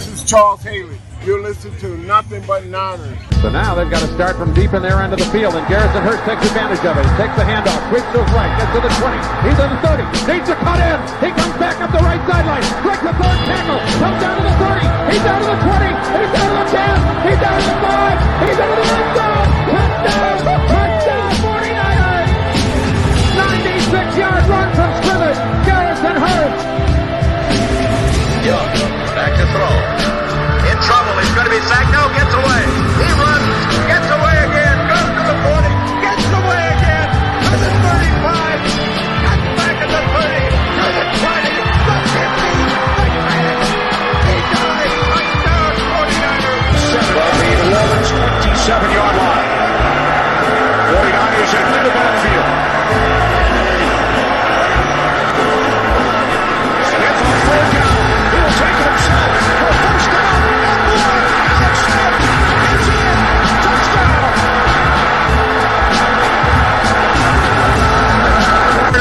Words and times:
This 0.00 0.16
is 0.16 0.24
Charles 0.24 0.64
Haley. 0.64 0.96
You're 1.28 1.44
listening 1.44 1.76
to 1.84 1.92
Nothing 2.08 2.40
But 2.48 2.64
Niners. 2.64 3.20
So 3.44 3.52
now 3.52 3.76
they've 3.76 3.92
got 3.92 4.00
to 4.00 4.08
start 4.16 4.32
from 4.40 4.56
deep 4.56 4.72
in 4.72 4.80
their 4.80 4.96
end 4.96 5.12
of 5.12 5.20
the 5.20 5.28
field, 5.28 5.52
and 5.52 5.60
Garrison 5.68 6.00
Hearst 6.00 6.24
takes 6.24 6.40
advantage 6.40 6.80
of 6.88 6.96
it. 6.96 7.04
He 7.04 7.12
takes 7.20 7.36
the 7.36 7.44
handoff, 7.44 7.76
sweeps 7.92 8.08
to 8.16 8.24
his 8.24 8.32
right, 8.32 8.48
gets 8.56 8.72
to 8.72 8.80
the 8.80 8.88
20. 8.96 9.20
He's 9.44 9.60
in 9.60 9.68
the 9.68 9.80
30, 9.84 10.08
needs 10.24 10.48
to 10.48 10.56
cut 10.56 10.80
in. 10.80 10.96
He 11.20 11.28
comes 11.36 11.52
back 11.60 11.76
up 11.84 11.92
the 11.92 12.00
right 12.00 12.22
sideline, 12.24 12.64
breaks 12.80 13.04
the 13.04 13.12
third 13.12 13.38
tackle, 13.44 13.80
comes 14.00 14.18
down 14.24 14.34
to 14.40 14.44
the 14.48 14.56
30. 14.56 14.88
He's 15.12 15.20
down 15.20 15.38
to 15.44 15.48
the 15.52 15.60
20. 15.68 15.92
He's 16.16 16.32
down 16.32 16.48
to 16.48 16.56
the 16.56 16.68
10. 16.72 17.28
He's 17.28 17.40
down 17.44 17.54
to 17.60 17.64
the 17.68 17.76
5. 17.84 18.40
He's 18.40 18.56
down 18.56 18.72
to 18.72 18.76
the 18.80 18.88
end 18.88 19.10
zone. 19.20 19.48
Touchdown! 19.68 20.79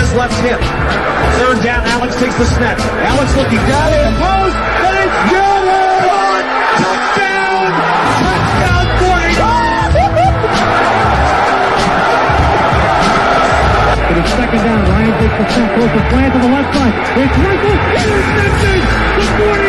His 0.10 0.18
left 0.18 0.34
hip. 0.42 0.60
Third 1.38 1.62
down, 1.64 1.86
Alex 1.86 2.16
takes 2.16 2.36
the 2.38 2.46
snap. 2.46 2.80
Alex 2.80 3.36
looking 3.38 3.62
down 3.70 3.94
in 3.94 4.02
the 4.10 4.18
post, 4.18 4.58
and 4.58 4.96
it's 5.06 5.20
good! 5.30 6.44
Touchdown! 6.82 7.70
Touchdown 8.18 8.86
49! 9.06 9.38
It 14.10 14.18
is 14.18 14.30
second 14.34 14.62
down. 14.66 14.82
Ryan 14.90 15.14
takes 15.22 15.38
the 15.38 15.46
snap, 15.54 15.70
throws 15.78 15.94
the 15.94 16.02
flag 16.10 16.30
to 16.34 16.40
the 16.40 16.50
left 16.50 16.74
side. 16.74 16.96
It's 17.22 17.38
Russell, 17.38 17.78
intercepted! 18.02 18.82
The 19.20 19.26
49ers 19.38 19.69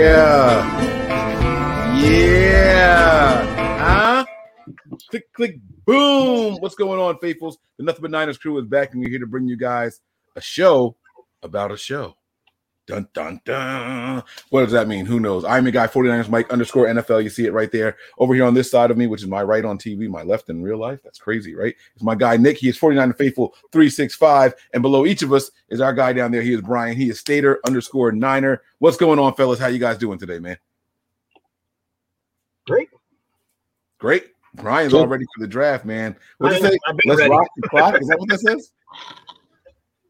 Yeah. 0.00 1.92
Yeah. 1.94 3.44
Huh? 3.78 4.24
Click, 5.10 5.30
click, 5.34 5.56
boom. 5.84 6.56
What's 6.60 6.74
going 6.74 6.98
on, 6.98 7.18
faithfuls? 7.18 7.58
The 7.76 7.84
Nothing 7.84 8.00
But 8.00 8.10
Niners 8.12 8.38
crew 8.38 8.58
is 8.58 8.64
back, 8.64 8.94
and 8.94 9.02
we're 9.02 9.10
here 9.10 9.18
to 9.18 9.26
bring 9.26 9.46
you 9.46 9.58
guys 9.58 10.00
a 10.36 10.40
show 10.40 10.96
about 11.42 11.70
a 11.70 11.76
show. 11.76 12.14
Dun 12.86 13.06
dun 13.12 13.40
dun. 13.44 14.22
What 14.48 14.64
does 14.64 14.72
that 14.72 14.88
mean? 14.88 15.06
Who 15.06 15.20
knows? 15.20 15.44
I'm 15.44 15.64
your 15.64 15.72
guy, 15.72 15.86
49ers 15.86 16.28
Mike 16.28 16.50
underscore 16.50 16.86
NFL. 16.86 17.22
You 17.22 17.30
see 17.30 17.46
it 17.46 17.52
right 17.52 17.70
there. 17.70 17.96
Over 18.18 18.34
here 18.34 18.44
on 18.44 18.54
this 18.54 18.68
side 18.70 18.90
of 18.90 18.96
me, 18.96 19.06
which 19.06 19.22
is 19.22 19.28
my 19.28 19.42
right 19.42 19.64
on 19.64 19.78
TV, 19.78 20.08
my 20.08 20.22
left 20.22 20.48
in 20.48 20.60
real 20.60 20.78
life. 20.78 21.00
That's 21.04 21.18
crazy, 21.18 21.54
right? 21.54 21.74
It's 21.94 22.02
my 22.02 22.16
guy 22.16 22.36
Nick. 22.36 22.58
He 22.58 22.68
is 22.68 22.76
49 22.76 23.12
Faithful 23.12 23.54
365. 23.70 24.54
And 24.72 24.82
below 24.82 25.06
each 25.06 25.22
of 25.22 25.32
us 25.32 25.52
is 25.68 25.80
our 25.80 25.92
guy 25.94 26.12
down 26.12 26.32
there. 26.32 26.42
He 26.42 26.52
is 26.52 26.62
Brian. 26.62 26.96
He 26.96 27.10
is 27.10 27.20
Stater 27.20 27.60
underscore 27.64 28.10
Niner. 28.10 28.62
What's 28.80 28.96
going 28.96 29.20
on, 29.20 29.34
fellas? 29.34 29.60
How 29.60 29.68
you 29.68 29.78
guys 29.78 29.98
doing 29.98 30.18
today, 30.18 30.40
man? 30.40 30.56
Great. 32.66 32.88
Great. 33.98 34.24
Brian's 34.54 34.94
all 34.94 35.06
ready 35.06 35.24
for 35.36 35.42
the 35.42 35.46
draft, 35.48 35.84
man. 35.84 36.16
What 36.38 36.52
I- 36.52 36.56
you 36.56 36.62
say? 36.62 36.78
Let's 37.04 37.20
ready. 37.20 37.30
rock 37.30 37.46
the 37.56 37.68
clock. 37.68 38.00
Is 38.00 38.08
that 38.08 38.18
what 38.18 38.28
that 38.30 38.40
says? 38.40 38.72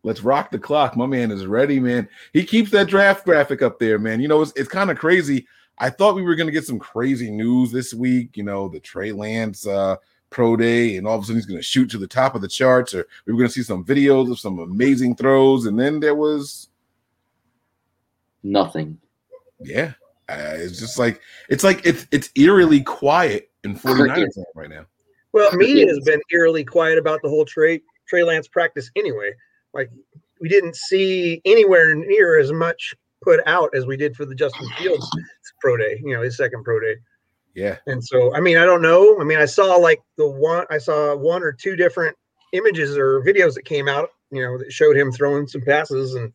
Let's 0.03 0.23
rock 0.23 0.51
the 0.51 0.59
clock. 0.59 0.97
My 0.97 1.07
man 1.07 1.31
is 1.31 1.47
ready, 1.47 1.79
man. 1.79 2.09
He 2.33 2.45
keeps 2.45 2.71
that 2.71 2.89
draft 2.89 3.25
graphic 3.25 3.61
up 3.61 3.79
there, 3.79 3.99
man. 3.99 4.21
You 4.21 4.29
know, 4.29 4.41
it's, 4.41 4.53
it's 4.57 4.69
kind 4.69 4.91
of 4.91 4.99
crazy. 4.99 5.47
I 5.79 5.91
thought 5.91 6.15
we 6.15 6.23
were 6.23 6.35
going 6.35 6.47
to 6.47 6.53
get 6.53 6.65
some 6.65 6.79
crazy 6.79 7.31
news 7.31 7.71
this 7.71 7.93
week. 7.93 8.37
You 8.37 8.45
know, 8.45 8.69
the 8.69 8.81
Trey 8.81 9.13
Lance 9.13 9.67
uh, 9.67 9.97
pro 10.31 10.57
day, 10.57 10.97
and 10.97 11.07
all 11.07 11.17
of 11.17 11.23
a 11.23 11.27
sudden 11.27 11.37
he's 11.37 11.47
going 11.47 11.59
to 11.59 11.63
shoot 11.63 11.91
to 11.91 11.99
the 11.99 12.07
top 12.07 12.35
of 12.35 12.41
the 12.41 12.49
charts, 12.49 12.95
or 12.95 13.07
we 13.27 13.33
were 13.33 13.39
going 13.39 13.49
to 13.49 13.55
see 13.55 13.63
some 13.63 13.85
videos 13.85 14.31
of 14.31 14.39
some 14.39 14.59
amazing 14.59 15.17
throws, 15.17 15.67
and 15.67 15.79
then 15.79 16.01
there 16.01 16.15
was 16.15 16.69
Nothing. 18.43 18.99
yeah. 19.61 19.93
Uh, 20.29 20.55
it's 20.55 20.79
just 20.79 20.97
like 20.97 21.21
it's 21.49 21.65
like 21.65 21.85
it's 21.85 22.07
it's 22.13 22.31
eerily 22.37 22.83
quiet 22.83 23.51
in 23.65 23.75
49ers 23.75 24.17
land 24.17 24.47
right 24.55 24.71
now. 24.71 24.87
Well, 25.33 25.51
media 25.57 25.89
has 25.89 25.99
been 26.05 26.21
eerily 26.31 26.65
quiet 26.65 26.99
about 26.99 27.21
the 27.23 27.29
whole 27.29 27.45
Trey 27.45 27.83
Trey 28.07 28.23
Lance 28.23 28.47
practice 28.47 28.91
anyway. 28.95 29.33
Like 29.75 29.91
we 30.41 30.49
didn't 30.49 30.77
see 30.77 31.41
anywhere 31.45 31.95
near 31.95 32.39
as 32.39 32.53
much 32.53 32.95
put 33.23 33.41
out 33.47 33.71
as 33.75 33.87
we 33.87 33.97
did 33.97 34.17
for 34.17 34.25
the 34.25 34.35
Justin 34.35 34.69
Fields 34.79 35.09
pro 35.61 35.77
day, 35.77 36.01
you 36.03 36.15
know, 36.15 36.23
his 36.23 36.37
second 36.37 36.65
pro 36.65 36.81
day. 36.81 36.97
Yeah. 37.55 37.77
And 37.87 38.03
so, 38.03 38.35
I 38.35 38.41
mean, 38.41 38.57
I 38.57 38.65
don't 38.65 38.83
know. 38.83 39.21
I 39.21 39.25
mean, 39.25 39.39
I 39.39 39.45
saw 39.45 39.77
like 39.77 40.01
the 40.17 40.29
one, 40.29 40.67
I 40.71 40.79
saw 40.79 41.15
one 41.17 41.43
or 41.43 41.53
two 41.53 41.77
different 41.77 42.17
images 42.53 42.97
or 42.97 43.23
videos 43.23 43.55
that 43.55 43.65
came 43.65 43.89
out, 43.89 44.11
you 44.31 44.43
know, 44.43 44.57
that 44.59 44.73
showed 44.73 44.97
him 44.97 45.13
throwing 45.13 45.47
some 45.47 45.61
passes, 45.61 46.15
and 46.15 46.33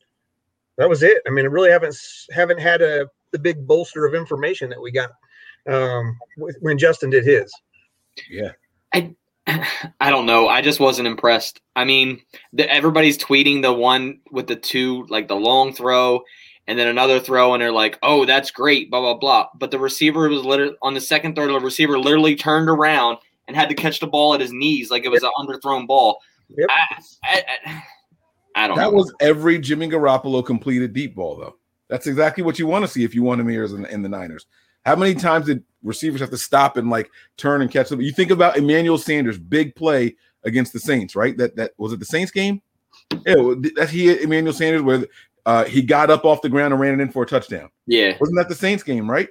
that 0.78 0.90
was 0.90 1.03
it. 1.03 1.22
I 1.28 1.31
mean, 1.31 1.45
I 1.45 1.50
really 1.50 1.72
haven't 1.72 1.97
haven't 2.31 2.59
had 2.59 2.81
a 2.81 3.07
the 3.31 3.40
big 3.40 3.66
bolster 3.66 4.06
of 4.06 4.13
information 4.13 4.69
that 4.69 4.81
we 4.81 4.91
got 4.91 5.12
um, 5.68 6.18
when 6.59 6.78
Justin 6.78 7.09
did 7.09 7.25
his. 7.25 7.51
Yeah. 8.29 8.51
I 8.94 9.16
don't 10.01 10.25
know. 10.25 10.47
I 10.47 10.61
just 10.61 10.79
wasn't 10.79 11.07
impressed. 11.07 11.61
I 11.75 11.85
mean, 11.85 12.22
the, 12.53 12.69
everybody's 12.72 13.17
tweeting 13.17 13.61
the 13.61 13.73
one 13.73 14.19
with 14.31 14.47
the 14.47 14.56
two, 14.56 15.06
like 15.09 15.28
the 15.28 15.35
long 15.35 15.73
throw, 15.73 16.22
and 16.67 16.79
then 16.79 16.88
another 16.88 17.19
throw, 17.19 17.53
and 17.53 17.61
they're 17.61 17.72
like, 17.72 18.00
"Oh, 18.01 18.25
that's 18.25 18.50
great," 18.51 18.89
blah 18.89 19.01
blah 19.01 19.16
blah. 19.16 19.47
But 19.56 19.72
the 19.72 19.79
receiver 19.79 20.28
was 20.29 20.44
literally 20.44 20.75
on 20.81 20.94
the 20.94 21.01
second 21.01 21.35
throw. 21.35 21.47
The 21.47 21.59
receiver 21.59 22.00
literally 22.00 22.35
turned 22.35 22.69
around 22.69 23.17
and 23.47 23.56
had 23.56 23.69
to 23.69 23.75
catch 23.75 24.00
the 24.00 24.07
ball 24.07 24.33
at 24.33 24.41
his 24.41 24.51
knees, 24.51 24.89
like 24.89 25.06
it 25.06 25.09
was 25.09 25.23
an 25.23 25.31
underthrown 25.39 25.85
ball. 25.85 26.19
Yep. 26.57 26.67
I, 26.69 27.01
I, 27.23 27.44
I, 27.66 27.83
I 28.56 28.67
don't 28.67 28.77
That 28.77 28.91
know. 28.91 28.97
was 28.97 29.13
every 29.19 29.59
Jimmy 29.59 29.88
Garoppolo 29.88 30.44
completed 30.45 30.94
deep 30.94 31.16
ball, 31.16 31.35
though. 31.35 31.56
That's 31.89 32.07
exactly 32.07 32.44
what 32.44 32.57
you 32.57 32.66
want 32.66 32.83
to 32.83 32.88
see 32.88 33.03
if 33.03 33.13
you 33.13 33.22
want 33.22 33.41
him 33.41 33.50
here 33.50 33.66
in, 33.66 33.85
in 33.85 34.01
the 34.01 34.09
Niners. 34.09 34.47
How 34.85 34.96
many 34.96 35.16
times 35.16 35.47
did 35.47 35.63
receivers 35.84 36.22
have 36.22 36.29
to 36.29 36.38
stop 36.38 36.78
and 36.78 36.90
like 36.90 37.09
turn 37.38 37.62
and 37.62 37.72
catch 37.72 37.90
them? 37.90 38.01
You 38.01 38.12
think 38.12 38.31
about 38.31 38.57
Emmanuel 38.57 38.97
Sanders' 38.97 39.38
big 39.38 39.75
play 39.75 40.16
against 40.44 40.73
the 40.73 40.79
Saints, 40.79 41.16
right? 41.16 41.35
That 41.38 41.56
that 41.56 41.72
was 41.78 41.91
it. 41.94 42.00
The 42.00 42.06
Saints 42.06 42.31
game. 42.31 42.62
Yeah, 43.25 43.53
that's 43.75 43.91
he 43.91 44.22
Emmanuel 44.22 44.53
Sanders 44.53 44.81
where 44.81 45.06
uh, 45.45 45.66
he 45.66 45.81
got 45.81 46.09
up 46.09 46.24
off 46.25 46.41
the 46.41 46.50
ground 46.50 46.74
and 46.74 46.79
ran 46.81 46.94
it 47.00 47.01
in 47.03 47.12
for 47.12 47.24
a 47.24 47.25
touchdown. 47.25 47.69
yeah, 47.88 48.16
Wasn't 48.19 48.38
that 48.38 48.47
the 48.50 48.56
Saints 48.56 48.84
game, 48.84 49.09
right? 49.09 49.29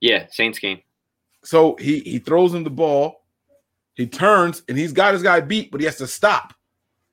yeah. 0.00 0.26
Saints 0.30 0.58
game. 0.58 0.80
So 1.44 1.76
he 1.76 2.00
he 2.00 2.18
throws 2.18 2.54
him 2.54 2.64
the 2.64 2.70
ball, 2.70 3.24
he 3.94 4.06
turns 4.06 4.62
and 4.68 4.76
he's 4.78 4.92
got 4.92 5.12
his 5.14 5.22
guy 5.22 5.40
beat, 5.40 5.70
but 5.70 5.80
he 5.80 5.86
has 5.86 5.96
to 5.98 6.06
stop. 6.06 6.54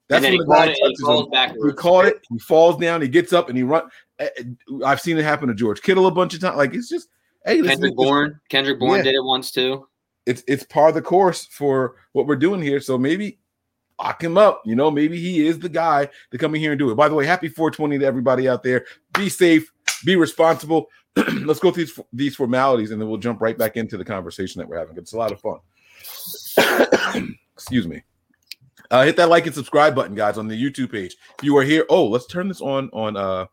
and 0.10 0.24
then 0.24 0.34
he 0.34 0.38
the 0.40 0.46
guy 0.46 0.66
it 0.66 0.68
and 0.70 0.76
he 0.76 0.82
touches 0.84 1.02
falls 1.02 1.26
him. 1.26 1.32
backwards. 1.32 1.74
He 1.74 1.76
caught 1.78 2.06
it. 2.06 2.22
He 2.30 2.40
falls 2.40 2.78
down. 2.78 3.02
He 3.02 3.08
gets 3.08 3.34
up 3.34 3.50
and 3.50 3.58
he 3.58 3.64
run. 3.64 3.90
Eh, 4.20 4.30
eh, 4.38 4.44
I've 4.86 5.02
seen 5.02 5.18
it 5.18 5.24
happen 5.24 5.48
to 5.48 5.54
George 5.54 5.82
Kittle 5.82 6.08
a 6.08 6.12
bunch 6.12 6.34
of 6.34 6.42
times. 6.42 6.58
Like 6.58 6.74
it's 6.74 6.90
just 6.90 7.10
hey, 7.46 7.62
Kendrick 7.62 7.96
Bourne. 7.96 8.40
Kendrick 8.50 8.80
Bourne 8.80 8.98
Yeah. 8.98 9.04
did 9.04 9.16
it 9.16 9.24
once 9.24 9.52
too. 9.52 9.88
it's 10.26 10.44
it's 10.48 10.64
part 10.64 10.90
of 10.90 10.96
the 10.96 11.02
course 11.02 11.46
for 11.46 11.96
what 12.14 12.28
we're 12.28 12.36
doing 12.36 12.62
here. 12.62 12.80
So 12.80 12.98
maybe 12.98 13.40
lock 14.00 14.24
him 14.24 14.38
up. 14.38 14.62
You 14.66 14.76
know, 14.76 14.92
maybe 14.92 15.20
he 15.20 15.46
is 15.48 15.60
the 15.60 15.70
guy 15.70 16.10
to 16.32 16.38
come 16.38 16.54
in 16.56 16.62
here 16.62 16.72
and 16.72 16.80
do 16.80 16.92
it. 16.92 16.96
By 16.96 17.10
the 17.10 17.16
way, 17.16 17.26
happy 17.26 17.48
420 17.48 18.00
to 18.00 18.06
everybody 18.06 18.48
out 18.48 18.64
there. 18.64 18.86
Be 19.14 19.30
safe. 19.30 19.72
Be 20.06 20.16
responsible. 20.16 20.88
Let's 21.44 21.60
go 21.60 21.72
through 21.72 21.86
these, 21.86 22.00
these 22.14 22.36
formalities 22.36 22.92
and 22.92 23.02
then 23.02 23.10
we'll 23.10 23.18
jump 23.18 23.42
right 23.42 23.58
back 23.58 23.76
into 23.76 23.98
the 23.98 24.06
conversation 24.06 24.60
that 24.60 24.68
we're 24.70 24.78
having. 24.80 24.98
It's 24.98 25.14
a 25.14 25.18
lot 25.18 25.32
of 25.32 25.42
fun. 25.42 25.60
Excuse 27.54 27.88
me. 27.88 28.04
Uh, 28.92 29.04
hit 29.04 29.18
that 29.18 29.30
like 29.30 29.46
and 29.46 29.54
subscribe 29.54 29.94
button, 29.96 30.16
guys, 30.16 30.38
on 30.38 30.48
the 30.48 30.56
YouTube 30.56 30.92
page. 30.92 31.16
If 31.38 31.44
you 31.44 31.56
are 31.58 31.64
here, 31.64 31.86
oh, 31.90 32.08
let's 32.08 32.26
turn 32.26 32.48
this 32.48 32.62
on 32.62 32.90
on 32.92 33.18
uh 33.18 33.46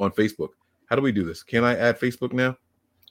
on 0.00 0.10
Facebook. 0.12 0.50
How 0.88 0.96
do 0.96 1.02
we 1.02 1.12
do 1.12 1.24
this? 1.24 1.42
Can 1.42 1.64
I 1.64 1.76
add 1.76 1.98
Facebook 1.98 2.32
now? 2.32 2.56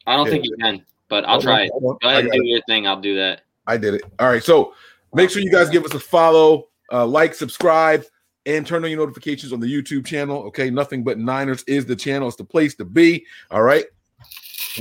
I 0.08 0.16
don't 0.16 0.26
Yeah. 0.28 0.32
think 0.32 0.46
you 0.46 0.56
can. 0.62 0.86
but 1.08 1.24
I'll 1.26 1.34
Hold 1.34 1.44
try 1.44 1.60
on, 1.62 1.66
it. 1.66 1.72
Go 2.02 2.10
ahead 2.10 2.24
and 2.26 2.34
do 2.34 2.44
your 2.44 2.62
thing. 2.68 2.88
I'll 2.88 3.00
do 3.00 3.16
that. 3.16 3.42
I 3.68 3.78
did 3.78 3.94
it. 3.94 4.02
All 4.20 4.28
right. 4.28 4.44
So 4.44 4.74
make 5.14 5.30
sure 5.30 5.42
you 5.42 5.52
guys 5.52 5.70
give 5.70 5.86
us 5.86 5.94
a 5.94 6.00
follow, 6.00 6.70
uh, 6.92 7.06
like, 7.06 7.36
subscribe, 7.36 8.04
and 8.48 8.66
turn 8.66 8.84
on 8.84 8.90
your 8.90 9.00
notifications 9.00 9.54
on 9.54 9.60
the 9.60 9.68
YouTube 9.68 10.06
channel. 10.06 10.44
Okay. 10.46 10.70
Nothing 10.72 11.04
but 11.04 11.20
Niners 11.20 11.64
is 11.68 11.86
the 11.86 11.96
channel. 11.96 12.28
It's 12.28 12.38
the 12.38 12.44
place 12.44 12.74
to 12.76 12.86
be. 12.86 13.26
All 13.52 13.62
right. 13.62 13.86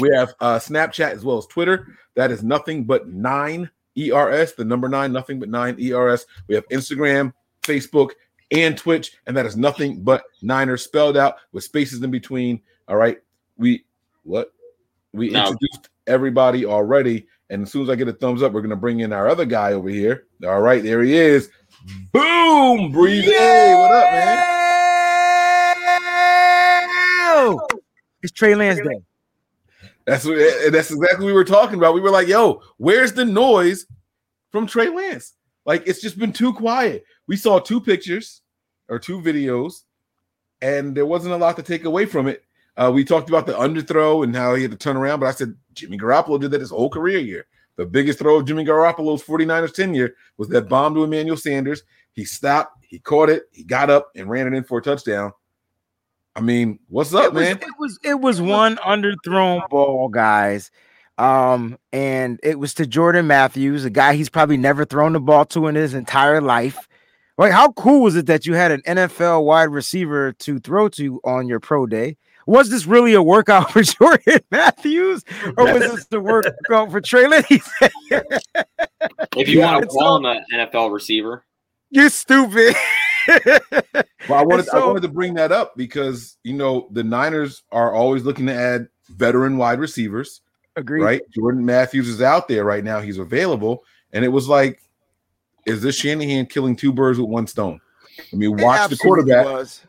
We 0.01 0.11
have 0.15 0.35
uh, 0.41 0.59
Snapchat 0.59 1.11
as 1.13 1.25
well 1.25 1.39
as 1.39 1.47
Twitter. 1.47 1.89
That 2.17 2.31
is 2.31 2.43
nothing 2.43 2.85
but 2.85 3.09
nine 3.09 3.69
ERS, 3.99 4.55
the 4.55 4.65
number 4.65 4.89
nine, 4.89 5.13
nothing 5.13 5.39
but 5.39 5.49
nine 5.49 5.77
ERS. 5.81 6.27
We 6.49 6.55
have 6.55 6.67
Instagram, 6.69 7.33
Facebook, 7.63 8.11
and 8.51 8.77
Twitch, 8.77 9.13
and 9.27 9.37
that 9.37 9.47
is 9.47 9.57
nothing 9.57 10.03
but 10.03 10.25
Niners 10.43 10.83
spelled 10.83 11.17
out 11.17 11.37
with 11.53 11.65
spaces 11.65 12.03
in 12.03 12.11
between. 12.11 12.61
All 12.89 12.97
right. 12.97 13.19
We 13.57 13.85
what? 14.23 14.53
We 15.13 15.31
No. 15.31 15.41
introduced 15.41 15.89
everybody 16.07 16.65
already. 16.65 17.27
And 17.51 17.63
as 17.63 17.71
soon 17.71 17.83
as 17.83 17.91
I 17.91 17.95
get 17.95 18.09
a 18.09 18.13
thumbs 18.13 18.43
up, 18.43 18.53
we're 18.53 18.63
gonna 18.63 18.77
bring 18.77 19.01
in 19.01 19.13
our 19.13 19.29
other 19.29 19.45
guy 19.45 19.73
over 19.73 19.89
here. 19.89 20.27
All 20.47 20.61
right, 20.61 20.83
there 20.83 21.03
he 21.03 21.15
is. 21.15 21.51
Boom, 22.13 22.91
breathe. 22.91 23.25
Hey, 23.25 23.75
what 23.75 23.93
up, 23.93 24.13
man? 24.13 24.55
It's 28.23 28.33
Trey 28.33 28.55
Lance 28.55 28.81
Day. 28.81 29.01
That's 30.07 30.25
what, 30.25 30.39
that's 30.73 30.91
exactly 30.91 31.25
what 31.25 31.27
we 31.27 31.33
were 31.33 31.45
talking 31.45 31.77
about. 31.77 31.95
We 31.95 32.01
were 32.01 32.11
like, 32.11 32.27
"Yo, 32.27 32.63
where's 32.79 33.13
the 33.13 33.25
noise 33.25 33.87
from 34.51 34.67
Trey 34.67 34.89
Lance?" 34.89 35.35
Like, 35.65 35.87
it's 35.87 36.01
just 36.01 36.19
been 36.19 36.33
too 36.33 36.53
quiet. 36.53 37.05
We 37.27 37.37
saw 37.37 37.59
two 37.59 37.81
pictures 37.81 38.43
or 38.89 38.99
two 38.99 39.21
videos, 39.21 39.83
and 40.61 40.97
there 40.97 41.07
wasn't 41.07 41.35
a 41.35 41.39
lot 41.39 41.57
to 41.57 41.63
take 41.63 41.85
away 41.85 42.07
from 42.07 42.29
it. 42.29 42.45
Uh, 42.77 42.91
we 42.93 43.05
talked 43.05 43.29
about 43.29 43.47
the 43.47 43.53
underthrow 43.53 44.25
and 44.25 44.35
how 44.35 44.55
he 44.55 44.63
had 44.63 44.73
to 44.73 44.77
turn 44.77 44.97
around, 44.97 45.21
but 45.21 45.27
I 45.27 45.33
said 45.33 45.55
Jimmy 45.75 45.97
Garoppolo 45.97 46.41
did 46.41 46.51
that 46.51 46.61
his 46.61 46.71
whole 46.71 46.91
career 46.91 47.19
year. 47.19 47.47
The 47.77 47.87
biggest 47.87 48.19
throw 48.19 48.37
of 48.37 48.47
Jimmy 48.47 48.65
Garoppolo's 48.65 49.23
49ers 49.23 49.75
tenure 49.75 50.15
was 50.37 50.49
that 50.49 50.69
bomb 50.69 50.95
to 50.95 51.05
Emmanuel 51.05 51.37
Sanders. 51.37 51.83
He 52.13 52.25
stopped, 52.25 52.85
he 52.85 52.99
caught 52.99 53.31
it, 53.31 53.45
he 53.53 53.65
got 53.65 53.91
up 53.91 54.11
and 54.15 54.29
ran 54.29 54.47
it 54.47 54.57
in 54.57 54.65
for 54.65 54.79
a 54.79 54.83
touchdown. 54.83 55.33
I 56.37 56.41
mean, 56.41 56.81
what's 56.89 57.15
up, 57.15 57.27
it 57.27 57.33
was, 57.33 57.43
man? 57.43 57.59
It 57.59 57.79
was 57.79 57.99
it 58.03 58.21
was 58.21 58.41
one 58.41 58.77
underthrown 58.77 59.69
ball, 59.69 60.09
guys. 60.09 60.71
Um, 61.19 61.79
and 61.93 62.41
it 62.43 62.59
was 62.59 62.75
to 62.75 62.87
Jordan 62.87 63.27
Matthews, 63.27 63.85
a 63.85 63.91
guy 63.91 64.15
he's 64.15 64.29
probably 64.29 64.57
never 64.57 64.85
thrown 64.85 65.13
the 65.13 65.21
ball 65.21 65.45
to 65.47 65.67
in 65.69 65.75
his 65.75 65.95
entire 65.95 66.41
life. 66.41 66.89
Like, 67.39 67.53
how 67.53 67.73
cool 67.73 68.03
was 68.03 68.17
it 68.17 68.27
that 68.27 68.47
you 68.47 68.55
had 68.55 68.71
an 68.73 68.83
NFL 68.83 69.45
wide 69.45 69.71
receiver 69.71 70.33
to 70.33 70.59
throw 70.59 70.89
to 70.91 71.21
on 71.25 71.47
your 71.49 71.61
pro 71.61 71.87
day? 71.87 72.17
Was 72.47 72.71
this 72.71 72.87
really 72.87 73.15
a 73.15 73.23
workout 73.23 73.71
for 73.73 73.83
Jordan 73.83 74.41
Matthews, 74.51 75.25
or 75.57 75.73
was 75.73 75.83
this 75.85 76.07
the 76.07 76.21
workout 76.21 76.91
for 76.91 77.01
Trey 77.01 77.27
Lance? 77.27 77.47
If 79.37 79.49
you 79.49 79.59
Yeah, 79.59 79.67
want 79.67 79.83
to 79.83 79.89
call 79.89 80.17
him 80.17 80.25
an 80.27 80.45
NFL 80.53 80.93
receiver, 80.93 81.45
You're 81.91 82.09
stupid. 82.11 82.75
Well, 84.27 84.39
I 84.39 84.43
wanted 84.43 84.69
I 84.71 84.79
wanted 84.87 85.03
to 85.03 85.09
bring 85.09 85.35
that 85.35 85.53
up 85.53 85.77
because 85.77 86.39
you 86.45 86.55
know 86.55 86.89
the 86.93 87.05
Niners 87.05 87.63
are 87.73 87.93
always 87.93 88.23
looking 88.23 88.47
to 88.47 88.55
add 88.55 88.89
veteran 89.11 89.59
wide 89.59 89.79
receivers, 89.81 90.41
Agreed. 90.77 91.03
right? 91.03 91.23
Jordan 91.31 91.65
Matthews 91.65 92.09
is 92.09 92.21
out 92.23 92.49
there 92.49 92.65
right 92.65 92.83
now; 92.85 93.01
he's 93.01 93.19
available, 93.19 93.85
and 94.13 94.25
it 94.25 94.29
was 94.29 94.49
like, 94.49 94.81
is 95.67 95.81
this 95.83 95.97
Shanahan 95.97 96.47
killing 96.47 96.75
two 96.77 96.93
birds 96.93 97.19
with 97.19 97.29
one 97.29 97.47
stone? 97.47 97.81
Let 98.33 98.33
me 98.35 98.49
watch 98.49 98.61
the 98.61 98.95
absolutely 98.95 99.33
quarterback 99.33 99.47
was. 99.47 99.85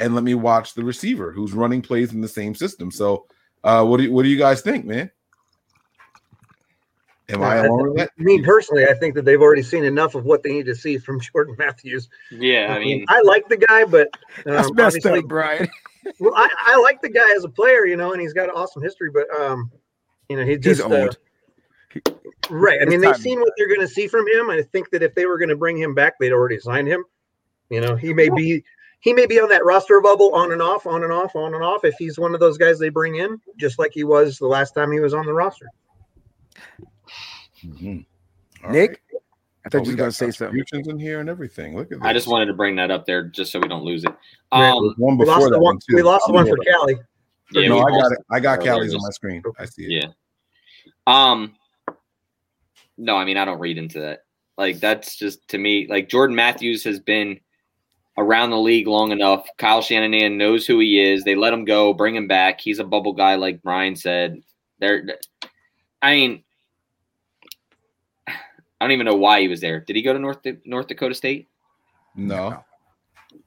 and 0.00 0.14
let 0.14 0.24
me 0.24 0.34
watch 0.34 0.74
the 0.74 0.84
receiver 0.84 1.30
who's 1.32 1.52
running 1.52 1.82
plays 1.82 2.12
in 2.12 2.20
the 2.20 2.28
same 2.28 2.54
system. 2.54 2.90
So, 2.90 3.26
uh, 3.64 3.84
what 3.84 3.98
do 3.98 4.04
you, 4.04 4.12
what 4.12 4.22
do 4.24 4.28
you 4.28 4.38
guys 4.38 4.60
think, 4.60 4.84
man? 4.84 5.10
Am 7.30 7.42
I 7.42 7.58
Uh, 7.60 7.62
alone 7.68 7.88
with 7.90 7.96
that? 7.98 8.10
Me 8.18 8.42
personally, 8.42 8.84
I 8.86 8.92
think 8.94 9.14
that 9.14 9.24
they've 9.24 9.40
already 9.40 9.62
seen 9.62 9.84
enough 9.84 10.14
of 10.14 10.24
what 10.24 10.42
they 10.42 10.52
need 10.52 10.66
to 10.66 10.74
see 10.74 10.98
from 10.98 11.20
Jordan 11.32 11.56
Matthews. 11.58 12.08
yeah, 12.30 12.74
I 12.74 12.78
mean, 12.78 13.04
I 13.08 13.20
like 13.22 13.48
the 13.48 13.56
guy, 13.56 13.84
but 13.84 14.08
That's 14.44 14.68
um, 14.68 14.74
messed 14.76 14.96
obviously, 14.98 15.20
up, 15.20 15.26
Brian. 15.26 15.68
well, 16.20 16.34
I, 16.36 16.48
I 16.58 16.76
like 16.80 17.00
the 17.00 17.08
guy 17.08 17.30
as 17.34 17.44
a 17.44 17.48
player, 17.48 17.86
you 17.86 17.96
know, 17.96 18.12
and 18.12 18.20
he's 18.20 18.34
got 18.34 18.44
an 18.50 18.54
awesome 18.54 18.82
history, 18.82 19.10
but 19.10 19.26
um, 19.40 19.70
you 20.28 20.36
know, 20.36 20.44
he 20.44 20.58
He's 20.62 20.80
old. 20.80 21.18
uh, 21.96 22.10
right. 22.50 22.80
I 22.80 22.84
mean, 22.86 23.00
they've 23.00 23.16
seen 23.16 23.40
what 23.40 23.52
they're 23.56 23.68
going 23.68 23.80
to 23.80 23.88
see 23.88 24.06
from 24.08 24.26
him. 24.28 24.50
I 24.50 24.62
think 24.62 24.90
that 24.90 25.02
if 25.02 25.14
they 25.14 25.26
were 25.26 25.38
going 25.38 25.48
to 25.50 25.56
bring 25.56 25.76
him 25.78 25.94
back, 25.94 26.14
they'd 26.18 26.32
already 26.32 26.58
signed 26.58 26.88
him. 26.88 27.04
You 27.70 27.80
know, 27.80 27.96
he 27.96 28.12
may 28.14 28.28
be 28.28 28.62
he 29.00 29.12
may 29.12 29.26
be 29.26 29.38
on 29.40 29.48
that 29.50 29.64
roster 29.64 30.00
bubble 30.00 30.34
on 30.34 30.52
and 30.52 30.62
off, 30.62 30.86
on 30.86 31.02
and 31.02 31.12
off, 31.12 31.34
on 31.36 31.54
and 31.54 31.62
off. 31.62 31.84
If 31.84 31.94
he's 31.98 32.18
one 32.18 32.34
of 32.34 32.40
those 32.40 32.56
guys 32.58 32.78
they 32.78 32.88
bring 32.88 33.16
in, 33.16 33.38
just 33.56 33.78
like 33.78 33.92
he 33.92 34.04
was 34.04 34.38
the 34.38 34.46
last 34.46 34.72
time 34.72 34.90
he 34.92 35.00
was 35.00 35.12
on 35.14 35.26
the 35.26 35.32
roster. 35.32 35.66
Mhm. 37.64 38.04
Nick, 38.68 38.90
right. 38.90 38.98
I 39.66 39.68
thought 39.70 39.80
Oh, 39.80 39.84
you 39.84 39.88
we 39.88 39.92
were 39.92 39.96
going 39.96 39.96
got 39.96 40.04
to 40.06 40.12
say 40.12 40.30
something. 40.30 40.46
contributions 40.46 40.88
in 40.88 40.98
here 40.98 41.20
and 41.20 41.28
everything. 41.28 41.74
Look 41.76 41.86
at 41.92 41.98
this. 42.00 42.06
I 42.06 42.12
just 42.12 42.28
wanted 42.28 42.46
to 42.46 42.54
bring 42.54 42.76
that 42.76 42.90
up 42.90 43.06
there 43.06 43.24
just 43.24 43.52
so 43.52 43.58
we 43.60 43.68
don't 43.68 43.84
lose 43.84 44.04
it. 44.04 44.14
Um, 44.52 44.94
one 44.98 45.16
We 45.18 45.24
lost 45.26 45.44
the 45.44 45.50
that 45.50 45.58
one. 45.60 45.76
one. 45.76 45.80
We 45.94 46.02
lost 46.02 46.26
the 46.26 46.32
one 46.34 46.46
for 46.46 46.56
Cali. 46.58 46.96
Yeah, 47.52 47.68
no, 47.68 47.80
I 47.80 47.90
got 47.90 48.12
it. 48.12 48.18
I 48.30 48.40
got 48.40 48.60
Callie's 48.60 48.90
there 48.90 48.98
on 48.98 49.02
my 49.02 49.10
screen. 49.10 49.42
I 49.58 49.64
see 49.66 49.84
it. 49.84 49.90
Yeah. 50.04 50.08
Um. 51.06 51.54
No, 52.96 53.16
I 53.16 53.24
mean 53.24 53.36
I 53.36 53.44
don't 53.44 53.58
read 53.58 53.78
into 53.78 54.00
that. 54.00 54.20
Like 54.56 54.80
that's 54.80 55.16
just 55.16 55.46
to 55.48 55.58
me. 55.58 55.86
Like 55.88 56.08
Jordan 56.08 56.36
Matthews 56.36 56.84
has 56.84 57.00
been 57.00 57.40
around 58.16 58.50
the 58.50 58.58
league 58.58 58.86
long 58.86 59.10
enough. 59.10 59.46
Kyle 59.58 59.82
Shanahan 59.82 60.38
knows 60.38 60.66
who 60.66 60.78
he 60.78 61.00
is. 61.00 61.24
They 61.24 61.34
let 61.34 61.52
him 61.52 61.64
go, 61.64 61.92
bring 61.92 62.14
him 62.14 62.28
back. 62.28 62.60
He's 62.60 62.78
a 62.78 62.84
bubble 62.84 63.12
guy, 63.12 63.34
like 63.34 63.62
Brian 63.62 63.96
said. 63.96 64.42
There. 64.78 65.04
I 66.00 66.14
mean, 66.14 66.44
I 68.28 68.34
don't 68.80 68.92
even 68.92 69.06
know 69.06 69.16
why 69.16 69.40
he 69.40 69.48
was 69.48 69.60
there. 69.60 69.80
Did 69.80 69.96
he 69.96 70.02
go 70.02 70.12
to 70.12 70.18
North 70.18 70.38
North 70.64 70.86
Dakota 70.86 71.14
State? 71.14 71.48
No. 72.14 72.64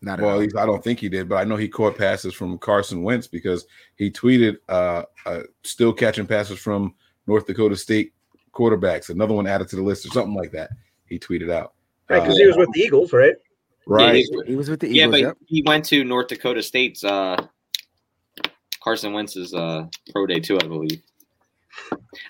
Not 0.02 0.20
at 0.20 0.24
Well, 0.26 0.32
at 0.32 0.34
all. 0.36 0.40
least 0.42 0.58
I 0.58 0.66
don't 0.66 0.84
think 0.84 1.00
he 1.00 1.10
did, 1.10 1.28
but 1.30 1.36
I 1.36 1.44
know 1.44 1.56
he 1.56 1.68
caught 1.68 1.98
passes 1.98 2.34
from 2.34 2.58
Carson 2.60 3.04
Wentz 3.04 3.28
because 3.28 3.66
he 3.96 4.10
tweeted 4.12 4.58
uh, 4.70 5.04
uh 5.26 5.42
still 5.64 5.94
catching 5.94 6.28
passes 6.28 6.60
from 6.60 6.94
North 7.26 7.48
Dakota 7.48 7.76
State 7.76 8.14
quarterbacks. 8.54 9.10
Another 9.10 9.34
one 9.34 9.48
added 9.48 9.68
to 9.70 9.76
the 9.76 9.82
list 9.84 10.06
or 10.06 10.10
something 10.10 10.34
like 10.36 10.52
that. 10.52 10.70
He 11.08 11.18
tweeted 11.20 11.52
out. 11.52 11.74
Right, 12.10 12.22
because 12.22 12.36
Uh, 12.36 12.40
he 12.40 12.48
was 12.48 12.58
with 12.58 12.72
the 12.74 12.80
Eagles, 12.82 13.14
right? 13.14 13.36
right. 13.86 14.24
Yeah, 14.32 14.42
He 14.46 14.56
was 14.56 14.70
with 14.70 14.80
the 14.80 14.88
Eagles. 14.88 14.98
Yeah, 14.98 15.08
but 15.08 15.20
yep. 15.20 15.38
he 15.46 15.64
went 15.66 15.86
to 15.86 16.04
North 16.04 16.28
Dakota 16.28 16.62
State's 16.64 17.04
uh, 17.04 17.38
Carson 18.84 19.14
Wentz's 19.14 19.54
uh, 19.54 19.86
pro 20.12 20.26
day 20.26 20.40
too, 20.40 20.58
I 20.62 20.68
believe. 20.68 21.02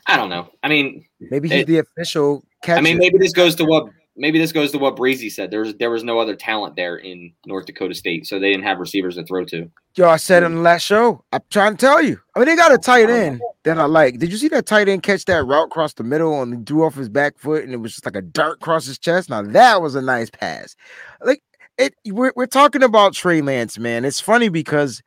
I 0.07 0.17
don't 0.17 0.29
know. 0.29 0.49
I 0.63 0.67
mean, 0.67 1.05
Maybe 1.19 1.47
he's 1.49 1.61
it- 1.61 1.67
the 1.67 1.77
official 1.79 2.43
catcher. 2.63 2.79
I 2.79 2.81
mean, 2.81 2.97
maybe 2.97 3.17
this 3.17 3.31
goes 3.33 3.55
to 3.55 3.65
what 3.65 3.87
maybe 4.17 4.39
this 4.39 4.51
goes 4.51 4.71
to 4.71 4.79
what 4.79 4.95
Breezy 4.95 5.29
said. 5.29 5.51
There 5.51 5.61
was 5.61 5.75
there 5.75 5.91
was 5.91 6.03
no 6.03 6.19
other 6.19 6.35
talent 6.35 6.75
there 6.75 6.97
in 6.97 7.31
North 7.45 7.65
Dakota 7.65 7.93
State, 7.93 8.25
so 8.25 8.39
they 8.39 8.51
didn't 8.51 8.65
have 8.65 8.79
receivers 8.79 9.15
to 9.15 9.23
throw 9.23 9.45
to. 9.45 9.69
Yo, 9.95 10.09
I 10.09 10.17
said 10.17 10.43
on 10.43 10.55
the 10.55 10.61
last 10.61 10.83
show. 10.83 11.23
I'm 11.31 11.41
trying 11.49 11.77
to 11.77 11.85
tell 11.85 12.01
you. 12.01 12.19
I 12.35 12.39
mean, 12.39 12.47
they 12.47 12.55
got 12.55 12.73
a 12.73 12.77
tight 12.77 13.09
end 13.09 13.41
that 13.63 13.77
I 13.77 13.85
like. 13.85 14.19
Did 14.19 14.31
you 14.31 14.37
see 14.37 14.47
that 14.49 14.65
tight 14.65 14.89
end 14.89 15.03
catch 15.03 15.25
that 15.25 15.45
route 15.45 15.67
across 15.67 15.93
the 15.93 16.03
middle 16.03 16.41
and 16.41 16.53
he 16.53 16.59
drew 16.59 16.85
off 16.85 16.95
his 16.95 17.09
back 17.09 17.37
foot 17.37 17.63
and 17.63 17.73
it 17.73 17.77
was 17.77 17.93
just 17.93 18.05
like 18.05 18.15
a 18.15 18.21
dart 18.21 18.57
across 18.57 18.85
his 18.85 18.99
chest? 18.99 19.29
Now 19.29 19.41
that 19.41 19.81
was 19.81 19.95
a 19.95 20.01
nice 20.01 20.29
pass. 20.29 20.75
Like 21.21 21.41
it, 21.77 21.93
we're 22.05 22.33
we're 22.35 22.47
talking 22.47 22.83
about 22.83 23.13
Trey 23.13 23.41
Lance, 23.41 23.77
man. 23.77 24.05
It's 24.05 24.19
funny 24.19 24.49
because 24.49 25.01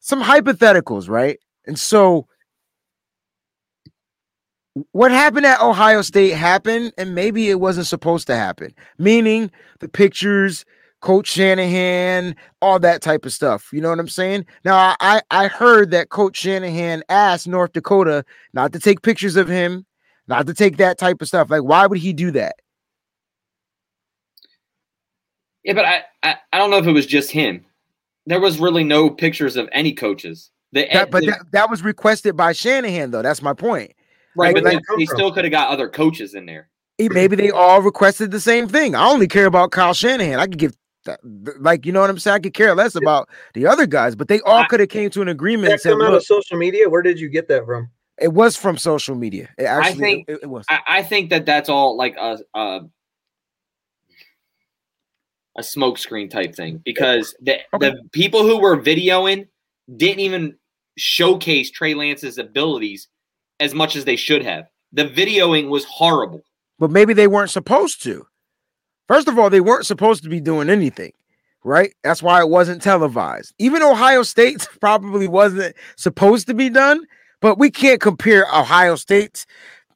some 0.00 0.22
hypotheticals, 0.22 1.08
right? 1.08 1.38
And 1.66 1.78
so 1.78 2.26
what 4.92 5.10
happened 5.10 5.46
at 5.46 5.60
Ohio 5.60 6.02
State 6.02 6.30
happened, 6.34 6.92
and 6.98 7.14
maybe 7.14 7.48
it 7.50 7.60
wasn't 7.60 7.86
supposed 7.86 8.26
to 8.26 8.36
happen. 8.36 8.74
Meaning 8.98 9.50
the 9.80 9.88
pictures, 9.88 10.64
Coach 11.00 11.28
Shanahan, 11.28 12.34
all 12.60 12.78
that 12.80 13.02
type 13.02 13.24
of 13.24 13.32
stuff. 13.32 13.68
You 13.72 13.80
know 13.80 13.90
what 13.90 14.00
I'm 14.00 14.08
saying? 14.08 14.46
Now 14.64 14.96
I 15.00 15.20
I 15.30 15.48
heard 15.48 15.90
that 15.92 16.08
Coach 16.10 16.36
Shanahan 16.38 17.02
asked 17.08 17.46
North 17.48 17.72
Dakota 17.72 18.24
not 18.52 18.72
to 18.72 18.78
take 18.80 19.02
pictures 19.02 19.36
of 19.36 19.48
him, 19.48 19.86
not 20.26 20.46
to 20.46 20.54
take 20.54 20.76
that 20.78 20.98
type 20.98 21.22
of 21.22 21.28
stuff. 21.28 21.50
Like, 21.50 21.62
why 21.62 21.86
would 21.86 21.98
he 21.98 22.12
do 22.12 22.30
that? 22.32 22.56
Yeah, 25.64 25.74
but 25.74 25.84
I, 25.84 26.02
I 26.22 26.36
I 26.52 26.58
don't 26.58 26.70
know 26.70 26.78
if 26.78 26.86
it 26.86 26.92
was 26.92 27.06
just 27.06 27.30
him. 27.30 27.64
There 28.26 28.40
was 28.40 28.58
really 28.58 28.84
no 28.84 29.08
pictures 29.10 29.56
of 29.56 29.68
any 29.72 29.92
coaches. 29.92 30.50
The, 30.72 30.86
That- 30.92 31.10
but 31.10 31.20
the- 31.20 31.26
that, 31.32 31.40
that 31.52 31.70
was 31.70 31.82
requested 31.82 32.36
by 32.36 32.52
Shanahan, 32.52 33.10
though. 33.10 33.22
That's 33.22 33.40
my 33.42 33.54
point. 33.54 33.92
Right, 34.38 34.54
but 34.54 34.64
like- 34.64 34.78
they, 34.88 34.96
they 34.98 35.06
still 35.06 35.32
could 35.32 35.44
have 35.44 35.50
got 35.52 35.68
other 35.70 35.88
coaches 35.88 36.34
in 36.34 36.46
there. 36.46 36.68
Maybe 36.98 37.36
they 37.36 37.50
all 37.50 37.80
requested 37.80 38.30
the 38.32 38.40
same 38.40 38.66
thing. 38.66 38.94
I 38.96 39.06
only 39.06 39.28
care 39.28 39.46
about 39.46 39.70
Kyle 39.70 39.94
Shanahan. 39.94 40.40
I 40.40 40.46
could 40.46 40.58
give 40.58 40.74
like 41.60 41.86
you 41.86 41.92
know 41.92 42.00
what 42.00 42.10
I'm 42.10 42.18
saying. 42.18 42.34
I 42.34 42.38
could 42.40 42.54
care 42.54 42.74
less 42.74 42.94
about 42.96 43.28
the 43.54 43.66
other 43.66 43.86
guys, 43.86 44.16
but 44.16 44.26
they 44.28 44.40
all 44.40 44.64
could 44.66 44.80
have 44.80 44.88
came 44.88 45.08
to 45.10 45.22
an 45.22 45.28
agreement 45.28 45.70
and 45.70 45.78
That 45.78 45.82
said, 45.82 45.90
come 45.92 46.02
out 46.02 46.12
of 46.14 46.24
social 46.24 46.58
media. 46.58 46.88
Where 46.88 47.02
did 47.02 47.20
you 47.20 47.28
get 47.28 47.46
that 47.48 47.64
from? 47.66 47.88
it 48.20 48.32
was 48.32 48.56
from 48.56 48.76
social 48.76 49.14
media." 49.14 49.48
It 49.58 49.64
actually, 49.64 49.92
I 49.92 49.96
think- 49.96 50.28
it, 50.28 50.40
it 50.42 50.46
was. 50.46 50.64
I, 50.68 50.80
I 50.88 51.02
think 51.04 51.30
that 51.30 51.46
that's 51.46 51.68
all 51.68 51.96
like 51.96 52.16
a 52.18 52.38
a, 52.54 52.80
a 55.56 55.62
smoke 55.62 55.98
screen 55.98 56.28
type 56.28 56.54
thing 56.54 56.80
because 56.84 57.34
the 57.40 57.58
Okay. 57.74 57.90
the 57.90 58.02
people 58.12 58.42
who 58.42 58.58
were 58.58 58.76
videoing 58.76 59.46
didn't 59.96 60.20
even 60.20 60.56
showcase 60.96 61.70
Trey 61.70 61.94
Lance's 61.94 62.38
abilities 62.38 63.08
as 63.60 63.74
much 63.74 63.96
as 63.96 64.04
they 64.04 64.16
should 64.16 64.42
have. 64.44 64.68
The 64.92 65.04
videoing 65.04 65.68
was 65.68 65.84
horrible. 65.84 66.42
but 66.78 66.90
maybe 66.90 67.12
they 67.12 67.26
weren't 67.26 67.50
supposed 67.50 68.02
to. 68.04 68.26
First 69.08 69.28
of 69.28 69.38
all, 69.38 69.50
they 69.50 69.60
weren't 69.60 69.86
supposed 69.86 70.22
to 70.22 70.28
be 70.28 70.40
doing 70.40 70.68
anything, 70.70 71.12
right? 71.64 71.94
That's 72.04 72.22
why 72.22 72.40
it 72.40 72.48
wasn't 72.48 72.82
televised. 72.82 73.54
Even 73.58 73.82
Ohio 73.82 74.22
State 74.22 74.68
probably 74.80 75.26
wasn't 75.28 75.74
supposed 75.96 76.46
to 76.46 76.54
be 76.54 76.68
done, 76.70 77.04
but 77.40 77.58
we 77.58 77.70
can't 77.70 78.00
compare 78.00 78.46
Ohio 78.54 78.96
State's 78.96 79.46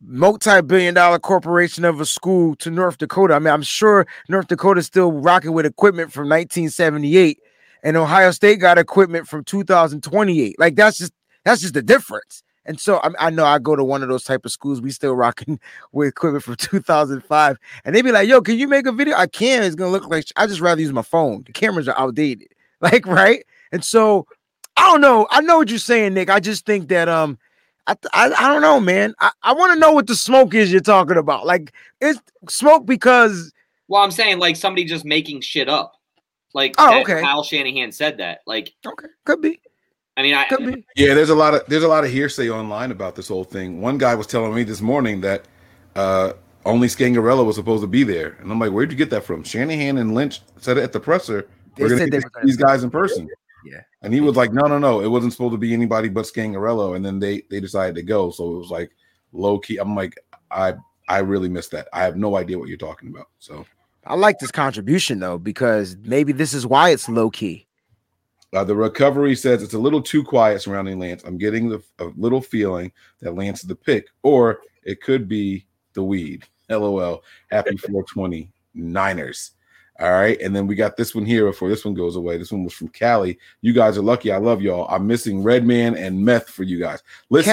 multi-billion 0.00 0.94
dollar 0.94 1.18
corporation 1.18 1.84
of 1.84 2.00
a 2.00 2.06
school 2.06 2.56
to 2.56 2.70
North 2.70 2.98
Dakota. 2.98 3.34
I 3.34 3.38
mean, 3.38 3.54
I'm 3.54 3.62
sure 3.62 4.06
North 4.28 4.48
Dakota's 4.48 4.86
still 4.86 5.12
rocking 5.12 5.52
with 5.52 5.64
equipment 5.66 6.12
from 6.12 6.28
1978 6.28 7.38
and 7.84 7.96
Ohio 7.96 8.30
State 8.32 8.58
got 8.60 8.78
equipment 8.78 9.28
from 9.28 9.44
2028. 9.44 10.58
Like 10.58 10.74
that's 10.74 10.98
just 10.98 11.12
that's 11.44 11.60
just 11.60 11.74
the 11.74 11.82
difference. 11.82 12.42
And 12.64 12.78
so 12.80 12.98
I, 12.98 13.10
I 13.18 13.30
know 13.30 13.44
I 13.44 13.58
go 13.58 13.74
to 13.74 13.84
one 13.84 14.02
of 14.02 14.08
those 14.08 14.24
type 14.24 14.44
of 14.44 14.52
schools. 14.52 14.80
We 14.80 14.90
still 14.90 15.14
rocking 15.14 15.58
with 15.92 16.08
equipment 16.08 16.44
from 16.44 16.56
2005, 16.56 17.58
and 17.84 17.94
they 17.94 18.02
be 18.02 18.12
like, 18.12 18.28
"Yo, 18.28 18.40
can 18.40 18.58
you 18.58 18.68
make 18.68 18.86
a 18.86 18.92
video?" 18.92 19.16
I 19.16 19.26
can. 19.26 19.62
It's 19.62 19.74
gonna 19.74 19.90
look 19.90 20.08
like 20.08 20.26
I 20.36 20.46
just 20.46 20.60
rather 20.60 20.80
use 20.80 20.92
my 20.92 21.02
phone. 21.02 21.42
The 21.44 21.52
cameras 21.52 21.88
are 21.88 21.98
outdated, 21.98 22.48
like 22.80 23.06
right. 23.06 23.44
And 23.72 23.84
so 23.84 24.26
I 24.76 24.90
don't 24.90 25.00
know. 25.00 25.26
I 25.30 25.40
know 25.40 25.58
what 25.58 25.70
you're 25.70 25.78
saying, 25.78 26.14
Nick. 26.14 26.30
I 26.30 26.40
just 26.40 26.66
think 26.66 26.88
that 26.88 27.08
um, 27.08 27.38
I 27.86 27.96
I, 28.12 28.32
I 28.32 28.48
don't 28.52 28.62
know, 28.62 28.80
man. 28.80 29.14
I, 29.20 29.30
I 29.42 29.52
want 29.52 29.72
to 29.72 29.78
know 29.78 29.92
what 29.92 30.06
the 30.06 30.14
smoke 30.14 30.54
is 30.54 30.70
you're 30.70 30.80
talking 30.80 31.16
about. 31.16 31.46
Like 31.46 31.72
it's 32.00 32.20
smoke 32.48 32.86
because 32.86 33.52
Well, 33.88 34.02
I'm 34.02 34.10
saying 34.10 34.38
like 34.38 34.56
somebody 34.56 34.84
just 34.84 35.04
making 35.04 35.40
shit 35.40 35.68
up. 35.68 35.94
Like 36.54 36.74
Oh, 36.78 37.00
okay. 37.00 37.20
Kyle 37.20 37.42
Shanahan 37.42 37.92
said 37.92 38.18
that. 38.18 38.40
Like 38.46 38.74
okay, 38.86 39.08
could 39.24 39.40
be, 39.40 39.60
I 40.16 40.22
mean, 40.22 40.34
I 40.34 40.44
could 40.44 40.66
be. 40.66 40.84
Yeah, 40.96 41.14
there's 41.14 41.30
a 41.30 41.34
lot 41.34 41.54
of 41.54 41.62
there's 41.68 41.84
a 41.84 41.88
lot 41.88 42.04
of 42.04 42.10
hearsay 42.10 42.50
online 42.50 42.90
about 42.90 43.14
this 43.14 43.28
whole 43.28 43.44
thing. 43.44 43.80
One 43.80 43.98
guy 43.98 44.14
was 44.14 44.26
telling 44.26 44.54
me 44.54 44.62
this 44.62 44.80
morning 44.80 45.22
that 45.22 45.46
uh, 45.96 46.34
only 46.66 46.88
Scangarello 46.88 47.44
was 47.46 47.56
supposed 47.56 47.82
to 47.82 47.86
be 47.86 48.04
there, 48.04 48.36
and 48.40 48.50
I'm 48.52 48.58
like, 48.58 48.72
where'd 48.72 48.90
you 48.90 48.98
get 48.98 49.10
that 49.10 49.24
from? 49.24 49.42
Shanahan 49.42 49.98
and 49.98 50.14
Lynch 50.14 50.42
said 50.58 50.76
it 50.76 50.84
at 50.84 50.92
the 50.92 51.00
presser. 51.00 51.48
They 51.76 51.84
We're 51.84 51.88
gonna 51.90 52.00
said 52.00 52.10
get 52.10 52.10
they 52.10 52.16
were 52.18 52.22
see 52.22 52.28
gonna 52.34 52.46
these 52.46 52.56
do 52.56 52.64
guys 52.64 52.84
in 52.84 52.90
person. 52.90 53.28
Yeah. 53.64 53.80
And 54.02 54.12
he 54.12 54.20
was 54.20 54.36
like, 54.36 54.52
no, 54.52 54.66
no, 54.66 54.78
no, 54.78 55.00
it 55.00 55.08
wasn't 55.08 55.32
supposed 55.32 55.52
to 55.52 55.58
be 55.58 55.72
anybody 55.72 56.08
but 56.08 56.24
Scangarello. 56.24 56.96
And 56.96 57.04
then 57.04 57.18
they 57.18 57.42
they 57.50 57.60
decided 57.60 57.94
to 57.94 58.02
go, 58.02 58.30
so 58.30 58.54
it 58.54 58.58
was 58.58 58.70
like 58.70 58.90
low 59.32 59.58
key. 59.58 59.78
I'm 59.78 59.94
like, 59.94 60.18
I 60.50 60.74
I 61.08 61.18
really 61.18 61.48
missed 61.48 61.70
that. 61.70 61.88
I 61.92 62.02
have 62.02 62.16
no 62.16 62.36
idea 62.36 62.58
what 62.58 62.68
you're 62.68 62.76
talking 62.76 63.08
about. 63.08 63.28
So 63.38 63.64
I 64.06 64.14
like 64.14 64.38
this 64.40 64.50
contribution 64.50 65.20
though 65.20 65.38
because 65.38 65.96
maybe 66.02 66.32
this 66.32 66.52
is 66.52 66.66
why 66.66 66.90
it's 66.90 67.08
low 67.08 67.30
key. 67.30 67.66
Uh, 68.52 68.64
the 68.64 68.74
recovery 68.74 69.34
says 69.34 69.62
it's 69.62 69.74
a 69.74 69.78
little 69.78 70.02
too 70.02 70.22
quiet 70.22 70.60
surrounding 70.60 70.98
Lance. 70.98 71.22
I'm 71.24 71.38
getting 71.38 71.68
the, 71.68 71.82
a 71.98 72.06
little 72.16 72.42
feeling 72.42 72.92
that 73.20 73.34
Lance 73.34 73.62
is 73.62 73.68
the 73.68 73.74
pick, 73.74 74.08
or 74.22 74.60
it 74.82 75.00
could 75.00 75.28
be 75.28 75.66
the 75.94 76.02
weed. 76.02 76.44
LOL. 76.68 77.22
Happy 77.50 77.76
420 77.76 78.50
Niners. 78.74 79.52
All 80.00 80.10
right. 80.10 80.40
And 80.40 80.54
then 80.54 80.66
we 80.66 80.74
got 80.74 80.96
this 80.96 81.14
one 81.14 81.24
here 81.24 81.46
before 81.46 81.68
this 81.68 81.84
one 81.84 81.94
goes 81.94 82.16
away. 82.16 82.38
This 82.38 82.50
one 82.52 82.64
was 82.64 82.72
from 82.72 82.88
Cali. 82.88 83.38
You 83.60 83.72
guys 83.72 83.98
are 83.98 84.02
lucky. 84.02 84.32
I 84.32 84.38
love 84.38 84.62
y'all. 84.62 84.86
I'm 84.88 85.06
missing 85.06 85.42
Redman 85.42 85.96
and 85.96 86.24
Meth 86.24 86.48
for 86.48 86.62
you 86.62 86.78
guys. 86.78 87.02
Listen, 87.30 87.52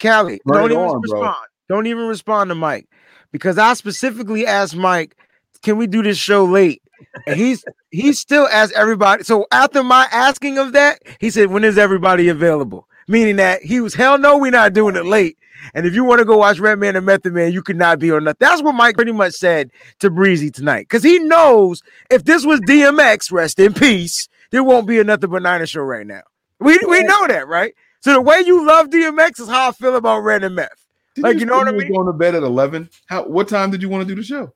Callie, 0.00 0.40
Turn 0.46 0.54
don't 0.54 0.72
even 0.72 0.84
on, 0.84 1.00
bro. 1.00 1.20
respond. 1.20 1.46
Don't 1.68 1.86
even 1.86 2.06
respond 2.06 2.50
to 2.50 2.54
Mike 2.54 2.88
because 3.32 3.58
I 3.58 3.74
specifically 3.74 4.46
asked 4.46 4.76
Mike, 4.76 5.16
"Can 5.62 5.76
we 5.76 5.86
do 5.86 6.02
this 6.02 6.18
show 6.18 6.44
late?" 6.44 6.82
And 7.26 7.36
he's 7.36 7.64
he 7.90 8.12
still 8.12 8.48
asked 8.48 8.72
everybody. 8.74 9.24
So 9.24 9.46
after 9.52 9.82
my 9.82 10.06
asking 10.12 10.58
of 10.58 10.72
that, 10.72 11.02
he 11.20 11.30
said, 11.30 11.48
"When 11.48 11.64
is 11.64 11.78
everybody 11.78 12.28
available?" 12.28 12.88
Meaning 13.08 13.36
that 13.36 13.62
he 13.62 13.80
was 13.80 13.94
hell 13.94 14.18
no, 14.18 14.36
we're 14.36 14.50
not 14.50 14.72
doing 14.72 14.96
it 14.96 15.06
late. 15.06 15.38
And 15.74 15.86
if 15.86 15.94
you 15.94 16.04
want 16.04 16.18
to 16.20 16.24
go 16.24 16.38
watch 16.38 16.58
Redman 16.58 16.96
and 16.96 17.06
Method 17.06 17.32
Man, 17.32 17.52
you 17.52 17.62
could 17.62 17.76
not 17.76 17.98
be 17.98 18.10
on 18.10 18.24
that. 18.24 18.38
That's 18.38 18.62
what 18.62 18.74
Mike 18.74 18.96
pretty 18.96 19.12
much 19.12 19.34
said 19.34 19.70
to 20.00 20.10
Breezy 20.10 20.50
tonight. 20.50 20.82
Because 20.82 21.02
he 21.02 21.18
knows 21.18 21.82
if 22.10 22.24
this 22.24 22.44
was 22.44 22.60
DMX, 22.60 23.32
rest 23.32 23.58
in 23.58 23.74
peace, 23.74 24.28
there 24.50 24.64
won't 24.64 24.86
be 24.86 24.98
a 24.98 25.04
nothing 25.04 25.30
but 25.30 25.42
Niner 25.42 25.66
show 25.66 25.82
right 25.82 26.06
now. 26.06 26.22
We 26.60 26.78
we 26.86 27.02
know 27.02 27.26
that, 27.26 27.48
right? 27.48 27.74
So 28.00 28.12
the 28.12 28.20
way 28.20 28.42
you 28.44 28.66
love 28.66 28.90
DMX 28.90 29.40
is 29.40 29.48
how 29.48 29.70
I 29.70 29.72
feel 29.72 29.96
about 29.96 30.20
Red 30.20 30.44
and 30.44 30.54
Meth. 30.54 30.68
did 31.14 31.24
like, 31.24 31.38
you 31.38 31.46
know 31.46 31.56
what 31.56 31.68
I 31.68 31.72
mean? 31.72 31.92
Going 31.92 32.06
to 32.06 32.12
bed 32.12 32.34
at 32.34 32.42
11. 32.42 32.88
How? 33.06 33.24
What 33.24 33.48
time 33.48 33.70
did 33.70 33.82
you 33.82 33.88
want 33.88 34.06
to 34.06 34.14
do 34.14 34.20
the 34.20 34.26
show? 34.26 34.52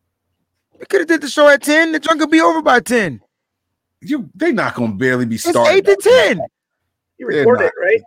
We 0.80 0.86
could 0.86 1.00
have 1.02 1.08
did 1.08 1.20
the 1.20 1.28
show 1.28 1.46
at 1.48 1.62
10. 1.62 1.92
The 1.92 2.00
drunk 2.00 2.20
could 2.20 2.30
be 2.30 2.40
over 2.40 2.62
by 2.62 2.80
10. 2.80 3.20
You 4.00 4.30
they 4.34 4.50
not 4.50 4.74
gonna 4.74 4.94
barely 4.94 5.26
be 5.26 5.36
starting. 5.36 5.62
It's 5.78 5.88
8 5.90 6.02
to 6.02 6.10
10. 6.36 6.40
You 7.18 7.26
record 7.26 7.60
not. 7.60 7.66
it, 7.66 7.72
right? 7.80 8.00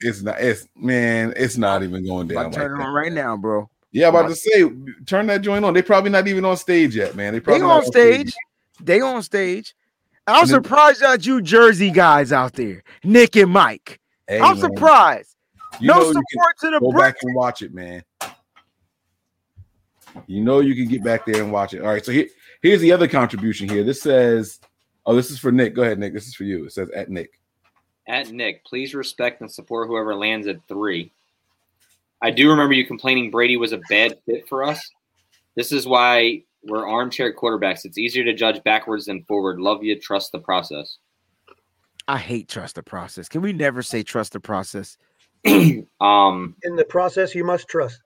It's 0.00 0.20
not. 0.22 0.40
It's 0.40 0.68
man. 0.76 1.32
It's 1.36 1.56
not 1.56 1.82
even 1.82 2.04
going 2.06 2.30
I'm 2.36 2.50
down. 2.50 2.52
turning 2.52 2.76
like 2.78 2.84
it 2.84 2.88
on 2.88 2.94
right 2.94 3.12
now, 3.12 3.36
bro. 3.36 3.70
Yeah, 3.92 4.08
I'm 4.08 4.16
about 4.16 4.28
to 4.28 4.34
say, 4.36 4.64
turn 5.06 5.28
that 5.28 5.40
joint 5.40 5.64
on. 5.64 5.72
They 5.72 5.80
probably 5.82 6.10
not 6.10 6.26
even 6.28 6.44
on 6.44 6.56
stage 6.56 6.96
yet, 6.96 7.14
man. 7.14 7.32
They 7.32 7.38
They 7.38 7.44
probably 7.44 7.62
not 7.62 7.84
on 7.84 7.86
stage. 7.86 8.34
They 8.82 9.00
on 9.00 9.22
stage. 9.22 9.74
I'm 10.26 10.40
And 10.42 10.50
then- 10.50 10.62
surprised 10.64 11.02
at 11.02 11.24
you 11.24 11.40
Jersey 11.40 11.90
guys 11.90 12.32
out 12.32 12.54
there, 12.54 12.82
Nick 13.04 13.36
and 13.36 13.50
Mike. 13.52 14.00
Hey, 14.26 14.40
I'm 14.40 14.58
man, 14.58 14.60
surprised. 14.60 15.36
you 15.80 15.88
no 15.88 15.94
know 16.00 16.06
you 16.06 16.12
support 16.12 16.58
to 16.60 16.66
the 16.66 16.70
can 16.72 16.80
go 16.80 16.90
brick. 16.90 17.14
back 17.14 17.16
and 17.22 17.34
watch 17.36 17.62
it, 17.62 17.72
man. 17.72 18.02
You 20.26 20.42
know 20.42 20.60
you 20.60 20.74
can 20.74 20.86
get 20.86 21.02
back 21.04 21.26
there 21.26 21.42
and 21.42 21.52
watch 21.52 21.74
it. 21.74 21.80
All 21.82 21.88
right, 21.88 22.04
so 22.04 22.12
here, 22.12 22.26
here's 22.62 22.80
the 22.80 22.92
other 22.92 23.08
contribution 23.08 23.68
here. 23.68 23.82
This 23.84 24.02
says, 24.02 24.60
"Oh, 25.06 25.14
this 25.14 25.30
is 25.30 25.38
for 25.38 25.50
Nick. 25.52 25.74
Go 25.74 25.82
ahead, 25.82 25.98
Nick. 25.98 26.12
This 26.14 26.26
is 26.26 26.34
for 26.34 26.44
you." 26.44 26.64
It 26.66 26.72
says 26.72 26.88
at 26.90 27.10
Nick. 27.10 27.38
at 28.06 28.30
Nick, 28.30 28.64
please 28.64 28.94
respect 28.94 29.40
and 29.40 29.50
support 29.50 29.88
whoever 29.88 30.14
lands 30.14 30.46
at 30.46 30.56
three. 30.68 31.10
I 32.22 32.30
do 32.30 32.50
remember 32.50 32.74
you 32.74 32.86
complaining 32.86 33.30
Brady 33.30 33.56
was 33.56 33.72
a 33.72 33.80
bad 33.88 34.18
fit 34.26 34.48
for 34.48 34.62
us. 34.62 34.80
This 35.56 35.72
is 35.72 35.86
why 35.86 36.42
we're 36.62 36.86
armchair 36.88 37.34
quarterbacks. 37.34 37.84
It's 37.84 37.98
easier 37.98 38.24
to 38.24 38.32
judge 38.32 38.62
backwards 38.64 39.06
than 39.06 39.24
forward. 39.24 39.60
Love 39.60 39.82
you. 39.84 39.98
Trust 39.98 40.32
the 40.32 40.38
process. 40.38 40.98
I 42.08 42.18
hate 42.18 42.48
trust 42.48 42.74
the 42.76 42.82
process. 42.82 43.28
Can 43.28 43.40
we 43.42 43.52
never 43.52 43.82
say 43.82 44.02
trust 44.02 44.32
the 44.32 44.40
process? 44.40 44.96
Um, 46.00 46.54
In 46.62 46.76
the 46.76 46.84
process, 46.84 47.34
you 47.34 47.44
must 47.44 47.68
trust. 47.68 48.00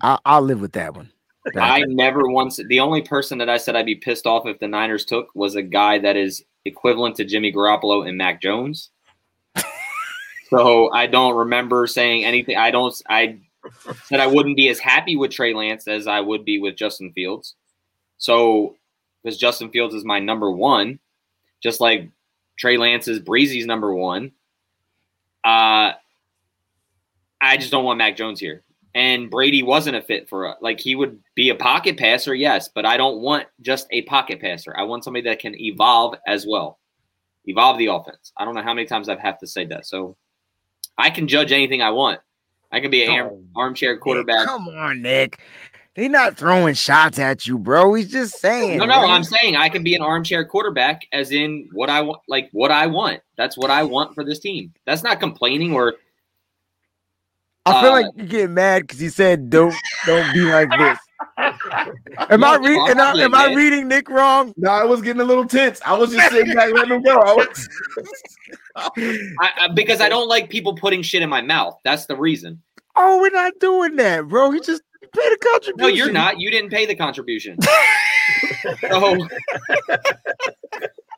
I, 0.00 0.18
I'll 0.24 0.42
live 0.42 0.60
with 0.60 0.72
that 0.72 0.94
one. 0.94 1.10
I 1.56 1.84
never 1.86 2.28
once. 2.28 2.60
The 2.68 2.80
only 2.80 3.02
person 3.02 3.38
that 3.38 3.48
I 3.48 3.56
said 3.56 3.76
I'd 3.76 3.86
be 3.86 3.94
pissed 3.94 4.26
off 4.26 4.46
if 4.46 4.58
the 4.58 4.68
Niners 4.68 5.04
took 5.04 5.28
was 5.34 5.54
a 5.54 5.62
guy 5.62 5.98
that 5.98 6.16
is 6.16 6.44
equivalent 6.64 7.16
to 7.16 7.24
Jimmy 7.24 7.52
Garoppolo 7.52 8.06
and 8.06 8.18
Mac 8.18 8.42
Jones. 8.42 8.90
so 10.50 10.92
I 10.92 11.06
don't 11.06 11.36
remember 11.36 11.86
saying 11.86 12.24
anything. 12.24 12.56
I 12.56 12.70
don't. 12.70 12.94
I 13.08 13.38
said 14.04 14.20
I 14.20 14.26
wouldn't 14.26 14.56
be 14.56 14.68
as 14.68 14.78
happy 14.78 15.16
with 15.16 15.30
Trey 15.30 15.54
Lance 15.54 15.88
as 15.88 16.06
I 16.06 16.20
would 16.20 16.44
be 16.44 16.58
with 16.58 16.76
Justin 16.76 17.12
Fields. 17.12 17.54
So 18.18 18.76
because 19.22 19.38
Justin 19.38 19.70
Fields 19.70 19.94
is 19.94 20.04
my 20.04 20.18
number 20.18 20.50
one, 20.50 20.98
just 21.62 21.80
like 21.80 22.08
Trey 22.58 22.76
Lance 22.76 23.08
is 23.08 23.18
Breezy's 23.18 23.66
number 23.66 23.94
one. 23.94 24.32
Uh, 25.42 25.92
I 27.42 27.56
just 27.56 27.70
don't 27.70 27.84
want 27.84 27.96
Mac 27.96 28.16
Jones 28.16 28.38
here 28.38 28.62
and 28.94 29.30
Brady 29.30 29.62
wasn't 29.62 29.96
a 29.96 30.02
fit 30.02 30.28
for 30.28 30.46
a, 30.46 30.54
like 30.60 30.80
he 30.80 30.94
would 30.94 31.20
be 31.34 31.50
a 31.50 31.54
pocket 31.54 31.96
passer, 31.96 32.34
yes, 32.34 32.68
but 32.68 32.84
I 32.84 32.96
don't 32.96 33.20
want 33.20 33.46
just 33.60 33.86
a 33.90 34.02
pocket 34.02 34.40
passer. 34.40 34.74
I 34.76 34.82
want 34.82 35.04
somebody 35.04 35.24
that 35.28 35.38
can 35.38 35.58
evolve 35.60 36.16
as 36.26 36.46
well, 36.46 36.78
evolve 37.44 37.78
the 37.78 37.86
offense. 37.86 38.32
I 38.36 38.44
don't 38.44 38.54
know 38.54 38.62
how 38.62 38.74
many 38.74 38.86
times 38.86 39.08
I've 39.08 39.20
have 39.20 39.38
to 39.40 39.46
say 39.46 39.64
that. 39.66 39.86
So 39.86 40.16
I 40.98 41.10
can 41.10 41.28
judge 41.28 41.52
anything 41.52 41.82
I 41.82 41.90
want. 41.90 42.20
I 42.72 42.80
can 42.80 42.90
be 42.90 43.04
an 43.04 43.10
arm, 43.10 43.48
armchair 43.56 43.98
quarterback. 43.98 44.46
Come 44.46 44.68
on, 44.68 45.02
Nick. 45.02 45.40
They're 45.96 46.08
not 46.08 46.36
throwing 46.36 46.74
shots 46.74 47.18
at 47.18 47.48
you, 47.48 47.58
bro. 47.58 47.94
He's 47.94 48.10
just 48.10 48.38
saying. 48.38 48.78
No, 48.78 48.84
no. 48.84 49.06
I'm 49.06 49.24
saying 49.24 49.56
I 49.56 49.68
can 49.68 49.82
be 49.82 49.96
an 49.96 50.02
armchair 50.02 50.44
quarterback, 50.44 51.02
as 51.12 51.32
in 51.32 51.68
what 51.72 51.90
I 51.90 52.00
want, 52.00 52.20
like 52.28 52.48
what 52.52 52.70
I 52.70 52.86
want. 52.86 53.20
That's 53.36 53.58
what 53.58 53.70
I 53.70 53.82
want 53.82 54.14
for 54.14 54.24
this 54.24 54.38
team. 54.38 54.72
That's 54.86 55.02
not 55.02 55.18
complaining 55.18 55.74
or 55.74 55.94
I 57.66 57.80
feel 57.82 57.90
uh, 57.90 57.92
like 57.92 58.06
you're 58.16 58.26
getting 58.26 58.54
mad 58.54 58.82
because 58.82 58.98
he 58.98 59.08
said 59.08 59.50
don't 59.50 59.74
don't 60.06 60.32
be 60.32 60.40
like 60.40 60.70
this. 60.78 60.98
Am 62.30 62.42
I 62.44 62.56
No, 62.56 62.62
reading? 62.62 62.88
Am, 62.88 63.00
I, 63.00 63.22
am 63.22 63.34
I 63.34 63.52
reading 63.54 63.88
Nick 63.88 64.08
wrong? 64.08 64.54
No, 64.56 64.70
I 64.70 64.84
was 64.84 65.02
getting 65.02 65.20
a 65.20 65.24
little 65.24 65.44
tense. 65.46 65.80
I 65.84 65.96
was 65.96 66.10
just 66.10 66.30
sitting 66.30 66.54
back, 66.54 66.72
letting 66.72 66.92
him 66.92 67.02
go. 67.02 67.18
I 67.18 67.34
was, 67.34 67.68
I, 68.76 69.50
I, 69.58 69.68
because 69.68 70.00
I 70.00 70.08
don't 70.08 70.28
like 70.28 70.48
people 70.48 70.74
putting 70.74 71.02
shit 71.02 71.22
in 71.22 71.28
my 71.28 71.42
mouth. 71.42 71.78
That's 71.84 72.06
the 72.06 72.16
reason. 72.16 72.62
Oh, 72.96 73.20
we're 73.20 73.30
not 73.30 73.52
doing 73.60 73.96
that, 73.96 74.28
bro. 74.28 74.50
He 74.50 74.60
just 74.60 74.82
paid 75.14 75.32
a 75.32 75.36
contribution. 75.38 75.76
No, 75.76 75.88
you're 75.88 76.12
not. 76.12 76.40
You 76.40 76.50
didn't 76.50 76.70
pay 76.70 76.86
the 76.86 76.94
contribution. 76.94 77.58
so 78.90 79.28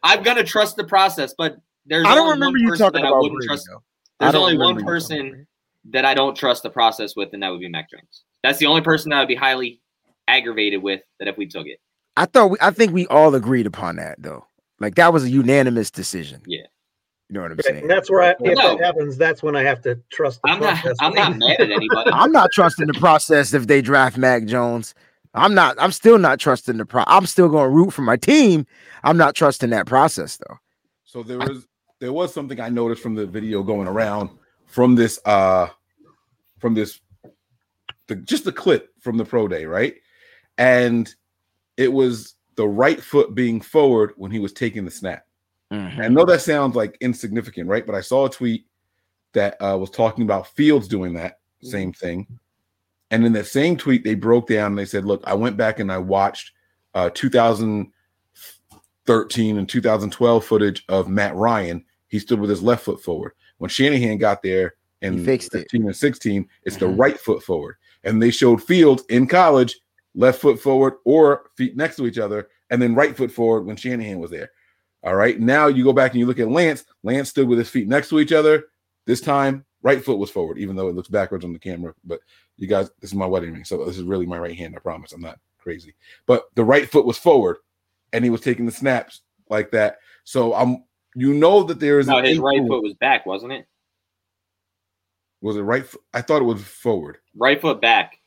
I'm 0.03 0.23
gonna 0.23 0.45
trust 0.45 0.77
the 0.77 0.85
process, 0.85 1.35
but 1.37 1.57
there's 1.87 2.07
I 2.07 2.15
don't 2.15 2.27
only 2.29 2.33
remember 2.35 2.59
one 2.59 2.61
you 2.61 2.69
person 2.69 2.87
talking 2.87 3.03
that 3.03 3.07
I 3.07 3.11
about 3.11 3.23
wouldn't 3.23 3.39
Brady, 3.39 3.47
trust. 3.49 3.69
though. 3.71 3.83
There's 4.21 4.33
don't 4.33 4.43
only 4.43 4.59
one 4.59 4.69
you 4.69 4.75
talking 4.75 4.83
about 4.83 4.91
person 4.93 5.31
Brady. 5.31 5.47
That 5.91 6.05
I 6.05 6.15
don't 6.15 6.37
trust 6.37 6.63
the 6.63 6.71
process 6.71 7.17
with, 7.17 7.31
and 7.33 7.43
that 7.43 7.51
would 7.51 7.61
be 7.61 7.69
Mac 7.69 7.91
Jones. 7.91 8.23
That's 8.43 8.59
the 8.59 8.67
only 8.67 8.83
person 8.83 9.11
that 9.11 9.17
I 9.17 9.19
would 9.21 9.29
be 9.29 9.35
highly 9.35 9.81
aggravated 10.29 10.83
with. 10.83 11.01
That 11.19 11.29
if 11.29 11.37
we 11.37 11.47
took 11.47 11.67
it, 11.67 11.81
I 12.17 12.27
thought 12.27 12.51
we, 12.51 12.59
I 12.61 12.71
think 12.71 12.93
we 12.93 13.07
all 13.09 13.35
agreed 13.35 13.67
upon 13.67 13.97
that 13.97 14.21
though. 14.23 14.47
Like 14.81 14.95
that 14.97 15.13
was 15.13 15.25
a 15.25 15.31
unanimous 15.31 15.91
decision. 15.91 16.43
Yeah. 16.47 16.63
You 17.29 17.35
know 17.39 17.43
what 17.43 17.53
I'm 17.53 17.61
saying? 17.61 17.83
And 17.83 17.91
that's 17.91 18.11
where 18.11 18.21
I, 18.23 18.31
if 18.41 18.59
No. 18.59 18.77
that 18.77 18.85
happens, 18.85 19.17
that's 19.17 19.43
when 19.43 19.57
I 19.57 19.63
have 19.63 19.81
to 19.83 19.99
trust 20.13 20.41
the 20.43 20.51
I'm 20.51 20.61
not. 20.61 20.85
I'm 21.01 21.15
not 21.15 21.39
mad 21.39 21.61
at 21.61 21.71
anybody. 21.71 22.11
I'm 22.13 22.31
not 22.31 22.51
trusting 22.53 22.87
the 22.89 22.95
process 22.95 23.55
if 23.55 23.67
they 23.67 23.81
draft 23.81 24.19
Mac 24.19 24.45
Jones. 24.45 24.95
I'm 25.35 25.55
not. 25.55 25.77
I'm 25.79 25.93
still 25.93 26.19
not 26.19 26.39
trusting 26.41 26.77
the 26.77 26.85
pro. 26.85 27.05
I'm 27.07 27.25
still 27.25 27.49
going 27.49 27.65
to 27.65 27.71
root 27.71 27.93
for 27.93 28.03
my 28.03 28.17
team. 28.17 28.67
I'm 29.03 29.17
not 29.17 29.35
trusting 29.35 29.71
that 29.71 29.87
process 29.87 30.37
though. 30.37 30.59
So 31.05 31.23
there 31.23 31.39
was 31.39 31.67
there 32.01 32.13
was 32.13 32.35
something 32.35 32.61
I 32.61 32.69
noticed 32.69 33.03
from 33.03 33.15
the 33.15 33.25
video 33.27 33.63
going 33.63 33.89
around 33.89 34.29
from 34.73 34.95
this 34.95 35.21
uh 35.27 35.69
from 36.59 36.73
this 36.73 36.99
the 38.07 38.17
just 38.17 38.45
the 38.45 38.53
clip 38.53 38.89
from 39.01 39.19
the 39.19 39.25
pro 39.25 39.47
day, 39.47 39.67
right? 39.67 39.97
And 40.57 41.15
it 41.77 41.93
was 41.93 42.37
the 42.57 42.67
right 42.67 43.03
foot 43.03 43.35
being 43.35 43.61
forward 43.61 44.13
when 44.17 44.31
he 44.31 44.39
was 44.39 44.53
taking 44.53 44.85
the 44.85 44.91
snap. 44.91 45.27
I 46.03 46.09
know 46.09 46.25
that 46.25 46.41
sounds 46.41 46.75
like 46.75 46.97
insignificant, 47.01 47.69
right? 47.69 47.87
But 47.87 47.95
I 47.95 48.01
saw 48.01 48.27
a 48.27 48.31
tweet 48.31 48.67
that 49.33 49.57
uh, 49.63 49.77
was 49.79 49.91
talking 49.91 50.25
about 50.25 50.49
Fields 50.49 50.89
doing 50.89 51.15
that 51.15 51.39
same 51.63 51.93
thing. 51.93 52.27
And 53.11 53.27
in 53.27 53.33
that 53.35 53.47
same 53.47 53.77
tweet, 53.77 54.05
they 54.05 54.15
broke 54.15 54.49
down 54.49 54.73
and 54.73 54.79
they 54.79 54.87
said, 54.87 55.05
Look, 55.05 55.23
I 55.27 55.35
went 55.35 55.59
back 55.59 55.81
and 55.81 55.93
I 55.93 55.99
watched 55.99 56.53
uh, 56.95 57.11
2013 57.11 59.59
and 59.59 59.69
2012 59.69 60.45
footage 60.45 60.85
of 60.89 61.09
Matt 61.09 61.37
Ryan. 61.37 61.85
He 62.09 62.19
stood 62.19 62.41
with 62.41 62.51
his 62.51 62.63
left 62.63 62.85
foot 62.85 63.03
forward. 63.03 63.33
When 63.59 63.71
Shanahan 63.71 64.19
got 64.19 64.43
there 64.43 64.75
in 65.03 65.19
He 65.19 65.25
fixed 65.25 65.55
it. 65.55 65.63
15 65.71 65.87
and 65.87 65.97
16, 65.97 66.49
it's 66.65 66.77
the 66.77 66.87
Mhm. 66.87 66.99
right 66.99 67.19
foot 67.19 67.43
forward. 67.43 67.77
And 68.05 68.21
they 68.21 68.31
showed 68.31 68.63
Fields 68.63 69.05
in 69.09 69.27
college, 69.27 69.79
left 70.15 70.41
foot 70.41 70.59
forward 70.59 70.95
or 71.05 71.51
feet 71.57 71.77
next 71.77 71.97
to 71.97 72.07
each 72.07 72.19
other, 72.19 72.49
and 72.71 72.81
then 72.81 72.95
right 72.95 73.17
foot 73.17 73.31
forward 73.31 73.63
when 73.67 73.77
Shanahan 73.77 74.19
was 74.19 74.31
there. 74.31 74.51
All 75.05 75.17
right. 75.17 75.39
Now 75.41 75.67
you 75.67 75.83
go 75.85 75.93
back 75.93 76.13
and 76.13 76.21
you 76.21 76.27
look 76.27 76.39
at 76.39 76.49
Lance. 76.49 76.85
Lance 77.03 77.31
stood 77.31 77.49
with 77.49 77.59
his 77.59 77.69
feet 77.69 77.89
next 77.89 78.09
to 78.11 78.21
each 78.21 78.33
other. 78.33 78.65
This 79.05 79.21
time, 79.21 79.65
right 79.83 80.05
foot 80.05 80.19
was 80.19 80.31
forward, 80.31 80.59
even 80.59 80.77
though 80.77 80.89
it 80.89 80.95
looks 80.95 81.09
backwards 81.09 81.45
on 81.45 81.53
the 81.53 81.59
camera. 81.59 81.93
But 82.05 82.21
you 82.57 82.69
guys, 82.69 82.89
this 83.01 83.11
is 83.11 83.15
my 83.17 83.27
wedding 83.27 83.53
ring. 83.53 83.65
So 83.65 83.85
this 83.85 83.99
is 83.99 84.05
really 84.05 84.27
my 84.27 84.39
right 84.39 84.57
hand. 84.57 84.75
I 84.77 84.79
promise. 84.79 85.13
I'm 85.13 85.21
not 85.21 85.41
crazy. 85.59 85.95
But 86.27 86.45
the 86.55 86.63
right 86.65 86.89
foot 86.89 87.05
was 87.05 87.19
forward 87.19 87.57
and 88.13 88.23
he 88.23 88.31
was 88.31 88.41
taking 88.41 88.67
the 88.67 88.71
snaps 88.73 89.23
like 89.49 89.73
that. 89.73 89.99
So 90.23 90.55
I'm, 90.55 90.85
you 91.15 91.35
know, 91.35 91.63
that 91.65 91.81
there 91.81 91.99
is 91.99 92.07
No, 92.07 92.19
an 92.19 92.25
his 92.25 92.39
right 92.39 92.67
foot 92.67 92.83
was 92.83 92.95
back, 92.95 93.27
wasn't 93.27 93.53
it? 93.53 93.67
Was 95.41 95.57
it 95.57 95.63
right? 95.63 95.87
fo- 95.87 96.01
I 96.15 96.23
thought 96.23 96.41
it 96.41 96.47
was 96.47 96.63
forward. 96.63 97.19
Right 97.37 97.61
foot 97.61 97.81
back. 97.81 98.19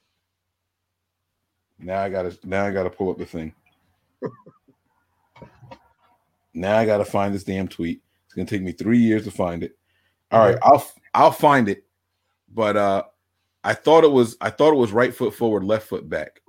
Now 1.80 2.02
I 2.02 2.10
gotta 2.10 2.38
now 2.44 2.66
I 2.66 2.72
gotta 2.72 2.90
pull 2.90 3.10
up 3.10 3.18
the 3.18 3.26
thing. 3.26 3.54
now 6.54 6.78
I 6.78 6.86
gotta 6.86 7.06
find 7.06 7.34
this 7.34 7.44
damn 7.44 7.68
tweet. 7.68 8.02
It's 8.26 8.34
gonna 8.34 8.48
take 8.48 8.62
me 8.62 8.72
three 8.72 9.00
years 9.00 9.24
to 9.26 9.32
find 9.32 9.64
it. 9.64 9.78
All 10.32 10.46
right, 10.46 10.58
I'll 10.62 10.86
I'll 11.14 11.32
find 11.32 11.70
it. 11.70 11.86
But 12.54 12.78
uh 12.78 13.04
I 13.64 13.74
thought 13.74 14.04
it 14.04 14.12
was 14.12 14.38
I 14.42 14.50
thought 14.50 14.74
it 14.74 14.78
was 14.78 14.92
right 14.92 15.14
foot 15.14 15.34
forward, 15.34 15.64
left 15.64 15.88
foot 15.88 16.10
back. 16.10 16.42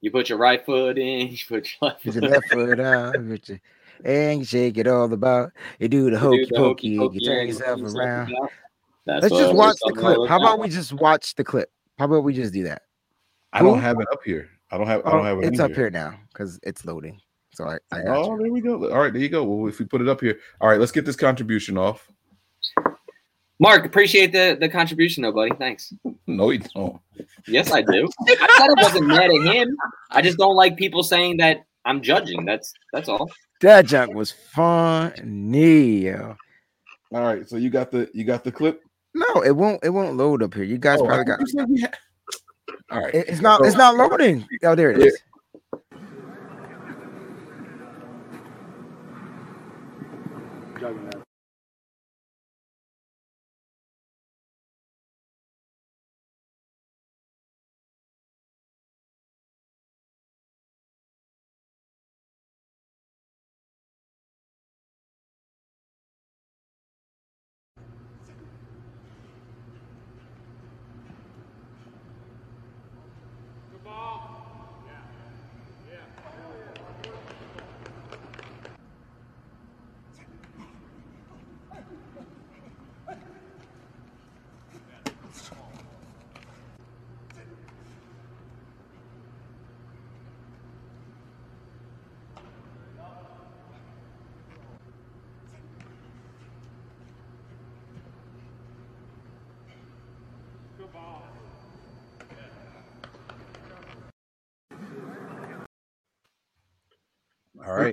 You 0.00 0.10
put 0.10 0.28
your 0.28 0.38
right 0.38 0.64
foot 0.64 0.98
in. 0.98 1.28
You 1.28 1.38
put 1.48 1.68
your 1.80 1.90
left 1.90 2.02
foot 2.02 2.14
your 2.14 2.30
left 2.30 2.48
foot 2.50 2.80
out, 2.80 3.14
put 3.14 3.48
your 3.48 3.60
and 4.04 4.40
you 4.40 4.44
shake 4.44 4.78
it 4.78 4.86
all 4.86 5.12
about. 5.12 5.52
You 5.78 5.88
do 5.88 6.10
the 6.10 6.18
hokey 6.18 6.44
do 6.44 6.46
the 6.46 6.54
pokey, 6.56 6.96
hokey 6.96 7.18
you 7.20 7.20
turn 7.20 7.46
yourself 7.46 7.80
yourself 7.80 7.96
around. 7.96 8.34
That's 9.06 9.22
Let's 9.22 9.36
just 9.36 9.54
watch 9.54 9.76
the 9.84 9.92
clip. 9.92 10.28
How 10.28 10.38
about 10.38 10.58
we 10.60 10.68
just 10.68 10.92
watch 10.92 11.34
the 11.34 11.44
clip? 11.44 11.70
How 11.98 12.04
about 12.06 12.24
we 12.24 12.34
just 12.34 12.52
do 12.52 12.62
that? 12.64 12.82
I 13.52 13.62
don't 13.62 13.80
have 13.80 14.00
it 14.00 14.06
up 14.12 14.20
here. 14.24 14.48
I 14.70 14.78
don't 14.78 14.86
have 14.86 15.00
I 15.04 15.10
Oh, 15.10 15.12
don't 15.12 15.24
have 15.24 15.38
it. 15.38 15.44
it's 15.44 15.60
up 15.60 15.72
here 15.72 15.90
now 15.90 16.14
because 16.32 16.58
it's 16.62 16.84
loading. 16.84 17.20
So 17.54 17.64
I, 17.66 17.78
I 17.90 18.02
got 18.02 18.16
Oh, 18.16 18.32
you. 18.36 18.42
there 18.42 18.52
we 18.52 18.60
go. 18.62 18.90
All 18.90 19.00
right, 19.00 19.12
there 19.12 19.20
you 19.20 19.28
go. 19.28 19.44
Well, 19.44 19.68
if 19.68 19.78
we 19.78 19.84
put 19.84 20.00
it 20.00 20.08
up 20.08 20.20
here, 20.20 20.38
all 20.60 20.68
right, 20.68 20.80
let's 20.80 20.92
get 20.92 21.04
this 21.04 21.16
contribution 21.16 21.76
off. 21.76 22.10
Mark, 23.58 23.84
appreciate 23.84 24.32
the 24.32 24.56
the 24.58 24.68
contribution, 24.68 25.22
though, 25.22 25.32
buddy. 25.32 25.52
Thanks. 25.58 25.92
No, 26.26 26.50
you 26.50 26.60
don't. 26.74 26.98
Yes, 27.46 27.70
I 27.70 27.82
do. 27.82 28.08
I 28.26 28.34
said 28.58 28.70
I 28.78 28.82
wasn't 28.82 29.06
mad 29.06 29.30
at 29.30 29.54
him. 29.54 29.76
I 30.10 30.22
just 30.22 30.38
don't 30.38 30.56
like 30.56 30.76
people 30.76 31.02
saying 31.02 31.36
that 31.36 31.64
I'm 31.84 32.00
judging. 32.02 32.44
That's 32.44 32.72
that's 32.92 33.08
all. 33.08 33.30
That 33.62 33.86
junk 33.86 34.14
was 34.14 34.32
funny. 34.32 36.12
All 36.12 36.36
right, 37.12 37.48
so 37.48 37.56
you 37.56 37.70
got 37.70 37.90
the 37.90 38.10
you 38.12 38.24
got 38.24 38.42
the 38.44 38.50
clip. 38.52 38.82
No, 39.14 39.42
it 39.42 39.52
won't. 39.54 39.82
It 39.84 39.90
won't 39.90 40.16
load 40.16 40.42
up 40.42 40.54
here. 40.54 40.64
You 40.64 40.78
guys 40.78 41.00
Oh, 41.00 41.06
probably 41.06 41.24
got. 41.24 41.38
thought 41.38 41.48
you 41.48 41.58
said 41.58 41.68
we 41.68 41.80
had- 41.80 41.96
All 42.90 43.00
right, 43.02 43.14
It- 43.14 43.28
it's 43.28 43.40
not. 43.40 43.64
It's 43.64 43.76
not 43.76 43.94
loading. 43.96 44.46
Oh, 44.64 44.74
there 44.74 44.90
it 44.90 44.98
Yeah. 45.00 45.06
is. 45.06 45.22
All 50.84 51.21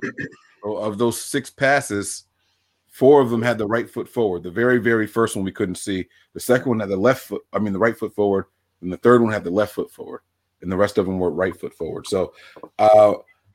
right. 0.02 0.28
so 0.62 0.76
of 0.76 0.98
those 0.98 1.20
six 1.20 1.50
passes, 1.50 2.24
four 2.88 3.20
of 3.20 3.30
them 3.30 3.42
had 3.42 3.58
the 3.58 3.66
right 3.66 3.88
foot 3.88 4.08
forward. 4.08 4.42
The 4.42 4.50
very, 4.50 4.78
very 4.78 5.06
first 5.06 5.36
one 5.36 5.44
we 5.44 5.52
couldn't 5.52 5.76
see. 5.76 6.06
The 6.34 6.40
second 6.40 6.68
one 6.68 6.80
had 6.80 6.88
the 6.88 6.96
left 6.96 7.26
foot, 7.26 7.42
I 7.52 7.58
mean, 7.58 7.72
the 7.72 7.78
right 7.78 7.96
foot 7.98 8.14
forward. 8.14 8.46
And 8.82 8.92
the 8.92 8.96
third 8.98 9.22
one 9.22 9.32
had 9.32 9.44
the 9.44 9.50
left 9.50 9.74
foot 9.74 9.90
forward. 9.90 10.20
And 10.62 10.70
the 10.70 10.76
rest 10.76 10.98
of 10.98 11.06
them 11.06 11.18
were 11.18 11.30
right 11.30 11.58
foot 11.58 11.74
forward. 11.74 12.06
So 12.06 12.34
uh, 12.78 13.14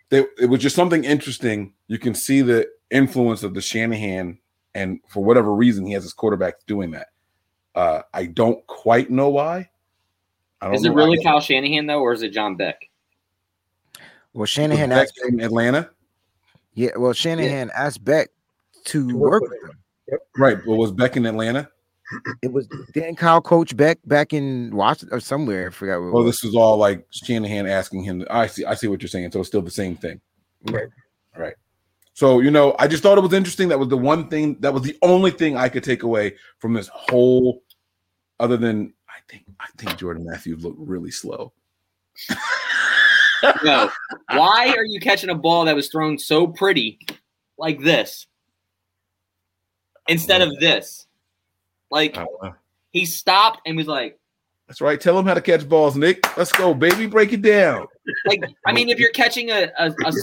they, 0.09 0.25
it 0.39 0.49
was 0.49 0.59
just 0.61 0.75
something 0.75 1.03
interesting. 1.03 1.73
You 1.87 1.99
can 1.99 2.15
see 2.15 2.41
the 2.41 2.67
influence 2.91 3.43
of 3.43 3.53
the 3.53 3.61
Shanahan. 3.61 4.39
And 4.73 4.99
for 5.07 5.23
whatever 5.23 5.53
reason, 5.53 5.85
he 5.85 5.93
has 5.93 6.03
his 6.03 6.13
quarterbacks 6.13 6.65
doing 6.67 6.91
that. 6.91 7.07
Uh, 7.75 8.01
I 8.13 8.25
don't 8.25 8.65
quite 8.67 9.09
know 9.11 9.29
why. 9.29 9.69
I 10.61 10.65
don't 10.67 10.75
Is 10.75 10.85
it 10.85 10.89
know. 10.89 10.95
really 10.95 11.19
I- 11.19 11.23
Kyle 11.23 11.39
Shanahan 11.41 11.85
though, 11.87 11.99
or 11.99 12.13
is 12.13 12.23
it 12.23 12.29
John 12.29 12.55
Beck? 12.55 12.89
Well, 14.33 14.45
Shanahan 14.45 14.89
Beck 14.89 15.07
asked. 15.07 15.21
in 15.27 15.39
Atlanta. 15.39 15.89
Yeah. 16.75 16.91
Well, 16.97 17.13
Shanahan 17.13 17.71
asked 17.75 18.03
Beck 18.03 18.29
to 18.85 19.09
To 19.09 19.17
work 19.17 19.41
work 19.41 19.51
with 19.51 19.71
him. 19.71 20.19
Right. 20.37 20.57
But 20.65 20.75
was 20.75 20.91
Beck 20.91 21.17
in 21.17 21.25
Atlanta? 21.25 21.69
It 22.43 22.53
was 22.53 22.67
didn't 22.93 23.15
Kyle 23.15 23.41
coach 23.41 23.75
Beck 23.75 23.97
back 24.05 24.31
in 24.31 24.75
Washington 24.75 25.17
or 25.17 25.19
somewhere? 25.19 25.67
I 25.67 25.71
forgot. 25.71 25.99
Where 25.99 26.09
it 26.09 26.11
Well, 26.11 26.23
was. 26.23 26.35
this 26.35 26.43
was 26.43 26.55
all 26.55 26.77
like 26.77 27.03
Shanahan 27.11 27.65
asking 27.65 28.03
him. 28.03 28.23
I 28.29 28.45
see. 28.45 28.63
I 28.63 28.75
see 28.75 28.87
what 28.87 29.01
you're 29.01 29.09
saying. 29.09 29.31
So 29.31 29.39
it's 29.39 29.47
still 29.47 29.63
the 29.63 29.71
same 29.71 29.95
thing. 29.95 30.21
Right. 30.69 30.87
Right. 31.35 31.55
So 32.13 32.39
you 32.41 32.51
know, 32.51 32.75
I 32.77 32.87
just 32.87 33.01
thought 33.01 33.17
it 33.17 33.21
was 33.21 33.33
interesting. 33.33 33.69
That 33.69 33.79
was 33.79 33.87
the 33.89 33.97
one 33.97 34.27
thing. 34.29 34.57
That 34.59 34.73
was 34.73 34.83
the 34.83 34.95
only 35.01 35.31
thing 35.31 35.57
I 35.57 35.67
could 35.67 35.83
take 35.83 36.03
away 36.03 36.35
from 36.59 36.73
this 36.73 36.87
whole. 36.93 37.63
Other 38.39 38.57
than 38.57 38.93
I 39.09 39.19
think 39.27 39.45
I 39.59 39.65
think 39.77 39.97
Jordan 39.97 40.25
Matthews 40.25 40.63
looked 40.63 40.77
really 40.79 41.11
slow. 41.11 41.53
No. 43.63 43.89
Why 44.31 44.73
are 44.77 44.85
you 44.85 44.99
catching 44.99 45.29
a 45.29 45.35
ball 45.35 45.65
that 45.65 45.75
was 45.75 45.89
thrown 45.89 46.17
so 46.17 46.47
pretty 46.47 46.99
like 47.57 47.79
this 47.81 48.27
instead 50.07 50.41
of 50.41 50.57
this? 50.59 51.07
Like 51.91 52.17
I 52.17 52.25
don't 52.25 52.43
know. 52.43 52.53
he 52.91 53.05
stopped 53.05 53.61
and 53.65 53.77
was 53.77 53.87
like, 53.87 54.19
That's 54.67 54.81
right. 54.81 54.99
Tell 54.99 55.17
him 55.17 55.25
how 55.25 55.33
to 55.35 55.41
catch 55.41 55.67
balls, 55.67 55.95
Nick. 55.95 56.25
Let's 56.37 56.51
go, 56.51 56.73
baby. 56.73 57.05
Break 57.07 57.33
it 57.33 57.41
down. 57.41 57.87
like 58.25 58.43
I 58.65 58.73
mean, 58.73 58.89
if 58.89 58.99
you're 58.99 59.11
catching 59.11 59.51
a 59.51 59.69
a, 59.77 59.91
a, 60.05 60.13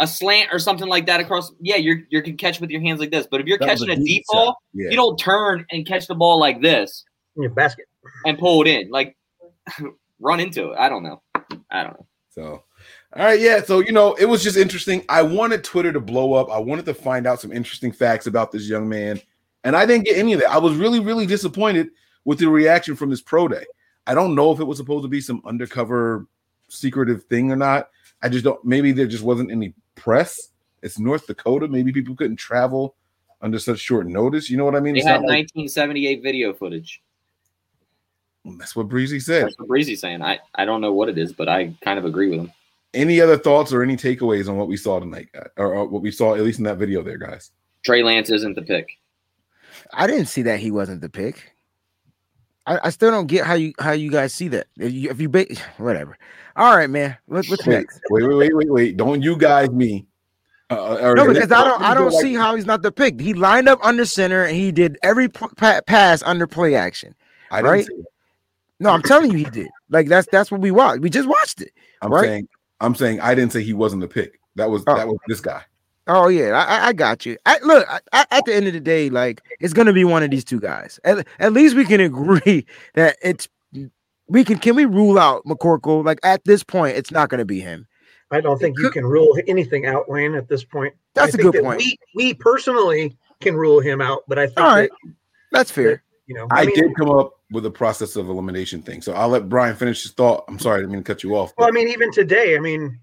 a 0.00 0.06
slant 0.06 0.48
or 0.52 0.58
something 0.58 0.88
like 0.88 1.06
that 1.06 1.20
across, 1.20 1.52
yeah, 1.60 1.76
you're 1.76 2.00
you 2.10 2.22
can 2.22 2.36
catch 2.36 2.60
with 2.60 2.70
your 2.70 2.80
hands 2.80 3.00
like 3.00 3.10
this. 3.10 3.26
But 3.30 3.40
if 3.40 3.46
you're 3.46 3.58
That 3.58 3.68
catching 3.68 3.90
a 3.90 3.96
deep 3.96 4.24
shot. 4.30 4.36
ball, 4.44 4.56
Yeah. 4.74 4.90
you 4.90 4.96
don't 4.96 5.16
turn 5.18 5.64
and 5.70 5.86
catch 5.86 6.06
the 6.08 6.14
ball 6.14 6.38
like 6.40 6.60
this 6.60 7.04
In 7.36 7.42
your 7.44 7.52
basket. 7.52 7.86
and 8.24 8.38
pull 8.38 8.62
it 8.62 8.68
in. 8.68 8.90
Like 8.90 9.16
run 10.20 10.40
into 10.40 10.70
it. 10.72 10.76
I 10.78 10.88
don't 10.88 11.02
know. 11.04 11.22
I 11.70 11.82
don't 11.84 11.92
know. 11.98 12.06
So, 12.38 12.62
All 13.16 13.24
right, 13.24 13.40
yeah. 13.40 13.60
So 13.62 13.80
you 13.80 13.90
know, 13.90 14.14
it 14.14 14.26
was 14.26 14.44
just 14.44 14.56
interesting. 14.56 15.04
I 15.08 15.22
wanted 15.22 15.64
Twitter 15.64 15.92
to 15.92 16.00
blow 16.00 16.34
up. 16.34 16.48
I 16.50 16.58
wanted 16.58 16.84
to 16.86 16.94
find 16.94 17.26
out 17.26 17.40
some 17.40 17.50
interesting 17.50 17.90
facts 17.90 18.28
about 18.28 18.52
this 18.52 18.68
young 18.68 18.88
man, 18.88 19.20
and 19.64 19.74
I 19.74 19.84
didn't 19.86 20.04
get 20.04 20.16
any 20.18 20.34
of 20.34 20.40
that. 20.40 20.50
I 20.50 20.58
was 20.58 20.76
really, 20.76 21.00
really 21.00 21.26
disappointed 21.26 21.88
with 22.24 22.38
the 22.38 22.48
reaction 22.48 22.94
from 22.94 23.10
this 23.10 23.20
pro 23.20 23.48
day. 23.48 23.64
I 24.06 24.14
don't 24.14 24.36
know 24.36 24.52
if 24.52 24.60
it 24.60 24.64
was 24.64 24.78
supposed 24.78 25.02
to 25.02 25.08
be 25.08 25.20
some 25.20 25.42
undercover, 25.44 26.26
secretive 26.68 27.24
thing 27.24 27.50
or 27.50 27.56
not. 27.56 27.90
I 28.22 28.28
just 28.28 28.44
don't. 28.44 28.64
Maybe 28.64 28.92
there 28.92 29.06
just 29.08 29.24
wasn't 29.24 29.50
any 29.50 29.74
press. 29.96 30.50
It's 30.82 30.98
North 31.00 31.26
Dakota. 31.26 31.66
Maybe 31.66 31.90
people 31.92 32.14
couldn't 32.14 32.36
travel 32.36 32.94
under 33.42 33.58
such 33.58 33.80
short 33.80 34.06
notice. 34.06 34.48
You 34.48 34.58
know 34.58 34.64
what 34.64 34.76
I 34.76 34.80
mean? 34.80 34.94
They 34.94 35.00
It's 35.00 35.08
had 35.08 35.22
not 35.22 35.28
like- 35.28 35.48
1978 35.56 36.22
video 36.22 36.52
footage. 36.52 37.02
That's 38.44 38.74
what 38.76 38.88
Breezy 38.88 39.20
said. 39.20 39.44
That's 39.44 39.58
what 39.58 39.68
Breezy's 39.68 40.00
saying. 40.00 40.22
I, 40.22 40.38
I 40.54 40.64
don't 40.64 40.80
know 40.80 40.92
what 40.92 41.08
it 41.08 41.18
is, 41.18 41.32
but 41.32 41.48
I 41.48 41.74
kind 41.82 41.98
of 41.98 42.04
agree 42.04 42.28
with 42.28 42.40
him. 42.40 42.52
Any 42.94 43.20
other 43.20 43.36
thoughts 43.36 43.72
or 43.72 43.82
any 43.82 43.96
takeaways 43.96 44.48
on 44.48 44.56
what 44.56 44.68
we 44.68 44.76
saw 44.76 44.98
tonight, 44.98 45.28
uh, 45.36 45.44
or, 45.58 45.74
or 45.74 45.86
what 45.86 46.02
we 46.02 46.10
saw 46.10 46.34
at 46.34 46.40
least 46.42 46.58
in 46.58 46.64
that 46.64 46.78
video 46.78 47.02
there, 47.02 47.18
guys? 47.18 47.50
Trey 47.84 48.02
Lance 48.02 48.30
isn't 48.30 48.54
the 48.54 48.62
pick. 48.62 48.88
I 49.92 50.06
didn't 50.06 50.26
see 50.26 50.42
that 50.42 50.60
he 50.60 50.70
wasn't 50.70 51.00
the 51.02 51.08
pick. 51.10 51.52
I, 52.66 52.78
I 52.84 52.90
still 52.90 53.10
don't 53.10 53.26
get 53.26 53.44
how 53.46 53.54
you 53.54 53.72
how 53.78 53.92
you 53.92 54.10
guys 54.10 54.32
see 54.34 54.48
that. 54.48 54.66
If 54.78 54.92
you, 54.92 55.10
if 55.10 55.20
you 55.20 55.28
ba- 55.28 55.46
whatever. 55.78 56.16
All 56.56 56.76
right, 56.76 56.88
man. 56.90 57.16
What, 57.26 57.46
what's 57.46 57.66
Wait, 57.66 57.74
next? 57.76 58.00
wait, 58.10 58.26
wait, 58.26 58.36
wait, 58.36 58.54
wait, 58.56 58.70
wait! 58.70 58.96
Don't 58.96 59.22
you 59.22 59.36
guys 59.36 59.70
me? 59.70 60.06
Uh, 60.70 60.74
uh 61.10 61.14
No, 61.14 61.26
because 61.28 61.52
I 61.52 61.64
don't 61.64 61.80
I 61.82 61.94
don't 61.94 62.12
like- 62.12 62.22
see 62.22 62.34
how 62.34 62.56
he's 62.56 62.66
not 62.66 62.82
the 62.82 62.92
pick. 62.92 63.20
He 63.20 63.32
lined 63.34 63.68
up 63.68 63.78
under 63.82 64.04
center 64.04 64.44
and 64.44 64.56
he 64.56 64.72
did 64.72 64.98
every 65.02 65.28
p- 65.28 65.46
pass 65.56 66.22
under 66.22 66.46
play 66.46 66.74
action. 66.74 67.14
I 67.50 67.62
didn't 67.62 67.70
right? 67.70 67.88
Say 68.78 68.84
that. 68.84 68.88
No, 68.88 68.94
I'm 68.94 69.02
telling 69.02 69.30
you, 69.32 69.38
he 69.38 69.44
did. 69.44 69.68
Like 69.90 70.08
that's 70.08 70.28
that's 70.30 70.50
what 70.50 70.60
we 70.60 70.70
watched. 70.70 71.00
We 71.00 71.10
just 71.10 71.28
watched 71.28 71.60
it. 71.60 71.72
I'm 72.02 72.12
right? 72.12 72.24
saying 72.24 72.48
I'm 72.80 72.94
saying 72.94 73.20
I 73.20 73.34
didn't 73.34 73.52
say 73.52 73.62
he 73.62 73.74
wasn't 73.74 74.02
the 74.02 74.08
pick. 74.08 74.40
That 74.56 74.70
was 74.70 74.82
Oh. 74.86 74.96
that 74.96 75.06
was 75.06 75.18
this 75.28 75.40
guy. 75.40 75.62
Oh 76.06 76.28
yeah, 76.28 76.52
I, 76.52 76.62
I- 76.78 76.86
I 76.88 76.92
got 76.94 77.26
you. 77.26 77.36
I, 77.44 77.58
look, 77.62 77.86
I, 77.90 78.00
I- 78.12 78.26
at 78.30 78.44
the 78.46 78.54
end 78.54 78.66
of 78.66 78.72
the 78.72 78.80
day, 78.80 79.10
like 79.10 79.42
it's 79.60 79.74
gonna 79.74 79.92
be 79.92 80.04
one 80.04 80.22
of 80.22 80.30
these 80.30 80.44
two 80.44 80.58
guys. 80.60 80.98
At, 81.04 81.26
at 81.38 81.52
least 81.52 81.76
we 81.76 81.84
can 81.84 82.00
agree 82.10 82.64
that 82.94 83.16
it's 83.22 83.48
we 84.26 84.44
can. 84.44 84.58
Can 84.58 84.74
we 84.76 84.84
rule 84.84 85.18
out 85.18 85.44
McCorkle? 85.44 86.04
Like 86.04 86.20
at 86.22 86.44
this 86.44 86.62
point, 86.62 86.96
it's 86.96 87.10
not 87.10 87.28
gonna 87.28 87.44
be 87.44 87.60
him. 87.60 87.86
I 88.30 88.40
don't 88.42 88.58
think 88.58 88.78
you 88.78 88.90
can 88.90 89.06
rule 89.06 89.38
anything 89.46 89.86
out, 89.86 90.06
Wayne, 90.08 90.34
at 90.34 90.48
this 90.48 90.62
point. 90.62 90.94
That's 91.14 91.26
I 91.26 91.28
a 91.28 91.32
think 91.32 91.42
good 91.44 91.54
that 91.54 91.62
point. 91.64 91.78
We, 91.78 91.98
we 92.14 92.34
personally 92.34 93.16
can 93.40 93.54
rule 93.56 93.80
him 93.80 94.02
out, 94.02 94.24
but 94.28 94.38
I 94.38 94.46
think 94.46 94.60
All 94.60 94.66
right, 94.66 94.90
that, 95.02 95.12
that's 95.50 95.70
fair. 95.70 96.02
you 96.26 96.34
know, 96.34 96.46
I, 96.50 96.66
mean, 96.66 96.74
did 96.74 96.94
come 96.94 97.08
up 97.10 97.37
with 97.50 97.64
a 97.66 97.70
process 97.70 98.16
of 98.16 98.28
elimination 98.28 98.82
thing. 98.82 99.00
So 99.02 99.12
I'll 99.14 99.28
let 99.28 99.48
Brian 99.48 99.74
finish 99.74 100.02
his 100.02 100.12
thought. 100.12 100.44
I'm 100.48 100.58
sorry, 100.58 100.78
I 100.78 100.80
didn't 100.80 100.92
mean 100.92 101.02
to 101.02 101.06
cut 101.14 101.22
you 101.22 101.34
off. 101.36 101.52
Well, 101.56 101.68
I 101.68 101.70
mean, 101.70 101.88
even 101.88 102.12
today, 102.12 102.56
I 102.56 102.60
mean, 102.60 102.98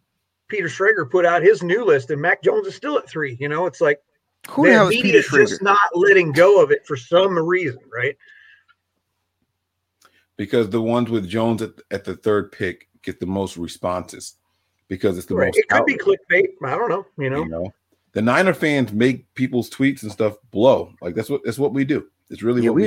Peter 0.47 0.67
Schrager 0.67 1.09
put 1.09 1.25
out 1.25 1.41
his 1.41 1.63
new 1.63 1.83
list, 1.83 2.11
and 2.11 2.21
Mac 2.21 2.43
Jones 2.43 2.67
is 2.67 2.75
still 2.75 2.97
at 2.97 3.09
three. 3.09 3.37
You 3.39 3.49
know, 3.49 3.65
it's 3.65 3.81
like 3.81 4.01
Who 4.49 4.67
the 4.67 4.71
the 4.71 4.81
is 4.83 4.89
media 4.89 5.03
Peter 5.03 5.17
is 5.19 5.25
Schrager? 5.27 5.49
just 5.49 5.61
not 5.63 5.79
letting 5.93 6.31
go 6.31 6.61
of 6.63 6.71
it 6.71 6.85
for 6.85 6.95
some 6.95 7.37
reason, 7.37 7.79
right? 7.91 8.15
because 10.37 10.69
the 10.69 10.81
ones 10.81 11.09
with 11.09 11.27
Jones 11.27 11.61
at, 11.61 11.71
at 11.91 12.03
the 12.03 12.15
third 12.15 12.51
pick 12.51 12.89
get 13.01 13.19
the 13.19 13.25
most 13.25 13.57
responses 13.57 14.35
because 14.87 15.17
it's 15.17 15.27
the 15.27 15.35
right. 15.35 15.47
most 15.47 15.57
It 15.57 15.69
could 15.69 15.85
be 15.85 15.97
clickbait. 15.97 16.49
I 16.63 16.71
don't 16.77 16.89
know. 16.89 17.05
You 17.17 17.29
know, 17.29 17.43
you 17.43 17.49
know. 17.49 17.73
The 18.13 18.21
Niner 18.21 18.53
fans 18.53 18.93
make 18.93 19.33
people's 19.33 19.69
tweets 19.69 20.03
and 20.03 20.11
stuff 20.11 20.37
blow. 20.51 20.93
Like 21.01 21.15
that's 21.15 21.29
what 21.29 21.41
that's 21.43 21.57
what 21.59 21.73
we 21.73 21.83
do. 21.85 22.07
It's 22.29 22.43
really 22.43 22.61
Yeah, 22.61 22.69
what 22.69 22.75
we 22.75 22.83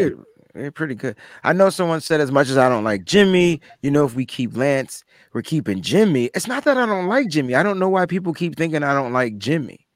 we're, 0.55 0.71
pretty 0.71 0.95
good. 0.95 1.17
I 1.45 1.53
know 1.53 1.71
someone 1.71 2.01
said 2.01 2.21
as 2.21 2.33
much 2.33 2.49
as 2.49 2.57
I 2.57 2.69
don't 2.69 2.85
like 2.85 3.05
Jimmy, 3.05 3.61
you 3.83 3.91
know, 3.91 4.05
if 4.05 4.15
we 4.15 4.25
keep 4.25 4.57
Lance, 4.57 5.05
we're 5.33 5.43
keeping 5.43 5.83
Jimmy. 5.83 6.31
It's 6.35 6.47
not 6.47 6.65
that 6.65 6.77
I 6.77 6.87
don't 6.87 7.07
like 7.07 7.29
Jimmy. 7.29 7.55
I 7.55 7.63
don't 7.63 7.79
know 7.79 7.89
why 7.89 8.07
people 8.07 8.33
keep 8.33 8.57
thinking 8.57 8.83
I 8.83 8.95
don't 8.95 9.13
like 9.13 9.39
Jimmy. 9.39 9.87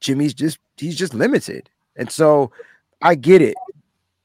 Jimmy's 0.00 0.34
just 0.34 0.58
he's 0.76 0.96
just 0.96 1.14
limited. 1.14 1.68
And 1.96 2.10
so 2.10 2.50
I 3.02 3.14
get 3.14 3.42
it. 3.42 3.54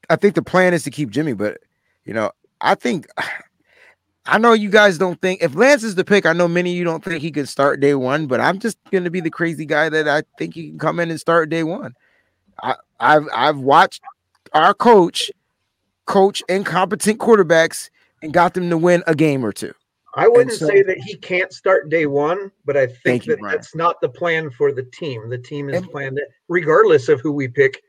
I 0.08 0.16
think 0.16 0.34
the 0.34 0.42
plan 0.42 0.72
is 0.72 0.82
to 0.84 0.90
keep 0.90 1.10
Jimmy, 1.10 1.34
but 1.34 1.58
you 2.04 2.14
know, 2.14 2.30
I 2.60 2.74
think 2.74 3.06
I 4.28 4.38
know 4.38 4.54
you 4.54 4.70
guys 4.70 4.98
don't 4.98 5.20
think 5.20 5.42
if 5.42 5.54
Lance 5.54 5.84
is 5.84 5.94
the 5.94 6.04
pick, 6.04 6.26
I 6.26 6.32
know 6.32 6.48
many 6.48 6.72
of 6.72 6.76
you 6.76 6.82
don't 6.82 7.04
think 7.04 7.22
he 7.22 7.30
could 7.30 7.48
start 7.48 7.78
day 7.78 7.94
one, 7.94 8.26
but 8.26 8.40
I'm 8.40 8.58
just 8.58 8.78
gonna 8.90 9.10
be 9.10 9.20
the 9.20 9.30
crazy 9.30 9.66
guy 9.66 9.88
that 9.88 10.08
I 10.08 10.22
think 10.38 10.54
he 10.54 10.70
can 10.70 10.78
come 10.78 10.98
in 10.98 11.10
and 11.10 11.20
start 11.20 11.48
day 11.48 11.62
one. 11.62 11.94
I, 12.62 12.74
I've 12.98 13.28
I've 13.32 13.58
watched 13.58 14.02
our 14.52 14.74
coach 14.74 15.30
coach 16.06 16.42
incompetent 16.48 17.18
quarterbacks 17.18 17.90
and 18.22 18.32
got 18.32 18.54
them 18.54 18.70
to 18.70 18.78
win 18.78 19.02
a 19.06 19.14
game 19.14 19.44
or 19.44 19.52
two. 19.52 19.72
I 20.14 20.28
wouldn't 20.28 20.52
so- 20.52 20.66
say 20.66 20.82
that 20.82 20.98
he 20.98 21.16
can't 21.16 21.52
start 21.52 21.90
day 21.90 22.06
one, 22.06 22.50
but 22.64 22.76
I 22.76 22.86
think 22.86 22.98
Thank 23.04 23.26
you, 23.26 23.36
that 23.36 23.42
that's 23.42 23.74
not 23.74 24.00
the 24.00 24.08
plan 24.08 24.50
for 24.50 24.72
the 24.72 24.84
team. 24.84 25.28
The 25.28 25.36
team 25.38 25.68
is 25.68 25.76
And- 25.82 25.90
planned 25.90 26.16
that, 26.16 26.28
regardless 26.48 27.10
of 27.10 27.20
who 27.20 27.32
we 27.32 27.48
pick, 27.48 27.82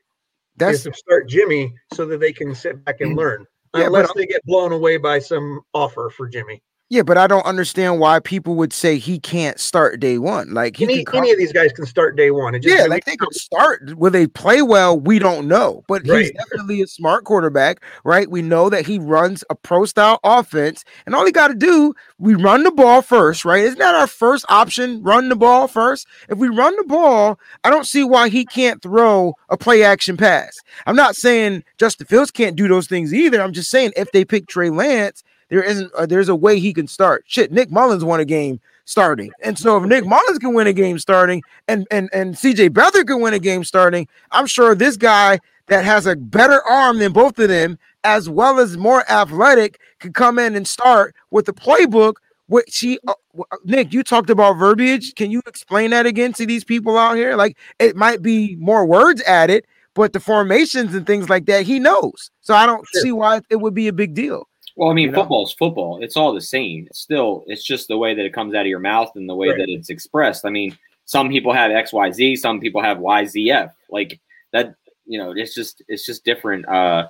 That's 0.57 0.79
is 0.79 0.83
to 0.85 0.93
start 0.93 1.29
Jimmy 1.29 1.73
so 1.93 2.05
that 2.07 2.19
they 2.19 2.33
can 2.33 2.53
sit 2.53 2.83
back 2.83 2.99
and 2.99 3.15
learn. 3.15 3.45
Yeah, 3.75 3.85
unless 3.85 4.11
they 4.13 4.25
get 4.25 4.43
blown 4.45 4.71
away 4.71 4.97
by 4.97 5.19
some 5.19 5.61
offer 5.73 6.09
for 6.09 6.27
Jimmy. 6.27 6.63
Yeah, 6.89 7.01
but 7.01 7.17
I 7.17 7.27
don't 7.27 7.45
understand 7.45 7.99
why 7.99 8.21
people 8.21 8.55
would 8.55 8.71
say 8.71 8.97
he 8.97 9.19
can't 9.19 9.59
start 9.59 9.99
day 9.99 10.17
one. 10.17 10.53
Like 10.53 10.77
he 10.77 10.85
Any, 10.85 11.03
come- 11.03 11.19
any 11.19 11.31
of 11.31 11.37
these 11.37 11.51
guys 11.51 11.73
can 11.73 11.85
start 11.85 12.15
day 12.15 12.31
one. 12.31 12.55
It 12.55 12.59
just 12.59 12.77
yeah, 12.77 12.85
like 12.85 13.03
they 13.03 13.17
could 13.17 13.33
start. 13.33 13.97
Will 13.97 14.09
they 14.09 14.25
play 14.25 14.61
well? 14.61 14.97
We 14.97 15.19
don't 15.19 15.49
know, 15.49 15.83
but 15.87 16.05
he's 16.05 16.31
definitely 16.31 16.81
a 16.81 16.87
smart 16.87 17.25
quarterback, 17.25 17.83
right? 18.05 18.31
We 18.31 18.41
know 18.41 18.69
that 18.69 18.85
he 18.85 18.99
runs 18.99 19.43
a 19.49 19.55
pro 19.55 19.83
style 19.83 20.21
offense, 20.23 20.85
and 21.05 21.13
all 21.13 21.25
he 21.25 21.31
got 21.33 21.49
to 21.49 21.55
do, 21.55 21.93
we 22.19 22.35
run 22.35 22.63
the 22.63 22.71
ball 22.71 23.01
first, 23.01 23.43
right? 23.43 23.63
Isn't 23.63 23.79
that 23.79 23.95
our 23.95 24.07
first 24.07 24.45
option? 24.47 25.03
Run 25.03 25.27
the 25.27 25.35
ball 25.35 25.67
first. 25.67 26.07
If 26.29 26.37
we 26.37 26.47
run 26.47 26.73
the 26.77 26.85
ball, 26.85 27.37
I 27.65 27.69
don't 27.69 27.85
see 27.85 28.05
why 28.05 28.29
he 28.29 28.45
can't 28.45 28.81
throw 28.81 29.33
a 29.49 29.57
play 29.57 29.83
action 29.83 30.15
pass. 30.15 30.57
I'm 30.85 30.95
not 30.95 31.17
saying 31.17 31.65
Justin 31.77 32.07
Fields 32.07 32.31
can't 32.31 32.55
do 32.55 32.69
those 32.69 32.87
things 32.87 33.13
either. 33.13 33.41
I'm 33.41 33.53
just 33.53 33.69
saying 33.69 33.91
if 33.97 34.09
they 34.13 34.23
pick 34.23 34.47
Trey 34.47 34.69
Lance, 34.69 35.23
there 35.49 35.63
isn't. 35.63 35.91
Uh, 35.93 36.05
there's 36.05 36.29
a 36.29 36.35
way 36.35 36.59
he 36.59 36.73
can 36.73 36.87
start. 36.87 37.23
Shit, 37.27 37.51
Nick 37.51 37.69
Mullens 37.69 38.03
won 38.03 38.19
a 38.19 38.25
game 38.25 38.59
starting, 38.85 39.31
and 39.41 39.57
so 39.57 39.77
if 39.77 39.83
Nick 39.83 40.05
Mullens 40.05 40.39
can 40.39 40.53
win 40.53 40.67
a 40.67 40.73
game 40.73 40.99
starting, 40.99 41.41
and 41.67 41.87
and 41.91 42.09
and 42.13 42.35
CJ 42.35 42.69
Beathard 42.69 43.07
can 43.07 43.21
win 43.21 43.33
a 43.33 43.39
game 43.39 43.63
starting, 43.63 44.07
I'm 44.31 44.47
sure 44.47 44.75
this 44.75 44.97
guy 44.97 45.39
that 45.67 45.83
has 45.85 46.05
a 46.05 46.15
better 46.15 46.61
arm 46.63 46.99
than 46.99 47.11
both 47.11 47.37
of 47.39 47.49
them, 47.49 47.77
as 48.03 48.29
well 48.29 48.59
as 48.59 48.77
more 48.77 49.09
athletic, 49.11 49.79
can 49.99 50.13
come 50.13 50.39
in 50.39 50.55
and 50.55 50.67
start 50.67 51.15
with 51.31 51.45
the 51.45 51.53
playbook. 51.53 52.15
Which 52.49 52.79
he, 52.79 52.97
uh, 53.05 53.13
uh, 53.37 53.57
Nick, 53.65 53.91
you 53.91 54.03
talked 54.03 54.29
about 54.29 54.53
verbiage. 54.53 55.15
Can 55.15 55.31
you 55.31 55.41
explain 55.47 55.89
that 55.91 56.05
again 56.05 56.31
to 56.33 56.45
these 56.45 56.63
people 56.63 56.97
out 56.97 57.17
here? 57.17 57.35
Like 57.35 57.57
it 57.77 57.93
might 57.97 58.21
be 58.21 58.55
more 58.55 58.85
words 58.85 59.21
added, 59.23 59.65
but 59.95 60.13
the 60.13 60.21
formations 60.21 60.95
and 60.95 61.05
things 61.05 61.27
like 61.29 61.45
that, 61.47 61.65
he 61.65 61.77
knows. 61.77 62.31
So 62.39 62.53
I 62.55 62.65
don't 62.65 62.87
Sure. 62.87 63.01
see 63.01 63.11
why 63.11 63.41
it 63.49 63.57
would 63.57 63.73
be 63.73 63.89
a 63.89 63.93
big 63.93 64.13
deal. 64.13 64.47
Well, 64.77 64.89
I 64.89 64.93
mean, 64.93 65.07
You 65.07 65.11
know? 65.11 65.21
football's 65.21 65.53
football. 65.53 66.01
It's 66.03 66.15
all 66.15 66.33
the 66.33 66.39
same. 66.41 66.85
It's 66.87 66.99
still, 66.99 67.43
it's 67.47 67.63
just 67.63 67.87
the 67.87 67.97
way 67.97 68.13
that 68.13 68.23
it 68.23 68.31
comes 68.31 68.53
out 68.53 68.61
of 68.61 68.67
your 68.67 68.79
mouth 68.79 69.11
and 69.15 69.27
the 69.27 69.35
way 69.35 69.49
Right. 69.49 69.57
that 69.57 69.69
it's 69.69 69.89
expressed. 69.89 70.45
I 70.45 70.49
mean, 70.49 70.77
some 71.05 71.29
people 71.29 71.51
have 71.51 71.71
X, 71.71 71.91
Y, 71.91 72.11
Z. 72.11 72.35
Some 72.37 72.59
people 72.59 72.81
have 72.81 72.99
Y, 72.99 73.25
Z, 73.25 73.51
F. 73.51 73.75
Like 73.89 74.19
that. 74.53 74.75
You 75.05 75.17
know, 75.17 75.31
it's 75.35 75.55
just, 75.55 75.81
it's 75.87 76.05
just 76.05 76.23
different 76.25 76.67
uh, 76.67 77.07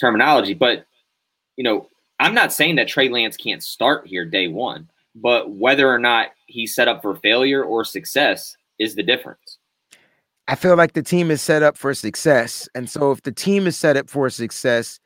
terminology. 0.00 0.54
But 0.54 0.86
you 1.56 1.62
know, 1.62 1.88
I'm 2.18 2.34
not 2.34 2.52
saying 2.52 2.76
that 2.76 2.88
Trey 2.88 3.08
Lance 3.08 3.36
can't 3.36 3.62
start 3.62 4.06
here 4.06 4.24
day 4.24 4.48
one, 4.48 4.88
but 5.14 5.50
whether 5.50 5.88
or 5.88 5.98
not 5.98 6.28
he's 6.46 6.74
set 6.74 6.88
up 6.88 7.02
for 7.02 7.14
failure 7.16 7.62
or 7.62 7.84
success 7.84 8.56
is 8.78 8.94
the 8.94 9.02
difference. 9.02 9.58
I 10.48 10.56
feel 10.56 10.76
like 10.76 10.94
the 10.94 11.02
team 11.02 11.30
is 11.30 11.40
set 11.42 11.62
up 11.62 11.76
for 11.78 11.94
success. 11.94 12.68
And 12.74 12.88
so 12.90 13.12
if 13.12 13.22
the 13.22 13.32
team 13.32 13.66
is 13.66 13.76
set 13.76 13.96
up 13.96 14.10
for 14.10 14.28
success, 14.30 15.00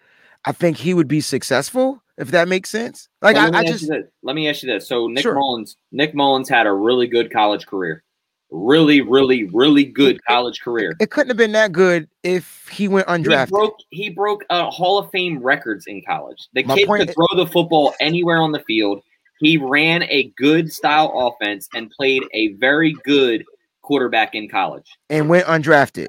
I 0.45 0.53
think 0.53 0.77
he 0.77 0.95
would 0.95 1.09
be 1.09 1.21
successful, 1.21 2.03
if 2.17 2.31
that 2.31 2.49
makes 2.49 2.71
sense. 2.71 3.09
Like 3.23 3.37
Well, 3.37 3.55
I, 3.55 3.61
I 3.61 3.65
just 3.65 3.91
let 4.23 4.35
me 4.37 4.49
ask 4.49 4.63
you 4.63 4.73
this. 4.73 4.89
So 4.89 5.07
Nick 5.09 5.23
Sure. 5.23 5.35
Mullens, 5.35 5.77
Nick 5.93 6.15
Mullens 6.15 6.49
had 6.49 6.67
a 6.67 6.73
really 6.73 7.07
good 7.07 7.31
college 7.33 7.67
career, 7.67 8.03
really, 8.51 9.01
really, 9.01 9.45
really 9.45 9.85
good 9.85 10.25
college 10.25 10.61
career. 10.61 10.95
it 11.01 11.11
couldn't 11.11 11.29
have 11.29 11.37
been 11.37 11.53
that 11.53 11.73
good 11.73 12.09
if 12.23 12.67
he 12.71 12.89
went 12.89 13.09
He 13.09 13.15
undrafted. 13.17 13.51
broke 13.51 13.77
he 13.91 14.09
broke 14.11 14.45
uh, 14.49 14.71
Hall 14.71 14.99
of 14.99 15.11
Fame 15.11 15.39
records 15.43 15.87
in 15.87 16.03
college. 16.07 16.49
The 16.55 16.65
My 16.65 16.77
kid 16.77 16.89
could 16.89 17.09
is- 17.11 17.15
throw 17.15 17.37
the 17.45 17.47
football 17.51 17.95
anywhere 18.01 18.39
on 18.39 18.53
the 18.53 18.61
field. 18.61 19.03
He 19.41 19.57
ran 19.59 20.03
a 20.05 20.33
good 20.37 20.73
style 20.73 21.13
offense 21.15 21.69
and 21.75 21.91
played 21.91 22.23
a 22.35 22.55
very 22.55 22.95
good 23.05 23.45
quarterback 23.83 24.35
in 24.35 24.49
college 24.49 24.87
and 25.11 25.29
went 25.29 25.47
undrafted. 25.47 26.09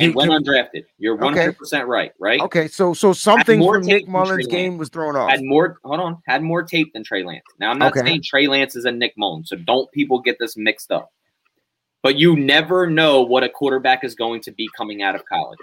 And 0.00 0.14
went 0.14 0.30
undrafted. 0.30 0.84
You're 0.98 1.16
100 1.16 1.58
percent 1.58 1.88
right. 1.88 2.12
Right? 2.20 2.40
Okay, 2.40 2.68
so 2.68 2.94
so 2.94 3.12
something 3.12 3.58
more 3.58 3.74
from 3.74 3.86
Nick 3.86 4.06
Mullens' 4.06 4.46
game 4.46 4.72
Lance. 4.72 4.78
was 4.78 4.88
thrown 4.90 5.16
off. 5.16 5.30
Had 5.30 5.42
more. 5.42 5.78
Hold 5.84 6.00
on. 6.00 6.22
Had 6.26 6.42
more 6.42 6.62
tape 6.62 6.92
than 6.92 7.02
Trey 7.02 7.24
Lance. 7.24 7.44
Now 7.58 7.70
I'm 7.70 7.78
not 7.78 7.96
Okay. 7.96 8.06
saying 8.06 8.22
Trey 8.22 8.46
Lance 8.46 8.76
is 8.76 8.84
a 8.84 8.92
Nick 8.92 9.14
Mullens, 9.16 9.48
so 9.48 9.56
don't 9.56 9.90
people 9.92 10.20
get 10.20 10.38
this 10.38 10.56
mixed 10.56 10.92
up. 10.92 11.10
But 12.02 12.16
you 12.16 12.36
never 12.36 12.88
know 12.88 13.22
what 13.22 13.42
a 13.42 13.48
quarterback 13.48 14.04
is 14.04 14.14
going 14.14 14.40
to 14.42 14.52
be 14.52 14.68
coming 14.76 15.02
out 15.02 15.16
of 15.16 15.24
college. 15.24 15.58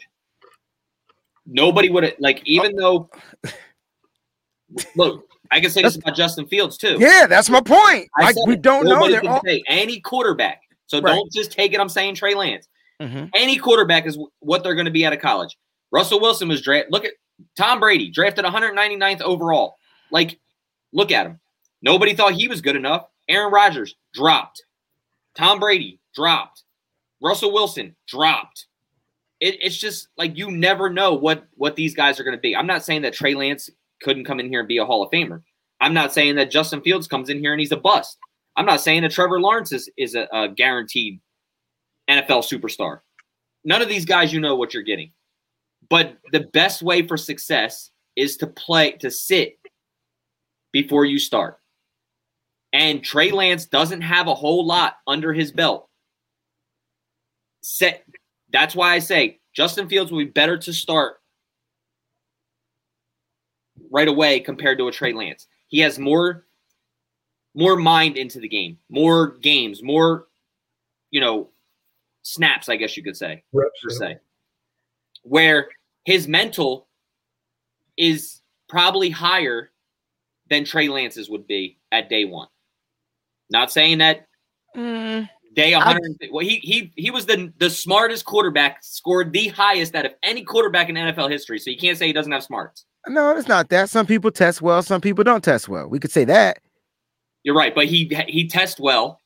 Nobody 1.46 1.90
would 1.90 2.16
like, 2.20 2.42
even 2.46 2.74
oh. 2.82 3.10
though 3.44 3.52
Look, 4.96 5.28
I 5.52 5.60
can 5.60 5.70
say 5.70 5.82
this 5.82 5.96
about 5.96 6.16
Justin 6.16 6.48
Fields 6.48 6.78
too. 6.78 6.98
Yeah, 7.00 7.28
that's 7.28 7.50
my 7.50 7.62
point. 7.62 8.10
I 8.18 8.24
Like 8.24 8.36
we 8.48 8.56
don't 8.56 8.86
know. 8.86 9.30
All, 9.30 9.42
say 9.46 9.64
any 9.68 10.00
quarterback. 10.00 10.62
So 10.88 11.00
Right. 11.00 11.14
don't 11.14 11.32
just 11.32 11.52
take 11.52 11.74
it. 11.74 11.80
I'm 11.80 11.90
saying 11.90 12.16
Trey 12.16 12.36
Lance. 12.36 12.68
Mhm. 13.02 13.30
Any 13.34 13.58
quarterback 13.58 14.06
is 14.06 14.18
what 14.40 14.64
they're 14.64 14.76
going 14.76 14.86
to 14.86 14.92
be 14.92 15.06
out 15.06 15.14
of 15.14 15.20
college. 15.20 15.58
Russell 15.92 16.20
Wilson 16.22 16.48
was 16.48 16.62
drafted. 16.62 16.92
Look 16.92 17.06
at 17.06 17.14
Tom 17.58 17.80
Brady, 17.80 18.10
drafted 18.10 18.46
199th 18.46 19.22
overall. 19.22 19.76
Like, 20.12 20.40
look 20.94 21.12
at 21.12 21.26
him. 21.26 21.40
Nobody 21.82 22.16
thought 22.16 22.34
he 22.34 22.48
was 22.48 22.62
good 22.62 22.76
enough. 22.76 23.06
Aaron 23.28 23.52
Rodgers 23.52 23.96
dropped. 24.14 24.64
Tom 25.36 25.60
Brady 25.60 26.00
dropped. 26.14 26.64
Russell 27.22 27.52
Wilson 27.54 27.96
dropped. 28.08 28.68
It, 29.40 29.58
it's 29.62 29.78
just 29.78 30.08
like 30.18 30.38
you 30.38 30.50
never 30.50 30.90
know 30.90 31.14
what 31.14 31.46
what 31.56 31.76
these 31.76 31.94
guys 31.94 32.20
are 32.20 32.24
going 32.24 32.38
to 32.38 32.42
be. 32.42 32.56
I'm 32.56 32.68
not 32.68 32.86
saying 32.86 33.02
that 33.02 33.14
Trey 33.14 33.36
Lance 33.36 33.70
couldn't 34.02 34.26
come 34.26 34.40
in 34.40 34.48
here 34.48 34.60
and 34.60 34.68
be 34.68 34.78
a 34.78 34.86
Hall 34.86 35.04
of 35.04 35.12
Famer. 35.12 35.42
I'm 35.82 35.94
not 35.94 36.14
saying 36.14 36.36
that 36.36 36.52
Justin 36.52 36.82
Fields 36.82 37.08
comes 37.08 37.30
in 37.30 37.40
here 37.40 37.52
and 37.52 37.60
he's 37.60 37.72
a 37.72 37.78
bust. 37.78 38.18
I'm 38.56 38.66
not 38.66 38.80
saying 38.80 39.02
that 39.02 39.12
Trevor 39.12 39.42
Lawrence 39.42 39.74
is, 39.74 39.90
is 39.98 40.16
a, 40.16 40.28
a 40.32 40.48
guaranteed 40.48 41.20
NFL 42.10 42.44
superstar. 42.44 43.00
None 43.64 43.82
of 43.82 43.90
these 43.90 44.06
guys, 44.06 44.32
you 44.32 44.40
know 44.40 44.56
what 44.56 44.74
you're 44.74 44.84
getting. 44.84 45.12
But 45.90 46.18
the 46.32 46.42
best 46.42 46.82
way 46.82 47.06
for 47.06 47.18
success 47.18 47.92
is 48.16 48.38
to 48.38 48.48
play, 48.48 48.92
to 48.94 49.12
sit 49.12 49.58
before 50.72 51.06
you 51.06 51.20
start. 51.20 51.60
And 52.74 53.04
Trey 53.04 53.32
Lance 53.32 53.66
doesn't 53.66 54.02
have 54.02 54.28
a 54.28 54.36
whole 54.36 54.66
lot 54.66 54.98
under 55.08 55.34
his 55.34 55.52
belt. 55.52 55.90
Set. 57.62 58.06
That's 58.52 58.76
why 58.76 58.94
I 58.94 59.00
say 59.00 59.40
Justin 59.54 59.88
Fields 59.88 60.12
will 60.12 60.20
be 60.20 60.26
better 60.26 60.58
to 60.58 60.74
start 60.74 61.18
right 63.90 64.08
away 64.08 64.40
compared 64.40 64.78
to 64.78 64.88
a 64.88 64.92
Trey 64.92 65.14
Lance. 65.14 65.48
He 65.68 65.80
has 65.80 65.98
more 65.98 66.46
more 67.56 67.78
mind 67.78 68.18
into 68.18 68.40
the 68.40 68.50
game, 68.50 68.78
more 68.90 69.38
games, 69.38 69.82
more 69.82 70.28
you 71.12 71.22
know 71.22 71.50
snaps, 72.26 72.68
I 72.70 72.76
guess 72.76 72.98
you 72.98 73.04
could 73.04 73.16
say 73.16 73.44
Reps, 73.54 73.80
per 73.82 73.92
yeah. 73.92 73.98
se, 74.14 74.18
where 75.24 75.70
his 76.06 76.28
mental 76.28 76.88
is 77.98 78.42
probably 78.68 79.10
higher 79.10 79.72
than 80.50 80.66
Trey 80.66 80.90
Lance's 80.90 81.30
would 81.30 81.48
be 81.48 81.78
at 81.92 82.10
day 82.10 82.26
one. 82.26 82.48
Not 83.50 83.72
saying 83.72 84.00
that 84.00 84.28
Mm, 84.76 85.30
day 85.56 85.74
100. 85.74 86.18
Well, 86.34 86.46
he 86.46 86.58
he 86.58 86.92
he 86.98 87.10
was 87.10 87.26
the 87.28 87.54
the 87.60 87.70
smartest 87.70 88.26
quarterback, 88.26 88.80
scored 88.84 89.32
the 89.32 89.48
highest 89.48 89.96
out 89.96 90.06
of 90.06 90.12
any 90.22 90.44
quarterback 90.44 90.90
in 90.90 90.96
NFL 90.96 91.32
history. 91.32 91.60
So 91.60 91.70
you 91.70 91.78
can't 91.78 91.98
say 91.98 92.08
he 92.08 92.12
doesn't 92.14 92.32
have 92.34 92.44
smarts. 92.44 92.86
no, 93.08 93.38
it's 93.38 93.48
not 93.48 93.70
that. 93.70 93.90
Some 93.90 94.06
people 94.06 94.32
test 94.32 94.62
well, 94.62 94.84
some 94.84 95.00
people 95.00 95.24
don't 95.24 95.42
test 95.46 95.70
well. 95.70 95.88
We 95.88 95.98
could 96.00 96.12
say 96.12 96.26
that. 96.26 96.60
You're 97.44 97.56
right, 97.56 97.74
but 97.74 97.86
he 97.86 98.12
he 98.28 98.50
tests 98.50 98.82
well, 98.82 99.22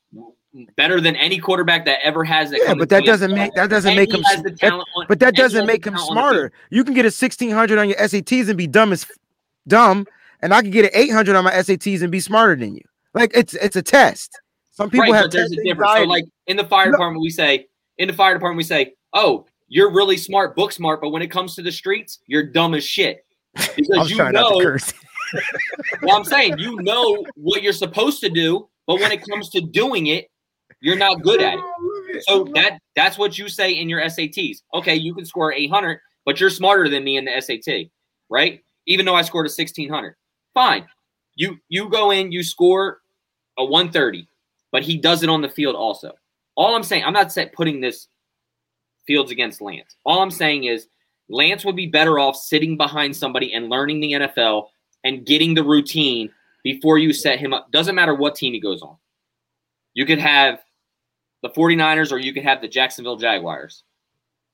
better 0.75 0.99
than 0.99 1.15
any 1.15 1.37
quarterback 1.37 1.85
that 1.85 1.99
ever 2.03 2.23
has. 2.23 2.51
That 2.51 2.61
Yeah, 2.65 2.73
but 2.73 2.89
that 2.89 3.05
doesn't 3.05 3.33
make 3.33 3.53
that 3.53 3.69
doesn't 3.69 3.95
make 3.95 4.11
him. 4.11 4.23
has 4.23 4.41
that- 4.41 4.71
on- 4.71 5.05
but 5.07 5.19
that 5.19 5.35
doesn't 5.35 5.65
make 5.65 5.85
him 5.85 5.93
talent 5.93 6.09
on 6.09 6.15
the 6.15 6.21
field. 6.21 6.31
smarter. 6.31 6.51
You 6.69 6.83
can 6.83 6.93
get 6.93 7.05
a 7.05 7.11
sixteen 7.11 7.51
hundred 7.51 7.77
on 7.79 7.87
your 7.87 7.97
SATs 7.97 8.49
and 8.49 8.57
be 8.57 8.67
dumb 8.67 8.91
as 8.91 9.05
dumb, 9.67 10.07
and 10.41 10.53
I 10.53 10.61
can 10.61 10.71
get 10.71 10.85
an 10.85 10.91
eight 10.93 11.11
hundred 11.11 11.35
on 11.35 11.43
my 11.43 11.51
SATs 11.51 12.01
and 12.01 12.11
be 12.11 12.19
smarter 12.19 12.55
than 12.55 12.75
you. 12.75 12.83
Like 13.13 13.31
it's 13.35 13.53
it's 13.55 13.75
a 13.75 13.81
test. 13.81 14.39
Some 14.71 14.89
people 14.89 15.11
right, 15.11 15.23
have 15.23 15.31
there's 15.31 15.51
a 15.51 15.63
difference. 15.63 15.91
So, 15.93 16.03
like 16.03 16.25
in 16.47 16.57
the 16.57 16.63
fire 16.63 16.91
department, 16.91 17.21
we 17.21 17.29
say 17.29 17.67
in 17.97 18.07
the 18.07 18.13
fire 18.13 18.33
department 18.33 18.57
we 18.57 18.63
say, 18.63 18.93
"Oh, 19.13 19.45
you're 19.67 19.91
really 19.91 20.17
smart, 20.17 20.55
book 20.55 20.71
smart, 20.71 21.01
but 21.01 21.09
when 21.09 21.21
it 21.21 21.27
comes 21.27 21.55
to 21.55 21.61
the 21.61 21.71
streets, 21.71 22.19
you're 22.27 22.43
dumb 22.43 22.73
as 22.73 22.85
shit." 22.85 23.25
Because 23.75 24.09
you 24.09 24.15
trying 24.15 24.33
not 24.33 24.49
to 24.49 24.57
know, 24.57 24.61
curse. 24.61 24.93
well, 26.01 26.15
I'm 26.15 26.23
saying 26.23 26.57
you 26.57 26.77
know 26.81 27.23
what 27.35 27.61
you're 27.61 27.73
supposed 27.73 28.21
to 28.21 28.29
do, 28.29 28.67
but 28.87 28.99
when 28.99 29.11
it 29.11 29.23
comes 29.27 29.49
to 29.49 29.61
doing 29.61 30.07
it, 30.07 30.29
you're 30.81 30.97
not 30.97 31.21
good 31.21 31.41
at 31.41 31.57
it. 31.57 32.23
So 32.23 32.45
that 32.55 32.79
that's 32.95 33.17
what 33.17 33.37
you 33.37 33.47
say 33.49 33.71
in 33.71 33.89
your 33.89 34.01
SATs. 34.01 34.57
Okay, 34.73 34.95
you 34.95 35.13
can 35.13 35.25
score 35.25 35.53
800, 35.53 35.99
but 36.25 36.39
you're 36.39 36.49
smarter 36.49 36.89
than 36.89 37.03
me 37.03 37.17
in 37.17 37.25
the 37.25 37.39
SAT, 37.39 37.89
right? 38.29 38.63
Even 38.87 39.05
though 39.05 39.15
I 39.15 39.21
scored 39.21 39.45
a 39.45 39.53
1600. 39.53 40.15
Fine. 40.53 40.85
You 41.35 41.57
you 41.69 41.89
go 41.89 42.11
in, 42.11 42.31
you 42.31 42.43
score 42.43 42.99
a 43.57 43.63
130, 43.63 44.27
but 44.71 44.83
he 44.83 44.97
does 44.97 45.23
it 45.23 45.29
on 45.29 45.41
the 45.41 45.49
field 45.49 45.75
also. 45.75 46.13
All 46.55 46.75
I'm 46.75 46.83
saying, 46.83 47.03
I'm 47.03 47.13
not 47.13 47.31
saying 47.31 47.49
putting 47.53 47.79
this 47.79 48.07
Fields 49.09 49.31
against 49.31 49.59
Lance. 49.59 49.95
All 50.05 50.21
I'm 50.21 50.29
saying 50.29 50.65
is 50.65 50.87
Lance 51.29 51.65
would 51.65 51.75
be 51.75 51.87
better 51.87 52.19
off 52.19 52.35
sitting 52.35 52.77
behind 52.77 53.15
somebody 53.15 53.53
and 53.53 53.67
learning 53.67 54.01
the 54.01 54.11
NFL 54.13 54.67
and 55.03 55.25
getting 55.25 55.55
the 55.55 55.63
routine 55.63 56.29
before 56.63 56.99
you 56.99 57.11
set 57.11 57.39
him 57.39 57.51
up. 57.51 57.71
Doesn't 57.71 57.95
matter 57.95 58.13
what 58.13 58.35
team 58.35 58.53
he 58.53 58.59
goes 58.59 58.83
on. 58.83 58.97
You 59.95 60.05
could 60.05 60.19
have 60.19 60.59
the 61.41 61.49
49ers 61.49 62.11
or 62.11 62.17
you 62.17 62.33
could 62.33 62.43
have 62.43 62.61
the 62.61 62.67
Jacksonville 62.67 63.17
Jaguars. 63.17 63.83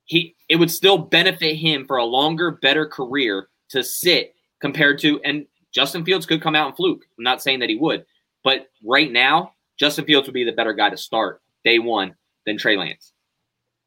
He 0.05 0.35
it 0.49 0.57
would 0.57 0.71
still 0.71 0.97
benefit 0.97 1.55
him 1.55 1.85
for 1.85 1.97
a 1.97 2.05
longer, 2.05 2.51
better 2.51 2.85
career 2.85 3.49
to 3.69 3.83
sit 3.83 4.35
compared 4.61 4.99
to 4.99 5.19
and 5.23 5.45
Justin 5.73 6.05
Fields 6.05 6.25
could 6.25 6.41
come 6.41 6.55
out 6.55 6.67
and 6.67 6.75
fluke. 6.75 7.03
I'm 7.17 7.23
not 7.23 7.41
saying 7.41 7.59
that 7.59 7.69
he 7.69 7.75
would, 7.75 8.05
but 8.43 8.67
right 8.83 9.11
now, 9.11 9.53
Justin 9.77 10.05
Fields 10.05 10.27
would 10.27 10.33
be 10.33 10.45
the 10.45 10.51
better 10.53 10.73
guy 10.73 10.89
to 10.89 10.97
start 10.97 11.41
day 11.65 11.79
one 11.79 12.15
than 12.45 12.57
Trey 12.57 12.77
Lance. 12.77 13.11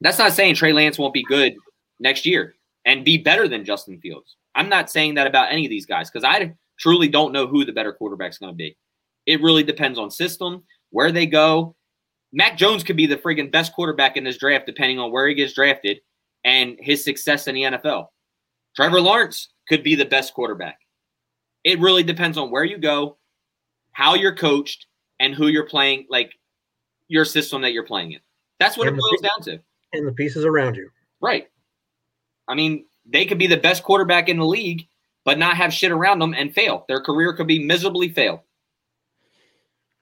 That's 0.00 0.18
not 0.18 0.32
saying 0.32 0.56
Trey 0.56 0.72
Lance 0.72 0.98
won't 0.98 1.14
be 1.14 1.22
good 1.22 1.54
next 1.98 2.26
year 2.26 2.54
and 2.84 3.04
be 3.04 3.18
better 3.18 3.48
than 3.48 3.64
Justin 3.64 4.00
Fields. 4.00 4.36
I'm 4.54 4.68
not 4.68 4.90
saying 4.90 5.14
that 5.14 5.26
about 5.26 5.52
any 5.52 5.64
of 5.64 5.70
these 5.70 5.86
guys 5.86 6.10
because 6.10 6.24
I 6.24 6.54
truly 6.78 7.08
don't 7.08 7.32
know 7.32 7.46
who 7.46 7.64
the 7.64 7.72
better 7.72 7.92
quarterback's 7.92 8.38
going 8.38 8.52
to 8.52 8.56
be. 8.56 8.76
It 9.26 9.42
really 9.42 9.62
depends 9.62 9.98
on 9.98 10.10
system, 10.10 10.64
where 10.90 11.12
they 11.12 11.26
go. 11.26 11.74
Mac 12.32 12.56
Jones 12.58 12.84
could 12.84 12.96
be 12.96 13.06
the 13.06 13.16
friggin' 13.16 13.50
best 13.50 13.72
quarterback 13.72 14.16
in 14.16 14.24
this 14.24 14.36
draft, 14.36 14.66
depending 14.66 14.98
on 14.98 15.10
where 15.10 15.26
he 15.26 15.34
gets 15.34 15.54
drafted 15.54 16.00
and 16.44 16.76
his 16.80 17.02
success 17.02 17.46
in 17.46 17.54
the 17.54 17.62
NFL. 17.62 18.08
Trevor 18.76 19.00
Lawrence 19.00 19.48
could 19.68 19.82
be 19.82 19.94
the 19.94 20.04
best 20.04 20.34
quarterback. 20.34 20.78
It 21.64 21.78
really 21.80 22.02
depends 22.02 22.38
on 22.38 22.50
where 22.50 22.64
you 22.64 22.78
go, 22.78 23.16
how 23.92 24.14
you're 24.14 24.34
coached, 24.34 24.86
and 25.20 25.34
who 25.34 25.48
you're 25.48 25.66
playing, 25.66 26.06
like 26.08 26.32
your 27.08 27.24
system 27.24 27.62
that 27.62 27.72
you're 27.72 27.86
playing 27.86 28.12
in. 28.12 28.20
That's 28.60 28.76
what 28.76 28.86
it 28.86 28.90
And 28.90 28.98
the 28.98 29.02
boils 29.02 29.20
down 29.22 29.42
to. 29.44 29.62
and 29.92 30.06
the 30.06 30.12
pieces 30.12 30.44
around 30.44 30.76
you. 30.76 30.90
Right. 31.20 31.48
I 32.46 32.54
mean, 32.54 32.84
they 33.06 33.24
could 33.24 33.38
be 33.38 33.46
the 33.46 33.56
best 33.56 33.82
quarterback 33.82 34.28
in 34.28 34.38
the 34.38 34.46
league, 34.46 34.86
but 35.24 35.38
not 35.38 35.56
have 35.56 35.72
shit 35.72 35.90
around 35.90 36.18
them 36.20 36.34
and 36.34 36.54
fail. 36.54 36.84
Their 36.88 37.00
career 37.00 37.32
could 37.32 37.46
be 37.46 37.64
miserably 37.64 38.08
fail. 38.10 38.44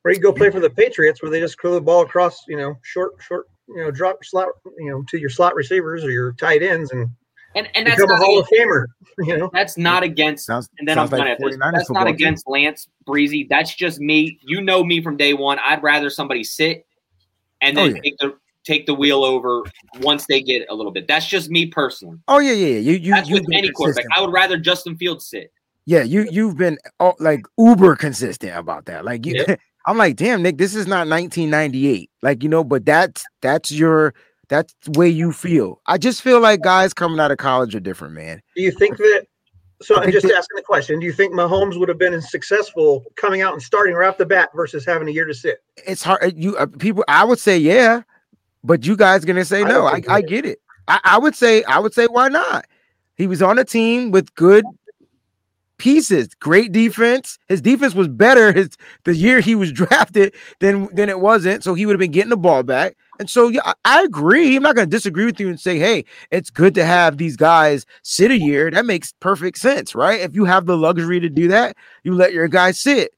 Or 0.06 0.12
you 0.12 0.20
go 0.20 0.32
play 0.32 0.50
for 0.50 0.60
the 0.60 0.70
Patriots 0.70 1.20
where 1.20 1.32
they 1.32 1.40
just 1.40 1.60
throw 1.60 1.74
the 1.74 1.80
ball 1.80 2.02
across, 2.02 2.46
you 2.46 2.56
know, 2.56 2.78
short, 2.82 3.14
short, 3.18 3.48
you 3.66 3.78
know, 3.78 3.90
drop 3.90 4.24
slot, 4.24 4.46
you 4.78 4.88
know, 4.88 5.02
to 5.08 5.18
your 5.18 5.28
slot 5.28 5.56
receivers 5.56 6.04
or 6.04 6.12
your 6.12 6.32
tight 6.34 6.62
ends 6.62 6.92
and 6.92 7.10
And 7.56 7.68
and 7.74 7.88
that's 7.88 7.96
become 7.96 8.10
a 8.10 8.18
not, 8.18 8.24
Hall 8.24 8.38
of 8.38 8.46
Famer. 8.46 8.86
You 9.18 9.36
know, 9.38 9.50
that's 9.52 9.76
not 9.76 10.04
against 10.04 10.46
Sounds, 10.46 10.68
and 10.78 10.86
then 10.86 10.98
I'm 10.98 11.08
done 11.08 11.20
like 11.20 11.30
at 11.30 11.38
this. 11.40 11.56
That's 11.58 11.88
football 11.88 12.04
not 12.04 12.04
team. 12.04 12.14
against 12.14 12.46
Lance 12.46 12.86
Breezy. 13.04 13.46
That's 13.48 13.74
just 13.74 13.98
me. 13.98 14.38
You 14.42 14.60
know 14.60 14.84
me 14.84 15.02
from 15.02 15.16
day 15.16 15.32
one. 15.32 15.58
I'd 15.58 15.82
rather 15.82 16.08
somebody 16.08 16.44
sit 16.44 16.86
and 17.62 17.76
oh, 17.76 17.82
then 17.82 17.92
Oh, 17.92 17.94
yeah. 17.96 18.00
take 18.02 18.18
the 18.18 18.36
take 18.62 18.86
the 18.86 18.94
wheel 18.94 19.24
over 19.24 19.62
once 20.00 20.26
they 20.26 20.42
get 20.42 20.66
a 20.68 20.74
little 20.74 20.92
bit. 20.92 21.08
That's 21.08 21.26
just 21.26 21.50
me 21.50 21.66
personally. 21.66 22.18
Oh 22.28 22.38
yeah, 22.38 22.52
yeah. 22.52 22.78
You 22.78 22.92
you 22.92 23.10
That's 23.10 23.28
you've 23.28 23.40
with 23.40 23.56
any 23.56 23.70
quarterback. 23.70 24.04
consistent. 24.04 24.12
I 24.16 24.20
would 24.20 24.32
rather 24.32 24.58
Justin 24.58 24.96
Fields 24.96 25.26
sit. 25.26 25.50
Yeah, 25.86 26.02
you 26.02 26.26
you've 26.30 26.56
been 26.56 26.78
oh, 27.00 27.14
like 27.20 27.46
uber 27.56 27.96
consistent 27.96 28.56
about 28.56 28.84
that. 28.86 29.04
Like 29.04 29.24
you, 29.24 29.44
I'm 29.86 29.96
like, 29.96 30.16
damn, 30.16 30.42
Nick, 30.42 30.58
this 30.58 30.74
is 30.74 30.86
not 30.86 31.08
1998. 31.08 32.10
Like 32.22 32.42
you 32.42 32.48
know, 32.48 32.64
but 32.64 32.84
that's 32.84 33.24
that's 33.40 33.70
your 33.70 34.14
that's 34.48 34.74
the 34.84 34.98
way 34.98 35.08
you 35.08 35.32
feel. 35.32 35.80
I 35.86 35.98
just 35.98 36.22
feel 36.22 36.40
like 36.40 36.62
guys 36.62 36.92
coming 36.92 37.20
out 37.20 37.30
of 37.30 37.38
college 37.38 37.74
are 37.74 37.80
different, 37.80 38.14
man. 38.14 38.42
do 38.54 38.62
you 38.62 38.72
think 38.72 38.96
that? 38.96 39.26
So 39.82 39.96
I'm 39.96 40.10
just 40.10 40.24
asking 40.24 40.56
the 40.56 40.62
question: 40.62 40.98
Do 41.00 41.06
you 41.06 41.12
think 41.12 41.34
Mahomes 41.34 41.78
would 41.78 41.88
have 41.88 41.98
been 41.98 42.20
successful 42.22 43.04
coming 43.16 43.42
out 43.42 43.52
and 43.52 43.62
starting 43.62 43.94
right 43.94 44.08
off 44.08 44.16
the 44.16 44.26
bat 44.26 44.50
versus 44.54 44.86
having 44.86 45.08
a 45.08 45.10
year 45.10 45.26
to 45.26 45.34
sit? 45.34 45.62
It's 45.86 46.02
hard. 46.02 46.34
You 46.36 46.56
uh, 46.56 46.66
people, 46.66 47.04
I 47.08 47.24
would 47.24 47.38
say 47.38 47.58
yeah, 47.58 48.02
but 48.64 48.86
you 48.86 48.96
guys 48.96 49.24
gonna 49.24 49.44
say 49.44 49.62
I 49.62 49.68
no. 49.68 49.86
I, 49.86 50.02
I 50.08 50.22
get 50.22 50.46
it. 50.46 50.60
I, 50.88 51.00
I 51.04 51.18
would 51.18 51.36
say 51.36 51.62
I 51.64 51.78
would 51.78 51.92
say 51.92 52.06
why 52.06 52.28
not? 52.28 52.66
He 53.16 53.26
was 53.26 53.42
on 53.42 53.58
a 53.58 53.64
team 53.64 54.10
with 54.10 54.34
good 54.34 54.64
pieces, 55.78 56.28
great 56.40 56.72
defense. 56.72 57.38
His 57.48 57.60
defense 57.60 57.94
was 57.94 58.08
better 58.08 58.52
his 58.54 58.70
the 59.04 59.14
year 59.14 59.40
he 59.40 59.54
was 59.54 59.72
drafted 59.72 60.34
than 60.60 60.88
than 60.94 61.08
it 61.08 61.20
wasn't. 61.20 61.64
So 61.64 61.74
he 61.74 61.86
would 61.86 61.92
have 61.92 62.00
been 62.00 62.12
getting 62.12 62.30
the 62.30 62.36
ball 62.36 62.62
back. 62.62 62.96
And 63.18 63.30
so 63.30 63.48
yeah, 63.48 63.72
I, 63.84 64.02
agree. 64.02 64.56
I'm 64.56 64.62
not 64.62 64.76
gonna 64.76 64.86
disagree 64.86 65.24
with 65.24 65.40
you 65.40 65.48
and 65.48 65.58
say, 65.58 65.78
hey, 65.78 66.04
it's 66.30 66.50
good 66.50 66.74
to 66.74 66.84
have 66.84 67.16
these 67.16 67.36
guys 67.36 67.86
sit 68.02 68.30
a 68.30 68.38
year. 68.38 68.70
That 68.70 68.86
makes 68.86 69.12
perfect 69.20 69.58
sense, 69.58 69.94
right? 69.94 70.20
If 70.20 70.34
you 70.34 70.44
have 70.44 70.66
the 70.66 70.76
luxury 70.76 71.20
to 71.20 71.28
do 71.28 71.48
that, 71.48 71.76
you 72.04 72.14
let 72.14 72.32
your 72.32 72.48
guys 72.48 72.78
sit. 72.78 73.12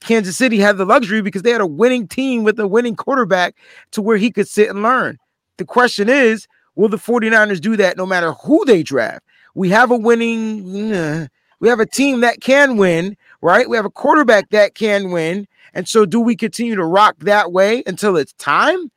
Kansas 0.00 0.36
City 0.36 0.58
had 0.58 0.78
the 0.78 0.86
luxury 0.86 1.20
because 1.20 1.42
they 1.42 1.50
had 1.50 1.60
a 1.60 1.66
winning 1.66 2.08
team 2.08 2.42
with 2.42 2.58
a 2.58 2.66
winning 2.66 2.96
quarterback 2.96 3.54
to 3.92 4.02
where 4.02 4.16
he 4.16 4.30
could 4.30 4.48
sit 4.48 4.70
and 4.70 4.82
learn. 4.82 5.18
The 5.58 5.66
question 5.66 6.08
is, 6.08 6.46
will 6.74 6.88
the 6.88 6.96
49ers 6.96 7.60
do 7.60 7.76
that 7.76 7.98
no 7.98 8.06
matter 8.06 8.32
who 8.32 8.64
they 8.64 8.82
draft? 8.82 9.24
We 9.54 9.68
have 9.70 9.90
a 9.90 9.96
winning 9.96 10.92
uh, 10.92 11.26
We 11.60 11.68
have 11.68 11.80
a 11.80 11.86
team 11.86 12.20
that 12.20 12.40
can 12.40 12.76
win, 12.76 13.16
right? 13.42 13.68
We 13.68 13.76
have 13.76 13.84
a 13.84 13.90
quarterback 13.90 14.50
that 14.50 14.74
can 14.74 15.10
win. 15.10 15.46
And 15.74 15.86
so, 15.86 16.04
do 16.04 16.20
we 16.20 16.34
continue 16.34 16.74
to 16.74 16.84
rock 16.84 17.16
that 17.20 17.52
way 17.52 17.82
until 17.86 18.16
it's 18.16 18.32
time? 18.34 18.90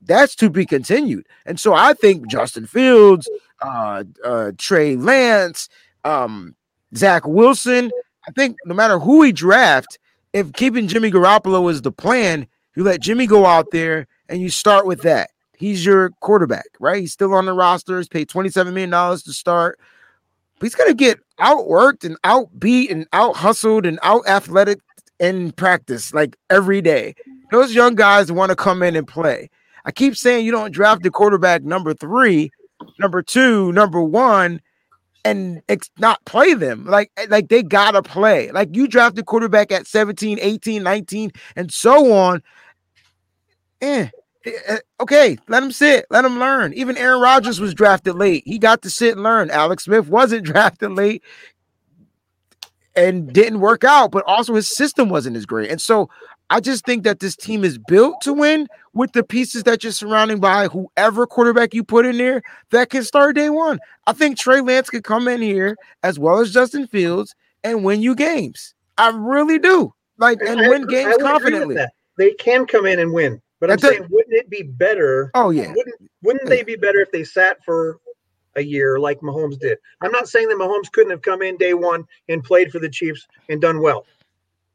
That's 0.00 0.34
to 0.36 0.48
be 0.50 0.64
continued. 0.64 1.26
And 1.44 1.58
so, 1.60 1.74
I 1.74 1.92
think 1.92 2.28
Justin 2.28 2.66
Fields, 2.66 3.28
uh, 3.60 4.04
uh, 4.24 4.52
Trey 4.56 4.96
Lance, 4.96 5.68
um, 6.04 6.54
Zach 6.96 7.26
Wilson, 7.26 7.90
I 8.26 8.30
think 8.32 8.56
no 8.64 8.74
matter 8.74 8.98
who 8.98 9.18
we 9.18 9.32
draft, 9.32 9.98
if 10.32 10.52
keeping 10.52 10.88
Jimmy 10.88 11.10
Garoppolo 11.10 11.70
is 11.70 11.82
the 11.82 11.92
plan, 11.92 12.46
you 12.76 12.82
let 12.82 13.00
Jimmy 13.00 13.26
go 13.26 13.46
out 13.46 13.70
there 13.70 14.06
and 14.28 14.40
you 14.40 14.48
start 14.48 14.86
with 14.86 15.02
that. 15.02 15.30
He's 15.56 15.84
your 15.84 16.10
quarterback, 16.20 16.66
right? 16.80 17.00
He's 17.00 17.12
still 17.12 17.34
on 17.34 17.46
the 17.46 17.52
roster. 17.52 17.98
He's 17.98 18.08
paid 18.08 18.28
$27 18.28 18.72
million 18.72 18.90
to 18.90 19.32
start. 19.32 19.78
But 20.58 20.66
he's 20.66 20.74
going 20.74 20.90
to 20.90 20.94
get 20.94 21.20
outworked 21.40 22.04
and 22.04 22.20
outbeat 22.22 22.90
and 22.90 23.06
out 23.12 23.36
hustled 23.36 23.86
and 23.86 23.98
out 24.02 24.26
athletic 24.26 24.80
in 25.18 25.52
practice 25.52 26.12
like 26.14 26.36
every 26.50 26.80
day. 26.80 27.14
Those 27.50 27.74
young 27.74 27.94
guys 27.94 28.32
want 28.32 28.50
to 28.50 28.56
come 28.56 28.82
in 28.82 28.96
and 28.96 29.06
play. 29.06 29.50
I 29.84 29.92
keep 29.92 30.16
saying 30.16 30.44
you 30.44 30.52
don't 30.52 30.72
draft 30.72 31.02
the 31.02 31.10
quarterback 31.10 31.62
number 31.62 31.94
three, 31.94 32.50
number 32.98 33.22
two, 33.22 33.70
number 33.72 34.02
one, 34.02 34.60
and 35.24 35.62
ex- 35.68 35.90
not 35.98 36.24
play 36.24 36.54
them. 36.54 36.86
Like, 36.86 37.10
like 37.28 37.48
they 37.48 37.62
gotta 37.62 38.02
play. 38.02 38.50
Like 38.50 38.74
you 38.74 38.88
draft 38.88 39.16
the 39.16 39.22
quarterback 39.22 39.72
at 39.72 39.86
17, 39.86 40.38
18, 40.40 40.82
19, 40.82 41.32
and 41.56 41.72
so 41.72 42.12
on. 42.12 42.42
Eh, 43.80 43.86
eh, 43.86 44.08
eh, 44.08 44.08
Eh, 44.44 44.50
eh, 44.66 44.78
okay, 45.00 45.38
let 45.48 45.62
him 45.62 45.72
sit, 45.72 46.06
let 46.10 46.24
him 46.24 46.38
learn. 46.38 46.72
Even 46.74 46.96
Aaron 46.96 47.20
Rodgers 47.20 47.60
was 47.60 47.74
drafted 47.74 48.16
late. 48.16 48.42
He 48.46 48.58
got 48.58 48.82
to 48.82 48.90
sit 48.90 49.12
and 49.12 49.22
learn. 49.22 49.50
Alex 49.50 49.84
Smith 49.84 50.08
wasn't 50.08 50.44
drafted 50.44 50.92
late 50.92 51.22
and 52.96 53.32
didn't 53.32 53.60
work 53.60 53.84
out, 53.84 54.12
but 54.12 54.24
also 54.26 54.54
his 54.54 54.68
system 54.68 55.08
wasn't 55.08 55.36
as 55.36 55.46
great. 55.46 55.70
And 55.70 55.80
so 55.80 56.08
I 56.50 56.60
just 56.60 56.84
think 56.84 57.04
that 57.04 57.20
this 57.20 57.34
team 57.34 57.64
is 57.64 57.78
built 57.78 58.20
to 58.22 58.32
win 58.32 58.68
with 58.92 59.12
the 59.12 59.24
pieces 59.24 59.64
that 59.64 59.82
you're 59.82 59.92
surrounding 59.92 60.40
by 60.40 60.68
whoever 60.68 61.26
quarterback 61.26 61.74
you 61.74 61.82
put 61.82 62.06
in 62.06 62.18
there 62.18 62.42
that 62.70 62.90
can 62.90 63.02
start 63.02 63.34
day 63.36 63.50
one. 63.50 63.80
I 64.06 64.12
think 64.12 64.38
Trey 64.38 64.60
Lance 64.60 64.90
could 64.90 65.04
come 65.04 65.26
in 65.26 65.40
here 65.40 65.76
as 66.02 66.18
well 66.18 66.40
as 66.40 66.52
Justin 66.52 66.86
Fields 66.86 67.34
and 67.64 67.82
win 67.82 68.02
you 68.02 68.14
games. 68.14 68.74
I 68.98 69.10
really 69.14 69.58
do. 69.58 69.92
Like 70.18 70.38
and 70.46 70.60
I 70.60 70.68
win 70.68 70.86
games 70.86 71.06
would 71.06 71.14
agree 71.14 71.24
with 71.24 71.32
confidently. 71.32 71.76
They 72.16 72.32
can 72.34 72.66
come 72.66 72.86
in 72.86 73.00
and 73.00 73.12
win, 73.12 73.42
but 73.64 73.72
I'm 73.72 73.78
saying, 73.78 74.06
wouldn't 74.10 74.34
it 74.34 74.50
be 74.50 74.62
better? 74.62 75.30
Oh 75.32 75.48
yeah. 75.48 75.72
Wouldn't 75.74 76.10
Wouldn't 76.22 76.50
they 76.50 76.62
be 76.62 76.76
better 76.76 77.00
if 77.00 77.10
they 77.10 77.24
sat 77.24 77.64
for 77.64 77.98
a 78.56 78.62
year 78.62 78.98
like 78.98 79.20
Mahomes 79.20 79.58
did? 79.58 79.78
I'm 80.02 80.12
not 80.12 80.28
saying 80.28 80.48
that 80.50 80.58
Mahomes 80.58 80.92
couldn't 80.92 81.12
have 81.12 81.22
come 81.22 81.40
in 81.40 81.56
day 81.56 81.72
one 81.72 82.04
and 82.28 82.44
played 82.44 82.70
for 82.70 82.78
the 82.78 82.90
Chiefs 82.90 83.26
and 83.48 83.62
done 83.62 83.80
well, 83.80 84.04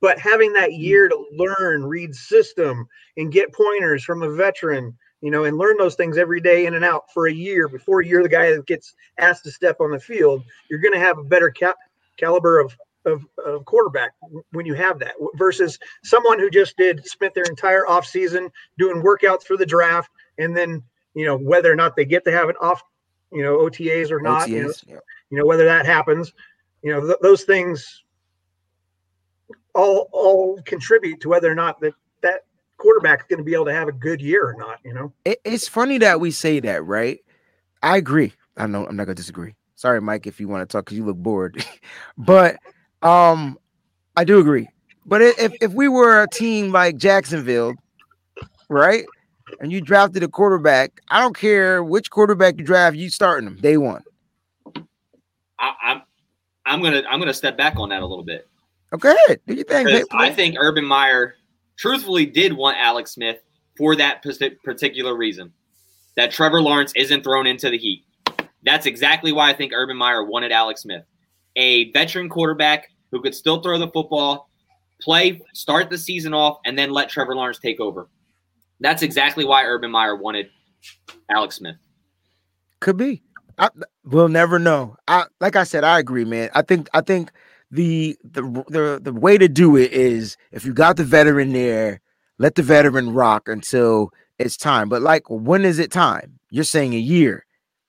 but 0.02 0.18
having 0.18 0.54
that 0.54 0.74
year 0.74 1.08
to 1.08 1.26
learn, 1.38 1.86
read 1.86 2.16
system, 2.16 2.88
and 3.16 3.32
get 3.32 3.54
pointers 3.54 4.04
from 4.04 4.24
a 4.24 4.32
veteran, 4.32 4.98
you 5.22 5.30
know, 5.30 5.44
and 5.44 5.60
learn 5.60 5.78
those 5.78 5.94
things 5.94 6.18
every 6.18 6.42
day 6.42 6.66
in 6.66 6.74
and 6.74 6.84
out 6.84 7.14
for 7.14 7.28
a 7.28 7.32
year 7.32 7.68
before 7.68 8.02
you're 8.02 8.24
the 8.24 8.30
guy 8.30 8.50
that 8.50 8.66
gets 8.66 8.96
asked 9.20 9.44
to 9.44 9.52
step 9.52 9.82
on 9.82 9.92
the 9.92 10.00
field, 10.00 10.44
you're 10.68 10.80
going 10.80 10.96
to 10.96 11.00
have 11.00 11.20
a 11.20 11.24
better 11.24 11.52
cap- 11.52 11.78
caliber 12.18 12.60
of, 12.60 12.76
of 13.10 13.26
of 13.46 13.66
quarterback 13.66 14.12
when 14.52 14.66
you 14.66 14.74
have 14.74 15.00
that 15.00 15.14
versus 15.36 15.78
someone 16.04 16.40
who 16.40 16.50
just 16.50 16.78
did 16.78 17.06
spent 17.06 17.34
their 17.34 17.46
entire 17.46 17.84
offseason 17.86 18.50
doing 18.78 19.02
workouts 19.02 19.44
for 19.44 19.58
the 19.58 19.66
draft 19.66 20.10
and 20.38 20.56
then 20.56 20.82
you 21.14 21.26
know 21.26 21.38
whether 21.38 21.72
or 21.72 21.76
not 21.76 21.96
they 21.96 22.06
get 22.06 22.24
to 22.24 22.32
have 22.32 22.50
an 22.50 22.56
off 22.62 22.82
you 23.32 23.44
know 23.44 23.58
OTAs 23.58 24.12
or 24.12 24.22
not 24.22 24.50
you 24.50 24.64
know, 24.64 24.74
yeah. 24.88 24.98
you 25.30 25.38
know 25.38 25.46
whether 25.46 25.66
that 25.66 25.86
happens 25.86 26.34
you 26.82 26.92
know 26.92 27.06
th- 27.06 27.20
those 27.22 27.44
things 27.44 28.04
all 29.76 30.10
all 30.12 30.62
contribute 30.64 31.20
to 31.22 31.30
whether 31.30 31.52
or 31.52 31.56
not 31.56 31.80
that 31.82 31.94
that 32.22 32.46
quarterback 32.78 33.20
is 33.20 33.26
going 33.28 33.38
to 33.38 33.44
be 33.44 33.54
able 33.54 33.66
to 33.66 33.74
have 33.74 33.88
a 33.88 33.94
good 33.94 34.22
year 34.22 34.48
or 34.48 34.56
not 34.58 34.80
you 34.84 34.94
know 34.94 35.12
It, 35.26 35.40
it's 35.44 35.68
funny 35.68 35.98
that 36.00 36.20
we 36.20 36.32
say 36.32 36.60
that, 36.62 36.86
right? 36.86 37.20
I 37.82 37.98
agree. 37.98 38.34
I 38.58 38.68
know 38.68 38.86
I'm 38.86 38.96
not 38.96 39.06
gonna 39.06 39.16
disagree. 39.16 39.56
Sorry, 39.76 40.02
Mike, 40.02 40.28
if 40.28 40.42
you 40.42 40.50
want 40.50 40.68
to 40.68 40.72
talk 40.72 40.86
because 40.86 40.98
you 40.98 41.06
look 41.06 41.18
bored. 41.18 41.64
but 42.18 42.58
um, 43.02 43.58
I 44.16 44.24
do 44.24 44.40
agree. 44.40 44.68
But 45.06 45.22
if 45.22 45.54
if 45.62 45.74
we 45.74 45.88
were 45.88 46.22
a 46.22 46.28
team 46.28 46.72
like 46.72 46.98
Jacksonville, 46.98 47.74
right, 48.70 49.06
and 49.60 49.72
you 49.72 49.82
drafted 49.82 50.24
a 50.24 50.28
quarterback, 50.28 51.02
I 51.10 51.20
don't 51.20 51.36
care 51.36 51.84
which 51.84 52.12
quarterback 52.12 52.60
you 52.60 52.64
draft, 52.64 52.96
you 52.96 53.10
starting 53.10 53.46
them 53.46 53.58
day 53.58 53.78
one. 53.78 54.04
I, 55.58 55.74
I'm 55.82 56.02
I'm 56.66 56.84
gonna 56.84 57.04
I'm 57.10 57.20
gonna 57.20 57.34
step 57.34 57.58
back 57.58 57.78
on 57.78 57.90
that 57.90 58.02
a 58.02 58.06
little 58.06 58.24
bit. 58.24 58.48
Okay, 58.94 59.16
do 59.48 59.54
you 59.54 59.64
think? 59.64 59.90
I 60.12 60.32
think 60.32 60.56
Urban 60.60 60.86
Meyer 60.86 61.36
truthfully 61.78 62.26
did 62.26 62.54
want 62.54 62.78
Alex 62.78 63.12
Smith 63.12 63.40
for 63.78 63.96
that 63.96 64.24
particular 64.64 65.16
reason. 65.16 65.52
That 66.16 66.32
Trevor 66.32 66.62
Lawrence 66.62 66.92
isn't 66.96 67.24
thrown 67.24 67.48
into 67.48 67.70
the 67.70 67.78
heat. 67.78 68.04
That's 68.64 68.86
exactly 68.86 69.32
why 69.32 69.50
I 69.50 69.54
think 69.54 69.72
Urban 69.74 69.96
Meyer 69.96 70.24
wanted 70.24 70.52
Alex 70.52 70.82
Smith. 70.82 71.04
A 71.60 71.92
veteran 71.92 72.30
quarterback 72.30 72.90
who 73.12 73.22
could 73.22 73.36
still 73.36 73.62
throw 73.62 73.78
the 73.78 73.90
football, 73.90 74.50
play, 75.02 75.42
start 75.54 75.90
the 75.90 75.98
season 75.98 76.34
off, 76.34 76.60
and 76.66 76.80
then 76.80 76.90
let 76.90 77.10
Trevor 77.10 77.36
Lawrence 77.36 77.60
take 77.60 77.82
over. 77.82 78.08
That's 78.80 79.04
exactly 79.04 79.44
why 79.44 79.66
Urban 79.66 79.92
Meyer 79.92 80.16
wanted 80.16 80.50
Alex 81.30 81.58
Smith. 81.58 81.76
Could 82.80 82.96
be. 82.96 83.22
I, 83.58 83.70
we'll 84.06 84.30
never 84.30 84.58
know. 84.58 84.96
I 85.06 85.26
like 85.42 85.58
I 85.58 85.66
said, 85.66 85.84
I 85.84 86.00
agree, 86.00 86.24
man. 86.24 86.50
I 86.56 86.62
think 86.62 86.88
I 86.94 87.02
think 87.02 87.30
the 87.70 88.18
the 88.24 88.42
the 88.70 89.02
the 89.04 89.14
way 89.14 89.38
to 89.38 89.50
do 89.50 89.76
it 89.76 89.92
is 89.92 90.38
if 90.54 90.64
you 90.66 90.74
got 90.74 90.96
the 90.96 91.04
veteran 91.04 91.52
there, 91.52 92.00
let 92.38 92.56
the 92.56 92.64
veteran 92.64 93.14
rock 93.14 93.50
until 93.50 94.12
it's 94.38 94.56
time. 94.56 94.88
But 94.88 95.02
like, 95.02 95.24
when 95.30 95.66
is 95.66 95.78
it 95.78 95.92
time? 95.92 96.40
You're 96.50 96.64
saying 96.64 96.94
a 96.94 97.00
year. 97.00 97.46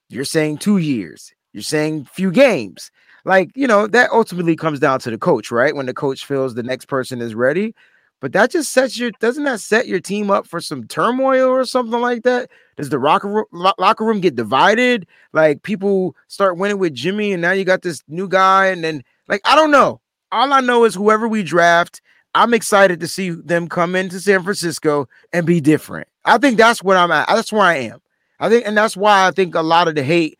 You're 0.08 0.24
saying 0.24 0.58
two 0.58 0.78
years. 0.78 1.32
You're 1.52 1.62
saying 1.62 2.06
few 2.12 2.32
games. 2.32 2.90
Like 3.24 3.50
you 3.54 3.66
know 3.66 3.86
that 3.86 4.10
ultimately 4.10 4.56
comes 4.56 4.80
down 4.80 5.00
to 5.00 5.10
the 5.10 5.18
coach, 5.18 5.50
right? 5.50 5.74
When 5.74 5.86
the 5.86 5.94
coach 5.94 6.24
feels 6.24 6.54
the 6.54 6.62
next 6.62 6.86
person 6.86 7.20
is 7.20 7.34
ready. 7.34 7.74
But 8.20 8.32
that 8.32 8.50
just 8.50 8.72
sets 8.72 8.98
your 8.98 9.10
doesn't 9.12 9.44
that 9.44 9.60
set 9.60 9.86
your 9.86 10.00
team 10.00 10.30
up 10.30 10.46
for 10.46 10.60
some 10.60 10.86
turmoil 10.86 11.48
or 11.48 11.64
something 11.64 12.00
like 12.00 12.22
that? 12.24 12.50
Does 12.76 12.90
the 12.90 12.98
locker 12.98 13.28
room, 13.28 13.46
lo- 13.50 13.72
locker 13.78 14.04
room 14.04 14.20
get 14.20 14.36
divided? 14.36 15.06
Like 15.32 15.62
people 15.62 16.14
start 16.28 16.58
winning 16.58 16.78
with 16.78 16.94
Jimmy, 16.94 17.32
and 17.32 17.40
now 17.40 17.52
you 17.52 17.64
got 17.64 17.82
this 17.82 18.02
new 18.08 18.28
guy, 18.28 18.66
and 18.66 18.84
then 18.84 19.02
like 19.28 19.40
I 19.44 19.54
don't 19.56 19.70
know. 19.70 20.00
All 20.32 20.52
I 20.52 20.60
know 20.60 20.84
is 20.84 20.94
whoever 20.94 21.26
we 21.26 21.42
draft, 21.42 22.02
I'm 22.34 22.54
excited 22.54 23.00
to 23.00 23.08
see 23.08 23.30
them 23.30 23.68
come 23.68 23.96
into 23.96 24.20
San 24.20 24.42
Francisco 24.42 25.08
and 25.32 25.46
be 25.46 25.60
different. 25.60 26.06
I 26.24 26.38
think 26.38 26.56
that's 26.56 26.82
what 26.82 26.96
I'm 26.96 27.10
at. 27.10 27.26
That's 27.26 27.52
where 27.52 27.62
I 27.62 27.76
am. 27.76 28.00
I 28.38 28.48
think, 28.48 28.66
and 28.66 28.76
that's 28.76 28.96
why 28.96 29.26
I 29.26 29.30
think 29.30 29.54
a 29.54 29.62
lot 29.62 29.88
of 29.88 29.94
the 29.94 30.02
hate 30.02 30.38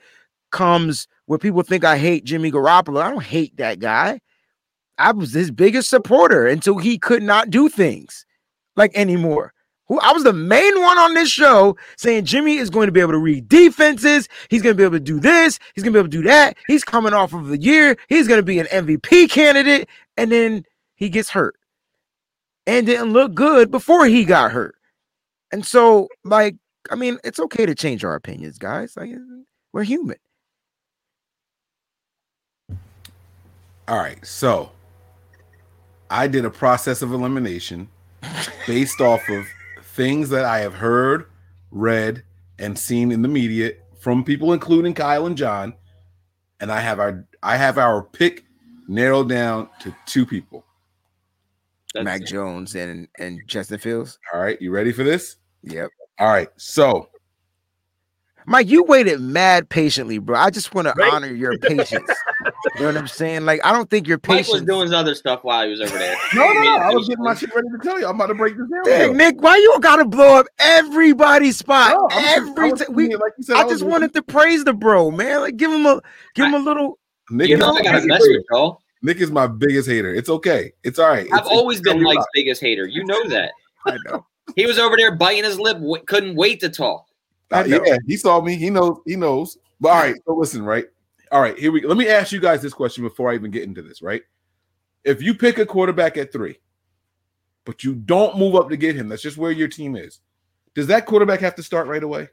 comes 0.51 1.09
where 1.31 1.39
people 1.39 1.63
think 1.63 1.85
I 1.85 1.97
hate 1.97 2.25
Jimmy 2.25 2.51
Garoppolo. 2.51 3.01
I 3.01 3.09
don't 3.09 3.23
hate 3.23 3.57
that 3.59 3.79
guy. 3.79 4.21
I 4.99 5.13
was 5.13 5.33
his 5.33 5.53
biggest 5.53 5.89
supporter 5.89 6.49
until 6.49 6.79
he 6.79 6.99
could 6.99 7.23
not 7.23 7.51
do 7.51 7.69
things 7.69 8.27
like 8.75 8.91
anymore. 8.97 9.53
Who 9.87 10.01
I 10.01 10.11
was 10.11 10.25
the 10.25 10.33
main 10.33 10.81
one 10.83 10.99
on 10.99 11.15
this 11.15 11.31
show 11.31 11.77
saying 11.97 12.25
Jimmy 12.25 12.57
is 12.57 12.69
going 12.69 12.89
to 12.89 12.93
be 12.93 12.99
able 12.99 13.13
to 13.13 13.19
read 13.19 13.49
defenses. 13.49 14.29
He's 14.49 14.61
going 14.61 14.75
to 14.75 14.77
be 14.77 14.83
able 14.83 14.97
to 14.97 14.99
do 14.99 15.21
this. 15.21 15.61
He's 15.77 15.85
going 15.85 15.93
to 15.93 15.99
be 15.99 16.01
able 16.01 16.11
to 16.11 16.17
do 16.17 16.25
that. 16.25 16.57
He's 16.67 16.83
coming 16.83 17.15
off 17.15 17.33
of 17.33 17.47
the 17.47 17.59
year. 17.59 17.97
He's 18.09 18.27
going 18.27 18.41
to 18.41 18.45
be 18.45 18.59
an 18.59 18.67
MVP 18.67 19.31
candidate. 19.31 19.89
And 20.17 20.33
then 20.33 20.65
he 20.97 21.09
gets 21.09 21.31
hurt 21.31 21.55
and 22.67 22.87
didn't 22.87 23.13
look 23.13 23.35
good 23.35 23.71
before 23.71 24.07
he 24.07 24.25
got 24.25 24.51
hurt. 24.51 24.75
And 25.53 25.65
so, 25.65 26.09
like, 26.25 26.57
I 26.91 26.97
mean, 26.97 27.19
it's 27.23 27.39
okay 27.39 27.67
to 27.67 27.75
change 27.77 28.03
our 28.03 28.17
opinions, 28.17 28.59
guys. 28.59 28.97
Like, 28.97 29.11
we're 29.73 29.85
human. 29.85 30.17
All 33.91 33.99
right, 33.99 34.25
so 34.25 34.71
I 36.11 36.29
did 36.29 36.45
a 36.45 36.51
process 36.51 37.03
of 37.03 37.13
elimination 37.13 37.89
based 38.65 39.01
off 39.01 39.29
of 39.29 39.45
things 39.83 40.29
that 40.29 40.45
I 40.45 40.61
have 40.61 40.75
heard, 40.75 41.27
read, 41.73 42.23
and 42.61 42.79
seen 42.79 43.11
in 43.11 43.21
the 43.21 43.27
media 43.27 43.73
from 43.99 44.23
people, 44.23 44.53
including 44.53 44.95
Kyle 44.95 45.27
and 45.27 45.37
John. 45.37 45.75
And 46.61 46.71
I 46.71 46.79
have 46.79 47.01
our 47.01 47.27
I 47.43 47.57
have 47.57 47.79
our 47.79 48.05
pick 48.05 48.45
narrowed 48.87 49.29
down 49.29 49.69
to 49.81 49.93
two 50.07 50.25
people. 50.25 50.65
Mac 51.97 52.25
Jones 52.25 52.77
and 52.77 53.09
and 53.19 53.41
Justin 53.49 53.79
Fields. 53.79 54.21
All 54.33 54.41
right, 54.41 54.63
you 54.63 54.71
ready 54.71 54.93
for 54.93 55.03
this? 55.03 55.35
Yep. 55.65 55.91
All 56.21 56.29
right, 56.29 56.49
so 56.57 57.09
Mike, 58.47 58.69
you 58.69 58.83
waited 58.85 59.21
mad 59.21 59.69
patiently, 59.69 60.19
bro. 60.19 60.39
I 60.39 60.51
just 60.51 60.75
want 60.75 60.89
to 60.89 60.95
honor 61.13 61.29
your 61.33 61.57
patience. 61.63 62.09
you 62.75 62.81
know 62.81 62.87
what 62.87 62.97
I'm 62.97 63.07
saying? 63.07 63.45
Like, 63.45 63.61
I 63.65 63.73
don't 63.73 63.89
think 63.91 64.09
your 64.09 64.19
Mike 64.27 64.49
was 64.49 64.63
doing 64.63 64.83
his 64.83 64.93
other 64.93 65.15
stuff 65.15 65.45
while 65.45 65.65
he 65.65 65.71
was 65.71 65.81
over 65.81 65.97
there. 65.97 66.17
no, 66.35 66.53
no, 66.53 66.61
no. 66.63 66.77
I 66.77 66.91
was 66.95 67.09
getting 67.09 67.25
my 67.25 67.35
shit 67.35 67.55
ready 67.55 67.69
to 67.69 67.79
tell 67.83 68.01
you. 68.01 68.07
I'm 68.07 68.17
about 68.17 68.27
to 68.29 68.35
break 68.35 68.57
this 68.57 68.67
down. 68.69 68.83
Dang, 68.85 69.17
Nick, 69.17 69.41
why 69.41 69.57
you 69.57 69.79
gotta 69.81 70.05
blow 70.05 70.39
up 70.39 70.47
everybody's 70.59 71.59
spot? 71.59 71.91
No, 71.93 72.09
I 72.11 72.21
just- 72.23 72.37
I 72.37 72.37
Every 72.41 72.71
was 72.73 72.85
we, 72.91 73.15
like 73.15 73.33
you 73.39 73.45
said, 73.45 73.57
I 73.57 73.61
I 73.61 73.63
just 73.65 73.73
just- 73.81 73.85
wanted 73.85 74.15
to 74.15 74.23
praise 74.23 74.65
the 74.65 74.73
bro, 74.75 75.11
man. 75.11 75.41
Like, 75.41 75.57
give 75.57 75.71
him 75.71 75.87
a, 75.87 76.01
give 76.35 76.47
him 76.47 76.55
a 76.55 76.59
little, 76.59 76.99
Nick, 77.31 77.49
You 77.49 77.55
is, 77.57 77.61
know 77.61 77.75
I 77.75 77.83
gotta 77.83 77.99
Nick- 78.01 78.09
mess 78.09 78.27
y'all. 78.51 78.81
Nick 79.03 79.19
is 79.19 79.31
my 79.31 79.47
biggest 79.47 79.89
hater. 79.89 80.13
It's 80.15 80.29
okay. 80.29 80.73
It's 80.83 80.99
all 80.99 81.09
right. 81.09 81.27
I've 81.33 81.41
It's- 81.41 81.47
always 81.49 81.79
it's 81.79 81.89
been 81.89 82.03
gonna 82.03 82.15
Mike's 82.15 82.27
biggest 82.35 82.61
hater. 82.61 82.87
You 82.87 83.05
know 83.05 83.29
that. 83.29 83.53
I 83.87 83.97
know. 84.07 84.27
He 84.57 84.67
was 84.67 84.79
over 84.79 84.97
there 84.97 85.15
biting 85.15 85.45
his 85.45 85.59
lip, 85.59 85.77
w- 85.79 86.03
couldn't 86.07 86.35
wait 86.37 86.61
to 86.61 86.69
talk. 86.69 87.07
Uh, 87.51 87.65
yeah, 87.67 87.97
he 88.07 88.17
saw 88.17 88.41
me. 88.41 88.57
He 88.57 88.71
knows. 88.71 88.99
He 89.07 89.17
knows. 89.17 89.59
But 89.81 89.89
all 89.89 89.99
right. 89.99 90.17
So 90.27 90.35
listen, 90.35 90.63
right? 90.63 90.87
All 91.33 91.41
right. 91.41 91.59
Here 91.59 91.73
we. 91.73 91.85
Let 91.85 91.97
me 91.97 92.09
ask 92.09 92.33
you 92.33 92.41
guys 92.41 92.63
this 92.63 92.75
question 92.75 93.05
before 93.05 93.31
I 93.31 93.35
even 93.35 93.51
get 93.51 93.65
into 93.65 93.83
this. 93.83 94.03
Right? 94.03 94.23
If 95.05 95.23
you 95.23 95.35
pick 95.35 95.59
a 95.59 95.67
quarterback 95.67 96.17
at 96.17 96.33
three, 96.33 96.59
but 97.65 97.85
you 97.85 97.95
don't 97.95 98.39
move 98.39 98.55
up 98.55 98.69
to 98.71 98.77
get 98.77 98.97
him, 98.97 99.09
that's 99.09 99.23
just 99.23 99.37
where 99.37 99.51
your 99.51 99.69
team 99.69 99.97
is. 99.97 100.21
Does 100.75 100.87
that 100.89 101.07
quarterback 101.07 101.41
have 101.41 101.55
to 101.57 101.63
start 101.63 101.89
right 101.89 102.03
away? 102.03 102.29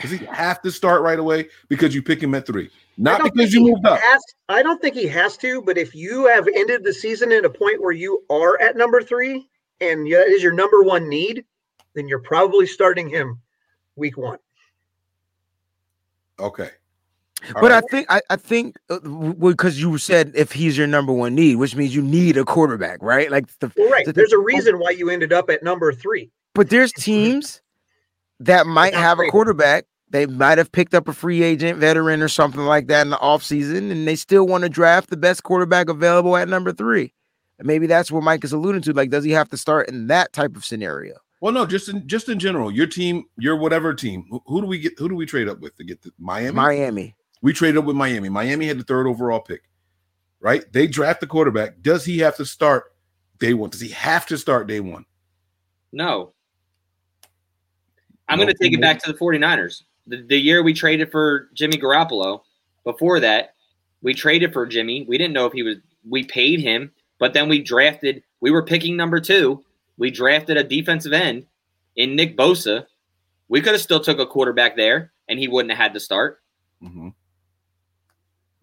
Does 0.00 0.10
he 0.10 0.18
have 0.26 0.62
to 0.62 0.70
start 0.70 1.02
right 1.02 1.18
away 1.18 1.48
because 1.68 1.94
you 1.94 2.02
pick 2.02 2.22
him 2.22 2.34
at 2.34 2.46
three, 2.46 2.70
not 2.96 3.22
because 3.22 3.52
you 3.52 3.60
he 3.64 3.70
moved 3.70 3.86
up? 3.86 4.00
Has, 4.00 4.22
I 4.48 4.62
don't 4.62 4.80
think 4.80 4.94
he 4.94 5.06
has 5.08 5.36
to, 5.38 5.62
but 5.62 5.76
if 5.76 5.94
you 5.94 6.26
have 6.26 6.48
ended 6.48 6.84
the 6.84 6.92
season 6.92 7.32
at 7.32 7.44
a 7.44 7.50
point 7.50 7.82
where 7.82 7.92
you 7.92 8.24
are 8.30 8.60
at 8.60 8.76
number 8.76 9.02
three 9.02 9.46
and 9.80 10.06
that 10.10 10.28
is 10.28 10.42
your 10.42 10.52
number 10.52 10.82
one 10.82 11.08
need, 11.08 11.44
then 11.94 12.08
you're 12.08 12.20
probably 12.20 12.66
starting 12.66 13.08
him 13.08 13.40
week 13.96 14.16
one. 14.16 14.38
Okay. 16.38 16.70
All 17.54 17.60
But 17.60 17.72
I 17.72 17.80
think 17.82 18.06
I, 18.08 18.20
I 18.30 18.36
think 18.36 18.76
uh, 18.88 18.98
because 18.98 19.80
you 19.80 19.98
said 19.98 20.32
if 20.34 20.52
he's 20.52 20.78
your 20.78 20.86
number 20.86 21.12
one 21.12 21.34
need, 21.34 21.56
which 21.56 21.76
means 21.76 21.94
you 21.94 22.02
need 22.02 22.36
a 22.36 22.44
quarterback, 22.44 23.02
right? 23.02 23.30
Like 23.30 23.46
the 23.58 23.70
Well, 23.76 23.90
right. 23.90 24.04
the- 24.04 24.12
There's 24.12 24.32
a 24.32 24.38
reason 24.38 24.78
why 24.78 24.90
you 24.90 25.10
ended 25.10 25.32
up 25.32 25.50
at 25.50 25.62
number 25.62 25.92
three. 25.92 26.30
But 26.54 26.70
there's 26.70 26.92
teams 26.92 27.60
that 28.40 28.66
might 28.66 28.92
not 28.94 29.02
have 29.02 29.18
a 29.20 29.28
quarterback. 29.28 29.86
They 30.10 30.26
might 30.26 30.58
have 30.58 30.70
picked 30.70 30.94
up 30.94 31.08
a 31.08 31.12
free 31.12 31.42
agent 31.42 31.78
veteran 31.80 32.22
or 32.22 32.28
something 32.28 32.60
like 32.60 32.86
that 32.86 33.02
in 33.02 33.10
the 33.10 33.16
offseason, 33.16 33.90
and 33.90 34.06
they 34.06 34.14
still 34.14 34.46
want 34.46 34.62
to 34.62 34.68
draft 34.68 35.10
the 35.10 35.16
best 35.16 35.42
quarterback 35.42 35.88
available 35.88 36.36
at 36.36 36.48
number 36.48 36.72
three. 36.72 37.12
And 37.58 37.66
maybe 37.66 37.86
that's 37.86 38.12
what 38.12 38.22
Mike 38.22 38.44
is 38.44 38.52
alluding 38.52 38.82
to. 38.82 38.92
Like, 38.92 39.10
does 39.10 39.24
he 39.24 39.32
have 39.32 39.48
to 39.50 39.56
start 39.56 39.88
in 39.88 40.06
that 40.06 40.32
type 40.32 40.54
of 40.56 40.64
scenario? 40.64 41.16
Well, 41.44 41.52
no, 41.52 41.66
just 41.66 41.90
in 41.90 42.08
just 42.08 42.30
in 42.30 42.38
general, 42.38 42.70
your 42.70 42.86
team, 42.86 43.26
your 43.36 43.56
whatever 43.56 43.92
team. 43.92 44.24
Who, 44.30 44.42
who 44.46 44.62
do 44.62 44.66
we 44.66 44.78
get? 44.78 44.98
Who 44.98 45.10
do 45.10 45.14
we 45.14 45.26
trade 45.26 45.46
up 45.46 45.60
with 45.60 45.76
to 45.76 45.84
get 45.84 46.00
the 46.00 46.10
Miami? 46.18 46.52
Miami. 46.52 47.16
We 47.42 47.52
traded 47.52 47.76
up 47.76 47.84
with 47.84 47.96
Miami. 47.96 48.30
Miami 48.30 48.66
had 48.66 48.78
the 48.78 48.82
third 48.82 49.06
overall 49.06 49.40
pick, 49.40 49.64
right? 50.40 50.64
They 50.72 50.86
draft 50.86 51.20
the 51.20 51.26
quarterback. 51.26 51.82
Does 51.82 52.02
he 52.02 52.16
have 52.20 52.34
to 52.36 52.46
start 52.46 52.94
day 53.40 53.52
one? 53.52 53.68
Does 53.68 53.82
he 53.82 53.90
have 53.90 54.24
to 54.28 54.38
start 54.38 54.68
day 54.68 54.80
one? 54.80 55.04
No. 55.92 56.32
I'm 58.26 58.38
No, 58.38 58.44
going 58.46 58.54
to 58.56 58.64
take 58.64 58.72
it 58.72 58.80
back 58.80 59.02
to 59.02 59.12
the 59.12 59.18
49ers. 59.18 59.82
The, 60.06 60.22
the 60.22 60.38
year 60.38 60.62
we 60.62 60.72
traded 60.72 61.12
for 61.12 61.50
Jimmy 61.52 61.76
Garoppolo, 61.76 62.40
before 62.84 63.20
that, 63.20 63.54
we 64.00 64.14
traded 64.14 64.54
for 64.54 64.64
Jimmy. 64.64 65.04
We 65.06 65.18
didn't 65.18 65.34
know 65.34 65.44
if 65.44 65.52
he 65.52 65.62
was, 65.62 65.76
we 66.08 66.24
paid 66.24 66.60
him, 66.60 66.90
but 67.18 67.34
then 67.34 67.50
we 67.50 67.60
drafted, 67.60 68.22
we 68.40 68.50
were 68.50 68.64
picking 68.64 68.96
number 68.96 69.20
two. 69.20 69.62
We 69.96 70.10
drafted 70.10 70.56
a 70.56 70.64
defensive 70.64 71.12
end 71.12 71.46
in 71.96 72.16
Nick 72.16 72.36
Bosa. 72.36 72.86
We 73.48 73.60
could 73.60 73.72
have 73.72 73.80
still 73.82 74.00
took 74.00 74.18
a 74.18 74.26
quarterback 74.26 74.76
there 74.76 75.12
and 75.28 75.38
he 75.38 75.48
wouldn't 75.48 75.70
have 75.72 75.78
had 75.78 75.94
to 75.94 76.00
start. 76.00 76.42
Mhm. 76.82 77.14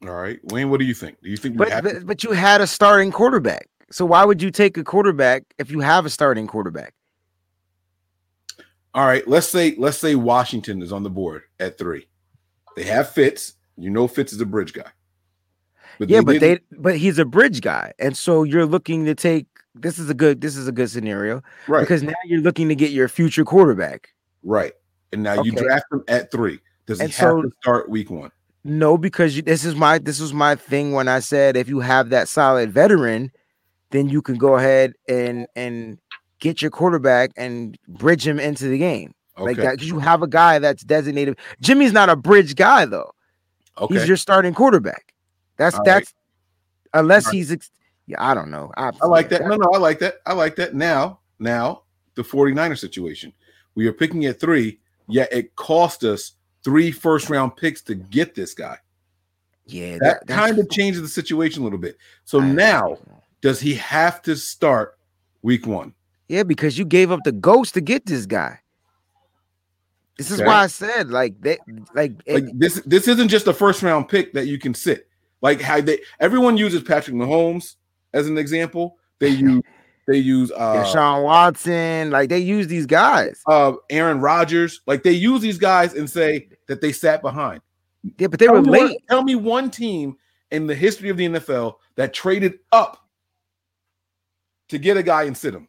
All 0.04 0.10
right, 0.16 0.40
Wayne. 0.52 0.70
What 0.70 0.80
do 0.80 0.86
you 0.86 0.94
think? 0.96 1.22
Do 1.22 1.30
you 1.30 1.38
think 1.38 1.58
But, 1.58 1.70
to- 1.70 1.82
but 1.84 2.06
but 2.06 2.24
you 2.24 2.32
had 2.32 2.60
a 2.62 2.68
starting 2.68 3.12
quarterback. 3.12 3.68
So 3.92 4.06
why 4.06 4.26
would 4.26 4.42
you 4.42 4.52
take 4.52 4.78
a 4.78 4.84
quarterback 4.84 5.44
if 5.60 5.70
you 5.70 5.80
have 5.82 6.06
a 6.06 6.10
starting 6.10 6.48
quarterback? 6.48 6.94
All 8.94 9.06
right, 9.06 9.26
let's 9.28 9.48
say 9.48 9.76
let's 9.78 9.98
say 9.98 10.16
Washington 10.16 10.82
is 10.82 10.92
on 10.92 11.04
the 11.04 11.10
board 11.10 11.44
at 11.60 11.78
three. 11.78 12.08
They 12.76 12.84
have 12.84 13.12
Fitz. 13.12 13.54
You 13.78 13.90
know 13.90 14.08
Fitz 14.08 14.34
is 14.34 14.42
a 14.42 14.46
bridge 14.46 14.74
guy. 14.74 14.90
yeah, 16.00 16.22
but 16.22 16.40
they 16.40 16.56
didn't- 16.56 16.82
but 16.82 16.98
he's 16.98 17.20
a 17.20 17.26
bridge 17.26 17.62
guy, 17.62 17.94
and 18.00 18.18
so 18.18 18.44
you're 18.44 18.66
looking 18.66 19.06
to 19.06 19.16
take. 19.16 19.46
This 19.76 19.98
is 20.00 20.10
a 20.10 20.14
good. 20.14 20.42
This 20.42 20.58
is 20.58 20.68
a 20.68 20.72
good 20.72 20.90
scenario 20.90 21.42
right 21.68 21.80
because 21.82 22.04
now 22.04 22.14
you're 22.26 22.42
looking 22.42 22.68
to 22.70 22.76
get 22.76 22.92
your 22.92 23.08
future 23.08 23.46
quarterback. 23.46 24.10
right, 24.44 24.74
and 25.14 25.24
now 25.24 25.42
you 25.44 25.52
draft 25.54 25.86
him 25.92 26.04
at 26.08 26.30
three. 26.32 26.60
Does 26.88 27.00
he 27.00 27.06
And 27.06 27.14
have 27.14 27.30
so- 27.30 27.42
to 27.44 27.52
start 27.62 27.90
week 27.90 28.10
one? 28.10 28.32
No, 28.64 28.96
because 28.98 29.36
you, 29.36 29.42
this 29.42 29.66
is 29.66 29.74
my 29.76 29.98
this 29.98 30.20
was 30.20 30.34
my 30.34 30.56
thing 30.56 30.92
when 30.92 31.08
I 31.08 31.20
said 31.20 31.56
if 31.58 31.68
you 31.70 31.80
have 31.80 32.10
that 32.10 32.28
solid 32.28 32.72
veteran, 32.72 33.32
then 33.90 34.08
you 34.10 34.22
can 34.22 34.36
go 34.36 34.56
ahead 34.56 34.94
and 35.08 35.48
and 35.56 35.98
get 36.40 36.62
your 36.62 36.70
quarterback 36.70 37.32
and 37.38 37.78
bridge 37.88 38.28
him 38.28 38.40
into 38.40 38.66
the 38.68 38.78
game 38.78 39.14
like 39.38 39.58
that 39.58 39.72
because 39.78 39.88
you 39.88 39.98
have 40.00 40.22
a 40.22 40.28
guy 40.28 40.60
that's 40.60 40.84
designated. 40.84 41.38
Jimmy's 41.62 41.94
not 41.94 42.10
a 42.10 42.16
bridge 42.16 42.56
guy 42.56 42.86
though. 42.86 43.12
okay. 43.80 43.96
He's 43.96 44.08
your 44.08 44.18
starting 44.18 44.54
quarterback. 44.54 45.14
That's 45.58 45.76
All 45.76 45.80
right. 45.80 45.86
that's 45.86 46.14
unless 46.94 47.26
right. 47.28 47.36
he's 47.36 47.52
ex- 47.52 47.72
yeah, 48.12 48.24
I 48.24 48.34
don't 48.34 48.52
know. 48.52 48.72
I, 48.78 48.92
I 49.02 49.08
like 49.08 49.30
that. 49.30 49.42
No, 49.42 49.56
no, 49.56 49.70
I 49.74 49.78
like 49.78 50.00
that. 50.00 50.16
I 50.26 50.34
like 50.34 50.56
that. 50.58 50.74
Now, 50.74 51.20
now 51.40 51.84
the 52.16 52.22
49er 52.24 52.78
situation. 52.78 53.34
We 53.76 53.88
are 53.88 53.94
picking 53.94 54.26
at 54.26 54.40
three, 54.40 54.80
yet 55.08 55.32
it 55.32 55.56
cost 55.56 56.04
us 56.04 56.34
three 56.64 56.92
first 56.92 57.30
round 57.30 57.56
picks 57.56 57.82
to 57.84 57.96
get 57.96 58.36
this 58.36 58.54
guy. 58.54 58.78
Yeah, 59.66 59.98
That 60.00 60.26
that's- 60.28 60.38
kind 60.38 60.60
of 60.60 60.70
changes 60.70 61.02
the 61.02 61.08
situation 61.08 61.62
a 61.62 61.64
little 61.64 61.80
bit. 61.80 61.98
So 62.26 62.42
I- 62.42 62.52
now, 62.52 62.98
does 63.42 63.60
he 63.62 63.76
have 63.76 64.22
to 64.24 64.36
start 64.36 64.98
week 65.42 65.66
one? 65.66 65.94
Yeah, 66.28 66.44
because 66.44 66.78
you 66.78 66.86
gave 66.86 67.12
up 67.12 67.22
the 67.24 67.32
ghost 67.32 67.74
to 67.76 67.82
get 67.82 68.06
this 68.06 68.26
guy. 68.26 68.60
This 70.18 70.30
is 70.32 70.40
Okay. 70.40 70.48
why 70.48 70.64
I 70.64 70.68
said 70.68 71.10
like 71.10 71.40
that, 71.42 71.60
like, 71.96 72.14
Like 72.28 72.44
it- 72.44 72.60
this, 72.60 72.82
this 72.86 73.08
isn't 73.08 73.30
just 73.30 73.48
a 73.48 73.54
first 73.54 73.82
round 73.82 74.10
pick 74.10 74.34
that 74.34 74.48
you 74.48 74.60
can 74.60 74.74
sit. 74.74 75.08
Like 75.42 75.62
how 75.62 75.82
they 75.82 76.00
everyone 76.20 76.58
uses 76.58 76.84
Patrick 76.84 77.16
Mahomes 77.16 77.76
as 78.14 78.28
an 78.28 78.38
example. 78.38 78.98
They 79.20 79.30
use 79.30 79.62
they 80.08 80.18
use 80.18 80.52
uh 80.52 80.84
Deshaun 80.84 81.24
Watson, 81.24 82.10
like 82.12 82.30
they 82.30 82.40
use 82.40 82.68
these 82.68 82.86
guys. 82.86 83.42
uh 83.48 83.74
Aaron 83.90 84.20
Rodgers. 84.20 84.82
Like 84.88 85.04
they 85.04 85.12
use 85.12 85.42
these 85.42 85.58
guys 85.58 85.94
and 85.94 86.10
say 86.10 86.50
that 86.68 86.82
they 86.82 86.92
sat 86.92 87.22
behind. 87.22 87.62
Yeah, 88.18 88.28
but 88.28 88.40
they 88.40 88.48
tell 88.48 88.56
were 88.56 88.62
me 88.64 88.70
one- 88.70 88.88
late. 88.88 88.98
tell 89.10 89.24
me 89.24 89.36
one 89.36 89.70
team 89.70 90.16
in 90.50 90.66
the 90.68 90.76
history 90.76 91.10
of 91.10 91.18
the 91.18 91.26
NFL 91.28 91.76
that 91.96 92.14
traded 92.14 92.60
up 92.72 92.98
to 94.70 94.78
get 94.80 94.98
a 94.98 95.04
guy 95.04 95.24
and 95.24 95.38
sit 95.38 95.54
him. 95.54 95.68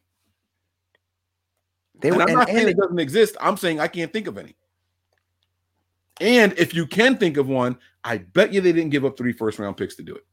They 2.00 2.08
And 2.08 2.16
were 2.16 2.22
I'm 2.22 2.28
and, 2.28 2.36
not 2.38 2.46
saying 2.48 2.58
and 2.60 2.68
it 2.70 2.76
doesn't 2.76 2.98
exist. 2.98 3.36
I'm 3.40 3.56
saying 3.56 3.80
I 3.80 3.86
can't 3.88 4.12
think 4.12 4.26
of 4.26 4.38
any. 4.38 4.56
And 6.20 6.52
if 6.58 6.74
you 6.74 6.86
can 6.86 7.16
think 7.16 7.36
of 7.36 7.48
one, 7.48 7.76
I 8.04 8.18
bet 8.18 8.52
you 8.52 8.60
they 8.60 8.72
didn't 8.72 8.90
give 8.90 9.04
up 9.04 9.16
three 9.16 9.32
first 9.32 9.58
round 9.58 9.76
picks 9.76 9.94
to 9.96 10.02
do 10.02 10.14
it. 10.14 10.24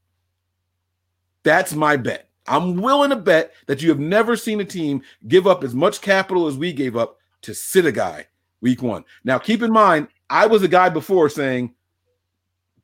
That's 1.44 1.74
my 1.74 1.98
bet. 1.98 2.30
I'm 2.48 2.78
willing 2.78 3.12
to 3.12 3.16
bet 3.16 3.54
that 3.68 3.82
you 3.82 3.90
have 3.90 4.00
never 4.00 4.36
seen 4.36 4.60
a 4.60 4.66
team 4.66 5.04
give 5.28 5.46
up 5.46 5.64
as 5.64 5.76
much 5.76 6.02
capital 6.02 6.48
as 6.48 6.58
we 6.58 6.74
gave 6.74 6.98
up 6.98 7.18
to 7.44 7.54
sit 7.54 7.86
a 7.86 7.92
guy 7.92 8.26
week 8.62 8.82
one. 8.82 9.06
Now, 9.24 9.38
keep 9.38 9.62
in 9.62 9.72
mind, 9.72 10.08
I 10.30 10.46
was 10.46 10.64
a 10.64 10.68
guy 10.68 10.90
before 10.90 11.30
saying 11.30 11.74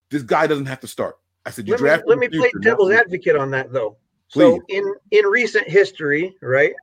this 0.10 0.24
guy 0.24 0.48
doesn't 0.48 0.68
have 0.68 0.80
to 0.82 0.88
start. 0.88 1.18
I 1.46 1.52
said, 1.52 1.68
you 1.68 1.74
Let 1.74 1.82
me, 1.82 1.88
draft. 1.88 2.04
let 2.08 2.18
me 2.18 2.28
play 2.28 2.52
devil's 2.62 2.92
advocate 2.92 3.36
on 3.36 3.52
that 3.52 3.72
though. 3.72 3.98
So 4.28 4.60
in 4.70 4.94
in 5.12 5.26
recent 5.26 5.68
history, 5.68 6.36
right, 6.42 6.74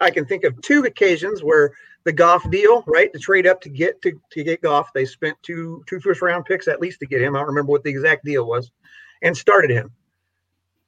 I 0.00 0.10
can 0.10 0.26
think 0.26 0.44
of 0.44 0.60
two 0.62 0.84
occasions 0.84 1.42
where 1.42 1.72
the 2.04 2.12
Goff 2.12 2.48
deal, 2.50 2.82
right, 2.88 3.12
to 3.12 3.18
trade 3.20 3.46
up 3.46 3.60
to 3.60 3.68
get 3.68 4.02
to, 4.02 4.18
to 4.32 4.42
get 4.42 4.62
Goff, 4.62 4.92
they 4.92 5.04
spent 5.04 5.36
two 5.42 5.84
two 5.86 6.00
first 6.00 6.20
round 6.22 6.44
picks 6.44 6.66
at 6.66 6.80
least 6.80 6.98
to 7.00 7.06
get 7.06 7.22
him. 7.22 7.36
I 7.36 7.38
don't 7.38 7.48
remember 7.48 7.70
what 7.70 7.84
the 7.84 7.90
exact 7.90 8.24
deal 8.24 8.46
was, 8.46 8.72
and 9.22 9.36
started 9.36 9.70
him. 9.70 9.92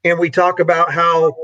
And 0.05 0.19
we 0.19 0.31
talk 0.31 0.61
about 0.61 0.93
how 0.93 1.35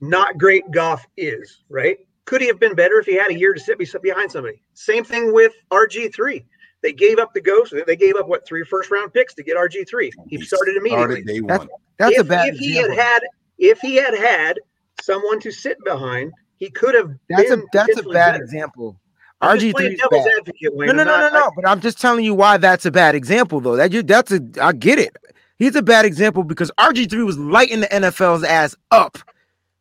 not 0.00 0.38
great 0.38 0.68
Goff 0.70 1.06
is, 1.16 1.62
right? 1.68 1.98
Could 2.24 2.40
he 2.40 2.46
have 2.48 2.60
been 2.60 2.74
better 2.74 2.98
if 2.98 3.06
he 3.06 3.14
had 3.16 3.30
a 3.30 3.38
year 3.38 3.54
to 3.54 3.60
sit 3.60 3.78
behind 4.02 4.30
somebody? 4.30 4.62
Same 4.74 5.04
thing 5.04 5.32
with 5.32 5.52
RG 5.70 6.14
three. 6.14 6.44
They 6.82 6.92
gave 6.92 7.18
up 7.18 7.34
the 7.34 7.40
ghost. 7.40 7.74
They 7.86 7.96
gave 7.96 8.16
up 8.16 8.28
what 8.28 8.46
three 8.46 8.64
first 8.64 8.90
round 8.90 9.12
picks 9.12 9.34
to 9.34 9.42
get 9.42 9.56
RG 9.56 9.88
three. 9.88 10.10
He 10.28 10.40
started 10.40 10.76
immediately. 10.76 11.22
Started 11.22 11.26
day 11.26 11.40
That's- 11.40 11.58
one. 11.60 11.68
that's 11.98 12.14
if, 12.14 12.20
a 12.20 12.24
bad 12.24 12.48
if 12.54 12.58
he 12.58 12.74
had 12.76 12.84
example. 12.90 13.02
had 13.04 13.22
if 13.58 13.78
he 13.80 13.96
had 13.96 14.14
had 14.14 14.58
someone 15.02 15.38
to 15.40 15.50
sit 15.50 15.76
behind, 15.84 16.32
he 16.56 16.70
could 16.70 16.94
have. 16.94 17.10
That's 17.28 17.50
a 17.50 17.56
been 17.58 17.66
that's 17.72 17.98
a 17.98 18.02
bad 18.04 18.32
better. 18.32 18.44
example. 18.44 18.98
RG 19.42 19.76
three 19.76 19.96
devil's 19.96 20.24
bad. 20.24 20.34
advocate, 20.38 20.74
Wayne. 20.74 20.88
No, 20.88 20.92
no, 20.94 21.00
I'm 21.02 21.06
no, 21.06 21.16
no, 21.16 21.20
not- 21.20 21.32
no. 21.32 21.50
But 21.56 21.68
I'm 21.68 21.80
just 21.80 22.00
telling 22.00 22.24
you 22.24 22.34
why 22.34 22.56
that's 22.58 22.86
a 22.86 22.90
bad 22.90 23.14
example, 23.14 23.60
though. 23.60 23.76
That 23.76 23.92
you 23.92 24.02
that's 24.02 24.32
a 24.32 24.40
I 24.60 24.72
get 24.72 24.98
it. 24.98 25.14
He's 25.60 25.76
a 25.76 25.82
bad 25.82 26.04
example 26.06 26.42
because 26.42 26.72
RG3 26.78 27.24
was 27.24 27.38
lighting 27.38 27.80
the 27.80 27.86
NFL's 27.88 28.42
ass 28.42 28.74
up. 28.90 29.18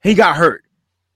He 0.03 0.13
got 0.13 0.35
hurt. 0.35 0.63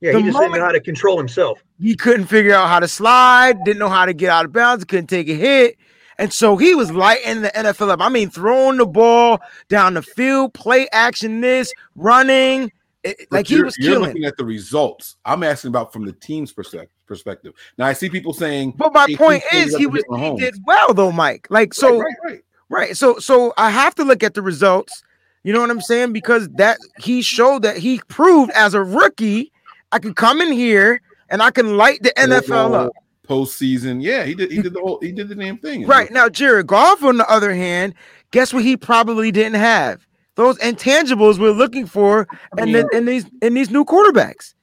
yeah, 0.02 0.14
the 0.14 0.20
he 0.20 0.26
just 0.26 0.38
didn't 0.40 0.54
know 0.54 0.62
how 0.66 0.72
to 0.72 0.80
control 0.80 1.18
himself. 1.18 1.62
He 1.80 1.96
couldn't 1.96 2.26
figure 2.28 2.54
out 2.56 2.68
how 2.70 2.80
to 2.80 2.88
slide, 2.88 3.58
didn't 3.66 3.80
know 3.80 3.90
how 3.90 4.06
to 4.06 4.14
get 4.14 4.30
out 4.30 4.46
of 4.46 4.54
bounds, 4.54 4.86
couldn't 4.86 5.08
take 5.08 5.30
a 5.30 5.34
hit. 5.36 5.78
And 6.18 6.32
so 6.32 6.56
he 6.58 6.76
was 6.76 6.92
lighting 6.92 7.42
the 7.42 7.50
NFL 7.50 7.90
up. 7.90 8.02
I 8.02 8.08
mean, 8.10 8.30
throwing 8.30 8.78
the 8.78 8.86
ball 8.86 9.40
down 9.68 9.96
the 9.96 10.02
field, 10.02 10.54
play 10.54 10.88
action 10.94 11.42
this, 11.42 11.74
running, 11.96 12.72
it- 13.04 13.28
like 13.32 13.48
he 13.48 13.56
you're- 13.56 13.66
was 13.66 13.78
You're 13.78 13.94
killing. 13.96 14.08
looking 14.10 14.26
at 14.26 14.38
the 14.38 14.46
results. 14.46 15.18
I'm 15.26 15.44
asking 15.44 15.70
about 15.70 15.92
from 15.92 16.06
the 16.06 16.14
team's 16.14 16.54
perspective. 16.54 16.90
Perspective. 17.06 17.54
Now 17.78 17.86
I 17.88 17.94
see 17.94 18.10
people 18.10 18.32
saying, 18.34 18.76
But 18.78 18.94
my 18.94 19.08
point 19.18 19.44
is, 19.52 19.76
he 19.76 19.88
was 19.88 20.04
he 20.18 20.36
did 20.38 20.56
well 20.66 20.94
though, 20.94 21.12
Mike. 21.12 21.48
Like 21.50 21.74
so, 21.74 21.98
right, 22.00 22.06
right, 22.24 22.32
right. 22.32 22.42
Right. 22.74 22.98
So 22.98 23.20
so 23.20 23.54
I 23.56 23.70
have 23.70 23.94
to 23.96 24.04
look 24.04 24.24
at 24.24 24.34
the 24.34 24.42
results. 24.42 25.04
You 25.44 25.54
know 25.54 25.62
what 25.62 25.70
I'm 25.70 25.82
saying? 25.82 26.12
Because 26.12 26.50
that 26.56 26.80
he 26.98 27.22
showed 27.22 27.62
that 27.62 27.78
he 27.78 28.02
proved 28.08 28.50
as 28.52 28.74
a 28.74 28.84
rookie, 28.84 29.52
I 29.92 30.00
can 30.00 30.16
come 30.16 30.42
in 30.42 30.52
here 30.52 31.00
and 31.30 31.44
I 31.44 31.52
can 31.52 31.78
light 31.78 32.02
the 32.02 32.12
NFL 32.18 32.74
up. 32.74 32.94
postseason. 33.30 34.02
Yeah, 34.02 34.24
he 34.24 34.34
did. 34.34 34.52
He 34.52 34.62
did 34.64 34.74
the 34.74 34.80
whole. 34.80 35.00
He 35.02 35.12
did 35.12 35.30
the 35.30 35.36
damn 35.36 35.60
thing. 35.60 35.86
Right. 35.86 36.10
Now, 36.10 36.30
Jared 36.30 36.66
Goff, 36.66 37.04
on 37.04 37.18
the 37.18 37.30
other 37.30 37.54
hand, 37.54 37.94
guess 38.32 38.52
what 38.52 38.64
he 38.64 38.76
probably 38.76 39.32
didn't 39.32 39.60
have? 39.60 40.08
Those 40.34 40.58
intangibles 40.58 41.38
we're 41.38 41.52
looking 41.52 41.86
for 41.86 42.28
and 42.58 42.74
then 42.74 42.88
in 42.92 43.06
these 43.06 43.26
in 43.44 43.54
these 43.54 43.70
new 43.70 43.86
quarterbacks. 43.86 44.56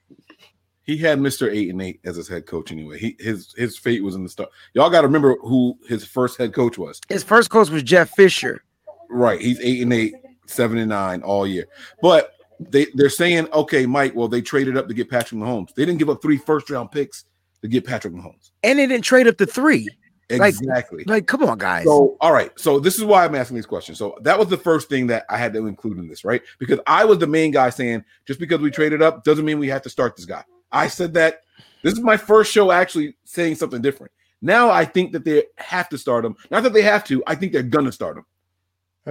He 0.91 0.97
had 0.97 1.20
Mister 1.20 1.49
Eight 1.49 1.68
and 1.70 1.80
Eight 1.80 2.01
as 2.05 2.16
his 2.16 2.26
head 2.26 2.47
coach 2.47 2.72
anyway. 2.72 2.99
He 2.99 3.14
his 3.20 3.55
his 3.57 3.78
fate 3.78 4.03
was 4.03 4.16
in 4.16 4.24
the 4.24 4.28
start. 4.28 4.49
Y'all 4.74 4.91
got 4.91 5.03
to 5.03 5.07
remember 5.07 5.36
who 5.36 5.78
his 5.86 6.05
first 6.05 6.36
head 6.36 6.53
coach 6.53 6.78
was. 6.78 7.01
His 7.09 7.22
first 7.22 7.49
coach 7.49 7.70
was 7.70 7.84
Jeff 7.84 8.11
Fisher. 8.11 8.64
Right. 9.09 9.41
He's 9.41 9.61
eight 9.61 9.82
and 9.82 9.93
eight, 9.93 10.14
seven 10.47 10.78
and 10.78 10.88
nine 10.88 11.22
all 11.22 11.47
year. 11.47 11.66
But 12.03 12.32
they 12.59 12.88
they're 12.95 13.09
saying, 13.09 13.47
okay, 13.53 13.86
Mike. 13.86 14.16
Well, 14.16 14.26
they 14.26 14.43
traded 14.43 14.76
up 14.76 14.88
to 14.88 14.95
get 14.95 15.09
Patrick 15.09 15.41
Mahomes. 15.41 15.72
They 15.76 15.84
didn't 15.84 16.01
give 16.01 16.11
up 16.11 16.20
three 16.20 16.38
first 16.38 16.68
round 16.70 16.91
picks 16.91 17.24
to 17.62 17.68
get 17.68 17.86
Patrick 17.86 18.12
Mahomes. 18.12 18.51
And 18.64 18.76
they 18.80 18.88
didn't 18.88 19.05
trade 19.05 19.28
up 19.28 19.36
to 19.36 19.47
three. 19.47 19.88
Like- 20.28 20.55
Exactly. 20.55 21.05
Like, 21.07 21.26
come 21.28 21.45
on, 21.45 21.59
guys. 21.59 21.84
So, 21.84 22.16
all 22.20 22.32
right. 22.32 22.51
So, 22.59 22.80
this 22.80 22.99
is 22.99 23.05
why 23.05 23.24
I'm 23.24 23.34
asking 23.36 23.57
these 23.57 23.66
questions. 23.66 23.99
So, 23.99 24.16
that 24.22 24.38
was 24.38 24.49
the 24.49 24.57
first 24.57 24.88
thing 24.88 25.07
that 25.09 25.24
I 25.28 25.36
had 25.36 25.53
to 25.55 25.66
include 25.66 25.99
in 25.99 26.09
this, 26.09 26.24
right? 26.24 26.41
Because 26.59 26.80
I 26.86 27.05
was 27.05 27.18
the 27.18 27.26
main 27.26 27.51
guy 27.53 27.70
saying, 27.70 28.05
just 28.26 28.38
because 28.41 28.61
we 28.61 28.70
traded 28.70 29.03
up 29.03 29.24
doesn't 29.24 29.45
mean 29.45 29.59
we 29.61 29.68
have 29.68 29.82
to 29.82 29.91
start 29.91 30.16
this 30.16 30.26
guy. 30.26 30.45
I 30.73 30.89
said 30.89 31.14
that 31.14 31.43
this 31.83 31.95
is 31.95 32.01
my 32.01 32.16
first 32.16 32.53
show 32.53 32.71
actually 32.71 33.16
saying 33.25 33.57
something 33.57 33.81
different. 33.81 34.12
Now, 34.43 34.71
I 34.71 34.85
think 34.85 35.12
that 35.12 35.25
they 35.25 35.45
have 35.57 35.89
to 35.91 35.99
start 35.99 36.23
them. 36.23 36.37
Not 36.51 36.62
that 36.62 36.73
they 36.73 36.83
have 36.83 37.05
to, 37.05 37.23
I 37.27 37.35
think 37.35 37.53
they're 37.53 37.62
to 37.62 37.93
start 37.93 38.16
them. 38.16 38.27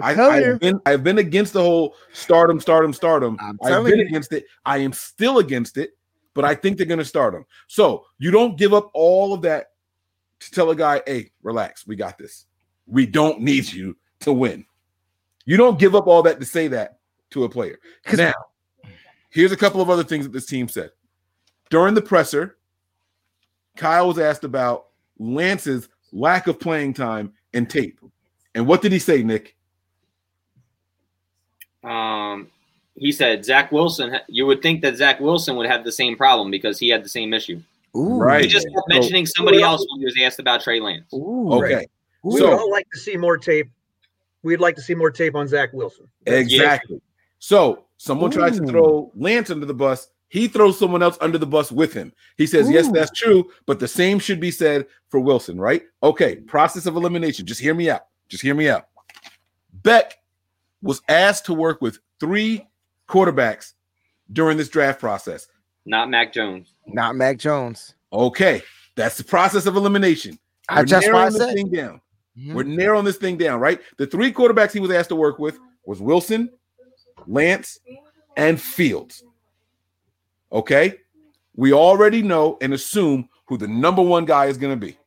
I, 0.02 0.14
have 0.14 0.60
been, 0.60 0.80
I've 0.86 1.04
been 1.04 1.18
against 1.18 1.54
the 1.54 1.62
whole 1.62 1.96
stardom, 2.14 2.60
stardom, 2.60 2.94
stardom. 2.94 3.38
I'm 3.42 3.58
I've 3.64 3.84
been 3.84 4.00
you. 4.00 4.06
against 4.06 4.32
it. 4.34 4.46
I 4.66 4.78
am 4.78 4.94
still 4.94 5.40
against 5.40 5.78
it, 5.78 5.98
but 6.34 6.46
I 6.46 6.56
think 6.56 6.78
they're 6.78 6.96
to 6.96 7.06
start 7.06 7.34
them. 7.34 7.46
So 7.68 8.06
you 8.18 8.32
don't 8.32 8.58
give 8.58 8.74
up 8.74 8.90
all 8.94 9.34
of 9.34 9.42
that 9.42 9.72
to 10.40 10.52
tell 10.52 10.70
a 10.70 10.76
guy, 10.76 11.02
hey, 11.06 11.32
relax, 11.44 11.86
we 11.86 11.96
got 11.96 12.18
this. 12.18 12.46
We 12.88 13.06
don't 13.06 13.42
need 13.42 13.72
you 13.72 13.98
to 14.22 14.32
win. 14.32 14.66
You 15.46 15.58
don't 15.58 15.80
give 15.80 15.96
up 15.96 16.08
all 16.08 16.22
that 16.24 16.40
to 16.40 16.46
say 16.46 16.68
that 16.70 17.00
to 17.32 17.44
a 17.44 17.50
player. 17.50 17.80
Now, 18.14 18.34
here's 19.30 19.52
a 19.52 19.58
couple 19.58 19.82
of 19.82 19.90
other 19.90 20.04
things 20.04 20.26
that 20.26 20.32
this 20.32 20.46
team 20.46 20.68
said. 20.68 20.92
During 21.70 21.94
the 21.94 22.02
presser, 22.02 22.58
Kyle 23.78 24.08
was 24.08 24.20
asked 24.20 24.44
about 24.44 24.88
Lance's 25.20 25.88
lack 26.12 26.48
of 26.48 26.60
playing 26.60 26.94
time 26.94 27.34
and 27.54 27.70
tape. 27.70 28.00
And 28.56 28.66
what 28.68 28.82
did 28.82 28.92
he 28.92 29.00
say, 29.00 29.24
Nick? 29.24 29.56
Um, 31.84 32.48
he 32.96 33.12
said 33.12 33.46
Zach 33.46 33.72
Wilson. 33.72 34.18
You 34.28 34.46
would 34.48 34.62
think 34.62 34.82
that 34.82 34.96
Zach 34.98 35.20
Wilson 35.20 35.56
would 35.56 35.68
have 35.68 35.84
the 35.84 35.92
same 35.92 36.18
problem 36.18 36.52
because 36.52 36.80
he 36.80 36.90
had 36.90 37.04
the 37.04 37.10
same 37.10 37.34
issue. 37.34 37.62
Ooh. 37.96 38.20
Right. 38.20 38.44
He 38.44 38.48
just 38.50 38.68
kept 38.68 38.88
mentioning 38.90 39.26
somebody 39.26 39.62
else 39.62 39.86
when 39.90 40.00
he 40.00 40.06
was 40.06 40.16
asked 40.22 40.40
about 40.40 40.62
Trey 40.62 40.80
Lance. 40.80 41.12
Ooh. 41.14 41.52
Okay. 41.54 41.88
We 42.24 42.40
So- 42.40 42.50
would 42.50 42.60
all 42.60 42.72
like 42.72 42.88
to 42.94 43.00
see 43.00 43.16
more 43.16 43.38
tape. 43.38 43.70
We'd 44.44 44.60
like 44.60 44.76
to 44.76 44.82
see 44.82 44.96
more 44.96 45.12
tape 45.12 45.36
on 45.36 45.48
Zach 45.48 45.74
Wilson. 45.74 46.08
Exactly. 46.26 47.02
So 47.40 47.86
someone 47.98 48.32
tries 48.32 48.58
to 48.60 48.66
throw 48.66 49.12
Lance 49.16 49.50
under 49.50 49.66
the 49.66 49.74
bus. 49.74 50.10
He 50.30 50.48
throws 50.48 50.78
someone 50.78 51.02
else 51.04 51.18
under 51.22 51.38
the 51.38 51.48
bus 51.48 51.72
with 51.72 51.92
him. 51.92 52.14
He 52.38 52.46
says, 52.46 52.70
Yes, 52.70 52.90
that's 52.92 53.12
true, 53.12 53.50
but 53.66 53.80
the 53.80 53.88
same 53.88 54.20
should 54.20 54.40
be 54.40 54.52
said 54.52 54.86
for 55.10 55.20
Wilson, 55.20 55.60
right? 55.60 55.84
Okay, 56.04 56.36
process 56.36 56.86
of 56.86 56.96
elimination. 56.96 57.46
Just 57.46 57.60
hear 57.60 57.74
me 57.74 57.90
out. 57.90 58.06
Just 58.30 58.44
hear 58.44 58.54
me 58.56 58.70
out. 58.70 58.88
Beck 59.84 60.20
was 60.82 61.02
asked 61.10 61.46
to 61.46 61.54
work 61.54 61.82
with 61.82 62.00
three 62.20 62.68
quarterbacks 63.08 63.74
during 64.32 64.58
this 64.58 64.70
draft 64.70 65.00
process. 65.00 65.48
Not 65.86 66.10
Mac 66.10 66.32
Jones. 66.32 66.74
Not 66.86 67.16
Mac 67.16 67.38
Jones. 67.38 67.96
Okay, 68.14 68.62
that's 68.96 69.18
the 69.18 69.24
process 69.24 69.66
of 69.66 69.76
elimination. 69.76 70.38
I 70.70 70.82
We're 70.82 70.86
just 70.86 71.08
narrowing 71.08 71.34
this 71.34 71.54
thing 71.54 71.72
down. 71.72 72.02
Mhm. 72.38 72.54
We're 72.54 72.64
narrowing 72.64 73.06
this 73.06 73.18
thing 73.18 73.38
down, 73.38 73.60
right? 73.60 73.82
The 73.98 74.06
three 74.06 74.32
quarterbacks 74.32 74.72
he 74.72 74.80
was 74.80 74.92
asked 74.92 75.10
to 75.10 75.16
work 75.16 75.40
with 75.40 75.58
was 75.86 76.00
Wilson, 76.00 76.52
Lance, 77.26 77.80
and 78.38 78.62
Fields. 78.62 79.24
Okay, 80.52 80.96
we 81.56 81.74
already 81.74 82.22
know 82.22 82.58
and 82.62 82.74
assume 82.74 83.30
who 83.46 83.58
the 83.58 83.68
number 83.68 84.02
one 84.02 84.26
guy 84.26 84.46
is 84.46 84.58
going 84.58 84.80
to 84.80 84.86
be. 84.86 84.98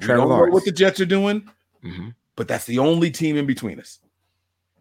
Trevor 0.00 0.20
don't 0.22 0.28
know 0.28 0.52
what 0.52 0.64
the 0.64 0.72
Jets 0.72 1.00
are 1.00 1.06
doing, 1.06 1.48
Mhm. 1.84 2.14
but 2.36 2.48
that's 2.48 2.64
the 2.66 2.78
only 2.78 3.10
team 3.10 3.36
in 3.36 3.46
between 3.46 3.80
us. 3.80 3.98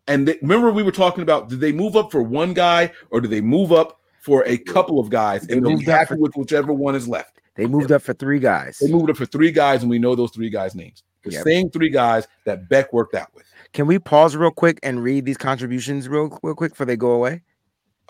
And 0.07 0.27
they, 0.27 0.37
remember, 0.41 0.71
we 0.71 0.83
were 0.83 0.91
talking 0.91 1.21
about 1.21 1.49
did 1.49 1.59
they 1.59 1.71
move 1.71 1.95
up 1.95 2.11
for 2.11 2.21
one 2.21 2.53
guy 2.53 2.91
or 3.11 3.21
do 3.21 3.27
they 3.27 3.41
move 3.41 3.71
up 3.71 3.99
for 4.21 4.43
a 4.45 4.57
couple 4.57 4.99
of 4.99 5.09
guys 5.09 5.45
They 5.47 5.57
and 5.57 5.65
they'll 5.65 5.77
be 5.77 5.85
happy 5.85 6.15
for- 6.15 6.17
with 6.17 6.33
whichever 6.35 6.73
one 6.73 6.95
is 6.95 7.07
left? 7.07 7.39
They 7.55 7.65
moved 7.65 7.91
up 7.91 8.01
for 8.01 8.13
three 8.13 8.39
guys. 8.39 8.77
They 8.79 8.91
moved 8.91 9.09
up 9.09 9.17
for 9.17 9.25
three 9.25 9.51
guys, 9.51 9.81
and 9.81 9.89
we 9.89 9.99
know 9.99 10.15
those 10.15 10.31
three 10.31 10.49
guys' 10.49 10.75
names. 10.75 11.03
The 11.23 11.31
Yep. 11.31 11.43
same 11.43 11.69
three 11.69 11.89
guys 11.89 12.25
that 12.45 12.69
Beck 12.69 12.93
worked 12.93 13.15
out 13.15 13.27
with. 13.35 13.43
Can 13.73 13.85
we 13.85 13.99
pause 13.99 14.35
real 14.35 14.51
quick 14.51 14.79
and 14.81 15.03
read 15.03 15.25
these 15.25 15.37
contributions 15.37 16.07
real, 16.07 16.39
real 16.41 16.55
quick 16.55 16.71
before 16.71 16.85
they 16.85 16.95
go 16.95 17.11
away? 17.11 17.41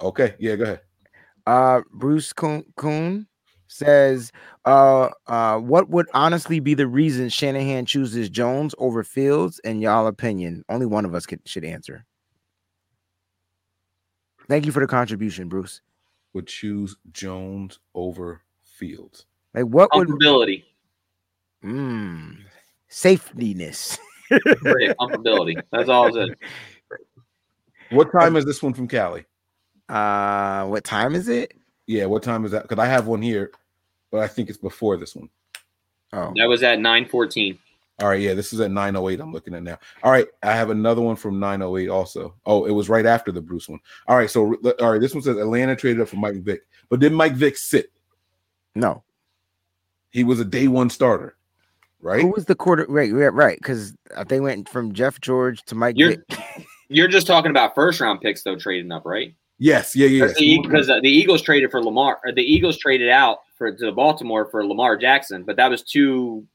Okay, 0.02 0.36
yeah, 0.40 0.56
go 0.56 0.64
ahead. 0.64 0.82
Uh, 1.46 1.82
Bruce 1.92 2.32
Kuhn, 2.34 2.64
Kuhn 2.78 3.28
says, 3.68 4.32
uh, 4.66 5.10
uh, 5.28 5.58
what 5.60 5.90
would 5.90 6.08
honestly 6.14 6.60
be 6.60 6.74
the 6.74 6.88
reason 6.88 7.30
Shanahan 7.30 7.86
chooses 7.86 8.30
Jones 8.30 8.76
over 8.78 9.04
Fields? 9.04 9.60
In 9.64 9.82
y'all 9.82 10.08
opinion, 10.08 10.64
only 10.70 10.86
one 10.86 11.06
of 11.06 11.14
us 11.14 11.26
could, 11.26 11.42
should 11.46 11.66
answer. 11.66 12.06
Thank 14.48 14.66
you 14.66 14.72
for 14.72 14.80
the 14.80 14.88
contribution, 14.88 15.50
Bruce. 15.50 15.82
Would 16.34 16.48
choose 16.48 16.96
Jones 17.12 17.80
over 17.94 18.42
Fields. 18.64 19.26
Like, 19.54 19.66
what 19.66 19.90
would 19.96 20.08
Comfortability. 20.08 20.64
mm, 21.64 22.38
safetyness? 22.90 23.98
Yeah, 24.32 24.94
comfortability. 25.00 25.62
That's 25.72 25.90
all 25.90 26.16
it 26.16 26.30
is. 26.30 26.36
What 27.92 28.12
time 28.12 28.36
is 28.36 28.46
this 28.46 28.62
one 28.62 28.76
from 28.76 28.88
Cali? 28.88 29.26
Uh, 29.90 30.66
what 30.68 30.84
time 30.84 31.16
is 31.16 31.28
it? 31.30 31.54
Yeah, 31.88 32.06
what 32.06 32.24
time 32.24 32.46
is 32.46 32.52
that? 32.52 32.64
Because 32.64 32.78
I 32.82 32.86
have 32.88 33.08
one 33.08 33.22
here, 33.22 33.52
but 34.12 34.20
I 34.22 34.28
think 34.28 34.50
it's 34.50 34.58
before 34.58 34.96
this 34.98 35.16
one. 35.16 35.30
Oh, 36.14 36.34
That 36.36 36.48
was 36.48 36.64
at 36.64 36.80
914. 36.80 37.58
All 38.02 38.08
right, 38.08 38.22
yeah, 38.22 38.34
this 38.34 38.54
is 38.54 38.60
at 38.62 38.72
908. 38.72 39.20
I'm 39.20 39.34
looking 39.34 39.54
at 39.54 39.64
now. 39.64 39.78
All 40.04 40.12
right, 40.12 40.28
I 40.42 40.54
have 40.54 40.70
another 40.70 41.02
one 41.02 41.16
from 41.18 41.40
908 41.40 41.90
also. 41.90 42.34
Oh, 42.46 42.66
it 42.66 42.72
was 42.72 42.88
right 42.88 43.06
after 43.06 43.32
the 43.32 43.42
Bruce 43.42 43.68
one. 43.68 43.80
All 44.08 44.16
right, 44.16 44.30
so 44.30 44.56
all 44.80 44.92
right, 44.94 45.02
this 45.02 45.14
one 45.14 45.22
says 45.22 45.36
Atlanta 45.38 45.76
traded 45.76 46.02
up 46.02 46.08
for 46.08 46.16
Mike 46.16 46.36
Vick, 46.36 46.62
but 46.90 47.00
did 47.02 47.12
Mike 47.12 47.34
Vick 47.34 47.58
sit? 47.58 47.92
no. 48.76 49.04
He 50.12 50.24
was 50.24 50.40
a 50.40 50.46
day 50.46 50.68
one 50.68 50.90
starter, 50.90 51.36
right? 52.02 52.22
Who 52.22 52.30
was 52.32 52.46
the 52.46 52.56
quarter? 52.56 52.84
Right, 52.90 53.14
right, 53.14 53.32
right. 53.32 53.58
Because 53.60 53.94
they 54.26 54.40
went 54.40 54.68
from 54.68 54.92
Jeff 54.92 55.22
George 55.22 55.62
to 55.66 55.76
Mike 55.76 55.98
You're- 56.00 56.16
Vick. 56.30 56.40
You're 56.88 57.08
just 57.08 57.28
talking 57.28 57.52
about 57.52 57.76
first 57.76 58.00
round 58.02 58.20
picks 58.20 58.42
though, 58.42 58.56
trading 58.56 58.92
up, 58.92 59.06
right? 59.06 59.36
Yes, 59.60 59.96
yeah, 59.96 60.08
yeah. 60.08 60.28
Because 60.62 60.88
the, 60.88 61.00
the 61.02 61.10
Eagles 61.10 61.42
traded 61.42 61.70
for 61.70 61.84
Lamar. 61.84 62.20
Or 62.26 62.32
the 62.32 62.42
Eagles 62.42 62.78
traded 62.78 63.10
out 63.10 63.40
for 63.58 63.72
to 63.72 63.92
Baltimore 63.92 64.46
for 64.46 64.66
Lamar 64.66 64.98
Jackson, 64.98 65.44
but 65.44 65.56
that 65.58 65.70
was 65.70 65.84
two. 65.84 66.46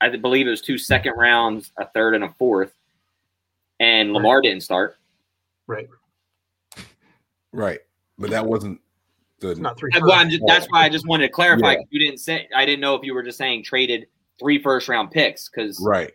I 0.00 0.14
believe 0.14 0.46
it 0.46 0.50
was 0.50 0.60
two 0.60 0.78
second 0.78 1.14
rounds, 1.16 1.72
a 1.78 1.86
third 1.86 2.14
and 2.14 2.22
a 2.22 2.28
fourth, 2.38 2.72
and 3.80 4.12
Lamar 4.12 4.42
didn't 4.42 4.62
start. 4.62 4.96
Right. 5.66 5.88
Right, 7.52 7.80
but 8.18 8.30
that 8.30 8.44
wasn't 8.44 8.78
the 9.40 9.50
It's 9.50 9.60
not 9.60 9.78
three. 9.78 9.90
Well, 10.00 10.12
I'm 10.12 10.28
just, 10.28 10.42
that's 10.46 10.66
why 10.66 10.84
I 10.84 10.88
just 10.88 11.06
wanted 11.06 11.28
to 11.28 11.32
clarify. 11.32 11.72
Yeah. 11.72 11.78
You 11.90 11.98
didn't 11.98 12.18
say. 12.18 12.46
I 12.54 12.66
didn't 12.66 12.80
know 12.80 12.94
if 12.94 13.02
you 13.02 13.14
were 13.14 13.22
just 13.22 13.38
saying 13.38 13.64
traded 13.64 14.06
three 14.38 14.62
first 14.62 14.88
round 14.88 15.10
picks 15.10 15.48
because 15.48 15.80
right. 15.82 16.12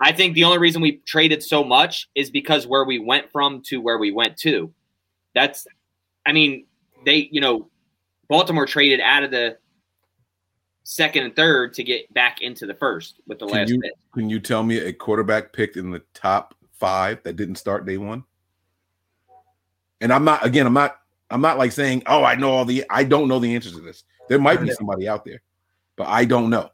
I 0.00 0.12
think 0.12 0.34
the 0.34 0.44
only 0.44 0.58
reason 0.58 0.80
we 0.80 0.96
traded 0.98 1.42
so 1.42 1.62
much 1.62 2.08
is 2.14 2.30
because 2.30 2.66
where 2.66 2.84
we 2.84 2.98
went 2.98 3.30
from 3.30 3.62
to 3.64 3.80
where 3.80 3.98
we 3.98 4.12
went 4.12 4.36
to. 4.38 4.72
That's, 5.34 5.66
I 6.26 6.32
mean, 6.32 6.66
they, 7.04 7.28
you 7.30 7.40
know, 7.40 7.68
Baltimore 8.28 8.66
traded 8.66 9.00
out 9.00 9.24
of 9.24 9.30
the 9.30 9.58
second 10.84 11.24
and 11.24 11.36
third 11.36 11.74
to 11.74 11.84
get 11.84 12.12
back 12.12 12.40
into 12.40 12.66
the 12.66 12.74
first 12.74 13.20
with 13.26 13.38
the 13.38 13.46
Can 13.46 13.54
last 13.56 13.70
you 13.70 13.80
pick. 13.80 13.92
can 14.14 14.28
you 14.28 14.40
tell 14.40 14.62
me 14.62 14.78
a 14.78 14.92
quarterback 14.92 15.52
picked 15.52 15.76
in 15.76 15.90
the 15.90 16.02
top 16.14 16.54
five 16.72 17.22
that 17.22 17.36
didn't 17.36 17.56
start 17.56 17.86
day 17.86 17.98
one? 17.98 18.24
And 20.00 20.12
I'm 20.12 20.24
not 20.24 20.44
again, 20.44 20.66
I'm 20.66 20.72
not 20.74 20.96
I'm 21.30 21.40
not 21.40 21.58
like 21.58 21.72
saying, 21.72 22.02
oh, 22.06 22.24
I 22.24 22.34
know 22.34 22.50
all 22.50 22.64
the 22.64 22.84
I 22.90 23.04
don't 23.04 23.28
know 23.28 23.38
the 23.38 23.54
answers 23.54 23.74
to 23.74 23.80
this. 23.80 24.04
There 24.28 24.38
might 24.38 24.60
be 24.60 24.70
somebody 24.72 25.08
out 25.08 25.24
there, 25.24 25.42
but 25.96 26.08
I 26.08 26.24
don't 26.24 26.50
know. 26.50 26.70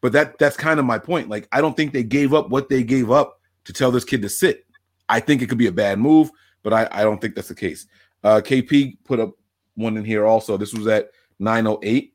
But 0.00 0.12
that 0.12 0.38
that's 0.38 0.56
kind 0.56 0.80
of 0.80 0.86
my 0.86 0.98
point. 0.98 1.28
Like, 1.28 1.48
I 1.52 1.60
don't 1.60 1.76
think 1.76 1.92
they 1.92 2.02
gave 2.02 2.32
up 2.32 2.48
what 2.50 2.68
they 2.68 2.82
gave 2.82 3.10
up 3.10 3.40
to 3.64 3.72
tell 3.72 3.90
this 3.90 4.04
kid 4.04 4.22
to 4.22 4.28
sit. 4.28 4.64
I 5.08 5.20
think 5.20 5.42
it 5.42 5.48
could 5.48 5.58
be 5.58 5.66
a 5.66 5.72
bad 5.72 5.98
move, 5.98 6.30
but 6.62 6.72
I, 6.72 6.88
I 6.90 7.02
don't 7.02 7.20
think 7.20 7.34
that's 7.34 7.48
the 7.48 7.54
case. 7.54 7.86
Uh, 8.22 8.40
KP 8.40 8.98
put 9.04 9.20
up 9.20 9.32
one 9.74 9.96
in 9.96 10.04
here 10.04 10.26
also. 10.26 10.56
This 10.56 10.74
was 10.74 10.86
at 10.86 11.10
908. 11.38 12.14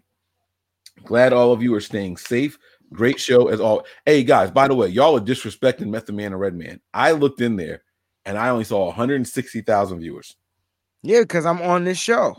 Glad 1.03 1.33
all 1.33 1.51
of 1.51 1.61
you 1.61 1.73
are 1.75 1.81
staying 1.81 2.17
safe. 2.17 2.57
Great 2.93 3.19
show 3.19 3.47
as 3.47 3.59
all. 3.59 3.85
Hey 4.05 4.23
guys, 4.23 4.51
by 4.51 4.67
the 4.67 4.75
way, 4.75 4.87
y'all 4.87 5.17
are 5.17 5.21
disrespecting 5.21 5.87
Method 5.87 6.15
Man 6.15 6.31
and 6.31 6.39
Redman. 6.39 6.79
I 6.93 7.11
looked 7.11 7.41
in 7.41 7.55
there 7.55 7.83
and 8.25 8.37
I 8.37 8.49
only 8.49 8.63
saw 8.63 8.85
160,000 8.85 9.99
viewers. 9.99 10.35
Yeah, 11.01 11.21
because 11.21 11.45
I'm 11.45 11.61
on 11.61 11.83
this 11.83 11.97
show. 11.97 12.35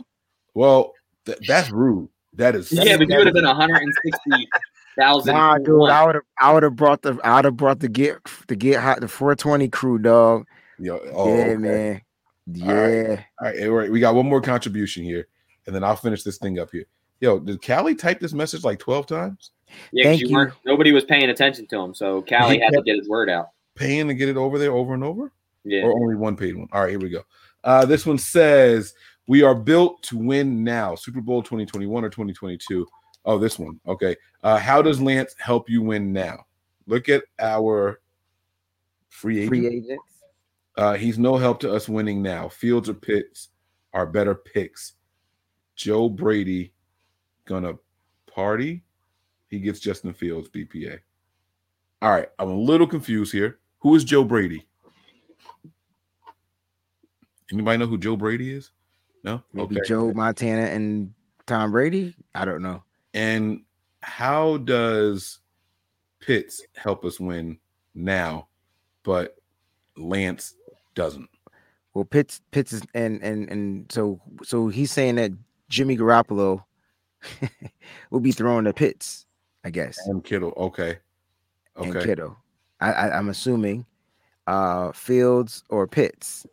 Well, 0.53 0.93
th- 1.25 1.37
that's 1.47 1.69
rude. 1.69 2.09
That 2.33 2.55
is 2.55 2.71
Yeah, 2.71 2.97
but 2.97 3.09
you 3.09 3.17
would 3.17 3.27
have 3.27 3.33
been 3.33 3.45
160,000. 3.45 4.47
Nah, 4.99 5.59
dude, 5.59 5.91
I 5.91 6.07
would 6.07 6.15
have, 6.15 6.23
I 6.39 6.51
would 6.51 6.63
have 6.63 6.75
brought 6.75 7.03
the, 7.03 7.19
I 7.23 7.35
would 7.35 7.45
have 7.45 7.55
brought 7.55 7.81
the 7.81 7.87
get, 7.87 8.17
the 8.47 8.55
get 8.55 8.81
hot, 8.81 8.99
the 8.99 9.07
420 9.07 9.69
crew, 9.69 9.99
dog. 9.99 10.47
Yo, 10.79 10.99
oh, 11.13 11.27
yeah, 11.27 11.43
okay. 11.43 11.55
man. 11.57 12.01
Yeah. 12.51 12.67
All 12.67 12.75
right. 12.75 13.09
All 13.39 13.47
right, 13.47 13.67
all 13.67 13.75
right, 13.75 13.91
we 13.91 13.99
got 13.99 14.15
one 14.15 14.27
more 14.27 14.41
contribution 14.41 15.03
here, 15.03 15.27
and 15.65 15.75
then 15.75 15.83
I'll 15.83 15.95
finish 15.95 16.23
this 16.23 16.37
thing 16.37 16.59
up 16.59 16.69
here. 16.71 16.85
Yo, 17.19 17.39
did 17.39 17.65
Callie 17.65 17.95
type 17.95 18.19
this 18.19 18.33
message 18.33 18.63
like 18.63 18.79
12 18.79 19.05
times? 19.07 19.51
Yeah, 19.91 20.03
'cause 20.03 20.19
Thank 20.19 20.21
you 20.21 20.39
you. 20.39 20.51
Nobody 20.65 20.91
was 20.91 21.03
paying 21.03 21.29
attention 21.29 21.67
to 21.67 21.79
him, 21.79 21.93
so 21.93 22.21
Callie 22.21 22.55
He 22.57 22.63
had 22.63 22.73
to 22.73 22.81
get 22.83 22.97
his 22.97 23.09
word 23.09 23.29
out. 23.29 23.49
Paying 23.75 24.07
to 24.07 24.13
get 24.13 24.29
it 24.29 24.37
over 24.37 24.57
there 24.57 24.71
over 24.71 24.93
and 24.93 25.03
over? 25.03 25.31
Yeah. 25.63 25.83
Or 25.83 25.91
only 25.93 26.15
one 26.15 26.37
paid 26.37 26.55
one? 26.55 26.67
All 26.71 26.81
right, 26.81 26.91
here 26.91 26.99
we 26.99 27.09
go. 27.09 27.23
Uh, 27.63 27.85
this 27.85 28.05
one 28.05 28.17
says, 28.17 28.93
We 29.27 29.43
are 29.43 29.55
built 29.55 30.01
to 30.03 30.17
win 30.17 30.63
now. 30.63 30.95
Super 30.95 31.19
Bowl 31.19 31.43
2021 31.43 32.05
or 32.05 32.09
2022. 32.09 32.87
Oh, 33.25 33.37
this 33.37 33.59
one. 33.59 33.77
Okay. 33.85 34.15
Uh, 34.41 34.57
how 34.57 34.81
does 34.81 35.01
Lance 35.01 35.35
help 35.37 35.69
you 35.69 35.81
win 35.81 36.13
now? 36.13 36.45
Look 36.85 37.09
at 37.09 37.23
our 37.39 37.99
free 39.09 39.39
agent. 39.39 39.49
Free 39.49 39.67
agent. 39.67 39.99
Uh, 40.77 40.93
he's 40.93 41.17
no 41.17 41.37
help 41.37 41.59
to 41.61 41.73
us 41.73 41.89
winning 41.89 42.21
now. 42.21 42.47
Fields 42.47 42.87
or 42.87 42.93
Pitts 42.93 43.49
are 43.93 44.05
better 44.05 44.35
picks. 44.35 44.93
Joe 45.75 46.07
Brady 46.07 46.71
gonna 47.45 47.73
party. 48.31 48.83
He 49.49 49.59
gets 49.59 49.79
Justin 49.79 50.13
Fields 50.13 50.49
BPA. 50.49 50.99
All 52.01 52.11
right, 52.11 52.29
I'm 52.37 52.49
a 52.49 52.55
little 52.55 52.85
confused 52.85 53.33
here. 53.33 53.59
Who 53.79 53.95
is 53.95 54.03
Joe 54.03 54.23
Brady? 54.23 54.67
Anybody 57.51 57.77
know 57.77 57.87
who 57.87 57.97
Joe 57.97 58.15
Brady 58.15 58.53
is? 58.53 58.71
No. 59.23 59.41
Maybe 59.53 59.77
Joe 59.85 60.13
Montana 60.13 60.63
and 60.63 61.13
Tom 61.47 61.71
Brady. 61.71 62.13
I 62.35 62.45
don't 62.45 62.61
know. 62.61 62.83
And 63.13 63.63
how 64.01 64.57
does 64.57 65.39
Pitts 66.19 66.61
help 66.75 67.05
us 67.05 67.19
win 67.19 67.57
now, 67.95 68.47
but 69.03 69.37
Lance 69.95 70.53
doesn't? 70.97 71.29
Well, 71.93 72.03
Pitts, 72.05 72.41
Pitts 72.51 72.73
is, 72.73 72.81
and 72.93 73.21
and 73.23 73.49
and 73.49 73.91
so 73.91 74.19
so 74.43 74.67
he's 74.67 74.91
saying 74.91 75.15
that 75.15 75.31
Jimmy 75.69 75.95
Garoppolo 75.95 76.63
will 78.11 78.19
be 78.19 78.31
throwing 78.31 78.65
the 78.65 78.73
Pitts, 78.73 79.25
I 79.63 79.69
guess, 79.69 79.97
And 80.07 80.23
Kittle. 80.23 80.53
Okay. 80.57 80.97
and 81.77 81.95
Okay. 81.95 82.05
Kittle. 82.05 82.35
I, 82.81 82.91
I 82.91 83.17
I'm 83.17 83.29
assuming 83.29 83.85
uh 84.47 84.91
Fields 84.91 85.63
or 85.69 85.87
Pitts. 85.87 86.45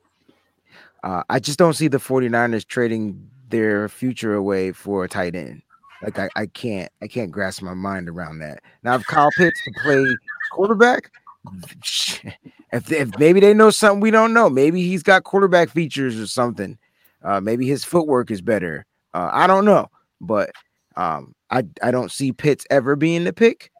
Uh, 1.03 1.23
I 1.29 1.39
just 1.39 1.59
don't 1.59 1.75
see 1.75 1.89
the 1.89 1.99
49ers 1.99 2.67
trading 2.67 3.31
their 3.51 3.91
future 3.91 4.35
away 4.35 4.73
for 4.73 5.05
a 5.05 5.09
tight 5.09 5.35
end. 5.35 5.61
Like 6.03 6.19
I, 6.19 6.29
I 6.37 6.47
can't 6.47 6.91
I 7.03 7.09
can't 7.09 7.31
grasp 7.31 7.63
my 7.63 7.75
mind 7.75 8.09
around 8.09 8.39
that. 8.41 8.63
Now 8.83 8.95
if 8.95 9.05
Kyle 9.07 9.31
Pitts 9.37 9.61
can 9.63 9.75
play 9.83 10.17
quarterback, 10.53 11.11
if, 12.75 12.91
if 12.93 13.18
maybe 13.18 13.41
they 13.41 13.55
know 13.55 13.70
something 13.70 14.01
we 14.01 14.11
don't 14.11 14.35
know, 14.35 14.51
maybe 14.51 14.83
he's 14.83 15.03
got 15.03 15.25
quarterback 15.25 15.70
features 15.70 16.18
or 16.20 16.27
something. 16.27 16.77
Uh, 17.22 17.41
maybe 17.41 17.66
his 17.66 17.85
footwork 17.85 18.31
is 18.31 18.43
better. 18.43 18.85
Uh, 19.14 19.31
I 19.33 19.47
don't 19.47 19.64
know, 19.64 19.87
but 20.20 20.51
um, 20.97 21.35
I 21.51 21.64
I 21.83 21.91
don't 21.91 22.12
see 22.12 22.33
Pitts 22.33 22.66
ever 22.70 22.97
being 22.97 23.25
the 23.25 23.33
pick 23.33 23.70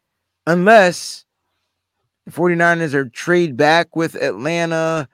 unless 0.47 1.25
the 2.27 2.33
49ers 2.33 2.95
are 2.95 3.09
trade 3.09 3.57
back 3.57 3.95
with 3.97 4.15
Atlanta, 4.15 5.09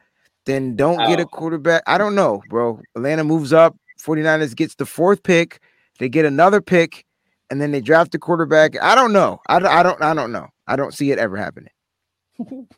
then 0.46 0.76
don't 0.76 0.98
get 1.08 1.18
a 1.20 1.24
Oh. 1.24 1.26
quarterback. 1.26 1.82
I 1.86 1.98
don't 1.98 2.14
know, 2.14 2.42
bro. 2.48 2.80
Atlanta 2.96 3.24
moves 3.24 3.52
up, 3.52 3.76
49ers 4.00 4.54
gets 4.54 4.74
the 4.76 4.86
fourth 4.86 5.22
pick, 5.22 5.60
they 5.98 6.08
get 6.08 6.24
another 6.24 6.60
pick, 6.60 7.04
and 7.50 7.60
then 7.60 7.72
they 7.72 7.80
draft 7.80 8.14
a 8.14 8.18
quarterback. 8.18 8.80
I 8.80 8.94
don't 8.94 9.12
know. 9.12 9.40
I, 9.48 9.56
I 9.56 9.82
don't 9.82 10.00
I 10.02 10.14
don't 10.14 10.30
know. 10.32 10.48
I 10.68 10.76
don't 10.76 10.94
see 10.94 11.10
it 11.10 11.18
ever 11.18 11.36
happening. 11.36 11.70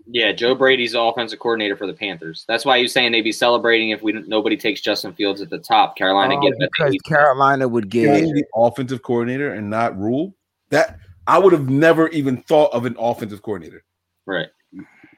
Yeah, 0.07 0.33
Joe 0.33 0.55
Brady's 0.55 0.93
the 0.93 1.01
offensive 1.01 1.39
coordinator 1.39 1.77
for 1.77 1.87
the 1.87 1.93
Panthers. 1.93 2.45
That's 2.49 2.65
why 2.65 2.77
he 2.79 2.83
was 2.85 2.93
saying 2.93 3.13
they'd 3.13 3.23
be 3.23 3.33
celebrating 3.33 3.91
if 3.91 4.03
we 4.03 4.13
nobody 4.13 4.57
takes 4.57 4.81
Justin 4.81 5.13
Fields 5.13 5.41
at 5.41 5.51
the 5.51 5.59
top. 5.59 5.97
Carolina 5.97 6.37
Oh, 6.37 6.41
get 6.41 6.53
him 6.53 6.59
the 6.59 6.69
because. 6.79 6.97
Carolina 7.07 7.69
would 7.69 7.89
get 7.89 8.13
Being 8.23 8.35
the 8.35 8.45
offensive 8.55 9.03
coordinator 9.03 9.53
and 9.55 9.69
not 9.71 9.99
rule 9.99 10.35
that 10.71 10.99
I 11.27 11.39
would 11.39 11.53
have 11.53 11.69
never 11.69 12.09
even 12.09 12.39
thought 12.43 12.73
of 12.73 12.87
an 12.87 12.97
offensive 12.99 13.43
coordinator. 13.43 13.85
Right. 14.27 14.49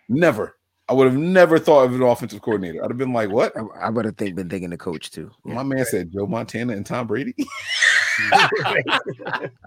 Never. 0.09 0.57
I 0.87 0.93
would 0.93 1.07
have 1.07 1.17
never 1.17 1.59
thought 1.59 1.85
of 1.85 1.95
an 1.95 2.03
offensive 2.03 2.43
coordinator. 2.43 2.85
I'd 2.85 2.91
have 2.91 2.99
been 2.99 3.15
like, 3.15 3.31
what? 3.31 3.57
I, 3.57 3.87
I 3.87 3.89
would 3.89 4.05
have 4.05 4.19
think, 4.19 4.35
been 4.37 4.51
thinking 4.51 4.69
the 4.69 4.77
coach 4.77 5.11
too. 5.11 5.31
My 5.43 5.63
man 5.63 5.85
said 5.87 6.13
Joe 6.13 6.27
Montana 6.27 6.75
and 6.75 6.85
Tom 6.85 7.07
Brady. 7.07 7.35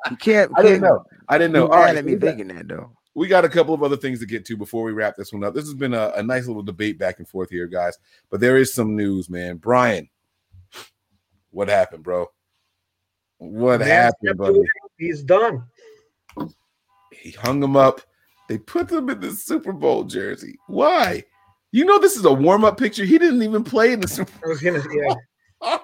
You 0.09 0.17
can't. 0.19 0.51
I 0.55 0.61
didn't 0.61 0.81
know. 0.81 1.03
I 1.27 1.37
didn't 1.37 1.53
know. 1.53 1.67
be 1.67 1.71
All 1.73 1.79
mad 1.79 1.85
right, 1.85 1.95
at 1.97 2.05
me 2.05 2.13
we 2.13 2.17
got- 2.19 2.27
thinking 2.27 2.47
that 2.55 2.67
though. 2.67 2.91
We 3.17 3.27
got 3.27 3.43
a 3.43 3.49
couple 3.49 3.73
of 3.73 3.81
other 3.81 3.97
things 3.97 4.19
to 4.19 4.27
get 4.27 4.45
to 4.45 4.55
before 4.55 4.83
we 4.83 4.91
wrap 4.91 5.15
this 5.15 5.33
one 5.33 5.43
up. 5.43 5.55
This 5.55 5.65
has 5.65 5.73
been 5.73 5.95
a, 5.95 6.11
a 6.15 6.21
nice 6.21 6.45
little 6.45 6.61
debate 6.61 6.99
back 6.99 7.17
and 7.17 7.27
forth 7.27 7.49
here, 7.49 7.65
guys. 7.65 7.97
But 8.29 8.41
there 8.41 8.57
is 8.57 8.75
some 8.75 8.95
news, 8.95 9.27
man. 9.27 9.57
Brian, 9.57 10.07
what 11.49 11.67
happened, 11.67 12.03
bro? 12.03 12.27
What 13.39 13.79
Man, 13.79 13.89
happened, 13.89 14.37
buddy? 14.37 14.61
He's 14.99 15.23
done. 15.23 15.63
He 17.11 17.31
hung 17.31 17.61
him 17.61 17.75
up. 17.75 18.01
They 18.49 18.59
put 18.59 18.91
him 18.91 19.09
in 19.09 19.19
the 19.19 19.31
Super 19.31 19.73
Bowl 19.73 20.03
jersey. 20.03 20.55
Why? 20.67 21.23
You 21.71 21.85
know 21.85 21.97
this 21.97 22.17
is 22.17 22.25
a 22.25 22.31
warm-up 22.31 22.77
picture. 22.77 23.03
He 23.03 23.17
didn't 23.17 23.41
even 23.41 23.63
play 23.63 23.93
in 23.93 23.99
the 23.99 24.07
Super 24.07 24.31
I 24.45 24.47
was 24.47 24.61
gonna, 24.61 24.83
yeah. 25.63 25.77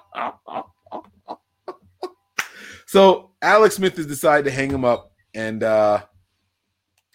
so 2.85 3.31
Alex 3.41 3.77
Smith 3.77 3.97
has 3.97 4.05
decided 4.05 4.45
to 4.45 4.51
hang 4.51 4.69
him 4.69 4.85
up, 4.85 5.13
and 5.33 5.63
uh 5.63 6.03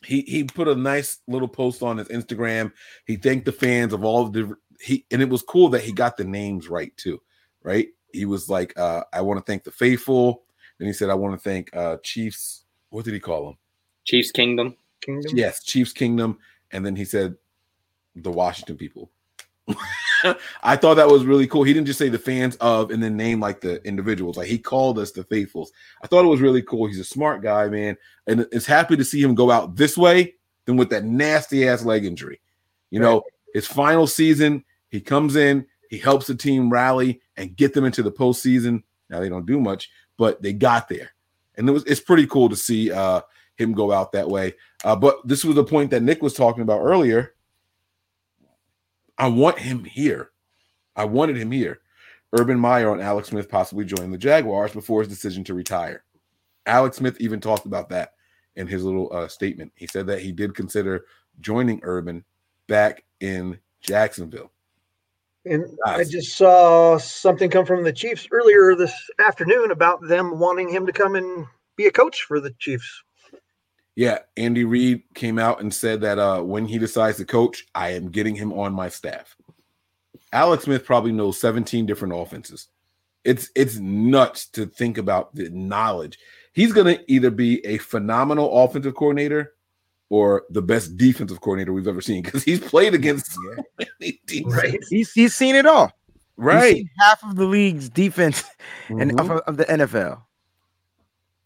he 0.05 0.22
he 0.22 0.44
put 0.44 0.68
a 0.68 0.74
nice 0.74 1.18
little 1.26 1.49
post 1.49 1.82
on 1.82 1.99
his 1.99 2.09
Instagram. 2.09 2.72
He 3.07 3.16
thanked 3.16 3.46
the 3.46 3.53
fans 3.53 3.92
of 3.92 4.05
all 4.05 4.28
the 4.28 4.57
he, 4.80 5.05
and 5.11 5.20
it 5.20 5.28
was 5.28 5.42
cool 5.42 5.68
that 5.70 5.82
he 5.82 5.92
got 5.92 6.16
the 6.16 6.24
names 6.24 6.68
right 6.68 6.96
too. 6.96 7.20
Right? 7.62 7.88
He 8.12 8.24
was 8.24 8.49
like, 8.49 8.78
uh, 8.78 9.05
"I 9.12 9.20
want 9.20 9.44
to 9.44 9.51
thank 9.51 9.64
the 9.64 9.70
faithful." 9.70 10.44
Then 10.78 10.86
he 10.86 10.92
said, 10.92 11.11
"I 11.11 11.14
want 11.14 11.34
to 11.34 11.40
thank 11.40 11.74
uh 11.76 11.99
Chiefs." 12.03 12.64
What 12.90 13.05
did 13.05 13.14
he 13.14 13.20
call 13.20 13.44
them? 13.44 13.59
Chiefs 14.05 14.30
Kingdom. 14.30 14.76
Kingdom. 15.01 15.36
Yes, 15.36 15.62
Chiefs 15.62 15.92
Kingdom, 15.92 16.38
and 16.70 16.84
then 16.86 16.96
he 16.96 17.05
said 17.05 17.36
the 18.16 18.30
Washington 18.30 18.76
people. 18.76 19.11
I 20.62 20.76
thought 20.76 20.94
that 20.94 21.08
was 21.08 21.24
really 21.24 21.46
cool. 21.46 21.62
He 21.62 21.72
didn't 21.72 21.86
just 21.86 21.98
say 21.98 22.08
the 22.08 22.18
fans 22.18 22.56
of 22.56 22.90
and 22.90 23.02
then 23.02 23.16
name 23.16 23.40
like 23.40 23.60
the 23.60 23.82
individuals. 23.86 24.36
Like 24.36 24.48
he 24.48 24.58
called 24.58 24.98
us 24.98 25.12
the 25.12 25.24
faithfuls. 25.24 25.72
I 26.02 26.06
thought 26.06 26.24
it 26.24 26.28
was 26.28 26.40
really 26.40 26.62
cool. 26.62 26.86
He's 26.86 27.00
a 27.00 27.04
smart 27.04 27.42
guy, 27.42 27.68
man, 27.68 27.96
and 28.26 28.46
it's 28.52 28.66
happy 28.66 28.96
to 28.96 29.04
see 29.04 29.22
him 29.22 29.34
go 29.34 29.50
out 29.50 29.76
this 29.76 29.96
way 29.96 30.34
than 30.64 30.76
with 30.76 30.90
that 30.90 31.04
nasty 31.04 31.68
ass 31.68 31.84
leg 31.84 32.04
injury. 32.04 32.40
You 32.90 33.00
know, 33.00 33.22
his 33.54 33.66
final 33.66 34.06
season, 34.06 34.64
he 34.90 35.00
comes 35.00 35.36
in, 35.36 35.66
he 35.90 35.98
helps 35.98 36.26
the 36.26 36.34
team 36.34 36.70
rally 36.70 37.20
and 37.36 37.56
get 37.56 37.74
them 37.74 37.84
into 37.84 38.02
the 38.02 38.12
postseason. 38.12 38.82
Now 39.10 39.20
they 39.20 39.28
don't 39.28 39.46
do 39.46 39.60
much, 39.60 39.90
but 40.16 40.42
they 40.42 40.52
got 40.52 40.88
there, 40.88 41.10
and 41.56 41.68
it 41.68 41.72
was 41.72 41.84
it's 41.84 42.00
pretty 42.00 42.26
cool 42.26 42.48
to 42.48 42.56
see 42.56 42.90
uh 42.90 43.20
him 43.56 43.72
go 43.72 43.92
out 43.92 44.12
that 44.12 44.28
way. 44.28 44.54
Uh, 44.84 44.96
but 44.96 45.26
this 45.26 45.44
was 45.44 45.56
the 45.56 45.64
point 45.64 45.90
that 45.90 46.02
Nick 46.02 46.22
was 46.22 46.32
talking 46.32 46.62
about 46.62 46.80
earlier. 46.80 47.34
I 49.18 49.28
want 49.28 49.58
him 49.58 49.84
here. 49.84 50.30
I 50.96 51.04
wanted 51.04 51.36
him 51.36 51.50
here. 51.50 51.80
Urban 52.38 52.58
Meyer 52.58 52.90
on 52.90 53.00
Alex 53.00 53.28
Smith 53.28 53.48
possibly 53.48 53.84
joining 53.84 54.10
the 54.10 54.18
Jaguars 54.18 54.72
before 54.72 55.00
his 55.00 55.08
decision 55.08 55.44
to 55.44 55.54
retire. 55.54 56.04
Alex 56.66 56.98
Smith 56.98 57.16
even 57.20 57.40
talked 57.40 57.66
about 57.66 57.88
that 57.88 58.14
in 58.56 58.66
his 58.66 58.84
little 58.84 59.10
uh, 59.12 59.28
statement. 59.28 59.72
He 59.74 59.86
said 59.86 60.06
that 60.06 60.20
he 60.20 60.32
did 60.32 60.54
consider 60.54 61.06
joining 61.40 61.80
Urban 61.82 62.24
back 62.66 63.04
in 63.20 63.58
Jacksonville. 63.80 64.52
And 65.44 65.64
I 65.86 66.04
just 66.04 66.36
saw 66.36 66.98
something 66.98 67.48
come 67.48 67.64
from 67.64 67.84
the 67.84 67.92
Chiefs 67.92 68.28
earlier 68.30 68.74
this 68.74 68.92
afternoon 69.18 69.70
about 69.70 70.06
them 70.06 70.38
wanting 70.38 70.68
him 70.68 70.84
to 70.84 70.92
come 70.92 71.14
and 71.14 71.46
be 71.76 71.86
a 71.86 71.92
coach 71.92 72.24
for 72.24 72.40
the 72.40 72.50
Chiefs. 72.58 73.02
Yeah, 73.99 74.18
Andy 74.36 74.62
Reid 74.62 75.03
came 75.16 75.40
out 75.40 75.61
and 75.61 75.74
said 75.74 76.01
that 76.03 76.20
uh, 76.20 76.40
when 76.40 76.66
he 76.66 76.78
decides 76.78 77.16
to 77.16 77.24
coach, 77.24 77.66
I 77.74 77.90
am 77.94 78.12
getting 78.12 78.36
him 78.36 78.53
on 78.53 78.72
my 78.72 78.88
staff. 78.88 79.34
Alex 80.32 80.62
Smith 80.66 80.84
probably 80.84 81.11
knows 81.11 81.40
17 81.40 81.84
different 81.84 82.14
offenses. 82.16 82.68
It's 83.24 83.51
it's 83.57 83.78
nuts 83.78 84.46
to 84.51 84.66
think 84.66 84.99
about 84.99 85.34
the 85.34 85.51
knowledge. 85.51 86.16
He's 86.53 86.72
going 86.72 86.96
to 86.96 87.12
either 87.12 87.32
be 87.32 87.59
a 87.66 87.78
phenomenal 87.78 88.62
offensive 88.62 88.94
coordinator 88.94 89.55
or 90.11 90.44
the 90.51 90.62
best 90.62 90.96
defensive 90.96 91.40
coordinator 91.40 91.72
we've 91.72 91.88
ever 91.88 92.01
seen 92.01 92.22
because 92.22 92.44
he's 92.44 92.61
played 92.61 92.94
against 92.94 93.32
so 93.32 93.64
many 93.80 94.12
teams. 94.28 94.55
Right. 94.55 94.78
He's 94.88 95.11
he's 95.11 95.34
seen 95.34 95.57
it 95.57 95.66
all. 95.66 95.90
Right, 96.36 96.62
We've 96.62 96.76
seen 96.76 96.90
half 97.01 97.24
of 97.24 97.34
the 97.34 97.46
league's 97.46 97.88
defense 97.88 98.44
and 98.90 99.11
Mhm. 99.11 99.20
of, 99.20 99.30
of 99.40 99.57
the 99.57 99.64
NFL. 99.64 100.22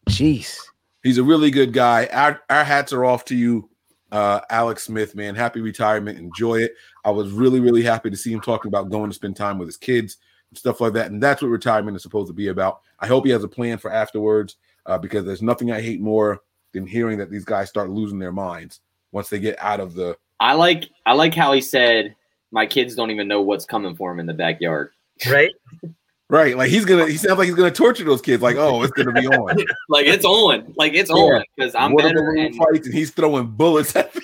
Jeez. 0.07 0.59
He's 1.03 1.17
a 1.17 1.23
really 1.23 1.51
good 1.51 1.73
guy. 1.73 2.07
Our 2.11 2.41
our 2.49 2.63
hats 2.63 2.93
are 2.93 3.05
off 3.05 3.25
to 3.25 3.35
you, 3.35 3.69
uh, 4.11 4.39
Alex 4.49 4.83
Smith, 4.83 5.15
man. 5.15 5.35
Happy 5.35 5.61
retirement. 5.61 6.17
Enjoy 6.17 6.55
it. 6.55 6.73
I 7.03 7.11
was 7.11 7.31
really, 7.31 7.59
really 7.59 7.83
happy 7.83 8.09
to 8.09 8.17
see 8.17 8.31
him 8.31 8.41
talking 8.41 8.69
about 8.69 8.89
going 8.89 9.09
to 9.09 9.15
spend 9.15 9.35
time 9.35 9.57
with 9.57 9.67
his 9.67 9.77
kids 9.77 10.17
and 10.49 10.57
stuff 10.57 10.81
like 10.81 10.93
that. 10.93 11.11
And 11.11 11.21
that's 11.21 11.41
what 11.41 11.49
retirement 11.49 11.97
is 11.97 12.03
supposed 12.03 12.27
to 12.27 12.33
be 12.33 12.47
about. 12.47 12.81
I 12.99 13.07
hope 13.07 13.25
he 13.25 13.31
has 13.31 13.43
a 13.43 13.49
plan 13.49 13.77
for 13.77 13.91
afterwards, 13.91 14.55
uh, 14.85 14.97
because 14.97 15.25
there's 15.25 15.41
nothing 15.41 15.71
I 15.71 15.81
hate 15.81 16.01
more 16.01 16.41
than 16.71 16.87
hearing 16.87 17.17
that 17.19 17.29
these 17.29 17.45
guys 17.45 17.69
start 17.69 17.89
losing 17.89 18.19
their 18.19 18.31
minds 18.31 18.79
once 19.11 19.29
they 19.29 19.39
get 19.39 19.57
out 19.59 19.79
of 19.79 19.93
the 19.93 20.17
I 20.39 20.53
like 20.53 20.89
I 21.05 21.13
like 21.13 21.33
how 21.33 21.53
he 21.53 21.61
said 21.61 22.15
my 22.51 22.65
kids 22.65 22.95
don't 22.95 23.11
even 23.11 23.27
know 23.27 23.41
what's 23.41 23.65
coming 23.65 23.95
for 23.95 24.11
him 24.11 24.19
in 24.19 24.25
the 24.25 24.33
backyard. 24.33 24.91
Right? 25.29 25.51
right. 26.29 26.57
Like 26.57 26.69
he's 26.69 26.85
gonna 26.85 27.07
he 27.07 27.17
sounds 27.17 27.37
like 27.37 27.45
he's 27.47 27.55
gonna 27.55 27.71
torture 27.71 28.03
those 28.03 28.21
kids, 28.21 28.41
like, 28.43 28.55
oh, 28.57 28.81
it's 28.83 28.91
gonna 28.93 29.11
be 29.11 29.27
on. 29.27 29.55
Like 29.89 30.05
it's 30.07 30.25
on. 30.25 30.73
Like 30.77 30.93
it's 30.93 31.09
Yeah. 31.09 31.15
on 31.15 31.43
because 31.55 31.75
I'm 31.75 31.93
What 31.93 32.05
are 32.05 32.09
the 32.09 32.13
better. 32.15 32.27
little 32.31 32.45
And, 32.45 32.55
fights 32.55 32.85
and 32.87 32.95
he's 32.95 33.11
throwing 33.11 33.47
bullets 33.47 33.95
at 33.95 34.15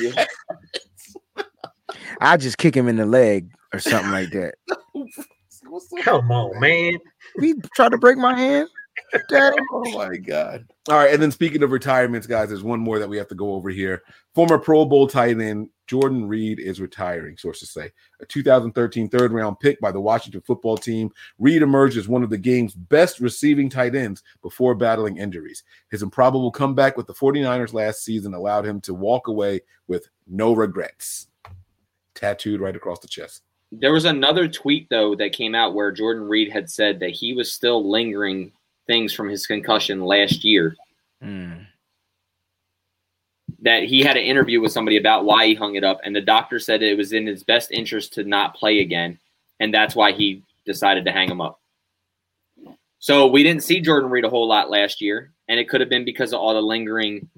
yeah. 0.00 0.24
I 2.20 2.36
just 2.36 2.58
kick 2.58 2.74
him 2.76 2.88
in 2.88 2.96
the 2.96 3.06
leg 3.06 3.50
or 3.72 3.78
something 3.80 4.10
like 4.10 4.30
that. 4.30 4.54
Come 6.02 6.30
on, 6.32 6.58
man. 6.60 6.98
We 7.36 7.54
try 7.76 7.88
to 7.88 7.98
break 7.98 8.16
my 8.16 8.36
hand. 8.38 8.68
Daddy. 9.28 9.56
Oh 9.72 9.90
my 9.92 10.16
god! 10.16 10.66
All 10.88 10.96
right, 10.96 11.12
and 11.12 11.22
then 11.22 11.30
speaking 11.30 11.62
of 11.62 11.70
retirements, 11.70 12.26
guys, 12.26 12.48
there's 12.48 12.62
one 12.62 12.80
more 12.80 12.98
that 12.98 13.08
we 13.08 13.16
have 13.16 13.28
to 13.28 13.34
go 13.34 13.54
over 13.54 13.70
here. 13.70 14.02
Former 14.34 14.58
Pro 14.58 14.84
Bowl 14.84 15.06
tight 15.06 15.40
end 15.40 15.70
Jordan 15.88 16.28
Reed 16.28 16.60
is 16.60 16.80
retiring. 16.80 17.36
Sources 17.36 17.70
say 17.70 17.90
a 18.20 18.26
2013 18.26 19.08
third 19.08 19.32
round 19.32 19.58
pick 19.58 19.80
by 19.80 19.90
the 19.90 20.00
Washington 20.00 20.42
Football 20.42 20.76
Team. 20.76 21.10
Reed 21.38 21.62
emerged 21.62 21.96
as 21.96 22.06
one 22.06 22.22
of 22.22 22.30
the 22.30 22.38
game's 22.38 22.74
best 22.74 23.20
receiving 23.20 23.70
tight 23.70 23.94
ends 23.94 24.22
before 24.42 24.74
battling 24.74 25.16
injuries. 25.16 25.64
His 25.90 26.02
improbable 26.02 26.52
comeback 26.52 26.96
with 26.96 27.06
the 27.06 27.14
49ers 27.14 27.72
last 27.72 28.04
season 28.04 28.34
allowed 28.34 28.66
him 28.66 28.80
to 28.82 28.94
walk 28.94 29.28
away 29.28 29.62
with 29.88 30.06
no 30.26 30.52
regrets. 30.52 31.28
Tattooed 32.14 32.60
right 32.60 32.76
across 32.76 33.00
the 33.00 33.08
chest. 33.08 33.42
There 33.72 33.92
was 33.92 34.04
another 34.04 34.48
tweet 34.48 34.88
though 34.90 35.14
that 35.16 35.32
came 35.32 35.54
out 35.54 35.74
where 35.74 35.92
Jordan 35.92 36.24
Reed 36.24 36.50
had 36.52 36.70
said 36.70 37.00
that 37.00 37.10
he 37.10 37.32
was 37.32 37.52
still 37.52 37.88
lingering 37.90 38.52
things 38.88 39.12
from 39.12 39.28
his 39.28 39.46
concussion 39.46 40.00
last 40.00 40.42
year. 40.42 40.74
Mm. 41.22 41.66
That 43.60 43.84
he 43.84 44.00
had 44.02 44.16
an 44.16 44.24
interview 44.24 44.60
with 44.60 44.72
somebody 44.72 44.96
about 44.96 45.24
why 45.24 45.46
he 45.46 45.54
hung 45.54 45.76
it 45.76 45.84
up, 45.84 46.00
and 46.04 46.16
the 46.16 46.20
doctor 46.20 46.58
said 46.58 46.82
it 46.82 46.98
was 46.98 47.12
in 47.12 47.26
his 47.26 47.44
best 47.44 47.70
interest 47.70 48.14
to 48.14 48.24
not 48.24 48.56
play 48.56 48.80
again, 48.80 49.18
and 49.60 49.72
that's 49.72 49.94
why 49.94 50.12
he 50.12 50.42
decided 50.64 51.04
to 51.04 51.12
hang 51.12 51.30
him 51.30 51.40
up. 51.40 51.60
So 52.98 53.28
we 53.28 53.44
didn't 53.44 53.62
see 53.62 53.80
Jordan 53.80 54.10
Reed 54.10 54.24
a 54.24 54.30
whole 54.30 54.48
lot 54.48 54.70
last 54.70 55.00
year, 55.00 55.32
and 55.48 55.60
it 55.60 55.68
could 55.68 55.80
have 55.80 55.90
been 55.90 56.04
because 56.04 56.32
of 56.32 56.40
all 56.40 56.54
the 56.54 56.60
lingering 56.60 57.28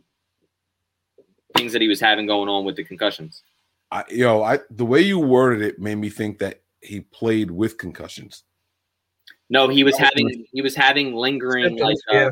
things 1.56 1.72
that 1.72 1.82
he 1.82 1.88
was 1.88 2.00
having 2.00 2.26
going 2.26 2.48
on 2.48 2.64
with 2.64 2.76
the 2.76 2.84
concussions. 2.84 3.42
I, 3.90 4.04
yo, 4.08 4.42
I 4.42 4.60
the 4.70 4.86
way 4.86 5.00
you 5.00 5.18
worded 5.18 5.62
it 5.62 5.78
made 5.78 5.96
me 5.96 6.10
think 6.10 6.38
that 6.38 6.62
he 6.80 7.00
played 7.00 7.50
with 7.50 7.76
concussions. 7.76 8.44
No, 9.50 9.68
he 9.68 9.84
was 9.84 9.98
having 9.98 10.46
he 10.52 10.62
was 10.62 10.74
having 10.74 11.14
lingering 11.14 11.76
like 11.76 11.96
Symptoms, 11.98 12.02
uh, 12.10 12.14
yeah. 12.14 12.30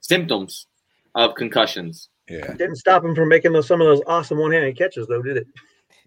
symptoms 0.00 0.66
of 1.14 1.34
concussions. 1.34 2.08
Yeah. 2.28 2.54
Didn't 2.54 2.76
stop 2.76 3.04
him 3.04 3.14
from 3.14 3.28
making 3.28 3.52
those 3.52 3.68
some 3.68 3.80
of 3.80 3.86
those 3.86 4.02
awesome 4.06 4.38
one-handed 4.38 4.76
catches, 4.76 5.06
though, 5.06 5.22
did 5.22 5.36
it? 5.36 5.46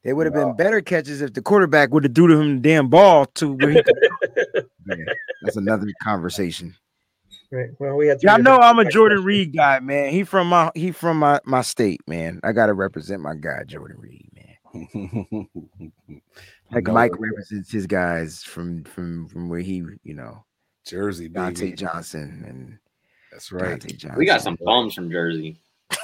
They 0.04 0.14
would 0.14 0.26
have 0.26 0.34
been 0.34 0.56
better 0.56 0.82
catches 0.82 1.22
if 1.22 1.34
the 1.34 1.42
quarterback 1.42 1.92
would 1.92 2.04
have 2.04 2.16
threw 2.16 2.28
to 2.28 2.40
him 2.40 2.56
the 2.56 2.62
damn 2.62 2.88
ball 2.88 3.26
to 3.36 3.54
where 3.54 3.70
he 3.70 3.84
could. 3.84 4.66
Yeah, 4.88 5.14
that's 5.44 5.56
another 5.56 5.86
conversation. 6.02 6.76
Right. 7.52 7.70
Well, 7.78 7.96
we 7.96 8.08
had. 8.08 8.24
Y'all 8.24 8.36
three 8.36 8.44
know 8.44 8.58
I'm 8.58 8.80
a 8.80 8.84
catches. 8.84 8.96
Jordan 8.96 9.24
Reed 9.24 9.56
guy, 9.56 9.80
man. 9.80 10.12
He 10.12 10.24
from 10.24 10.48
my 10.48 10.72
he 10.74 10.92
from 10.92 11.20
my 11.20 11.40
my 11.46 11.62
state, 11.62 12.02
man. 12.08 12.40
I 12.44 12.54
gotta 12.54 12.74
represent 12.74 13.22
my 13.22 13.36
guy, 13.36 13.66
Jordan 13.68 13.98
Reed, 14.00 14.26
man. 14.29 14.29
Like 16.72 16.86
No, 16.86 16.94
Mike 16.94 17.14
represents 17.20 17.72
his 17.72 17.88
guys 17.88 18.44
from 18.44 18.84
from 18.84 19.28
from 19.28 19.50
where 19.50 19.60
he, 19.60 19.84
you 20.04 20.14
know, 20.14 20.46
Jersey, 20.86 21.28
Dante 21.28 21.66
baby. 21.66 21.76
Johnson 21.76 22.44
and 22.48 22.78
That's 23.32 23.52
right. 23.52 23.70
Dante 23.80 23.96
Johnson. 23.96 24.20
We 24.20 24.26
got 24.26 24.42
some 24.42 24.56
bums 24.64 24.94
from 24.94 25.10
Jersey. 25.12 25.60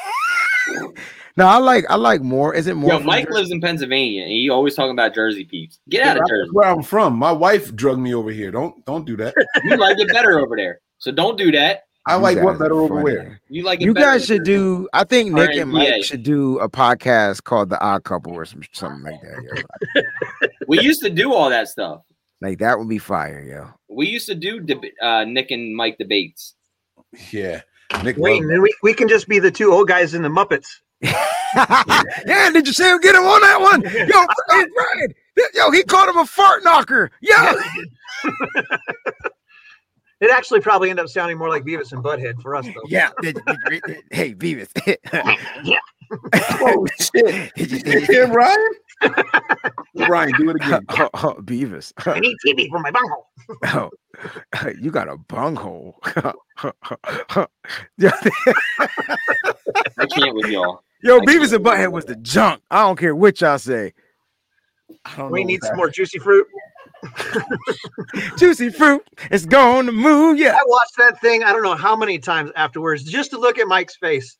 No, 1.37 1.45
I 1.47 1.57
like 1.57 1.83
I 1.89 1.95
like 1.95 2.21
more. 2.21 2.55
Is 2.55 2.67
it 2.67 2.75
more? 2.75 2.93
Yo, 2.93 2.99
Mike 3.01 3.25
Jersey? 3.25 3.37
lives 3.37 3.51
in 3.51 3.59
Pennsylvania, 3.59 4.21
and 4.23 4.31
he 4.31 4.49
always 4.49 4.73
talking 4.73 4.93
about 4.93 5.13
Jersey 5.13 5.43
peeps. 5.43 5.79
Get 5.89 6.07
out 6.07 6.17
of 6.17 6.27
Jersey. 6.29 6.49
where 6.53 6.69
I'm 6.69 6.81
from. 6.81 7.17
My 7.17 7.33
wife 7.33 7.75
drugged 7.75 7.99
me 7.99 8.15
over 8.15 8.31
here. 8.31 8.51
Don't 8.51 8.83
don't 8.85 9.05
do 9.05 9.17
that. 9.17 9.35
You 9.65 9.75
like 9.75 9.99
it 9.99 10.07
better 10.13 10.39
over 10.39 10.55
there, 10.55 10.79
so 10.97 11.11
don't 11.11 11.37
do 11.37 11.51
that. 11.51 11.83
I 12.07 12.15
You 12.15 12.21
like 12.21 12.37
what 12.41 12.51
guys 12.53 12.59
better 12.59 12.73
are 12.75 12.81
over 12.81 12.93
funny. 12.95 13.03
where? 13.03 13.41
You 13.49 13.63
like 13.63 13.81
it. 13.81 13.85
You 13.85 13.93
guys 13.93 14.25
should 14.25 14.43
do. 14.43 14.87
I 14.93 15.03
think 15.03 15.31
Or 15.31 15.47
Nick 15.47 15.55
and 15.57 15.71
Mike 15.71 15.87
NBA. 15.87 16.03
should 16.03 16.23
do 16.23 16.59
a 16.59 16.69
podcast 16.69 17.43
called 17.43 17.69
The 17.69 17.79
Odd 17.81 18.03
Couple 18.03 18.33
or 18.33 18.45
some 18.45 18.61
something 18.73 19.01
like 19.03 19.21
that. 19.21 19.63
Yo. 19.95 20.01
We 20.67 20.79
used 20.81 21.01
to 21.03 21.09
do 21.09 21.33
all 21.33 21.49
that 21.49 21.67
stuff. 21.67 22.01
Like 22.41 22.59
that 22.59 22.77
would 22.77 22.89
be 22.89 22.97
fire, 22.99 23.41
yo. 23.41 23.69
We 23.89 24.07
used 24.07 24.27
to 24.27 24.35
do 24.35 24.59
deb- 24.59 24.83
uh, 25.01 25.23
Nick 25.25 25.51
and 25.51 25.75
Mike 25.75 25.97
debates. 25.97 26.55
Yeah. 27.31 27.61
Nick 28.03 28.17
Wait, 28.17 28.33
loved 28.33 28.41
and 28.43 28.51
then 28.51 28.61
we, 28.61 28.73
we 28.83 28.93
can 28.93 29.07
just 29.07 29.27
be 29.27 29.39
the 29.39 29.51
two 29.51 29.71
old 29.71 29.87
guys 29.87 30.13
in 30.13 30.21
the 30.21 30.29
Muppets. 30.29 30.67
yeah, 31.01 32.49
did 32.51 32.67
you 32.67 32.73
see 32.73 32.83
him 32.89 32.99
get 32.99 33.15
him 33.15 33.23
on 33.23 33.41
that 33.41 33.61
one? 33.61 33.81
Yo, 33.83 34.59
hey, 34.59 34.65
Brian, 34.75 35.13
yo, 35.53 35.71
he 35.71 35.83
called 35.83 36.09
him 36.09 36.17
a 36.17 36.25
fart 36.25 36.63
knocker. 36.63 37.11
Yo, 37.21 37.35
It 40.25 40.31
actually 40.31 40.59
probably 40.59 40.89
ended 40.89 41.05
up 41.05 41.09
sounding 41.09 41.37
more 41.37 41.49
like 41.49 41.63
Beavis 41.63 41.91
and 41.93 42.03
Butthead 42.03 42.41
for 42.41 42.55
us, 42.55 42.65
though. 42.65 42.81
yeah. 42.87 43.11
did- 43.21 43.37
did- 43.45 43.81
did- 43.85 44.03
hey, 44.09 44.33
Beavis. 44.33 44.69
Yeah. 45.63 45.77
Oh 46.33 46.85
shit. 46.99 47.51
Did 47.55 47.71
you- 47.71 47.77
You 47.77 47.83
did 47.83 47.93
you- 47.93 48.13
hear 48.13 48.27
Brian? 48.27 48.57
Brian, 50.07 50.31
do 50.37 50.49
it 50.51 50.55
again. 50.57 50.85
oh, 50.89 51.09
oh, 51.15 51.33
Beavis. 51.41 51.93
I 52.07 52.19
need 52.19 52.37
TV 52.45 52.69
for 52.69 52.79
my 52.79 52.89
bunghole. 52.91 53.27
Oh, 53.65 53.89
you 54.81 54.91
got 54.91 55.09
a 55.09 55.17
bunghole. 55.17 55.99
yo, 57.97 58.09
I 59.97 60.05
can't 60.07 60.35
with 60.35 60.47
y'all. 60.47 60.83
yo, 61.03 61.19
Beavis 61.21 61.53
and 61.53 61.63
Butthead 61.65 61.91
was 61.91 62.05
the 62.05 62.15
junk. 62.17 62.61
I 62.71 62.81
don't 62.83 62.97
care 62.97 63.15
what 63.15 63.41
y'all 63.41 63.57
say. 63.59 63.93
I 65.05 65.15
don't 65.17 65.31
We 65.31 65.41
know 65.43 65.47
need 65.47 65.61
some 65.63 65.71
that- 65.71 65.77
more 65.77 65.89
juicy 65.89 66.19
fruit. 66.19 66.47
Juicy 68.37 68.69
fruit, 68.69 69.07
it's 69.31 69.45
going 69.45 69.85
to 69.85 69.91
move. 69.91 70.37
Yeah. 70.37 70.53
I 70.55 70.63
watched 70.65 70.97
that 70.97 71.19
thing, 71.21 71.43
I 71.43 71.51
don't 71.51 71.63
know 71.63 71.75
how 71.75 71.95
many 71.95 72.19
times 72.19 72.51
afterwards, 72.55 73.03
just 73.03 73.31
to 73.31 73.37
look 73.39 73.57
at 73.57 73.67
Mike's 73.67 73.95
face. 73.97 74.37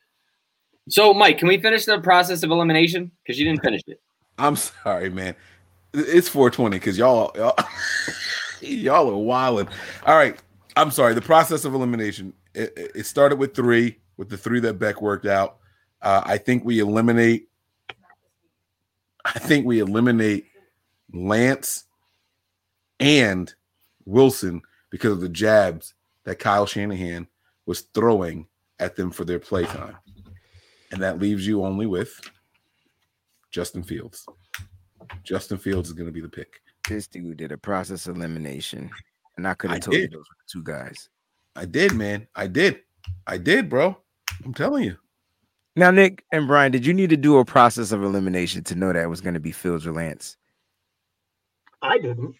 So, 0.90 1.14
Mike, 1.14 1.40
can 1.40 1.48
we 1.48 1.60
finish 1.60 1.86
the 1.86 2.00
process 2.00 2.44
of 2.44 2.52
elimination? 2.52 3.12
Because 3.24 3.40
you 3.40 3.46
didn't 3.46 3.64
finish 3.64 3.82
it. 3.88 4.00
I'm 4.38 4.56
sorry, 4.56 5.10
man. 5.10 5.36
It's 5.94 6.28
420 6.30 6.78
because 6.78 6.98
y'all 6.98 7.32
y'all, 7.36 7.56
y'all 8.62 9.10
are 9.10 9.18
wilding. 9.18 9.68
All 10.06 10.16
right. 10.16 10.38
I'm 10.76 10.92
sorry. 10.92 11.14
The 11.14 11.22
process 11.22 11.64
of 11.66 11.74
elimination. 11.74 12.34
It, 12.54 12.74
it- 12.78 12.92
it 12.96 13.06
started 13.06 13.38
with 13.40 13.56
three, 13.56 13.98
with 14.18 14.30
the 14.30 14.38
three 14.38 14.60
that 14.60 14.74
Beck 14.74 15.02
worked 15.02 15.26
out. 15.26 15.58
Uh, 16.02 16.22
I 16.26 16.38
think 16.38 16.64
we 16.66 16.80
eliminate. 16.80 17.48
I 19.24 19.40
think 19.40 19.66
we 19.66 19.80
eliminate 19.80 20.46
Lance 21.14 21.85
and 23.00 23.54
Wilson 24.06 24.62
because 24.90 25.14
of 25.14 25.22
the 25.22 25.30
jabs 25.30 25.94
that 26.24 26.40
Kyle 26.40 26.66
Shanahan 26.66 27.28
was 27.66 27.82
throwing 27.94 28.48
at 28.80 28.96
them 28.96 29.12
for 29.12 29.26
their 29.26 29.40
playtime, 29.40 29.98
and 30.92 31.02
that 31.02 31.20
leaves 31.20 31.48
you 31.48 31.64
only 31.64 31.86
with 31.86 32.20
Justin 33.52 33.84
Fields. 33.84 34.26
Justin 35.24 35.58
Fields 35.58 35.90
is 35.90 35.94
going 35.94 36.08
to 36.08 36.12
be 36.12 36.22
the 36.22 36.30
pick. 36.30 36.62
This 36.88 37.08
dude 37.08 37.38
did 37.38 37.52
a 37.52 37.58
process 37.58 38.08
elimination, 38.08 38.90
and 39.38 39.48
I 39.48 39.54
could 39.54 39.72
I 39.72 39.76
have 39.76 39.84
told 39.84 39.98
you 39.98 40.08
those 40.08 40.20
were 40.20 40.46
two 40.48 40.64
guys. 40.64 41.10
I 41.56 41.66
did, 41.66 41.94
man. 41.94 42.28
I 42.36 42.48
did. 42.48 42.82
I 43.28 43.38
did, 43.38 43.70
bro. 43.70 43.98
I'm 44.44 44.54
telling 44.54 44.84
you. 44.84 44.98
Now, 45.76 45.92
Nick 45.92 46.24
and 46.32 46.48
Brian, 46.48 46.72
did 46.72 46.86
you 46.86 46.94
need 46.94 47.10
to 47.10 47.18
do 47.18 47.38
a 47.38 47.46
process 47.46 47.92
of 47.92 48.04
elimination 48.04 48.64
to 48.66 48.76
know 48.76 48.94
that 48.94 49.04
it 49.04 49.10
was 49.10 49.22
going 49.22 49.34
to 49.34 49.40
be 49.40 49.52
Fields 49.52 49.86
or 49.86 49.92
Lance? 49.92 50.38
I 51.82 51.98
didn't. 51.98 52.36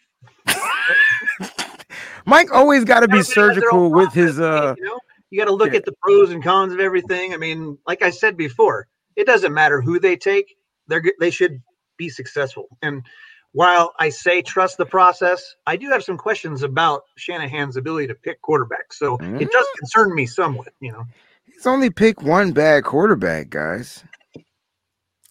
Mike 2.26 2.52
always 2.52 2.84
got 2.84 3.02
to 3.02 3.08
be 3.08 3.20
Everybody 3.20 3.28
has 3.28 3.28
surgical 3.28 3.92
with 3.92 4.14
his 4.14 4.40
uh. 4.40 4.76
you 4.78 4.84
know, 4.84 5.00
you 5.30 5.40
got 5.40 5.46
to 5.46 5.54
look 5.54 5.72
yeah. 5.72 5.78
at 5.78 5.86
the 5.86 5.94
pros 6.02 6.32
and 6.32 6.44
cons 6.44 6.74
of 6.74 6.80
everything. 6.80 7.34
I 7.34 7.38
mean, 7.38 7.78
like 7.88 8.02
I 8.02 8.10
said 8.10 8.38
before, 8.38 8.88
it 9.16 9.26
doesn't 9.26 9.54
matter 9.54 9.82
who 9.82 10.00
they 10.00 10.16
take; 10.16 10.56
they're 10.88 11.02
g- 11.02 11.14
they 11.20 11.30
should 11.30 11.62
be 11.98 12.10
successful. 12.10 12.68
And 12.82 13.04
while 13.52 13.94
I 14.00 14.10
say 14.10 14.42
trust 14.42 14.78
the 14.78 14.86
process, 14.86 15.56
I 15.66 15.78
do 15.78 15.90
have 15.90 16.04
some 16.04 16.18
questions 16.18 16.64
about 16.64 17.04
Shanahan's 17.16 17.78
ability 17.78 18.08
to 18.08 18.16
pick 18.16 18.42
quarterbacks. 18.42 18.94
So 18.94 19.18
it 19.22 19.50
does 19.52 19.68
concern 19.78 20.14
me 20.14 20.26
somewhat. 20.26 20.74
You 20.82 20.92
know, 20.92 21.06
He's 21.46 21.66
only 21.66 21.90
picked 21.90 22.22
one 22.22 22.52
bad 22.52 22.84
quarterback, 22.84 23.50
guys. 23.50 24.04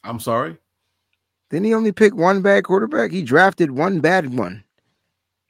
I'm 0.03 0.21
sorry. 0.21 0.57
Didn't 1.51 1.67
he 1.67 1.75
only 1.75 1.93
pick 1.93 2.15
one 2.15 2.41
bad 2.41 2.65
quarterback? 2.65 3.11
He 3.11 3.23
drafted 3.23 3.71
one 3.71 4.01
bad 4.01 4.37
one. 4.37 4.65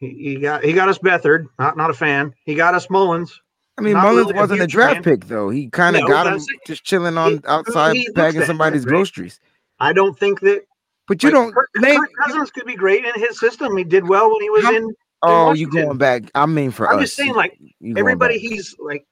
He, 0.05 0.35
he 0.35 0.37
got 0.37 0.65
he 0.65 0.73
got 0.73 0.89
us 0.89 0.99
Beathard. 0.99 1.47
Not 1.59 1.77
not 1.77 1.91
a 1.91 1.95
fan. 1.95 2.35
He 2.45 2.55
got 2.55 2.75
us 2.75 2.89
Mullens. 2.91 3.41
I 3.77 3.81
mean, 3.83 3.95
Not 3.95 4.05
Mullens 4.05 4.27
really 4.29 4.39
wasn't 4.41 4.63
a 4.63 4.67
draft 4.67 4.95
fan. 4.95 5.03
pick 5.03 5.25
though. 5.27 5.51
He 5.51 5.69
kind 5.69 5.97
of 5.97 6.03
No, 6.03 6.09
got 6.09 6.27
him 6.27 6.35
I'm 6.35 6.41
just 6.67 6.85
chilling 6.85 7.19
on 7.19 7.33
he- 7.33 7.41
outside 7.47 7.97
he 7.97 8.09
bagging 8.15 8.43
somebody's 8.45 8.85
groceries. 8.85 9.41
I 9.81 9.93
don't 9.93 10.17
think 10.19 10.41
that. 10.41 10.63
But 11.09 11.23
you 11.23 11.29
like, 11.31 11.35
don't 11.35 11.53
Kirk, 11.53 11.69
name. 11.77 12.01
Kirk 12.01 12.11
Cousins 12.25 12.51
could 12.51 12.65
be 12.67 12.77
great 12.77 13.05
in 13.05 13.13
his 13.17 13.39
system. 13.39 13.77
He 13.77 13.85
did 13.85 14.09
well 14.09 14.31
when 14.33 14.41
he 14.41 14.51
was 14.51 14.65
in. 14.71 14.95
Oh, 15.23 15.53
you 15.53 15.69
going 15.69 15.99
back? 15.99 16.23
I 16.35 16.47
mean, 16.47 16.71
for 16.71 16.89
I'm 16.89 16.97
us, 16.97 17.05
just 17.05 17.17
saying, 17.17 17.35
like 17.35 17.59
everybody, 17.97 18.39
he's 18.39 18.77
like 18.79 19.07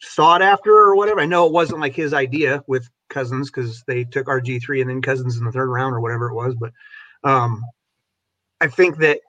sought 0.00 0.42
after 0.42 0.72
or 0.72 0.96
whatever. 0.96 1.20
I 1.20 1.26
know 1.26 1.46
it 1.46 1.52
wasn't 1.52 1.80
like 1.80 1.94
his 1.94 2.12
idea 2.12 2.62
with 2.66 2.88
Cousins 3.08 3.50
because 3.50 3.82
they 3.86 4.04
took 4.04 4.26
RG 4.26 4.62
three 4.62 4.80
and 4.80 4.90
then 4.90 5.02
Cousins 5.02 5.36
in 5.38 5.44
the 5.44 5.52
third 5.52 5.68
round 5.70 5.94
or 5.94 6.00
whatever 6.00 6.28
it 6.30 6.34
was. 6.34 6.54
But 6.54 6.72
um, 7.24 7.62
I 8.60 8.68
think 8.68 8.98
that 8.98 9.20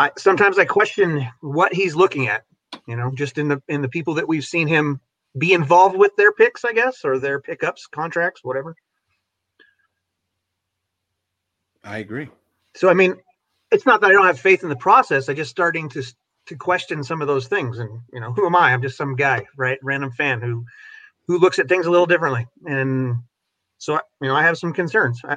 I 0.00 0.10
sometimes 0.16 0.58
I 0.58 0.64
question 0.64 1.28
what 1.42 1.74
he's 1.74 1.94
looking 1.94 2.26
at. 2.26 2.44
You 2.86 2.96
know, 2.96 3.12
just 3.14 3.36
in 3.36 3.48
the 3.48 3.62
in 3.68 3.82
the 3.82 3.88
people 3.88 4.14
that 4.14 4.26
we've 4.26 4.44
seen 4.44 4.66
him 4.66 4.98
be 5.36 5.52
involved 5.52 5.96
with 5.96 6.16
their 6.16 6.32
picks, 6.32 6.64
I 6.64 6.72
guess, 6.72 7.04
or 7.04 7.18
their 7.18 7.38
pickups, 7.38 7.86
contracts, 7.86 8.40
whatever. 8.42 8.74
I 11.84 11.98
agree. 11.98 12.30
So 12.74 12.88
I 12.88 12.94
mean, 12.94 13.16
it's 13.70 13.84
not 13.84 14.00
that 14.00 14.10
I 14.10 14.14
don't 14.14 14.26
have 14.26 14.40
faith 14.40 14.62
in 14.62 14.70
the 14.70 14.76
process. 14.76 15.28
I 15.28 15.34
just 15.34 15.50
starting 15.50 15.90
to 15.90 16.02
to 16.46 16.56
question 16.56 17.04
some 17.04 17.20
of 17.20 17.28
those 17.28 17.46
things. 17.46 17.78
And 17.78 18.00
you 18.10 18.20
know, 18.20 18.32
who 18.32 18.46
am 18.46 18.56
I? 18.56 18.72
I'm 18.72 18.80
just 18.80 18.96
some 18.96 19.16
guy, 19.16 19.46
right? 19.58 19.78
Random 19.82 20.12
fan 20.12 20.40
who 20.40 20.64
who 21.26 21.38
looks 21.38 21.58
at 21.58 21.68
things 21.68 21.84
a 21.84 21.90
little 21.90 22.06
differently. 22.06 22.46
And 22.64 23.16
so 23.76 24.00
you 24.22 24.28
know, 24.28 24.34
I 24.34 24.42
have 24.44 24.56
some 24.56 24.72
concerns. 24.72 25.20
I, 25.24 25.36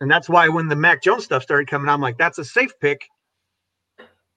and 0.00 0.08
that's 0.08 0.28
why 0.28 0.48
when 0.50 0.68
the 0.68 0.76
Mac 0.76 1.02
Jones 1.02 1.24
stuff 1.24 1.42
started 1.42 1.68
coming, 1.68 1.88
I'm 1.88 2.00
like, 2.00 2.16
that's 2.16 2.38
a 2.38 2.44
safe 2.44 2.78
pick. 2.80 3.08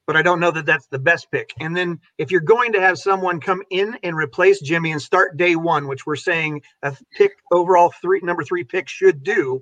But 0.08 0.16
I 0.16 0.22
don't 0.22 0.40
know 0.40 0.52
that 0.52 0.66
that's 0.66 0.88
the 0.88 1.00
best 1.00 1.30
pick. 1.32 1.54
And 1.60 1.76
then 1.76 2.00
if 2.18 2.32
you're 2.32 2.40
going 2.40 2.72
to 2.74 2.80
have 2.80 2.98
someone 2.98 3.42
come 3.42 3.62
in 3.70 3.98
and 4.04 4.16
replace 4.16 4.62
Jimmy 4.62 4.94
and 4.94 5.02
start 5.02 5.36
day 5.36 5.58
one, 5.58 5.88
which 5.88 6.06
we're 6.06 6.16
saying 6.16 6.62
a 6.82 6.96
pick 7.12 7.34
overall 7.52 7.94
three 8.02 8.22
number 8.24 8.44
three 8.44 8.64
pick 8.64 8.88
should 8.88 9.22
do, 9.22 9.60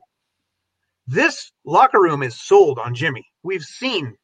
this 1.08 1.52
locker 1.66 2.00
room 2.00 2.22
is 2.22 2.40
sold 2.40 2.78
on 2.78 2.94
Jimmy. 2.94 3.26
We've 3.44 3.64
seen 3.64 4.16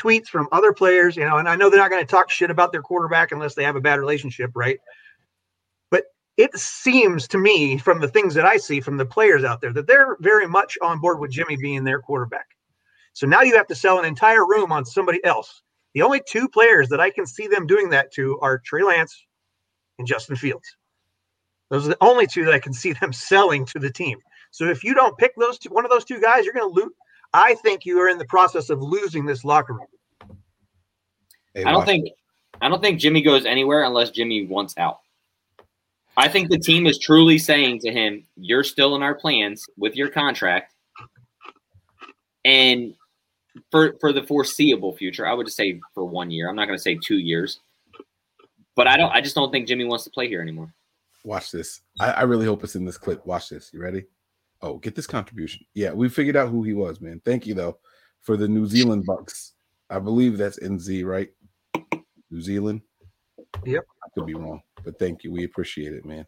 tweets 0.00 0.28
from 0.28 0.48
other 0.52 0.72
players, 0.72 1.16
you 1.16 1.24
know, 1.24 1.38
and 1.38 1.48
I 1.48 1.56
know 1.56 1.68
they're 1.68 1.80
not 1.80 1.90
going 1.90 2.04
to 2.04 2.10
talk 2.10 2.30
shit 2.30 2.50
about 2.50 2.72
their 2.72 2.82
quarterback 2.82 3.32
unless 3.32 3.54
they 3.54 3.64
have 3.64 3.76
a 3.76 3.80
bad 3.80 3.98
relationship, 3.98 4.50
right? 4.54 4.78
But 5.90 6.04
it 6.36 6.56
seems 6.56 7.28
to 7.28 7.38
me 7.38 7.78
from 7.78 8.00
the 8.00 8.08
things 8.08 8.34
that 8.34 8.44
I 8.44 8.56
see 8.56 8.80
from 8.80 8.96
the 8.96 9.06
players 9.06 9.44
out 9.44 9.60
there 9.60 9.72
that 9.72 9.86
they're 9.86 10.16
very 10.20 10.46
much 10.46 10.76
on 10.82 11.00
board 11.00 11.20
with 11.20 11.30
Jimmy 11.30 11.56
being 11.56 11.84
their 11.84 12.00
quarterback. 12.00 12.46
So 13.14 13.26
now 13.26 13.42
you 13.42 13.56
have 13.56 13.68
to 13.68 13.74
sell 13.74 13.98
an 13.98 14.04
entire 14.04 14.46
room 14.46 14.72
on 14.72 14.84
somebody 14.84 15.24
else. 15.24 15.62
The 15.94 16.02
only 16.02 16.20
two 16.28 16.48
players 16.48 16.88
that 16.88 17.00
I 17.00 17.10
can 17.10 17.26
see 17.26 17.46
them 17.46 17.66
doing 17.66 17.88
that 17.90 18.12
to 18.14 18.38
are 18.40 18.58
Trey 18.58 18.82
Lance 18.82 19.24
and 19.98 20.06
Justin 20.06 20.36
Fields. 20.36 20.76
Those 21.70 21.86
are 21.86 21.90
the 21.90 21.98
only 22.00 22.26
two 22.26 22.44
that 22.44 22.54
I 22.54 22.58
can 22.58 22.72
see 22.72 22.92
them 22.92 23.12
selling 23.12 23.64
to 23.66 23.78
the 23.78 23.90
team. 23.90 24.18
So 24.50 24.66
if 24.66 24.84
you 24.84 24.94
don't 24.94 25.16
pick 25.16 25.32
those 25.36 25.58
two, 25.58 25.70
one 25.70 25.84
of 25.84 25.90
those 25.90 26.04
two 26.04 26.20
guys, 26.20 26.44
you're 26.44 26.54
going 26.54 26.68
to 26.68 26.80
lose. 26.80 26.92
I 27.32 27.54
think 27.56 27.84
you 27.84 27.98
are 28.00 28.08
in 28.08 28.18
the 28.18 28.26
process 28.26 28.70
of 28.70 28.80
losing 28.80 29.26
this 29.26 29.44
locker 29.44 29.72
room. 29.72 29.86
Hey, 31.54 31.64
I 31.64 31.72
don't 31.72 31.84
think 31.84 32.08
I 32.60 32.68
don't 32.68 32.80
think 32.80 33.00
Jimmy 33.00 33.22
goes 33.22 33.46
anywhere 33.46 33.82
unless 33.82 34.10
Jimmy 34.10 34.46
wants 34.46 34.76
out. 34.78 35.00
I 36.16 36.28
think 36.28 36.48
the 36.48 36.58
team 36.58 36.86
is 36.86 36.98
truly 36.98 37.38
saying 37.38 37.80
to 37.80 37.90
him, 37.90 38.24
"You're 38.36 38.62
still 38.62 38.94
in 38.94 39.02
our 39.02 39.16
plans 39.16 39.66
with 39.76 39.96
your 39.96 40.08
contract." 40.08 40.72
And 42.44 42.94
for 43.70 43.94
for 44.00 44.12
the 44.12 44.22
foreseeable 44.22 44.94
future, 44.96 45.26
I 45.26 45.32
would 45.32 45.46
just 45.46 45.56
say 45.56 45.80
for 45.94 46.04
one 46.04 46.30
year. 46.30 46.48
I'm 46.48 46.56
not 46.56 46.66
going 46.66 46.78
to 46.78 46.82
say 46.82 46.98
2 47.02 47.18
years. 47.18 47.60
But 48.76 48.88
I 48.88 48.96
don't 48.96 49.12
I 49.12 49.20
just 49.20 49.34
don't 49.34 49.52
think 49.52 49.68
Jimmy 49.68 49.84
wants 49.84 50.04
to 50.04 50.10
play 50.10 50.28
here 50.28 50.42
anymore. 50.42 50.72
Watch 51.24 51.52
this. 51.52 51.80
I, 52.00 52.10
I 52.10 52.22
really 52.22 52.46
hope 52.46 52.64
it's 52.64 52.76
in 52.76 52.84
this 52.84 52.98
clip. 52.98 53.24
Watch 53.26 53.48
this. 53.48 53.70
You 53.72 53.80
ready? 53.80 54.04
Oh, 54.60 54.78
get 54.78 54.94
this 54.94 55.06
contribution. 55.06 55.64
Yeah, 55.74 55.92
we 55.92 56.08
figured 56.08 56.36
out 56.36 56.48
who 56.48 56.62
he 56.62 56.74
was, 56.74 57.00
man. 57.00 57.20
Thank 57.24 57.46
you 57.46 57.54
though 57.54 57.78
for 58.22 58.36
the 58.36 58.48
New 58.48 58.66
Zealand 58.66 59.04
Bucks. 59.06 59.52
I 59.90 59.98
believe 59.98 60.38
that's 60.38 60.58
NZ, 60.58 61.04
right? 61.04 61.30
New 62.30 62.40
Zealand. 62.40 62.80
Yep. 63.64 63.84
I 64.04 64.08
could 64.14 64.26
be 64.26 64.34
wrong, 64.34 64.60
but 64.82 64.98
thank 64.98 65.22
you. 65.22 65.30
We 65.30 65.44
appreciate 65.44 65.92
it, 65.92 66.04
man. 66.04 66.26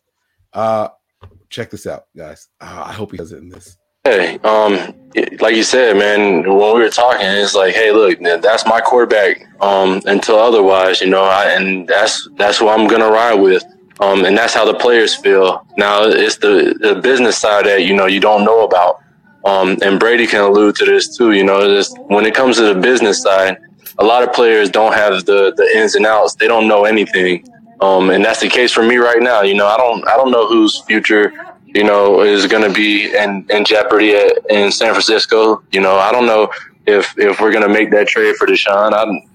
Uh 0.53 0.89
check 1.49 1.71
this 1.71 1.87
out, 1.87 2.07
guys. 2.17 2.49
Uh, 2.61 2.85
I 2.87 2.93
hope 2.93 3.11
he 3.11 3.17
does 3.17 3.33
it 3.33 3.39
in 3.39 3.49
this. 3.49 3.77
Hey, 4.07 4.39
um, 4.45 4.95
like 5.41 5.57
you 5.57 5.65
said, 5.65 5.97
man, 5.97 6.49
when 6.49 6.77
we 6.77 6.81
were 6.81 6.89
talking, 6.89 7.27
it's 7.27 7.57
like, 7.57 7.75
hey, 7.75 7.91
look, 7.91 8.21
that's 8.41 8.65
my 8.65 8.81
quarterback. 8.81 9.49
Um, 9.61 10.01
until 10.07 10.37
otherwise, 10.37 11.01
you 11.01 11.09
know, 11.09 11.25
I, 11.25 11.47
and 11.47 11.89
that's 11.89 12.29
that's 12.37 12.59
who 12.59 12.69
I'm 12.69 12.87
gonna 12.87 13.11
ride 13.11 13.35
with. 13.35 13.65
Um, 13.99 14.25
and 14.25 14.39
that's 14.39 14.55
how 14.55 14.65
the 14.65 14.79
players 14.79 15.17
feel. 15.17 15.67
Now 15.77 16.05
it's 16.05 16.37
the 16.37 16.79
the 16.81 17.01
business 17.01 17.37
side 17.37 17.67
that 17.67 17.85
you 17.85 17.97
know 17.97 18.07
you 18.07 18.21
don't 18.21 18.45
know 18.45 18.65
about. 18.65 19.03
Um, 19.45 19.77
and 19.83 19.99
Brady 19.99 20.29
can 20.29 20.43
allude 20.43 20.77
to 20.77 20.85
this 20.85 21.17
too. 21.17 21.33
You 21.33 21.43
know, 21.43 21.67
just 21.67 21.99
when 22.03 22.27
it 22.27 22.33
comes 22.33 22.59
to 22.59 22.73
the 22.73 22.81
business 22.81 23.21
side, 23.23 23.59
a 23.99 24.05
lot 24.05 24.23
of 24.23 24.33
players 24.33 24.71
don't 24.71 24.95
have 24.95 25.25
the 25.25 25.53
the 25.57 25.65
ins 25.77 25.97
and 25.97 26.07
outs. 26.07 26.37
They 26.37 26.47
don't 26.47 26.69
know 26.69 26.85
anything. 26.85 27.45
Um, 27.81 28.11
and 28.11 28.25
that's 28.25 28.39
the 28.39 28.49
case 28.49 28.71
for 28.71 28.85
me 28.85 28.99
right 28.99 29.21
now. 29.21 29.43
You 29.43 29.57
know, 29.57 29.67
I 29.67 29.77
don't 29.77 30.07
I 30.07 30.17
don't 30.17 30.31
know 30.31 30.47
whose 30.47 30.79
future 30.83 31.33
you 31.75 31.85
know, 31.85 32.23
is 32.23 32.47
going 32.47 32.63
to 32.63 32.75
be 32.75 33.15
in, 33.15 33.47
in 33.51 33.65
jeopardy 33.65 34.15
at, 34.15 34.51
in 34.51 34.71
San 34.71 34.93
Francisco. 34.93 35.63
You 35.73 35.81
know, 35.81 35.97
I 35.97 36.13
don't 36.13 36.27
know 36.27 36.51
if 36.87 37.15
if 37.19 37.41
we're 37.41 37.53
going 37.53 37.67
to 37.67 37.73
make 37.73 37.91
that 37.91 38.09
trade 38.09 38.37
for 38.37 38.47
Deshaun. 38.47 38.93
I'm, 38.93 39.29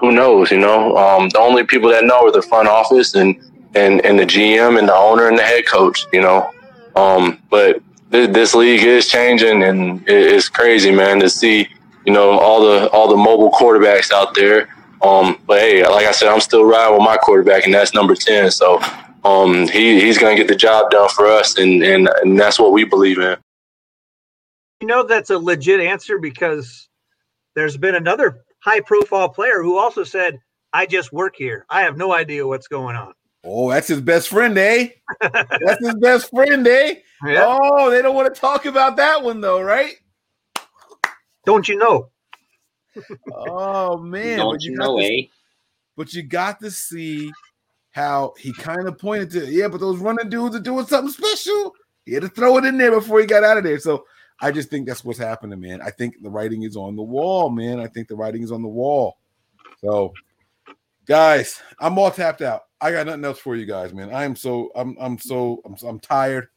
who 0.00 0.12
knows? 0.12 0.50
You 0.50 0.58
know, 0.58 0.96
um, 0.96 1.28
the 1.30 1.38
only 1.38 1.64
people 1.64 1.88
that 1.90 2.04
know 2.04 2.26
are 2.26 2.32
the 2.32 2.42
front 2.42 2.68
office 2.68 3.14
and 3.14 3.36
and 3.74 4.04
and 4.04 4.18
the 4.18 4.24
GM 4.24 4.78
and 4.78 4.88
the 4.88 4.94
owner 4.94 5.28
and 5.28 5.38
the 5.38 5.42
head 5.42 5.66
coach. 5.66 6.06
You 6.12 6.20
know, 6.20 6.52
um, 6.96 7.40
but 7.50 7.80
th- 8.12 8.30
this 8.30 8.54
league 8.54 8.82
is 8.82 9.08
changing, 9.08 9.62
and 9.62 10.06
it, 10.08 10.32
it's 10.34 10.48
crazy, 10.48 10.90
man, 10.90 11.20
to 11.20 11.30
see 11.30 11.68
you 12.04 12.12
know 12.12 12.38
all 12.38 12.60
the 12.62 12.88
all 12.90 13.08
the 13.08 13.16
mobile 13.16 13.50
quarterbacks 13.50 14.10
out 14.10 14.34
there. 14.34 14.68
Um, 15.02 15.38
but 15.46 15.60
hey, 15.60 15.86
like 15.86 16.06
I 16.06 16.12
said, 16.12 16.28
I'm 16.28 16.40
still 16.40 16.64
riding 16.64 16.94
with 16.94 17.04
my 17.04 17.16
quarterback, 17.16 17.64
and 17.64 17.72
that's 17.72 17.94
number 17.94 18.14
ten. 18.14 18.50
So 18.50 18.80
um, 19.26 19.66
he 19.68 20.00
he's 20.00 20.18
going 20.18 20.36
to 20.36 20.40
get 20.40 20.48
the 20.48 20.56
job 20.56 20.90
done 20.90 21.08
for 21.08 21.26
us, 21.26 21.58
and, 21.58 21.82
and 21.82 22.08
and 22.22 22.38
that's 22.38 22.58
what 22.60 22.72
we 22.72 22.84
believe 22.84 23.18
in. 23.18 23.36
You 24.80 24.86
know 24.86 25.02
that's 25.02 25.30
a 25.30 25.38
legit 25.38 25.80
answer 25.80 26.18
because 26.18 26.88
there's 27.54 27.76
been 27.76 27.94
another 27.94 28.42
high 28.60 28.80
profile 28.80 29.28
player 29.28 29.62
who 29.62 29.78
also 29.78 30.04
said, 30.04 30.38
I 30.72 30.86
just 30.86 31.12
work 31.12 31.34
here. 31.36 31.64
I 31.70 31.80
have 31.82 31.96
no 31.96 32.12
idea 32.12 32.46
what's 32.46 32.68
going 32.68 32.94
on. 32.96 33.14
Oh, 33.44 33.70
that's 33.70 33.88
his 33.88 34.00
best 34.00 34.28
friend, 34.28 34.56
eh? 34.58 34.88
that's 35.20 35.80
his 35.84 35.94
best 35.94 36.28
friend, 36.30 36.66
eh? 36.66 36.96
Yeah. 37.24 37.44
Oh, 37.46 37.90
they 37.90 38.02
don't 38.02 38.14
want 38.14 38.32
to 38.34 38.40
talk 38.40 38.66
about 38.66 38.96
that 38.96 39.22
one 39.22 39.40
though, 39.40 39.62
right? 39.62 39.94
Don't 41.46 41.66
you 41.68 41.76
know? 41.78 42.10
Oh 43.32 43.96
man, 43.98 44.38
Don't 44.38 44.54
but 44.54 44.62
you 44.62 44.76
got 44.76 44.84
know, 44.84 44.98
to- 44.98 45.04
eh? 45.04 45.22
But 45.96 46.12
you 46.12 46.22
got 46.22 46.60
to 46.60 46.70
see 46.70 47.32
how 47.96 48.34
he 48.38 48.52
kind 48.52 48.86
of 48.86 48.98
pointed 48.98 49.30
to, 49.30 49.46
yeah, 49.46 49.68
but 49.68 49.80
those 49.80 49.96
running 49.96 50.28
dudes 50.28 50.54
are 50.54 50.60
doing 50.60 50.84
something 50.84 51.10
special. 51.10 51.72
He 52.04 52.12
had 52.12 52.24
to 52.24 52.28
throw 52.28 52.58
it 52.58 52.66
in 52.66 52.76
there 52.76 52.90
before 52.90 53.20
he 53.20 53.26
got 53.26 53.42
out 53.42 53.56
of 53.56 53.64
there. 53.64 53.78
So 53.78 54.04
I 54.38 54.52
just 54.52 54.68
think 54.68 54.86
that's 54.86 55.02
what's 55.02 55.18
happening, 55.18 55.58
man. 55.58 55.80
I 55.80 55.88
think 55.88 56.20
the 56.20 56.28
writing 56.28 56.64
is 56.64 56.76
on 56.76 56.94
the 56.94 57.02
wall, 57.02 57.48
man. 57.48 57.80
I 57.80 57.86
think 57.86 58.08
the 58.08 58.14
writing 58.14 58.42
is 58.42 58.52
on 58.52 58.60
the 58.60 58.68
wall. 58.68 59.16
So, 59.82 60.12
guys, 61.06 61.58
I'm 61.80 61.98
all 61.98 62.10
tapped 62.10 62.42
out. 62.42 62.64
I 62.82 62.92
got 62.92 63.06
nothing 63.06 63.24
else 63.24 63.38
for 63.38 63.56
you 63.56 63.64
guys, 63.64 63.94
man. 63.94 64.12
I 64.12 64.24
am 64.24 64.36
so 64.36 64.70
I'm 64.76 64.94
I'm 65.00 65.18
so 65.18 65.62
I'm, 65.64 65.74
I'm 65.88 65.98
tired, 65.98 66.48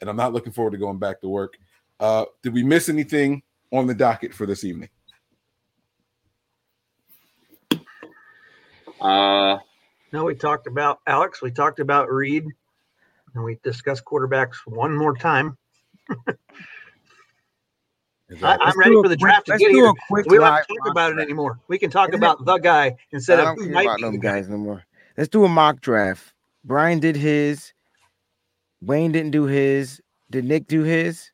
and 0.00 0.08
I'm 0.08 0.16
not 0.16 0.32
looking 0.32 0.52
forward 0.54 0.70
to 0.70 0.78
going 0.78 0.98
back 0.98 1.20
to 1.20 1.28
work. 1.28 1.58
Uh, 2.00 2.24
did 2.42 2.54
we 2.54 2.64
miss 2.64 2.88
anything 2.88 3.42
on 3.70 3.86
the 3.86 3.94
docket 3.94 4.32
for 4.32 4.46
this 4.46 4.64
evening? 4.64 4.88
Uh, 8.98 9.58
No, 10.16 10.24
we 10.24 10.34
talked 10.34 10.66
about 10.66 11.00
Alex. 11.06 11.42
We 11.42 11.50
talked 11.50 11.78
about 11.78 12.10
Reed, 12.10 12.46
and 13.34 13.44
we 13.44 13.58
discussed 13.62 14.02
quarterbacks 14.06 14.54
one 14.64 14.96
more 14.96 15.14
time. 15.14 15.58
Is 18.30 18.42
I, 18.42 18.52
I'm 18.54 18.58
Let's 18.64 18.76
ready 18.78 18.92
for 18.94 19.02
the 19.02 19.16
quick- 19.16 19.18
draft 19.20 19.46
to 19.46 19.52
let's 19.52 19.62
get 19.62 19.68
do 19.72 19.76
here. 19.76 19.86
a 19.88 19.92
quick 20.08 20.24
We 20.30 20.38
don't 20.38 20.46
have 20.46 20.66
to 20.66 20.74
talk 20.74 20.78
mock 20.86 20.90
about 20.90 21.12
it 21.12 21.18
anymore. 21.18 21.60
We 21.68 21.78
can 21.78 21.90
talk 21.90 22.08
Isn't 22.08 22.18
about 22.24 22.44
the 22.46 22.56
guy 22.56 22.96
instead 23.12 23.38
of 23.40 23.44
don't 23.44 23.56
who 23.58 23.64
care 23.66 23.74
might 23.74 23.84
about 23.84 23.96
be 23.98 24.02
them 24.04 24.12
the 24.14 24.18
guy. 24.18 24.32
guys 24.40 24.48
no 24.48 24.56
more. 24.56 24.82
Let's 25.18 25.28
do 25.28 25.44
a 25.44 25.48
mock 25.50 25.82
draft. 25.82 26.32
Brian 26.64 26.98
did 26.98 27.14
his. 27.14 27.74
Wayne 28.80 29.12
didn't 29.12 29.32
do 29.32 29.44
his. 29.44 30.00
Did 30.30 30.46
Nick 30.46 30.66
do 30.66 30.82
his? 30.82 31.30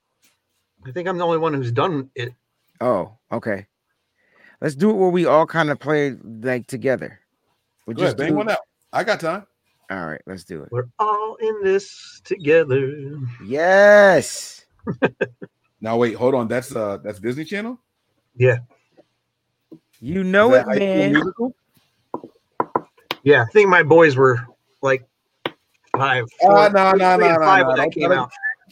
I 0.84 0.90
think 0.90 1.06
I'm 1.08 1.18
the 1.18 1.24
only 1.24 1.38
one 1.38 1.54
who's 1.54 1.70
done 1.70 2.10
it. 2.16 2.34
Oh, 2.80 3.16
okay. 3.30 3.68
Let's 4.60 4.74
do 4.74 4.90
it 4.90 4.94
where 4.94 5.08
we 5.10 5.24
all 5.24 5.46
kind 5.46 5.70
of 5.70 5.78
play 5.78 6.16
like 6.42 6.66
together. 6.66 7.20
We'll 7.86 7.96
Go 7.96 8.02
ahead, 8.02 8.16
bang 8.18 8.28
do- 8.30 8.34
one 8.36 8.50
out. 8.50 8.58
I 8.92 9.04
got 9.04 9.20
time. 9.20 9.46
All 9.90 10.06
right, 10.06 10.20
let's 10.26 10.44
do 10.44 10.62
it. 10.62 10.68
We're 10.72 10.88
all 10.98 11.36
in 11.36 11.62
this 11.62 12.20
together. 12.24 13.18
Yes. 13.44 14.64
Now 15.84 15.96
wait, 15.96 16.14
hold 16.14 16.36
on. 16.36 16.46
That's 16.46 16.76
uh 16.76 16.98
that's 17.02 17.18
Disney 17.18 17.44
Channel. 17.44 17.76
Yeah. 18.36 18.58
You 19.98 20.22
know 20.22 20.54
it, 20.54 20.58
that 20.58 20.66
High 20.66 20.74
School 20.76 20.86
man. 20.86 21.12
Musical? 21.12 21.56
Yeah, 23.24 23.42
I 23.42 23.46
think 23.52 23.68
my 23.68 23.82
boys 23.82 24.14
were 24.14 24.46
like 24.80 25.04
five. 25.96 26.24
Ah, 26.44 26.68
four- 26.68 26.70
no, 26.70 26.92
no, 26.92 27.16
three 27.16 27.26
no, 27.26 27.34
no, 27.34 27.38
five 27.40 27.62
no. 27.62 27.66
when 27.68 27.76
that 27.78 27.82
Don't 27.82 27.94
came 27.94 28.06
try 28.06 28.14
to- 28.14 28.20
out. 28.22 28.30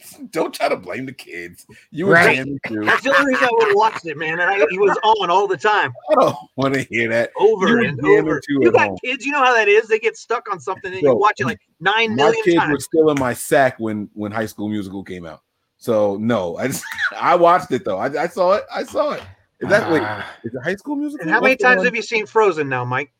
Don't 0.31 0.53
try 0.53 0.69
to 0.69 0.75
blame 0.75 1.05
the 1.05 1.13
kids. 1.13 1.65
You 1.91 2.07
were 2.07 2.13
Right. 2.13 2.35
jamming 2.37 2.59
too. 2.67 2.85
That's 2.85 3.03
the 3.03 3.13
only 3.15 3.33
reason 3.33 3.47
I 3.47 3.49
would 3.51 3.67
have 3.67 3.75
watched 3.75 4.05
it, 4.05 4.17
man. 4.17 4.39
And 4.39 4.49
I, 4.49 4.65
he 4.69 4.77
was 4.77 4.97
on 5.03 5.29
all 5.29 5.47
the 5.47 5.57
time, 5.57 5.93
I 6.11 6.15
don't 6.15 6.35
want 6.55 6.73
to 6.73 6.81
hear 6.83 7.09
that. 7.09 7.31
over 7.37 7.81
You 7.81 7.87
and 7.89 8.03
over. 8.05 8.41
You 8.47 8.71
got 8.71 8.87
home. 8.89 8.97
kids, 9.03 9.25
you 9.25 9.31
know 9.31 9.43
how 9.43 9.53
that 9.53 9.67
is. 9.67 9.87
They 9.87 9.99
get 9.99 10.17
stuck 10.17 10.51
on 10.51 10.59
something 10.59 10.91
and 10.93 11.01
Bro, 11.01 11.11
you 11.13 11.17
watch 11.17 11.39
it 11.39 11.45
like 11.45 11.59
nine 11.79 12.11
My 12.11 12.15
million 12.23 12.43
kids 12.43 12.63
were 12.69 12.79
still 12.79 13.09
in 13.11 13.19
my 13.19 13.33
sack 13.33 13.79
when 13.79 14.09
when 14.13 14.31
High 14.31 14.45
School 14.45 14.69
Musical 14.69 15.03
came 15.03 15.25
out. 15.25 15.41
So 15.77 16.17
no, 16.17 16.57
I 16.57 16.67
just 16.67 16.83
I 17.17 17.35
watched 17.35 17.71
it 17.71 17.85
though. 17.85 17.97
I, 17.97 18.23
I 18.23 18.27
saw 18.27 18.53
it. 18.53 18.65
I 18.73 18.83
saw 18.83 19.11
it. 19.13 19.23
Is 19.59 19.69
that 19.69 19.89
wait? 19.91 20.01
Ah, 20.03 20.27
Is 20.43 20.53
it 20.53 20.61
High 20.63 20.75
School 20.75 20.95
Musical? 20.95 21.21
And 21.23 21.31
how 21.31 21.39
many 21.41 21.53
What's 21.53 21.63
times 21.63 21.83
have 21.83 21.95
you 21.95 22.01
seen 22.01 22.25
Frozen 22.25 22.67
now, 22.67 22.83
Mike? 22.83 23.13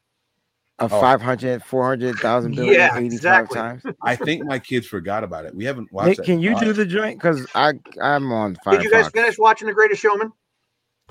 A 0.79 0.85
Oh. 0.85 0.87
500, 0.87 1.63
400,000 1.63 2.55
billion, 2.55 2.73
Yeah, 2.73 2.97
85 2.97 3.03
exactly. 3.13 3.55
times. 3.59 3.83
I 4.01 4.15
think 4.15 4.45
my 4.45 4.57
kids 4.59 4.87
forgot 4.87 5.23
about 5.23 5.45
it. 5.45 5.53
We 5.55 5.63
haven't 5.65 5.91
watched 5.91 6.07
Nick, 6.09 6.19
it. 6.19 6.25
can 6.25 6.39
you 6.41 6.57
do 6.59 6.73
the 6.73 6.85
joint? 6.85 7.19
Because 7.19 7.45
I 7.53 7.73
I'm 8.01 8.31
on 8.31 8.55
Firefox. 8.65 8.71
Did 8.71 8.83
you 8.83 8.91
guys 8.91 9.09
finish 9.09 9.37
watching 9.37 9.67
The 9.67 9.73
Greatest 9.73 10.01
Showman? 10.01 10.31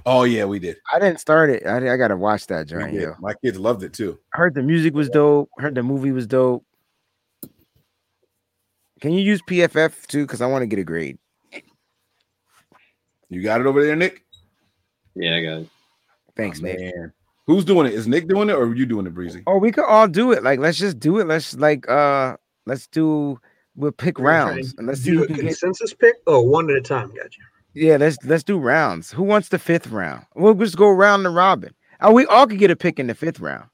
Oh 0.07 0.25
yeah, 0.25 0.45
we 0.47 0.59
did. 0.59 0.77
I 0.93 0.99
didn't 0.99 1.21
start 1.21 1.51
it. 1.51 1.67
I, 1.67 1.93
I 1.93 1.97
gotta 1.97 2.17
watch 2.17 2.47
that 2.49 2.67
We 2.67 2.73
joint. 2.81 2.93
did. 2.95 3.03
Yo. 3.03 3.15
My 3.21 3.35
kids 3.35 3.59
loved 3.59 3.83
it 3.83 3.93
too. 3.93 4.19
I 4.35 4.39
Heard 4.39 4.55
the 4.55 4.63
music 4.63 4.95
was 4.95 5.09
dope. 5.11 5.51
Heard 5.59 5.75
the 5.75 5.83
movie 5.83 6.11
was 6.11 6.27
dope. 6.27 6.65
Can 9.01 9.13
you 9.13 9.21
use 9.21 9.41
PFF 9.43 10.07
too? 10.07 10.25
Because 10.25 10.41
I 10.41 10.47
want 10.47 10.63
to 10.63 10.67
get 10.67 10.79
a 10.79 10.85
grade. 10.85 11.19
You 13.29 13.43
got 13.43 13.61
it 13.61 13.67
over 13.67 13.85
there, 13.85 13.95
Nick. 13.97 14.25
Yeah, 15.15 15.37
I 15.37 15.43
got 15.43 15.59
it. 15.63 15.69
Thanks, 16.37 16.61
Oh, 16.61 16.65
Nick. 16.65 16.95
Man. 17.51 17.57
Who's 17.57 17.65
doing 17.65 17.87
it? 17.87 17.95
Is 17.95 18.07
Nick 18.07 18.29
doing 18.29 18.49
it 18.51 18.55
or 18.55 18.63
are 18.65 18.75
you 18.75 18.87
doing 18.87 19.07
it, 19.07 19.15
Breezy? 19.15 19.43
Oh, 19.47 19.59
we 19.59 19.73
could 19.73 19.85
all 19.85 20.09
do 20.09 20.33
it. 20.33 20.43
Like, 20.43 20.59
let's 20.61 20.79
just 20.79 20.99
do 20.99 21.19
it. 21.19 21.27
Let's 21.27 21.55
like 21.57 21.89
uh 21.89 22.37
let's 22.67 22.87
do 22.87 23.39
we'll 23.77 23.93
pick 23.93 24.19
We're 24.19 24.29
rounds 24.31 24.71
and 24.71 24.79
and 24.81 24.89
let's 24.89 25.01
see 25.01 25.11
Do 25.13 25.19
who 25.19 25.25
a 25.25 25.27
can 25.27 25.37
get 25.37 25.45
consensus 25.47 25.95
pick? 25.95 26.17
Oh, 26.27 26.41
one 26.41 26.71
at 26.71 26.77
a 26.77 26.81
time. 26.81 27.09
Gotcha. 27.15 27.41
yeah, 27.75 27.97
let's 27.97 28.17
let's 28.25 28.45
do 28.45 28.59
rounds. 28.59 29.11
Who 29.13 29.23
wants 29.23 29.49
the 29.49 29.59
fifth 29.59 29.89
round? 29.89 30.27
We'll 30.35 30.55
just 30.55 30.77
go 30.77 30.89
round 30.91 31.27
and 31.27 31.35
robin. 31.35 31.75
Oh, 32.01 32.13
we 32.13 32.27
all 32.27 32.47
could 32.47 32.59
get 32.59 32.71
a 32.71 32.77
pick 32.77 32.99
in 32.99 33.07
the 33.07 33.15
fifth 33.15 33.41
round. 33.41 33.69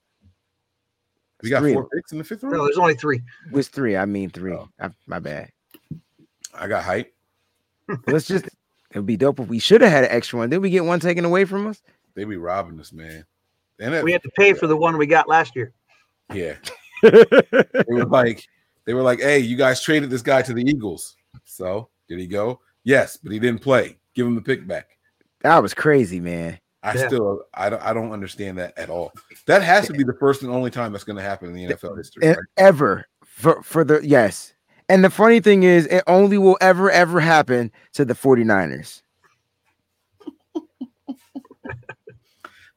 We 1.43 1.51
got 1.51 1.61
Three. 1.61 1.75
four 1.75 1.89
picks 1.89 2.13
in 2.13 2.19
the 2.19 2.25
fifth 2.25 2.43
round. 2.43 2.53
No, 2.55 2.59
round. 2.61 2.69
there's 2.69 2.79
only 2.79 2.95
three. 2.95 3.21
Was 3.53 3.69
three. 3.69 3.97
I 3.97 4.05
mean 4.07 4.31
three. 4.31 4.53
Oh. 4.53 4.69
I- 4.81 4.91
my 5.07 5.19
bad. 5.19 5.51
I 6.55 6.67
got 6.67 6.83
hype. 6.83 7.15
Let's 8.07 8.27
just 8.27 8.47
it 8.47 8.53
would 8.95 9.07
be 9.07 9.17
dope 9.17 9.39
if 9.41 9.49
we 9.49 9.59
should 9.59 9.81
have 9.83 9.91
had 9.93 10.05
an 10.05 10.11
extra 10.11 10.39
one. 10.39 10.49
Did 10.51 10.59
we 10.59 10.71
get 10.71 10.85
one 10.85 10.99
taken 10.99 11.25
away 11.25 11.45
from 11.45 11.67
us? 11.67 11.83
They 12.15 12.25
be 12.25 12.37
robbing 12.37 12.81
us, 12.81 12.93
man. 12.93 13.27
And 13.79 13.93
that, 13.95 14.05
We 14.05 14.13
had 14.13 14.23
to 14.23 14.31
pay 14.37 14.53
for 14.55 14.67
the 14.67 14.77
one 14.77 14.97
we 14.97 15.07
got 15.07 15.29
last 15.29 15.55
year. 15.57 15.73
yeah. 16.33 16.55
They 17.03 17.85
were 17.89 18.07
like, 18.07 18.43
they 18.87 18.95
were 18.95 19.03
like, 19.03 19.21
hey, 19.21 19.39
you 19.39 19.57
guys 19.57 19.83
traded 19.83 20.09
this 20.11 20.23
guy 20.23 20.41
to 20.43 20.55
the 20.55 20.63
Eagles. 20.63 21.17
So 21.45 21.91
did 22.09 22.19
he 22.19 22.27
go? 22.27 22.61
Yes, 22.85 23.17
but 23.19 23.33
he 23.33 23.39
didn't 23.39 23.61
play. 23.61 23.99
Give 24.15 24.27
him 24.27 24.35
the 24.35 24.41
pick 24.41 24.67
back. 24.67 24.89
that 25.43 25.63
was 25.63 25.75
crazy, 25.75 26.21
man. 26.21 26.59
I 26.83 26.95
Yeah. 26.95 27.07
still 27.09 27.43
I 27.53 27.69
don't 27.69 27.83
I 27.83 27.93
don't 27.93 28.13
understand 28.13 28.57
that 28.59 28.77
at 28.79 28.89
all. 28.91 29.13
That 29.47 29.63
has 29.63 29.87
to 29.89 29.93
be 29.93 30.05
the 30.05 30.15
first 30.15 30.43
and 30.43 30.51
only 30.51 30.71
time 30.71 30.93
that's 30.93 31.05
going 31.05 31.17
to 31.17 31.23
happen 31.23 31.49
in 31.49 31.55
the 31.55 31.75
NFL 31.75 31.97
history. 31.99 32.29
Right? 32.29 32.37
ever 32.57 33.07
for 33.25 33.63
for 33.63 33.85
the 33.85 34.01
yes. 34.07 34.55
And 34.89 35.05
the 35.05 35.11
funny 35.11 35.41
thing 35.41 35.65
is, 35.65 35.87
it 35.89 36.05
only 36.07 36.39
will 36.39 36.57
ever 36.61 36.91
ever 36.91 37.19
happen 37.21 37.73
to 37.95 38.05
the 38.05 38.15
49ers. 38.15 39.03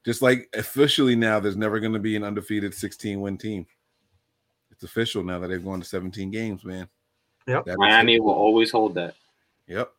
Just 0.04 0.22
like 0.22 0.48
officially 0.54 1.14
now, 1.14 1.40
there's 1.40 1.56
never 1.56 1.78
going 1.78 1.92
to 1.92 1.98
be 1.98 2.16
an 2.16 2.24
undefeated 2.24 2.74
16 2.74 3.20
win 3.20 3.36
team. 3.36 3.66
It's 4.70 4.82
official 4.82 5.22
now 5.22 5.38
that 5.38 5.48
they've 5.48 5.64
gone 5.64 5.80
to 5.80 5.86
17 5.86 6.30
games, 6.30 6.64
man. 6.64 6.88
Yep. 7.46 7.64
That 7.66 7.72
is 7.72 7.74
it. 7.74 7.78
Miami 7.78 8.20
will 8.20 8.32
always 8.32 8.70
hold 8.70 8.94
that. 8.94 9.14
Yep. 9.66 9.92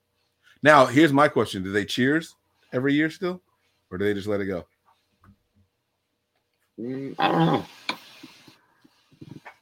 Now, 0.64 0.86
here's 0.86 1.14
my 1.14 1.28
question: 1.28 1.64
Do 1.64 1.72
they 1.72 1.86
cheers 1.86 2.36
every 2.74 2.94
year 2.94 3.10
still, 3.10 3.42
or 3.90 3.98
do 3.98 4.06
they 4.06 4.14
just 4.14 4.28
let 4.28 4.42
it 4.42 4.46
go? 4.46 4.66
Mm, 6.80 7.16
I 7.20 7.28
don't 7.28 7.46
know. 7.46 7.66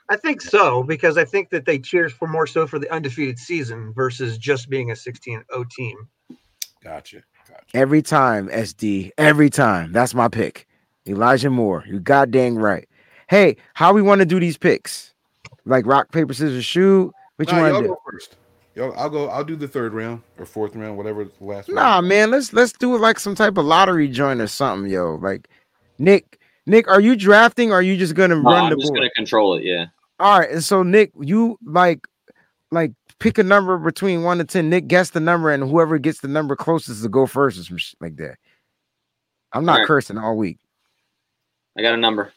I 0.09 0.15
think 0.17 0.41
so 0.41 0.81
because 0.81 1.17
I 1.17 1.25
think 1.25 1.49
that 1.51 1.65
they 1.65 1.77
cheers 1.77 2.11
for 2.11 2.27
more 2.27 2.47
so 2.47 2.65
for 2.65 2.79
the 2.79 2.91
undefeated 2.91 3.37
season 3.37 3.93
versus 3.93 4.39
just 4.39 4.67
being 4.69 4.89
a 4.89 4.95
16-0 4.95 5.69
team. 5.69 6.07
Gotcha. 6.83 7.23
Gotcha. 7.50 7.66
Every 7.78 8.02
time, 8.02 8.47
SD. 8.50 9.12
Every 9.18 9.50
time. 9.50 9.91
That's 9.91 10.14
my 10.14 10.28
pick. 10.28 10.68
Elijah 11.08 11.50
Moore. 11.50 11.84
You 11.88 12.00
goddamn 12.00 12.58
right. 12.58 12.88
Hey, 13.30 13.58
how 13.74 13.93
we 13.93 14.02
want 14.02 14.20
to 14.20 14.26
do 14.26 14.39
these 14.39 14.58
picks? 14.58 15.14
Like 15.66 15.86
rock, 15.86 16.12
paper, 16.12 16.34
scissors, 16.34 16.66
shoot. 16.66 17.14
What 17.36 17.47
you 17.50 17.58
Nah, 17.58 17.62
want 17.64 17.74
y'all 17.74 17.82
to 17.82 17.88
do? 17.88 17.93
go 17.93 18.02
first. 18.12 18.36
Y'all, 18.76 18.93
I'll 18.97 19.10
go. 19.10 19.28
I'll 19.30 19.43
do 19.43 19.56
the 19.56 19.68
third 19.68 19.93
round 19.93 20.22
or 20.38 20.45
fourth 20.45 20.76
round, 20.76 20.97
whatever 20.97 21.26
the 21.26 21.32
last. 21.43 21.70
Nah, 21.70 21.95
round. 21.95 22.08
man. 22.08 22.32
Let's 22.32 22.54
let's 22.54 22.72
do 22.74 22.95
it 22.95 23.00
like 23.00 23.20
some 23.20 23.36
type 23.36 23.58
of 23.58 23.66
lottery 23.66 24.08
joint 24.08 24.41
or 24.41 24.47
something, 24.47 24.89
yo. 24.89 25.16
Like 25.16 25.47
Nick, 25.97 26.39
Nick, 26.66 26.88
are 26.88 27.02
you 27.02 27.16
drafting 27.16 27.72
or 27.72 27.76
are 27.76 27.82
you 27.82 27.97
just 27.97 28.16
gonna 28.16 28.36
No, 28.36 28.50
run 28.50 28.66
I'm 28.66 28.70
the 28.72 28.78
just 28.78 28.88
board? 28.88 29.00
gonna 29.00 29.10
control 29.16 29.56
it. 29.56 29.64
Yeah. 29.64 29.88
All 30.20 30.39
right, 30.39 30.50
and 30.50 30.64
so 30.64 30.84
Nick, 30.84 31.12
you 31.20 31.58
like 31.66 32.06
like 32.72 32.91
pick 33.20 33.38
a 33.38 33.43
number 33.43 33.78
between 33.78 34.24
one 34.24 34.38
to 34.39 34.43
ten. 34.43 34.70
Nick 34.70 34.88
guess 34.88 35.11
the 35.11 35.20
number, 35.20 35.51
and 35.51 35.63
whoever 35.63 35.97
gets 35.97 36.22
the 36.22 36.28
number 36.28 36.55
closest 36.55 37.03
to 37.03 37.09
go 37.09 37.26
first 37.26 37.59
or 37.59 37.63
some 37.63 37.78
shit 37.78 37.99
like 38.01 38.15
that. 38.17 38.36
I'm 39.53 39.65
not 39.65 39.74
Alright. 39.74 39.88
cursing 39.88 40.17
all 40.17 40.36
week. 40.38 40.57
I 41.78 41.82
got 41.82 41.93
a 41.93 41.97
number. 41.97 42.32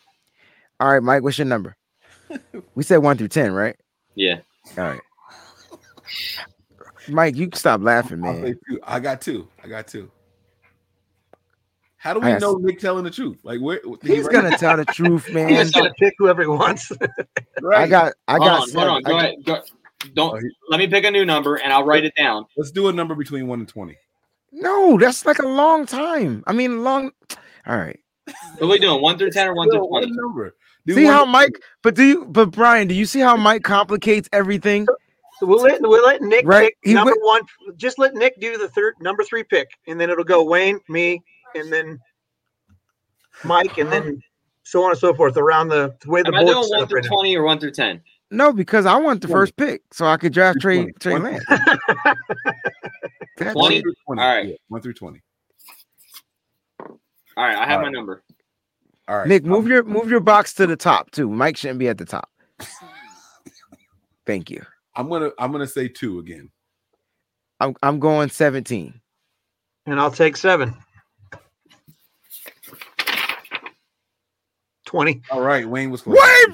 All 0.80 0.92
right, 0.92 1.02
Mike, 1.02 1.22
what's 1.22 1.38
your 1.38 1.46
number? 1.46 1.76
we 2.74 2.82
said 2.82 2.98
one 2.98 3.16
through 3.18 3.28
ten, 3.28 3.52
right? 3.52 3.76
Yeah. 4.14 4.40
All 4.78 4.84
right. 4.84 5.00
Mike, 7.08 7.36
you 7.36 7.48
can 7.48 7.58
stop 7.58 7.80
laughing, 7.82 8.20
man. 8.20 8.58
I 8.84 9.00
got 9.00 9.20
two. 9.20 9.48
I 9.62 9.68
got 9.68 9.88
two. 9.88 10.10
How 11.96 12.14
do 12.14 12.20
we 12.20 12.26
got 12.26 12.40
know 12.40 12.56
Nick 12.56 12.80
telling 12.80 13.04
the 13.04 13.10
truth? 13.10 13.38
Like 13.44 13.60
where 13.60 13.80
He's 14.02 14.26
gonna 14.26 14.56
tell 14.58 14.76
the 14.76 14.84
truth, 14.86 15.30
man. 15.32 15.48
just 15.50 15.74
gonna 15.74 15.92
pick 15.98 16.14
whoever 16.18 16.42
he 16.42 16.48
wants. 16.48 16.90
I 17.74 17.86
got, 17.86 18.14
I 18.26 18.32
Hold 18.38 18.42
got, 18.44 18.60
on, 18.62 18.68
seven. 18.68 18.88
hold 18.88 18.96
on. 18.96 19.02
Go 19.02 19.16
I 19.16 19.20
got- 19.20 19.24
ahead. 19.24 19.44
Go, 19.44 19.62
don't 20.14 20.36
Oh, 20.36 20.48
let 20.70 20.78
me 20.78 20.86
pick 20.86 21.04
a 21.04 21.10
new 21.10 21.24
number 21.24 21.56
and 21.56 21.72
I'll 21.72 21.84
write 21.84 22.04
it 22.04 22.14
down. 22.16 22.46
Let's 22.56 22.70
do 22.70 22.88
a 22.88 22.92
number 22.92 23.14
between 23.14 23.46
one 23.46 23.60
and 23.60 23.68
twenty. 23.68 23.96
No, 24.52 24.98
that's 24.98 25.24
like 25.24 25.38
a 25.38 25.46
long 25.48 25.86
time. 25.86 26.44
I 26.46 26.52
mean, 26.52 26.82
long. 26.84 27.10
All 27.66 27.76
right. 27.78 27.98
What 28.58 28.62
are 28.62 28.66
we 28.68 28.78
doing? 28.78 29.00
One 29.02 29.18
through 29.18 29.30
ten 29.30 29.48
or 29.48 29.54
one 29.54 29.70
through 29.70 29.86
twenty? 29.88 30.10
number. 30.10 30.54
Do 30.86 30.94
See 30.94 31.04
how 31.04 31.24
Mike, 31.24 31.60
but 31.82 31.94
do 31.94 32.02
you, 32.04 32.24
but 32.26 32.50
Brian, 32.50 32.88
do 32.88 32.94
you 32.94 33.06
see 33.06 33.20
how 33.20 33.36
Mike 33.36 33.62
complicates 33.62 34.28
everything? 34.32 34.86
We'll 35.40 35.62
let 35.62 35.80
we'll 35.80 36.04
let 36.04 36.20
Nick 36.22 36.44
Right, 36.46 36.66
pick 36.68 36.76
he 36.82 36.94
number 36.94 37.12
went- 37.12 37.22
one. 37.22 37.76
Just 37.76 37.98
let 37.98 38.14
Nick 38.14 38.40
do 38.40 38.58
the 38.58 38.68
third 38.68 38.94
number 39.00 39.22
three 39.24 39.44
pick, 39.44 39.68
and 39.88 40.00
then 40.00 40.10
it'll 40.10 40.24
go 40.24 40.42
Wayne, 40.44 40.80
me, 40.88 41.22
and 41.54 41.72
then 41.72 41.98
Mike, 43.44 43.78
and 43.78 43.90
then 43.92 44.20
so 44.64 44.84
on 44.84 44.90
and 44.90 44.98
so 44.98 45.14
forth 45.14 45.36
around 45.36 45.68
the, 45.68 45.94
the 46.04 46.10
way 46.10 46.22
the 46.22 46.28
Am 46.28 46.34
I 46.34 46.44
doing 46.44 46.56
one 46.68 46.86
through 46.86 46.96
right 46.98 47.04
now. 47.04 47.08
twenty 47.16 47.36
or 47.36 47.42
one 47.44 47.58
through 47.58 47.72
ten? 47.72 48.00
No, 48.32 48.52
because 48.52 48.86
I 48.86 48.96
want 48.96 49.20
the 49.20 49.28
Twenty. 49.28 49.40
first 49.40 49.56
pick, 49.56 49.82
so 49.92 50.06
I 50.06 50.16
could 50.16 50.32
draft 50.32 50.60
Trey 50.60 50.78
Twenty. 50.78 50.92
Trey 51.00 51.12
One- 51.12 51.22
Lance. 51.24 51.44
That's 53.36 53.52
Twenty? 53.58 53.80
through 53.82 53.94
20. 54.06 54.22
All 54.22 54.28
right. 54.28 54.48
Yeah, 54.48 54.54
one 54.68 54.80
through 54.80 54.94
twenty. 54.94 55.20
All 56.80 56.98
right, 57.36 57.56
I 57.56 57.64
have 57.66 57.70
All 57.72 57.76
my 57.78 57.82
right. 57.84 57.92
number. 57.92 58.22
All 59.08 59.18
right, 59.18 59.28
Nick, 59.28 59.44
move 59.44 59.66
your 59.68 59.82
move 59.84 60.10
your 60.10 60.20
box 60.20 60.54
to 60.54 60.66
the 60.66 60.76
top 60.76 61.10
too. 61.10 61.28
Mike 61.28 61.56
shouldn't 61.56 61.78
be 61.78 61.88
at 61.88 61.98
the 61.98 62.04
top. 62.06 62.30
Thank 64.26 64.50
you. 64.50 64.64
I'm 64.96 65.08
gonna 65.08 65.30
I'm 65.38 65.52
gonna 65.52 65.66
say 65.66 65.88
two 65.88 66.18
again. 66.18 66.50
I'm 67.60 67.74
I'm 67.82 67.98
going 68.00 68.28
17. 68.30 68.98
and 69.86 70.00
I'll 70.00 70.10
take 70.10 70.36
seven. 70.36 70.74
Twenty. 74.86 75.22
All 75.30 75.40
right, 75.40 75.66
Wayne 75.68 75.90
was 75.90 76.02
close. 76.02 76.16
Wait, 76.20 76.46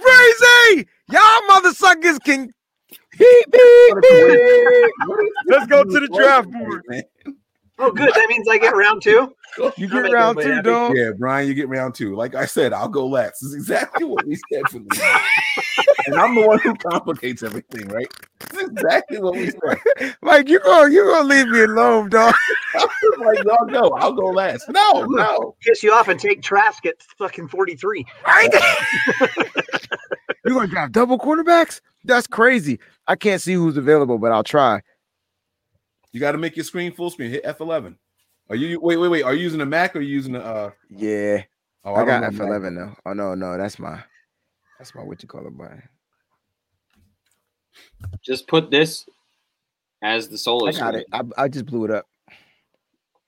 crazy! 0.68 0.88
Y'all 1.10 1.46
mother 1.46 1.72
suckers 1.72 2.18
can 2.20 2.52
beep, 3.18 3.50
beep, 3.50 3.94
beep. 4.00 4.90
Let's 5.46 5.66
go 5.66 5.84
to 5.84 6.00
the 6.00 6.08
draft 6.14 6.50
board. 6.50 6.84
Oh, 7.80 7.92
good. 7.92 8.10
That 8.12 8.26
means 8.28 8.48
I 8.48 8.58
get 8.58 8.74
round 8.74 9.02
two. 9.02 9.32
You 9.76 9.88
get 9.88 10.02
make 10.02 10.12
round 10.12 10.38
everybody 10.38 10.62
two, 10.62 10.62
dog. 10.62 10.96
Yeah, 10.96 11.10
Brian, 11.16 11.46
you 11.46 11.54
get 11.54 11.68
round 11.68 11.94
two. 11.94 12.16
Like 12.16 12.34
I 12.34 12.44
said, 12.44 12.72
I'll 12.72 12.88
go 12.88 13.06
last. 13.06 13.40
This 13.40 13.50
is 13.50 13.54
exactly 13.54 14.04
what 14.04 14.26
we 14.26 14.36
said 14.52 14.62
for 14.68 14.80
the 14.80 15.20
And 16.06 16.16
I'm 16.16 16.34
the 16.34 16.46
one 16.46 16.58
who 16.58 16.74
complicates 16.74 17.42
everything, 17.42 17.88
right? 17.88 18.08
This 18.50 18.62
is 18.62 18.70
exactly 18.70 19.20
what 19.20 19.34
we 19.34 19.50
said. 19.50 20.14
Like 20.22 20.48
you 20.48 20.60
gonna 20.60 20.92
you 20.92 21.04
gonna 21.04 21.28
leave 21.28 21.48
me 21.48 21.62
alone, 21.62 22.10
dog. 22.10 22.34
like, 23.18 23.42
y'all 23.44 23.66
go. 23.66 23.90
I'll 23.96 24.12
go 24.12 24.26
last. 24.26 24.68
No, 24.68 25.04
no. 25.04 25.56
Piss 25.60 25.82
you 25.82 25.92
off 25.92 26.08
and 26.08 26.20
take 26.20 26.42
Trask 26.42 26.84
at 26.86 27.02
fucking 27.16 27.48
forty-three. 27.48 28.04
Right? 28.26 28.50
You 30.48 30.54
gonna 30.54 30.68
draft 30.68 30.92
double 30.92 31.18
quarterbacks? 31.18 31.80
That's 32.04 32.26
crazy. 32.26 32.78
I 33.06 33.16
can't 33.16 33.40
see 33.40 33.54
who's 33.54 33.76
available, 33.76 34.18
but 34.18 34.32
I'll 34.32 34.44
try. 34.44 34.82
You 36.12 36.20
got 36.20 36.32
to 36.32 36.38
make 36.38 36.56
your 36.56 36.64
screen 36.64 36.92
full 36.92 37.10
screen. 37.10 37.30
Hit 37.30 37.44
F11. 37.44 37.96
Are 38.50 38.56
you 38.56 38.80
wait, 38.80 38.96
wait, 38.96 39.08
wait? 39.08 39.22
Are 39.22 39.34
you 39.34 39.42
using 39.42 39.60
a 39.60 39.66
Mac 39.66 39.94
or 39.94 39.98
are 39.98 40.02
you 40.02 40.14
using 40.14 40.34
a 40.34 40.40
uh 40.40 40.70
Yeah. 40.90 41.42
Oh, 41.84 41.94
I, 41.94 42.02
I, 42.02 42.04
got 42.04 42.20
don't 42.20 42.34
F 42.34 42.40
know. 42.40 42.46
eleven 42.46 42.74
though. 42.74 42.94
Oh 43.04 43.12
no, 43.12 43.34
no, 43.34 43.58
that's 43.58 43.78
my 43.78 44.02
that's 44.78 44.94
my 44.94 45.02
what 45.02 45.22
you 45.22 45.28
call 45.28 45.46
it 45.46 45.56
button. 45.56 45.82
Just 48.22 48.48
put 48.48 48.70
this 48.70 49.06
as 50.02 50.28
the 50.28 50.38
solo. 50.38 50.68
I 50.68 50.72
got 50.72 50.94
screen. 50.94 50.94
it. 50.94 51.06
I, 51.12 51.44
I 51.44 51.48
just 51.48 51.66
blew 51.66 51.84
it 51.84 51.90
up. 51.90 52.06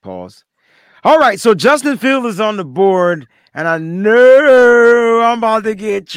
Pause. 0.02 0.44
All 1.04 1.18
right, 1.18 1.40
so 1.40 1.54
Justin 1.54 1.96
Field 1.96 2.26
is 2.26 2.40
on 2.40 2.56
the 2.56 2.64
board, 2.64 3.26
and 3.54 3.66
I 3.66 3.78
know 3.78 5.22
I'm 5.22 5.38
about 5.38 5.64
to 5.64 5.74
get 5.74 6.14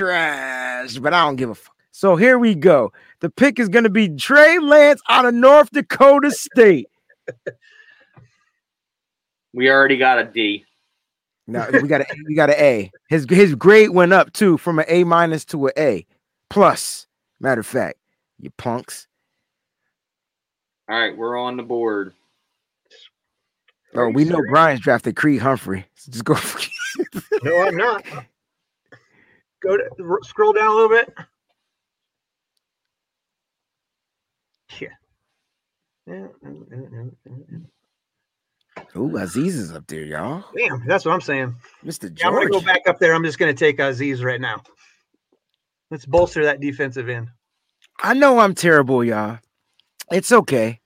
trashed, 0.83 1.01
but 1.01 1.13
I 1.13 1.25
don't 1.25 1.35
give 1.35 1.49
a 1.49 1.55
fuck. 1.55 1.75
So 1.91 2.15
here 2.15 2.39
we 2.39 2.55
go. 2.55 2.91
The 3.19 3.29
pick 3.29 3.59
is 3.59 3.69
going 3.69 3.83
to 3.83 3.89
be 3.89 4.09
Trey 4.09 4.59
Lance 4.59 5.01
out 5.09 5.25
of 5.25 5.33
North 5.33 5.71
Dakota 5.71 6.31
State. 6.31 6.87
We 9.55 9.69
already 9.69 9.97
got 9.97 10.17
a 10.17 10.23
D. 10.23 10.65
No, 11.45 11.67
we 11.71 11.87
got 11.87 12.01
a 12.01 12.05
we 12.25 12.33
got 12.35 12.49
an 12.49 12.55
A. 12.57 12.91
His 13.09 13.27
his 13.29 13.53
grade 13.53 13.91
went 13.91 14.13
up 14.13 14.33
too 14.33 14.57
from 14.57 14.79
an 14.79 14.85
A 14.87 15.03
minus 15.03 15.45
to 15.45 15.67
an 15.67 15.73
A 15.77 16.05
plus. 16.49 17.05
Matter 17.39 17.61
of 17.61 17.67
fact, 17.67 17.99
you 18.39 18.49
punks. 18.57 19.07
All 20.89 20.99
right, 20.99 21.15
we're 21.15 21.37
on 21.37 21.57
the 21.57 21.63
board. 21.63 22.13
Oh, 23.95 24.09
we 24.09 24.23
know 24.23 24.41
Brian's 24.49 24.81
drafted 24.81 25.15
Creed 25.15 25.41
Humphrey. 25.41 25.85
So 25.95 26.11
just 26.11 26.25
go. 26.25 26.35
No, 27.43 27.61
I'm 27.63 27.75
not. 27.75 28.05
Go 29.63 29.77
to 29.77 30.19
scroll 30.23 30.53
down 30.53 30.67
a 30.67 30.75
little 30.75 30.89
bit. 30.89 31.13
Yeah. 34.79 34.89
Ooh, 38.95 39.11
Azeez 39.11 39.47
is 39.47 39.71
up 39.71 39.87
there, 39.87 40.03
y'all. 40.03 40.43
Damn, 40.55 40.85
that's 40.85 41.05
what 41.05 41.13
I'm 41.13 41.21
saying. 41.21 41.55
Mr. 41.85 42.11
Yeah, 42.19 42.27
I'm 42.27 42.33
gonna 42.33 42.49
go 42.49 42.59
back 42.59 42.81
up 42.87 42.99
there. 42.99 43.13
I'm 43.13 43.23
just 43.23 43.39
gonna 43.39 43.53
take 43.53 43.77
Azeez 43.77 44.23
right 44.23 44.41
now. 44.41 44.61
Let's 45.89 46.05
bolster 46.05 46.43
that 46.43 46.59
defensive 46.59 47.07
end. 47.07 47.29
I 47.99 48.13
know 48.13 48.39
I'm 48.39 48.55
terrible, 48.55 49.03
y'all. 49.03 49.39
It's 50.11 50.31
okay. 50.31 50.81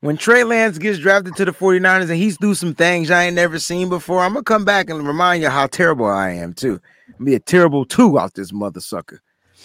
When 0.00 0.16
Trey 0.16 0.44
Lance 0.44 0.78
gets 0.78 0.98
drafted 0.98 1.34
to 1.36 1.44
the 1.44 1.52
49ers 1.52 2.10
and 2.10 2.18
he's 2.18 2.36
do 2.36 2.54
some 2.54 2.74
things 2.74 3.10
I 3.10 3.24
ain't 3.24 3.36
never 3.36 3.58
seen 3.58 3.88
before, 3.88 4.20
I'm 4.20 4.34
gonna 4.34 4.44
come 4.44 4.64
back 4.64 4.88
and 4.88 5.06
remind 5.06 5.42
you 5.42 5.48
how 5.48 5.66
terrible 5.66 6.06
I 6.06 6.30
am 6.30 6.52
too. 6.52 6.80
Be 7.22 7.34
a 7.34 7.40
terrible 7.40 7.84
two 7.84 8.18
out 8.18 8.34
this 8.34 8.52
mother 8.52 8.80
sucker. 8.80 9.20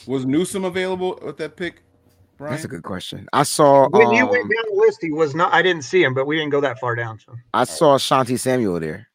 Was 0.08 0.26
Newsom 0.26 0.66
available 0.66 1.20
with 1.24 1.38
that 1.38 1.56
pick? 1.56 1.84
Brian? 2.38 2.54
That's 2.54 2.64
a 2.64 2.70
good 2.70 2.84
question. 2.84 3.28
I 3.34 3.44
saw 3.44 3.90
When 3.90 4.12
you 4.12 4.26
went 4.26 4.44
um, 4.44 4.50
down 4.50 4.64
the 4.74 4.82
list, 4.86 5.00
he 5.02 5.12
was 5.12 5.36
not. 5.36 5.54
I 5.54 5.62
didn't 5.62 5.82
see 5.82 6.02
him, 6.02 6.14
but 6.14 6.26
we 6.26 6.38
didn't 6.38 6.52
go 6.52 6.62
that 6.62 6.80
far 6.80 6.96
down. 6.96 7.20
So 7.20 7.36
I 7.54 7.66
saw 7.66 7.98
Shanti 7.98 8.40
Samuel 8.40 8.80
there. 8.80 9.08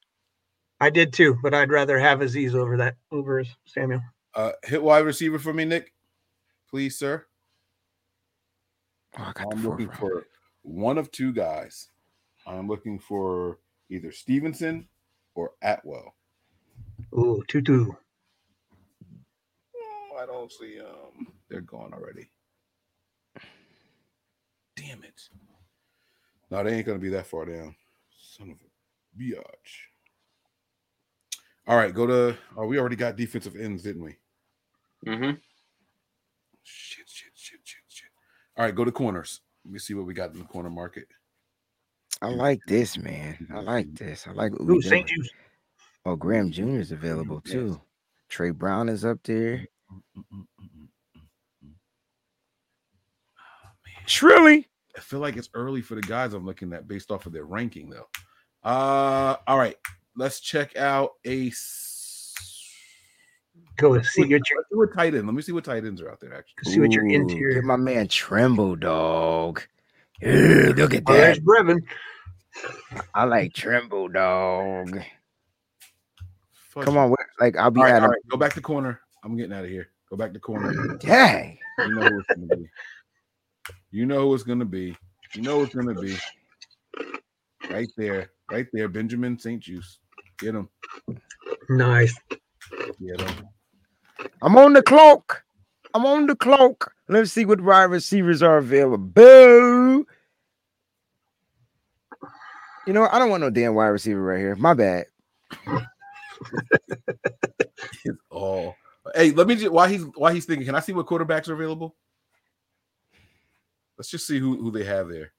I 0.81 0.91
did 0.91 1.13
too, 1.15 1.39
but 1.43 1.55
I'd 1.55 1.71
rather 1.71 1.99
have 1.99 2.19
Azeez 2.19 2.55
over 2.55 2.77
that 2.77 2.97
over 3.11 3.43
Samuel. 3.65 4.03
Uh, 4.35 4.53
hit 4.65 4.83
wide 4.83 5.07
receiver 5.07 5.39
for 5.39 5.55
me, 5.55 5.65
Nick. 5.65 5.95
Please, 6.69 6.99
sir. 6.99 7.25
Oh, 9.19 9.23
I 9.23 9.33
got 9.33 9.53
I'm 9.53 9.59
fourth 9.59 9.65
looking 9.65 9.87
round. 9.89 9.99
for 9.99 10.27
one 10.63 10.99
of 10.99 11.11
two 11.11 11.33
guys. 11.33 11.89
I'm 12.47 12.69
looking 12.69 12.99
for 12.99 13.59
either 13.89 14.13
Stevenson 14.13 14.87
or 15.35 15.53
Atwell. 15.63 16.15
Ooh, 17.15 17.43
two 17.49 17.63
two. 17.63 17.97
Oh, 17.97 17.99
I 20.31 20.33
don't 20.33 20.53
see 20.53 20.81
um 20.81 21.27
they're 21.49 21.61
gone 21.61 21.93
already. 21.93 22.31
Damn 24.77 25.05
it. 25.05 25.21
No, 26.51 26.63
they 26.65 26.75
ain't 26.75 26.87
gonna 26.87 26.99
be 26.99 27.11
that 27.11 27.27
far 27.27 27.45
down. 27.45 27.75
Son 28.37 28.51
of 28.51 28.57
a 28.57 29.23
biatch. 29.23 29.43
All 31.67 31.77
right, 31.77 31.95
go 31.95 32.07
to 32.07 32.37
oh, 32.57 32.67
we 32.67 32.79
already 32.79 32.97
got 32.97 33.17
defensive 33.17 33.57
ends, 33.57 33.83
didn't 33.83 34.05
we? 34.05 34.17
Mm-hmm. 35.07 35.37
Shit, 36.63 37.09
shit, 37.09 37.33
shit, 37.35 37.61
shit, 37.65 37.83
shit. 37.89 38.09
All 38.57 38.65
right, 38.65 38.75
go 38.75 38.85
to 38.85 38.93
corners. 38.93 39.41
Let 39.65 39.73
me 39.73 39.79
see 39.79 39.95
what 39.95 40.07
we 40.07 40.15
got 40.15 40.33
in 40.33 40.39
the 40.39 40.45
corner 40.45 40.71
market. 40.71 41.09
I 42.23 42.29
like 42.29 42.63
this, 42.67 42.97
man. 42.97 43.47
I 43.53 43.61
like 43.61 43.95
this. 43.95 44.27
I 44.27 44.33
like 44.33 44.53
what 44.53 44.63
Ooh, 44.63 44.77
we 44.77 44.83
St. 44.83 45.11
Oh, 46.07 46.17
Graham 46.17 46.51
Jr. 46.51 46.79
is 46.79 46.93
available 46.93 47.43
Yes. 47.45 47.53
too. 47.53 47.81
Trey 48.29 48.51
Brown 48.51 48.89
is 48.89 49.05
up 49.05 49.19
there. 49.25 49.67
Shrilly. 54.07 54.67
I 54.97 55.01
feel 55.01 55.21
like 55.21 55.37
it's 55.37 55.49
early 55.55 55.83
for 55.83 55.95
the 55.95 56.03
guys 56.03 56.35
I'm 56.35 56.47
looking 56.47 56.73
at 56.73 56.87
based 56.87 57.11
off 57.11 57.27
of 57.27 57.33
their 57.33 57.45
ranking, 57.45 57.91
though. 57.91 58.07
Uh, 58.63 59.37
all 59.47 59.59
right, 59.59 59.77
let's 60.17 60.41
check 60.41 60.77
out 60.77 61.11
a. 61.25 61.49
s- 61.49 62.71
Go 63.77 64.01
see 64.03 64.23
what 64.23 64.31
your 64.31 64.39
Let's 64.39 64.69
do 64.71 64.83
a 64.83 64.87
tight 64.87 65.15
end. 65.15 65.27
Let 65.27 65.35
me 65.35 65.43
see 65.43 65.53
what 65.53 65.65
tight 65.65 65.85
ends 65.85 66.01
are 66.01 66.11
out 66.11 66.21
there. 66.21 66.33
Actually, 66.35 66.73
see 66.73 66.81
what 66.81 66.93
your 66.93 67.05
Ooh, 67.07 67.15
interior. 67.15 67.55
Get 67.55 67.65
my 67.65 67.77
man 67.77 68.07
Tremble, 68.07 68.77
dog. 68.77 69.63
Ew, 70.21 70.73
look 70.77 70.95
at 70.95 71.03
Oh, 71.07 71.13
there's 71.13 71.39
that. 71.39 71.45
Brevin. 71.45 71.81
I 73.15 73.25
like 73.25 73.53
Tremble, 73.53 74.09
dog. 74.09 75.01
Fuck 76.53 76.85
Come 76.85 76.97
on, 76.97 77.15
like 77.41 77.57
I'll 77.57 77.71
be 77.71 77.81
All 77.81 77.85
right, 77.87 77.95
at 77.95 78.03
all 78.03 78.07
him. 78.07 78.11
right, 78.13 78.29
go 78.31 78.37
back 78.37 78.55
to 78.55 78.61
corner. 78.61 79.01
I'm 79.25 79.37
getting 79.37 79.53
out 79.55 79.65
of 79.65 79.71
here. 79.71 79.89
Go 80.11 80.17
back 80.17 80.35
to 80.35 80.39
corner. 80.39 80.97
Dang. 80.99 81.59
You 81.79 81.95
know 81.95 82.09
who 82.09 82.19
it's 82.21 82.29
gonna 82.29 82.57
be. 82.57 82.71
You 83.91 84.07
know 84.07 84.21
who 84.21 84.35
it's 84.35 84.45
gonna 84.45 84.65
be. 84.65 84.97
You 85.35 85.43
know 85.43 85.59
who 85.59 85.65
it's 85.65 85.75
gonna 85.75 85.95
be. 85.95 86.17
Right 87.71 87.89
there, 87.97 88.31
right 88.51 88.67
there, 88.73 88.89
Benjamin 88.89 89.39
St-Juste. 89.39 89.99
Get 90.39 90.55
him. 90.55 90.69
Nice. 91.71 92.15
Get 92.71 93.21
him. 93.21 93.49
I'm 94.43 94.57
on 94.59 94.75
the 94.75 94.83
cloak. 94.83 95.43
I'm 95.95 96.05
on 96.05 96.27
the 96.27 96.37
cloak. 96.37 96.93
Let's 97.09 97.33
see 97.33 97.47
what 97.47 97.61
wide 97.61 97.85
receivers 97.85 98.43
are 98.43 98.59
available. 98.59 100.05
You 102.87 102.93
know, 102.93 103.01
what? 103.01 103.15
I 103.15 103.19
don't 103.19 103.31
want 103.31 103.41
no 103.41 103.51
damn 103.51 103.75
wide 103.75 103.87
receiver 103.87 104.23
right 104.23 104.39
here. 104.39 104.57
My 104.57 104.75
bad. 104.75 105.07
It's 108.05 108.19
all. 108.31 108.77
Hey, 109.15 109.33
let 109.33 109.47
me 109.47 109.57
just 109.57 109.73
while 109.73 109.89
he's 109.89 110.03
while 110.15 110.33
he's 110.33 110.47
thinking. 110.47 110.67
Can 110.67 110.75
I 110.75 110.81
see 110.81 110.93
what 110.93 111.07
quarterbacks 111.07 111.49
are 111.49 111.55
available? 111.55 111.95
Let's 113.99 114.11
just 114.11 114.27
see 114.27 114.39
who, 114.39 114.57
who 114.57 114.71
they 114.71 114.85
have 114.85 115.09
there. 115.09 115.33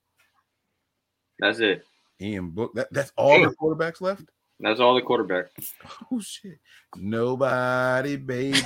That's 1.40 1.60
it. 1.60 1.84
Ian 2.22 2.52
Book. 2.52 2.74
That, 2.76 2.88
that's 2.92 3.12
all 3.18 3.42
the 3.42 3.54
quarterbacks 3.56 4.00
left. 4.02 4.24
That's 4.60 4.80
all 4.80 4.96
the 4.96 5.02
quarterback. 5.02 5.48
Oh 6.12 6.20
shit! 6.22 6.60
Nobody, 6.96 8.16
baby. 8.16 8.62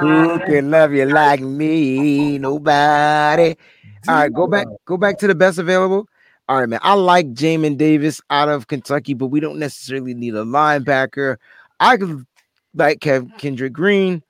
Who 0.00 0.38
can 0.38 0.70
love 0.70 0.92
you 0.92 1.06
like 1.06 1.40
me? 1.40 2.38
Nobody. 2.38 3.56
All 4.08 4.14
right, 4.14 4.32
go 4.32 4.46
back, 4.46 4.66
go 4.86 4.96
back 4.96 5.18
to 5.18 5.26
the 5.26 5.34
best 5.34 5.58
available. 5.58 6.08
All 6.48 6.60
right, 6.60 6.68
man. 6.68 6.80
I 6.82 6.94
like 6.94 7.34
Jamin 7.34 7.76
Davis 7.76 8.20
out 8.30 8.48
of 8.48 8.68
Kentucky, 8.68 9.12
but 9.14 9.26
we 9.26 9.40
don't 9.40 9.58
necessarily 9.58 10.14
need 10.14 10.34
a 10.34 10.44
linebacker. 10.44 11.36
I 11.78 11.96
could 11.96 12.26
like 12.74 13.00
Kev 13.00 13.36
Kendrick 13.38 13.72
Green, 13.72 14.22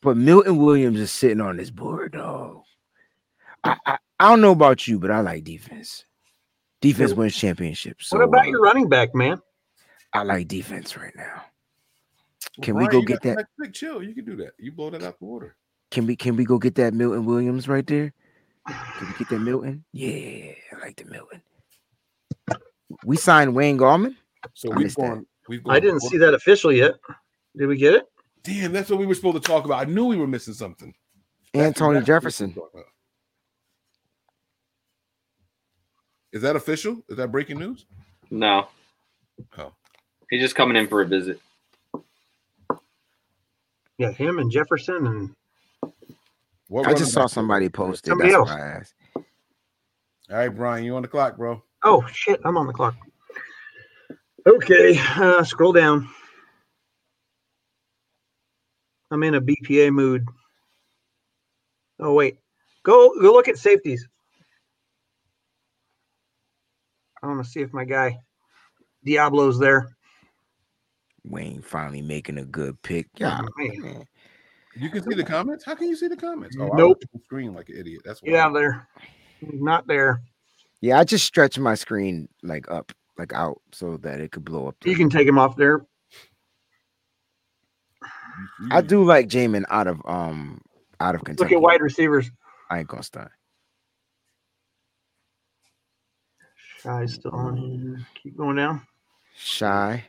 but 0.00 0.16
Milton 0.16 0.58
Williams 0.58 1.00
is 1.00 1.10
sitting 1.10 1.40
on 1.40 1.56
this 1.56 1.70
board, 1.70 2.12
dog. 2.12 2.62
I, 3.64 3.76
I, 3.86 3.98
I 4.18 4.28
don't 4.28 4.40
know 4.40 4.52
about 4.52 4.86
you, 4.86 4.98
but 4.98 5.10
I 5.10 5.20
like 5.20 5.44
defense. 5.44 6.04
Defense 6.80 7.12
wins 7.12 7.36
championships. 7.36 8.08
So 8.08 8.18
what 8.18 8.24
about 8.24 8.48
your 8.48 8.60
running 8.60 8.88
back, 8.88 9.14
man? 9.14 9.40
I 10.12 10.24
like 10.24 10.48
defense 10.48 10.96
right 10.96 11.14
now. 11.16 11.42
Can 12.60 12.74
Brian, 12.74 12.88
we 12.88 12.92
go 12.92 13.02
get 13.02 13.14
got 13.14 13.22
that? 13.22 13.36
next 13.36 13.50
pick. 13.60 13.72
Chill. 13.72 14.02
You 14.02 14.14
can 14.14 14.24
do 14.24 14.36
that. 14.36 14.52
You 14.58 14.72
blow 14.72 14.90
that 14.90 15.02
out 15.02 15.18
the 15.18 15.24
water. 15.24 15.56
Can 15.90 16.06
we 16.06 16.16
can 16.16 16.36
we 16.36 16.44
go 16.44 16.58
get 16.58 16.74
that 16.76 16.92
Milton 16.92 17.24
Williams 17.24 17.68
right 17.68 17.86
there? 17.86 18.12
Can 18.66 19.08
we 19.08 19.14
get 19.18 19.28
that 19.30 19.40
Milton? 19.40 19.84
Yeah, 19.92 20.52
I 20.72 20.80
like 20.80 20.96
the 20.96 21.04
Milton. 21.04 21.42
We 23.04 23.16
signed 23.16 23.54
Wayne 23.54 23.78
Gallman. 23.78 24.16
So 24.54 24.70
I 24.72 24.76
we've 24.76 24.84
missed 24.86 24.96
gone. 24.96 25.26
We've 25.48 25.62
gone. 25.62 25.74
I 25.74 25.80
didn't 25.80 26.00
see 26.00 26.18
that 26.18 26.34
official 26.34 26.72
yet. 26.72 26.94
Did 27.56 27.66
we 27.66 27.76
get 27.76 27.94
it? 27.94 28.04
Damn, 28.42 28.72
that's 28.72 28.90
what 28.90 28.98
we 28.98 29.06
were 29.06 29.14
supposed 29.14 29.42
to 29.42 29.46
talk 29.46 29.64
about. 29.64 29.86
I 29.86 29.90
knew 29.90 30.06
we 30.06 30.16
were 30.16 30.26
missing 30.26 30.54
something. 30.54 30.94
And 31.54 31.74
Tony 31.74 31.74
exactly 31.74 31.84
what 31.86 31.94
we 31.94 31.98
were 31.98 32.04
Jefferson. 32.06 32.54
Is 36.32 36.42
that 36.42 36.56
official? 36.56 37.02
Is 37.08 37.16
that 37.18 37.30
breaking 37.30 37.58
news? 37.58 37.84
No. 38.30 38.68
Oh. 39.58 39.72
He's 40.30 40.40
just 40.40 40.54
coming 40.54 40.76
in 40.76 40.88
for 40.88 41.02
a 41.02 41.06
visit. 41.06 41.40
Yeah, 43.98 44.10
him 44.12 44.38
and 44.38 44.50
Jefferson 44.50 45.06
and 45.06 45.34
What 46.68 46.88
I 46.88 46.94
just 46.94 47.12
saw 47.12 47.24
back- 47.24 47.30
somebody 47.30 47.68
posted. 47.68 48.08
Somebody 48.10 48.30
That's 48.30 48.38
else. 48.40 48.50
I 48.50 48.60
asked. 48.60 48.94
All 49.16 50.36
right, 50.38 50.48
Brian, 50.48 50.84
you 50.84 50.96
on 50.96 51.02
the 51.02 51.08
clock, 51.08 51.36
bro. 51.36 51.62
oh 51.84 52.06
shit, 52.10 52.40
I'm 52.44 52.56
on 52.56 52.66
the 52.66 52.72
clock. 52.72 52.96
Okay, 54.46 54.98
uh, 54.98 55.44
scroll 55.44 55.72
down. 55.72 56.08
I'm 59.12 59.22
in 59.22 59.34
a 59.34 59.40
BPA 59.40 59.92
mood. 59.92 60.26
Oh 62.00 62.14
wait, 62.14 62.38
go 62.82 63.12
go 63.20 63.32
look 63.32 63.46
at 63.46 63.58
safeties. 63.58 64.08
I 67.22 67.26
want 67.26 67.44
to 67.44 67.48
see 67.48 67.60
if 67.60 67.72
my 67.74 67.84
guy 67.84 68.18
Deablo's 69.06 69.58
there. 69.58 69.94
Wayne 71.24 71.60
finally 71.60 72.00
making 72.00 72.38
a 72.38 72.44
good 72.44 72.80
pick. 72.82 73.06
Yeah, 73.18 73.42
man. 73.56 73.80
man. 73.80 74.04
You 74.74 74.88
can 74.88 75.02
see 75.04 75.14
the 75.14 75.22
comments. 75.22 75.64
How 75.64 75.74
can 75.74 75.88
you 75.88 75.94
see 75.94 76.08
the 76.08 76.16
comments? 76.16 76.56
Oh, 76.58 76.68
Nope. 76.68 76.88
looked 76.88 77.04
at 77.04 77.12
the 77.12 77.20
screen 77.24 77.52
like 77.54 77.68
an 77.68 77.76
idiot. 77.76 78.00
That's 78.04 78.22
why. 78.22 78.32
Yeah, 78.32 78.48
there. 78.48 78.88
Not 79.42 79.86
there. 79.86 80.22
Yeah, 80.80 80.98
I 80.98 81.04
just 81.04 81.26
stretched 81.26 81.58
my 81.58 81.74
screen 81.74 82.28
like 82.42 82.68
up, 82.70 82.92
like 83.18 83.34
out, 83.34 83.60
so 83.72 83.98
that 83.98 84.20
it 84.20 84.32
could 84.32 84.44
blow 84.44 84.66
up. 84.66 84.76
You 84.84 84.96
can 84.96 85.10
take 85.10 85.28
him 85.28 85.38
off 85.38 85.54
there. 85.56 85.84
I 88.70 88.80
do 88.80 89.04
like 89.04 89.28
Jamin 89.28 89.64
out 89.68 89.86
of 89.86 90.00
um 90.04 90.60
out 91.00 91.14
of 91.14 91.24
Kentucky. 91.24 91.54
Look 91.54 91.58
at 91.58 91.62
wide 91.62 91.80
receivers. 91.80 92.30
I 92.70 92.80
ain't 92.80 92.88
gonna 92.88 93.02
start. 93.02 93.32
Shi's 96.82 97.14
still 97.14 97.32
on 97.32 97.56
here. 97.56 98.06
Keep 98.22 98.36
going 98.36 98.56
down. 98.56 98.82
Shi. 99.36 100.04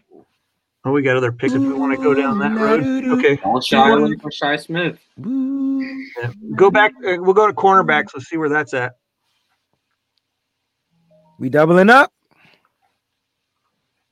Oh, 0.85 0.91
we 0.91 1.01
got 1.01 1.15
other 1.15 1.31
picks 1.31 1.53
if 1.53 1.61
we 1.61 1.71
want 1.71 1.95
to 1.95 2.03
go 2.03 2.13
down 2.13 2.39
that 2.39 2.57
road. 2.59 2.83
Okay. 3.19 3.37
Don't 3.37 3.63
shy 3.63 3.89
away 3.89 4.17
from 4.17 4.31
Shi 4.31 4.57
Smith. 4.57 4.99
Yeah. 5.17 6.31
Go 6.55 6.69
back. 6.69 6.91
Uh, 7.05 7.15
we'll 7.19 7.33
go 7.33 7.47
to 7.47 7.53
cornerbacks. 7.53 8.09
Let's 8.13 8.27
see 8.27 8.35
where 8.37 8.49
that's 8.49 8.73
at. 8.73 8.97
We 11.39 11.49
doubling 11.49 11.89
up. 11.89 12.11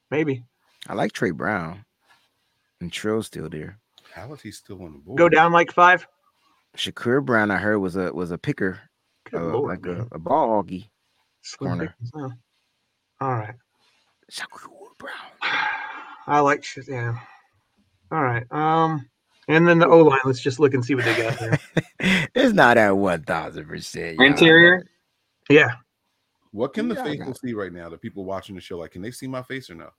Maybe. 0.10 0.44
I 0.88 0.94
like 0.94 1.12
Trey 1.12 1.32
Brown. 1.32 1.84
And 2.80 2.92
Trill's 2.92 3.28
still 3.28 3.50
there. 3.50 3.78
How 4.14 4.34
is 4.34 4.42
he 4.42 4.52
still 4.52 4.84
on 4.84 4.94
the 4.94 5.00
board? 5.00 5.18
Go 5.18 5.30
down 5.30 5.52
like 5.52 5.72
five. 5.72 6.06
Shakur 6.78 7.24
Brown, 7.26 7.52
I 7.52 7.58
heard 7.58 7.80
was 7.80 7.96
a 7.96 8.14
was 8.14 8.32
a 8.32 8.38
picker, 8.38 8.80
uh, 9.34 9.40
lord, 9.42 9.70
like 9.70 9.86
a, 9.86 9.98
man. 10.00 10.08
a 10.12 10.20
ball 10.20 10.64
hoggy. 10.64 10.90
Corner. 11.58 11.88
pickings, 11.88 12.12
huh? 12.16 12.30
All 13.20 13.34
right. 13.36 13.56
Shakur 14.32 14.68
Brown. 14.98 15.14
I 16.28 16.40
like 16.40 16.64
shit. 16.64 16.88
Yeah. 16.88 17.18
All 18.12 18.24
right. 18.24 18.46
Um, 18.52 19.10
and 19.48 19.68
then 19.68 19.80
the 19.80 19.88
O 19.88 20.00
line. 20.04 20.20
Let's 20.24 20.40
just 20.42 20.60
look 20.60 20.74
and 20.74 20.84
see 20.84 20.96
what 20.96 21.06
they 21.06 21.16
got 21.16 21.40
there. 21.40 21.60
It's 22.34 22.54
not 22.54 22.78
at 22.78 22.92
one 22.92 23.24
thousand 23.24 23.68
percent. 23.68 24.20
Interior. 24.20 24.86
Yeah. 25.50 25.74
What 26.52 26.74
can 26.74 26.88
the 26.88 26.96
Yeah, 26.96 27.02
I 27.04 27.06
faithful 27.06 27.36
see 27.36 27.54
right 27.54 27.72
now? 27.72 27.90
The 27.90 27.98
people 27.98 28.26
watching 28.26 28.56
the 28.56 28.62
show, 28.62 28.78
like, 28.80 28.92
can 28.92 29.02
they 29.02 29.12
see 29.12 29.28
my 29.28 29.44
face 29.44 29.70
or 29.70 29.76
no? 29.76 29.90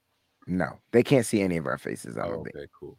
No, 0.48 0.78
they 0.90 1.02
can't 1.04 1.24
see 1.24 1.40
any 1.42 1.56
of 1.58 1.66
our 1.66 1.78
faces. 1.78 2.16
I 2.18 2.22
Oh, 2.22 2.30
don't 2.30 2.44
think. 2.44 2.56
okay, 2.56 2.66
cool. 2.78 2.98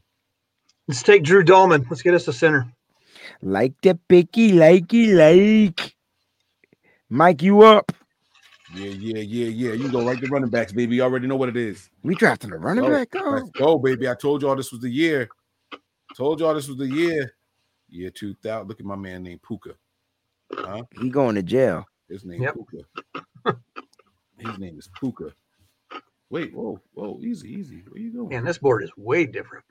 Let's 0.88 1.02
take 1.04 1.24
Drew 1.24 1.44
Dalman. 1.44 1.86
Let's 1.90 2.02
get 2.02 2.14
us 2.14 2.28
a 2.28 2.34
center. 2.34 2.68
Like 3.42 3.74
the 3.82 3.98
picky, 4.08 4.52
likey, 4.52 5.14
like. 5.16 5.96
Mike, 7.10 7.42
you 7.42 7.62
up? 7.62 7.92
Yeah, 8.76 8.90
yeah, 8.90 9.20
yeah, 9.20 9.48
yeah. 9.48 9.74
You 9.74 9.90
go 9.92 10.06
right 10.06 10.20
to 10.20 10.28
running 10.28 10.50
backs, 10.50 10.72
baby. 10.72 10.96
You 10.96 11.04
already 11.04 11.28
know 11.28 11.36
what 11.36 11.50
it 11.50 11.58
is. 11.58 11.90
We 12.04 12.16
drafting 12.16 12.52
a 12.52 12.58
running 12.58 12.84
Go. 12.84 12.90
back. 12.90 13.10
Oh, 13.16 13.32
Let's 13.32 13.50
go, 13.52 13.78
baby. 13.78 14.10
I 14.10 14.16
told 14.16 14.42
y'all 14.42 14.56
this 14.56 14.72
was 14.72 14.82
the 14.82 14.90
year. 14.90 15.30
Told 16.18 16.40
y'all 16.40 16.54
this 16.54 16.68
was 16.68 16.78
the 16.78 16.88
year. 16.88 17.34
Year 17.90 18.10
2000. 18.10 18.68
Look 18.68 18.80
at 18.80 18.86
my 18.86 18.96
man 18.96 19.24
named 19.24 19.42
Pooka. 19.42 19.76
Huh? 20.54 20.84
he 21.00 21.10
going 21.10 21.36
to 21.36 21.44
jail. 21.44 21.86
His 22.10 22.26
name 22.26 22.42
Yep. 22.42 22.56
Pooka. 22.56 23.58
His 24.38 24.60
name 24.60 24.78
is 24.78 24.90
Pooka. 25.00 25.32
Wait, 26.30 26.54
whoa, 26.54 26.80
whoa, 26.94 27.20
easy, 27.22 27.54
easy. 27.54 27.84
Where 27.88 28.02
you 28.02 28.12
going? 28.12 28.30
Man, 28.30 28.44
this 28.44 28.58
board 28.58 28.84
is 28.84 28.92
way 28.98 29.26
different. 29.26 29.64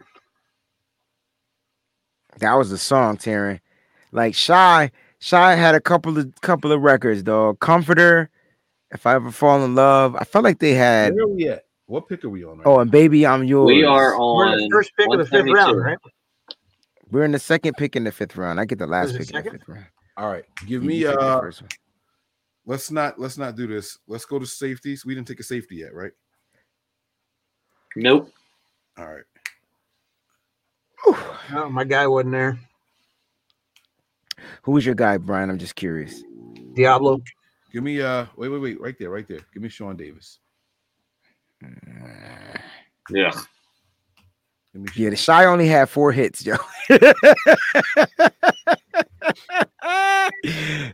That 2.38 2.54
was 2.54 2.70
the 2.70 2.78
song, 2.78 3.16
Taryn. 3.16 3.60
Like 4.10 4.34
Shai, 4.34 4.90
Shai 5.18 5.54
had 5.54 5.74
a 5.74 5.80
couple 5.80 6.18
of 6.18 6.32
couple 6.40 6.72
of 6.72 6.80
records, 6.82 7.22
dog. 7.22 7.60
Comforter. 7.60 8.30
If 8.90 9.06
I 9.06 9.14
ever 9.14 9.30
fall 9.30 9.64
in 9.64 9.74
love, 9.74 10.16
I 10.16 10.24
felt 10.24 10.44
like 10.44 10.58
they 10.58 10.74
had. 10.74 11.14
Where 11.14 11.24
are 11.24 11.28
we 11.28 11.48
at? 11.48 11.64
What 11.86 12.08
pick 12.08 12.24
are 12.24 12.28
we 12.28 12.44
on 12.44 12.58
right 12.58 12.66
Oh, 12.66 12.78
and 12.80 12.90
baby, 12.90 13.26
I'm 13.26 13.44
yours. 13.44 13.66
We 13.66 13.84
are 13.84 14.16
We're 14.18 14.46
on 14.46 14.58
the 14.58 14.68
first 14.70 14.92
pick 14.98 15.08
of 15.12 15.18
the 15.18 15.26
fifth 15.26 15.50
round, 15.50 15.80
right? 15.80 15.98
We're 17.10 17.24
in 17.24 17.32
the 17.32 17.38
second 17.38 17.74
pick 17.76 17.96
in 17.96 18.04
the 18.04 18.12
fifth 18.12 18.36
round. 18.36 18.58
I 18.58 18.64
get 18.64 18.78
the 18.78 18.86
last 18.86 19.14
it 19.14 19.18
pick 19.18 19.30
in 19.30 19.44
the 19.44 19.50
fifth 19.50 19.68
round. 19.68 19.86
All 20.16 20.30
right. 20.30 20.44
Give 20.66 20.82
You 20.82 20.88
me 20.88 21.00
take 21.04 21.16
uh 21.18 21.40
first 21.40 21.62
one. 21.62 21.70
let's 22.66 22.90
not 22.90 23.18
let's 23.18 23.36
not 23.36 23.56
do 23.56 23.66
this. 23.66 23.98
Let's 24.06 24.24
go 24.24 24.38
to 24.38 24.46
safeties. 24.46 25.04
We 25.04 25.14
didn't 25.14 25.28
take 25.28 25.40
a 25.40 25.44
safety 25.44 25.76
yet, 25.76 25.94
right? 25.94 26.12
Nope. 27.96 28.30
All 28.98 29.06
right. 29.06 29.24
Oh, 31.06 31.68
my 31.70 31.84
guy 31.84 32.06
wasn't 32.06 32.32
there. 32.32 32.58
Who 34.62 34.72
was 34.72 34.86
your 34.86 34.94
guy, 34.94 35.18
Brian? 35.18 35.50
I'm 35.50 35.58
just 35.58 35.74
curious. 35.74 36.22
Deablo. 36.74 37.20
Give 37.72 37.82
me 37.82 38.00
uh 38.00 38.26
wait, 38.36 38.48
wait, 38.48 38.60
wait, 38.60 38.80
right 38.80 38.96
there, 38.98 39.10
right 39.10 39.26
there. 39.26 39.40
Give 39.52 39.62
me 39.62 39.68
Sean 39.68 39.96
Davis. 39.96 40.38
Yeah. 43.10 43.32
Give 44.72 44.82
me 44.82 44.88
Yeah, 44.94 45.10
the 45.10 45.16
Shai 45.16 45.46
only 45.46 45.68
had 45.68 45.88
four 45.88 46.12
hits, 46.12 46.44
yo. 46.44 46.56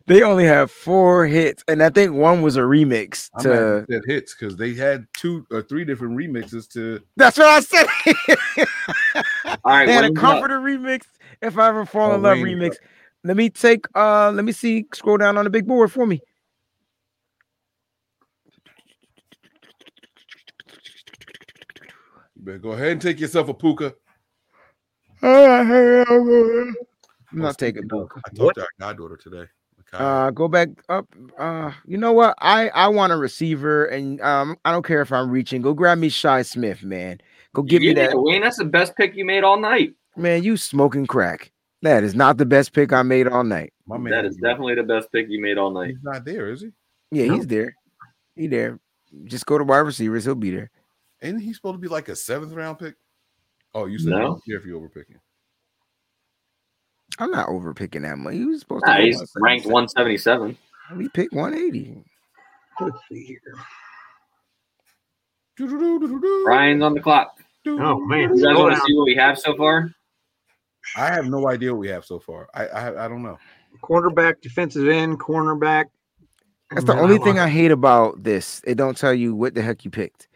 they 0.07 0.23
only 0.23 0.45
have 0.45 0.71
four 0.71 1.27
hits, 1.27 1.65
and 1.69 1.83
I 1.83 1.89
think 1.91 2.13
one 2.13 2.43
was 2.43 2.57
a 2.57 2.61
remix 2.61 3.31
I'm 3.35 3.43
to. 3.45 3.49
mad 3.49 3.87
said 3.91 4.03
hits 4.07 4.35
because 4.35 4.57
they 4.57 4.75
had 4.75 5.07
two 5.17 5.47
or 5.51 5.63
three 5.63 5.85
different 5.85 6.17
remixes 6.19 6.69
to 6.73 7.01
That's 7.17 7.39
what 7.39 7.47
I 7.47 7.61
said. 7.61 7.87
All 9.47 9.55
right. 9.65 9.87
they 9.87 9.93
had 9.93 10.05
a 10.05 10.09
Wayne's 10.09 10.19
up. 10.19 10.23
comforter 10.23 10.59
remix. 10.61 11.03
If 11.41 11.57
I 11.57 11.69
ever 11.69 11.87
fall 11.87 12.13
Oh, 12.13 12.15
in 12.17 12.23
love 12.23 12.39
remix. 12.39 12.73
up. 12.73 12.79
Let 13.25 13.37
me 13.37 13.49
take. 13.51 13.87
Uh, 13.95 14.31
let 14.33 14.45
me 14.45 14.53
see. 14.53 14.85
Scroll 14.95 15.17
down 15.17 15.39
on 15.39 15.45
the 15.45 15.51
big 15.51 15.67
board 15.67 15.91
for 15.91 16.07
me. 16.07 16.21
you 22.37 22.45
better 22.45 22.59
go 22.59 22.73
ahead 22.73 22.93
and 22.93 23.01
take 23.03 23.19
yourself 23.21 23.49
a 23.49 23.55
Pooka. 23.55 23.95
I'm 27.33 27.39
not 27.39 27.59
taking 27.59 27.85
a 27.85 27.87
book. 27.87 28.21
I 28.25 28.31
talked 28.35 28.57
to 28.57 28.63
our 28.63 28.69
goddaughter 28.81 29.17
today. 29.17 29.45
Uh, 29.93 30.31
go 30.31 30.49
back 30.49 30.69
up. 30.91 31.07
Uh, 31.39 31.73
you 31.87 31.97
know 31.97 32.13
what? 32.13 32.35
I 32.41 32.69
I 32.71 32.89
want 32.89 33.13
a 33.13 33.17
receiver, 33.17 33.87
and 33.87 34.21
um, 34.21 34.57
I 34.65 34.71
don't 34.73 34.85
care 34.85 35.01
if 35.01 35.13
I'm 35.13 35.31
reaching. 35.31 35.63
Go 35.63 35.73
grab 35.73 35.97
me 35.99 36.11
Shi 36.11 36.43
Smith, 36.43 36.83
man. 36.83 37.21
Go 37.55 37.63
give 37.63 37.83
You 37.83 37.91
me 37.91 37.95
that, 37.95 38.11
Wayne. 38.15 38.43
That's 38.43 38.59
the 38.59 38.67
best 38.67 38.95
pick 38.97 39.15
you 39.17 39.25
made 39.25 39.45
all 39.45 39.59
night. 39.59 39.95
man. 40.17 40.43
You 40.43 40.57
smoking 40.59 41.07
crack? 41.07 41.53
That 41.83 42.03
is 42.05 42.15
not 42.15 42.37
the 42.37 42.45
best 42.45 42.73
pick 42.75 42.93
I 42.93 43.03
made 43.03 43.29
all 43.29 43.45
night. 43.45 43.73
My 43.87 43.97
man 43.97 44.11
That 44.11 44.25
is 44.27 44.37
definitely 44.37 44.75
the 44.75 44.83
best 44.83 45.11
pick 45.13 45.27
you 45.31 45.41
made 45.41 45.57
all 45.57 45.71
night. 45.71 45.91
he's 45.91 46.03
not 46.03 46.25
there, 46.25 46.51
is 46.51 46.61
he? 46.61 46.71
Yeah, 47.13 47.27
No. 47.29 47.35
he's 47.37 47.47
there. 47.47 47.75
He 48.37 48.47
there. 48.49 48.81
Just 49.25 49.47
go 49.47 49.57
to 49.57 49.65
wide 49.65 49.79
receivers. 49.79 50.25
He'll 50.25 50.35
be 50.35 50.51
there. 50.51 50.71
Ain't 51.23 51.41
he 51.41 51.53
supposed 51.55 51.75
to 51.77 51.79
be 51.79 51.89
like 51.89 52.09
a 52.09 52.17
seventh 52.17 52.53
round 52.53 52.79
pick? 52.79 52.97
Oh, 53.75 53.87
you 53.87 53.99
said 53.99 54.11
No. 54.11 54.17
you 54.19 54.23
don't 54.25 54.45
care 54.45 54.57
if 54.59 54.67
you're 54.67 54.79
overpicking. 54.81 55.17
I'm 57.19 57.31
not 57.31 57.49
overpicking 57.49 58.03
that 58.03 58.19
much. 58.19 58.35
He 58.35 58.45
was 58.45 58.61
supposed 58.61 58.85
to. 58.85 58.91
Nah, 58.91 58.99
go 58.99 59.05
he's 59.05 59.33
ranked 59.37 59.67
177. 59.67 60.57
We 60.97 61.09
picked 61.09 61.35
180. 61.35 62.05
Let's 62.81 62.97
see 63.11 63.25
here. 63.25 63.41
Ryan's 66.47 66.83
on 66.83 66.95
the 66.95 67.01
clock. 67.01 67.37
Oh, 67.67 67.79
oh 67.81 68.01
man. 68.01 68.37
You 68.37 68.45
guys 68.45 68.57
want 68.57 68.75
to 68.75 68.81
see 68.87 68.95
what 68.95 69.05
we 69.05 69.17
have 69.17 69.39
so 69.39 69.57
far? 69.57 69.91
I 70.97 71.07
have 71.13 71.27
no 71.27 71.49
idea 71.49 71.73
what 71.73 71.81
we 71.81 71.89
have 71.89 72.05
so 72.05 72.19
far. 72.19 72.49
I 72.55 72.67
I, 72.67 73.05
I 73.05 73.09
don't 73.09 73.23
know. 73.23 73.39
Quarterback, 73.83 74.41
defensive 74.41 74.89
end, 74.89 75.21
cornerback. 75.21 75.87
That's 76.71 76.85
the 76.85 76.95
Man, 76.95 77.05
only 77.05 77.17
I 77.17 77.19
thing 77.19 77.39
I 77.39 77.49
hate 77.49 77.71
about 77.71 78.23
this. 78.23 78.63
It 78.67 78.77
don't 78.77 78.97
tell 78.97 79.15
you 79.15 79.35
what 79.35 79.55
the 79.55 79.63
heck 79.63 79.85
you 79.85 79.91
picked. 79.91 80.29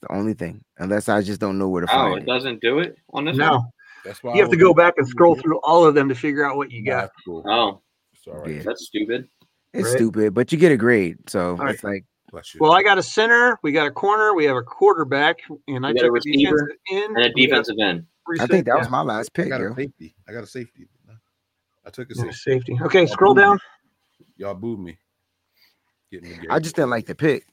The 0.00 0.12
only 0.12 0.32
thing, 0.32 0.64
unless 0.78 1.08
I 1.08 1.20
just 1.20 1.40
don't 1.40 1.58
know 1.58 1.68
where 1.68 1.82
to 1.82 1.92
Oh, 1.92 1.94
find 1.94 2.12
it 2.12 2.14
Oh, 2.14 2.16
it. 2.16 2.26
doesn't 2.26 2.60
do 2.62 2.78
it 2.78 2.96
on 3.12 3.24
this 3.26 3.38
one? 3.38 3.62
No, 4.04 4.10
That's 4.10 4.22
why 4.22 4.34
you 4.34 4.40
have 4.40 4.50
to 4.50 4.56
go 4.56 4.74
back 4.74 4.94
and 4.96 5.06
scroll 5.06 5.36
through 5.36 5.60
all 5.60 5.84
of 5.84 5.94
them 5.94 6.08
to 6.08 6.14
figure 6.14 6.44
out 6.44 6.56
what 6.56 6.70
you 6.70 6.84
got. 6.84 7.10
Cool. 7.24 7.44
Oh, 7.46 7.82
It's 8.14 8.26
all 8.26 8.34
right. 8.34 8.56
Yeah. 8.56 8.62
that's 8.62 8.86
stupid. 8.86 9.28
It's 9.72 9.88
Right. 9.88 9.96
stupid, 9.96 10.34
but 10.34 10.50
you 10.50 10.58
get 10.58 10.72
a 10.72 10.76
grade, 10.76 11.18
so 11.28 11.54
right. 11.54 11.74
it's 11.74 11.84
like 11.84 12.04
Bless 12.30 12.54
you. 12.54 12.58
Well, 12.60 12.72
I 12.72 12.82
got 12.82 12.96
a 12.96 13.02
center, 13.02 13.58
we 13.62 13.72
got 13.72 13.86
a 13.86 13.90
corner, 13.90 14.34
we 14.34 14.44
have 14.44 14.56
a 14.56 14.62
quarterback, 14.62 15.40
and 15.66 15.84
I 15.84 15.92
got 15.92 16.02
a 16.02 16.02
took 16.02 16.08
a 16.08 16.12
receiver 16.12 16.50
defensive 16.56 16.76
end 16.92 17.16
And 17.16 17.24
a 17.26 17.32
defensive 17.32 17.76
end. 17.80 18.06
I 18.38 18.46
think 18.46 18.66
that 18.66 18.78
was 18.78 18.88
my 18.88 19.02
last 19.02 19.30
I 19.34 19.42
pick, 19.42 19.48
got 19.48 19.60
a 19.60 19.74
safety. 19.74 20.14
I 20.28 20.32
got 20.32 20.44
a 20.44 20.46
safety. 20.46 20.86
I 21.84 21.90
took 21.90 22.10
a 22.10 22.14
safety. 22.14 22.32
safety. 22.32 22.78
Okay, 22.82 23.06
scroll 23.06 23.34
down. 23.34 23.58
Y'all 24.36 24.54
booed 24.54 24.78
me. 24.78 24.98
Getting 26.12 26.46
I 26.50 26.58
just 26.58 26.76
didn't 26.76 26.90
like 26.90 27.06
the 27.06 27.14
pick. 27.14 27.46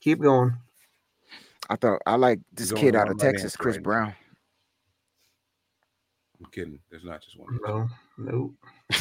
Keep 0.00 0.20
going. 0.20 0.54
I 1.68 1.76
thought 1.76 2.00
I 2.06 2.16
like 2.16 2.40
this 2.52 2.72
kid 2.72 2.94
out 2.94 3.10
of 3.10 3.18
my 3.18 3.24
Texas, 3.24 3.56
Chris 3.56 3.76
right. 3.76 3.82
Brown. 3.82 4.14
I'm 6.42 6.50
kidding. 6.50 6.78
There's 6.90 7.04
not 7.04 7.22
just 7.22 7.38
one. 7.38 7.58
No, 7.62 7.88
no. 8.18 8.54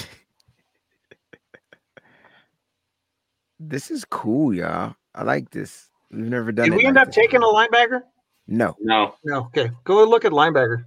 This 3.63 3.91
is 3.91 4.03
cool, 4.05 4.55
y'all. 4.55 4.95
I 5.13 5.23
like 5.23 5.51
this. 5.51 5.89
We've 6.09 6.25
never 6.25 6.51
done 6.51 6.65
Did 6.65 6.73
it. 6.73 6.77
we 6.77 6.85
end 6.85 6.95
like 6.95 7.03
up 7.03 7.07
this 7.09 7.15
taking 7.15 7.43
a 7.43 7.45
linebacker? 7.45 8.01
no 8.47 8.75
No. 8.79 9.15
No. 9.23 9.45
Okay, 9.45 9.69
go 9.83 10.03
look 10.03 10.25
at 10.25 10.31
linebacker. 10.31 10.85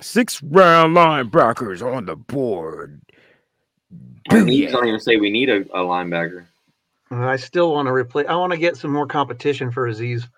six 0.00 0.40
round 0.42 0.96
linebackers 0.96 1.82
on 1.82 2.06
the 2.06 2.14
board. 2.14 3.02
Our 4.30 4.42
needs 4.42 4.72
don't 4.72 4.86
even 4.86 5.00
say 5.00 5.16
we 5.16 5.30
need 5.30 5.50
a, 5.50 5.62
a 5.72 5.80
linebacker. 5.80 6.46
Uh, 7.10 7.26
I 7.26 7.36
still 7.36 7.72
want 7.72 7.86
to 7.86 7.92
replace. 7.92 8.26
I 8.28 8.36
want 8.36 8.52
to 8.52 8.58
get 8.58 8.76
some 8.76 8.92
more 8.92 9.06
competition 9.06 9.72
for 9.72 9.90
Azeez. 9.90 10.28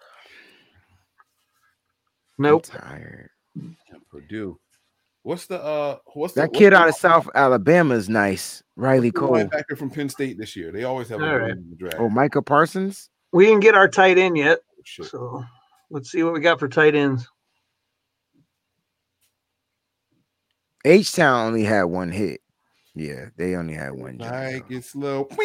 Nope. 2.39 2.65
I'm 2.73 2.81
tired. 2.81 3.31
Purdue. 4.15 4.59
What's 5.25 5.47
the 5.47 5.61
uh? 5.63 5.97
What's 6.13 6.35
the, 6.35 6.43
That 6.43 6.51
what's 6.51 6.59
kid 6.59 6.73
the- 6.73 6.77
out 6.77 6.89
of 6.89 6.95
South 6.95 7.29
Alabama 7.35 7.95
is 7.95 8.09
nice. 8.09 8.63
Riley 8.77 9.11
Cole. 9.11 9.31
linebacker 9.33 9.77
from 9.77 9.91
Penn 9.91 10.09
State 10.09 10.39
this 10.39 10.55
year. 10.55 10.71
They 10.73 10.85
always 10.85 11.09
have 11.09 11.21
All 11.21 11.27
good 11.29 11.35
right. 11.35 11.49
one 11.49 11.59
in 11.59 11.71
the 11.71 11.77
draft. 11.77 11.97
Oh, 11.99 12.09
Micah 12.09 12.43
Parsons. 12.43 13.09
We 13.33 13.47
didn't 13.47 13.61
get 13.61 13.75
our 13.75 13.89
tight 13.89 14.19
end 14.19 14.37
yet, 14.37 14.59
Shit. 14.85 15.07
so 15.07 15.43
let's 15.91 16.11
see 16.11 16.23
what 16.23 16.33
we 16.35 16.41
got 16.41 16.61
for 16.61 16.69
tight 16.69 16.95
ends. 16.95 17.27
H 20.85 21.13
Town 21.13 21.47
only 21.49 21.65
had 21.65 21.85
one 21.85 22.11
hit. 22.11 22.41
Yeah, 22.95 23.27
they 23.37 23.57
only 23.57 23.75
had 23.75 23.93
one. 23.93 24.19
Like 24.19 24.69
though. 24.69 24.77
it's 24.77 24.91
slow. 24.91 25.29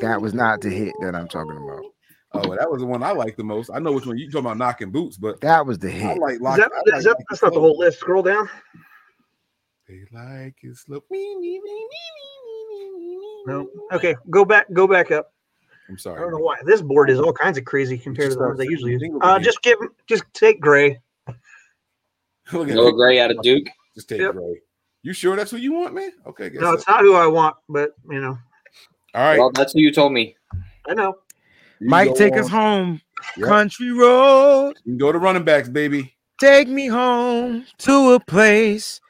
That 0.00 0.20
was 0.20 0.34
not 0.34 0.60
the 0.60 0.68
hit 0.68 0.92
that 1.00 1.14
I'm 1.14 1.28
talking 1.28 1.56
about. 1.56 1.82
Oh, 2.32 2.54
that 2.54 2.70
was 2.70 2.80
the 2.80 2.86
one 2.86 3.02
I 3.02 3.12
like 3.12 3.36
the 3.36 3.44
most. 3.44 3.70
I 3.72 3.78
know 3.78 3.92
which 3.92 4.06
one 4.06 4.18
you 4.18 4.26
talking 4.30 4.46
about 4.46 4.58
knocking 4.58 4.90
boots, 4.90 5.16
but 5.16 5.40
That 5.40 5.64
was 5.64 5.78
the 5.78 5.88
I 5.88 5.92
hit. 5.92 6.18
like 6.18 6.34
Is 6.34 6.40
that, 6.40 6.70
I 6.72 6.96
is 6.96 7.04
that, 7.04 7.16
that's 7.30 7.42
not 7.42 7.54
the 7.54 7.60
whole 7.60 7.78
list. 7.78 8.00
Scroll 8.00 8.22
down. 8.22 8.48
They 9.88 10.02
like 10.12 10.56
it 10.62 10.76
slow. 10.76 11.02
No. 13.46 13.68
Okay, 13.92 14.16
go 14.30 14.44
back. 14.44 14.66
Go 14.72 14.88
back 14.88 15.12
up. 15.12 15.32
I'm 15.88 15.96
sorry. 15.98 16.18
I 16.18 16.22
don't 16.22 16.32
know 16.32 16.38
why 16.38 16.56
this 16.64 16.82
board 16.82 17.10
is 17.10 17.20
all 17.20 17.32
kinds 17.32 17.56
of 17.56 17.64
crazy 17.64 17.96
compared 17.96 18.30
to 18.30 18.34
the 18.36 18.42
ones 18.42 18.56
start 18.56 18.66
they 18.66 18.70
usually 18.70 18.92
use. 18.92 19.08
Uh, 19.20 19.38
just 19.38 19.62
give, 19.62 19.78
just 20.08 20.24
take 20.34 20.60
Gray. 20.60 20.98
Look 22.52 22.68
at 22.68 22.74
Noah. 22.74 22.92
Gray 22.92 23.20
out 23.20 23.30
of 23.30 23.40
Duke. 23.42 23.66
Just 23.94 24.08
take 24.08 24.20
Yep. 24.20 24.32
Gray. 24.32 24.60
You 25.02 25.12
sure 25.12 25.36
that's 25.36 25.52
who 25.52 25.58
you 25.58 25.72
want, 25.72 25.94
man? 25.94 26.10
Okay, 26.26 26.50
guess 26.50 26.60
No, 26.62 26.70
so. 26.70 26.74
it's 26.74 26.88
not 26.88 27.00
who 27.00 27.14
I 27.14 27.28
want, 27.28 27.54
but 27.68 27.92
you 28.10 28.20
know, 28.20 28.36
all 29.14 29.22
right. 29.22 29.38
Well, 29.38 29.52
that's 29.52 29.72
who 29.72 29.78
you 29.80 29.92
told 29.92 30.12
me. 30.12 30.36
I 30.88 30.94
know. 30.94 31.18
You 31.80 31.88
Mike, 31.88 32.14
take 32.14 32.32
on. 32.34 32.38
us 32.40 32.48
home. 32.48 33.00
Yep. 33.36 33.48
Country 33.48 33.90
road, 33.92 34.74
You 34.84 34.92
can 34.92 34.98
go 34.98 35.12
to 35.12 35.18
running 35.18 35.44
backs, 35.44 35.68
baby. 35.68 36.14
take 36.40 36.68
me 36.68 36.86
home 36.86 37.64
to 37.78 38.12
a 38.12 38.20
place 38.20 39.00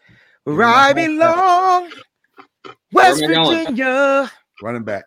where 0.45 0.63
I 0.65 0.93
belong. 0.93 1.91
West 2.93 3.21
Where 3.21 3.33
am 3.35 3.41
I 3.41 3.45
going? 3.45 3.59
Virginia, 3.59 4.33
Running 4.63 4.85
back. 4.85 5.05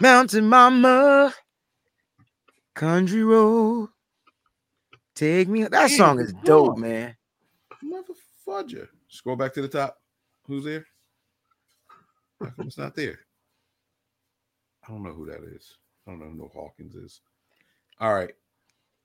Mountain 0.00 0.48
Mama, 0.48 1.32
Country 2.74 3.22
road, 3.24 3.88
take 5.14 5.48
me. 5.48 5.64
That 5.64 5.90
song 5.90 6.20
is 6.20 6.32
dope, 6.44 6.76
man. 6.78 7.16
Mother 7.82 8.12
fudger. 8.46 8.88
Scroll 9.08 9.36
back 9.36 9.54
to 9.54 9.62
the 9.62 9.68
top. 9.68 9.96
Who's 10.46 10.64
there? 10.64 10.84
How 12.40 12.50
come 12.50 12.66
it's 12.66 12.76
not 12.76 12.94
there? 12.94 13.18
I 14.86 14.92
don't 14.92 15.02
know 15.02 15.12
who 15.12 15.26
that 15.26 15.42
is. 15.54 15.78
I 16.06 16.10
don't 16.10 16.20
know 16.20 16.26
who 16.26 16.36
no 16.36 16.50
Hawkins 16.54 16.94
is. 16.94 17.20
All 18.00 18.14
right. 18.14 18.32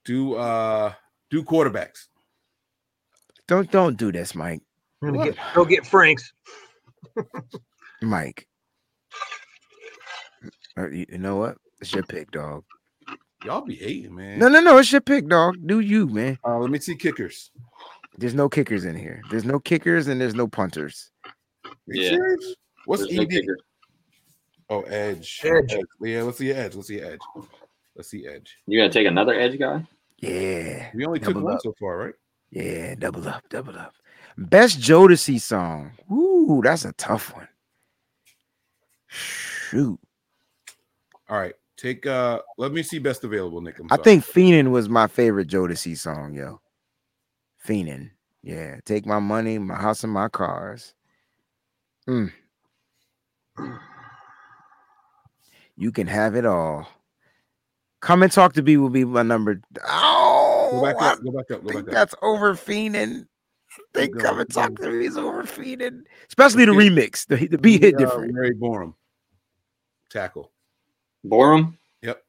Do 0.06 0.36
uh 0.36 0.94
do 1.30 1.44
quarterbacks. 1.44 2.08
Don't 3.48 3.70
don't 3.72 3.98
do 3.98 4.12
this, 4.12 4.36
Mike. 4.36 4.62
I'm 5.02 5.14
gonna 5.14 5.32
get, 5.32 5.38
go 5.56 5.66
get 5.66 5.86
Franks. 5.86 6.32
Mike. 8.02 8.48
Uh, 10.78 10.88
You 10.90 11.06
you 11.10 11.18
know 11.18 11.38
what? 11.38 11.58
It's 11.82 11.94
your 11.94 12.04
pick, 12.04 12.32
dog. 12.32 12.64
Y'all 13.44 13.62
be 13.62 13.76
hating, 13.76 14.16
man. 14.16 14.38
No, 14.38 14.48
no, 14.48 14.62
no. 14.62 14.78
It's 14.78 14.92
your 14.92 15.02
pick, 15.02 15.28
dog. 15.28 15.56
Do 15.66 15.80
you, 15.80 16.08
man? 16.08 16.38
Uh, 16.46 16.60
let 16.60 16.70
me 16.70 16.78
see 16.80 16.96
kickers. 16.96 17.50
There's 18.18 18.36
no 18.36 18.48
kickers 18.48 18.86
in 18.86 18.96
here. 18.96 19.22
There's 19.32 19.46
no 19.46 19.60
kickers 19.60 20.08
and 20.08 20.22
there's 20.22 20.36
no 20.36 20.48
punters. 20.48 21.12
Yeah. 21.88 22.18
What's 22.86 23.08
There's 23.08 23.20
ED? 23.20 23.30
kicker. 23.30 23.58
Oh, 24.72 24.84
edge. 24.84 25.42
Edge. 25.44 25.76
Yeah, 26.00 26.24
let's 26.24 26.38
see 26.38 26.54
edge. 26.54 26.76
Let's 26.76 26.88
see 26.88 27.02
edge. 27.02 27.20
Let's 27.94 28.10
see 28.10 28.26
edge. 28.26 28.58
You 28.66 28.80
gonna 28.80 28.90
take 28.92 29.06
another 29.06 29.34
edge 29.34 29.60
guy? 29.60 29.86
Yeah. 30.20 30.90
We 30.96 31.06
only 31.06 31.20
took 31.20 31.34
Double 31.34 31.44
one 31.44 31.56
up. 31.56 31.62
so 31.62 31.76
far, 31.78 31.98
right? 31.98 32.14
Yeah. 32.52 32.96
Double 32.96 33.28
up. 33.28 33.44
Double 33.50 33.78
up. 33.78 33.94
Best 34.38 34.80
Jodeci 34.80 35.42
song. 35.42 35.92
Ooh, 36.10 36.62
that's 36.64 36.86
a 36.86 36.94
tough 36.94 37.36
one. 37.36 37.50
Shoot. 39.08 40.00
All 41.28 41.38
right. 41.38 41.54
Take 41.76 42.06
uh 42.06 42.40
let 42.58 42.72
me 42.72 42.82
see 42.82 42.98
best 43.00 43.26
available, 43.26 43.60
Nick. 43.60 43.78
I'm 43.78 43.88
I 43.92 43.98
think 43.98 44.24
Feenin 44.24 44.72
was 44.72 44.88
my 44.88 45.08
favorite 45.08 45.50
Jodeci 45.50 45.98
song, 45.98 46.34
yo. 46.34 46.62
Feenin. 47.68 48.12
Yeah. 48.42 48.80
Take 48.86 49.06
my 49.06 49.20
money, 49.20 49.58
my 49.58 49.76
house, 49.76 50.06
and 50.06 50.14
my 50.14 50.30
cars. 50.30 50.94
Mm. 52.08 52.32
You 55.82 55.92
can 55.92 56.06
have 56.06 56.36
it 56.36 56.46
all. 56.46 56.88
Come 58.02 58.22
and 58.22 58.32
talk 58.32 58.54
to 58.54 58.62
me 58.62 58.78
will 58.78 58.90
be 58.92 59.04
my 59.04 59.24
number. 59.24 59.60
Oh, 59.88 60.70
go 60.74 60.82
back 60.84 61.02
I 61.02 61.12
up, 61.14 61.24
go 61.24 61.32
back 61.32 61.50
up, 61.50 61.64
go 61.64 61.70
think 61.72 61.86
back 61.88 61.88
up. 61.88 61.92
that's 61.92 62.16
over 62.22 62.54
Feenin. 62.54 63.26
They 63.94 64.08
Keep 64.08 64.18
come 64.18 64.22
going, 64.22 64.40
and 64.42 64.50
keep 64.50 64.56
talk 64.56 64.74
going. 64.76 64.92
to 64.92 64.98
me 65.00 65.06
is 65.08 65.18
over 65.18 65.42
Feenin. 65.44 66.02
Especially 66.28 66.66
the 66.66 66.72
Okay. 66.72 66.88
remix. 66.90 67.26
The, 67.26 67.48
the 67.48 67.58
beat 67.58 67.82
hit 67.82 67.96
Uh, 67.96 67.98
different. 67.98 68.32
Mary 68.34 68.54
Borum. 68.54 68.94
Tackle. 70.12 70.52
Borum? 71.26 71.78
Yep. 72.04 72.22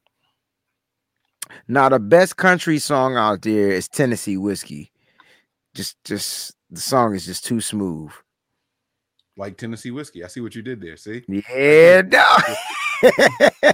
Now 1.68 1.90
the 1.90 1.98
best 1.98 2.38
country 2.38 2.78
song 2.78 3.16
out 3.16 3.42
there 3.42 3.70
is 3.72 3.86
Tennessee 3.86 4.38
Whiskey. 4.38 4.92
Just 5.74 6.02
just 6.04 6.54
the 6.70 6.80
song 6.80 7.14
is 7.14 7.26
just 7.26 7.44
too 7.44 7.60
smooth. 7.60 8.12
Like 9.36 9.56
Tennessee 9.56 9.90
whiskey. 9.90 10.24
I 10.24 10.28
see 10.28 10.40
what 10.40 10.54
you 10.54 10.62
did 10.62 10.80
there. 10.80 10.96
See? 10.96 11.22
Yeah, 11.28 12.02
no. 12.06 12.36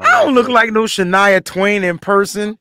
I 0.00 0.22
don't 0.22 0.34
look 0.34 0.48
like 0.48 0.70
no 0.72 0.82
Shania 0.84 1.42
Twain 1.44 1.82
in 1.84 1.98
person. 1.98 2.58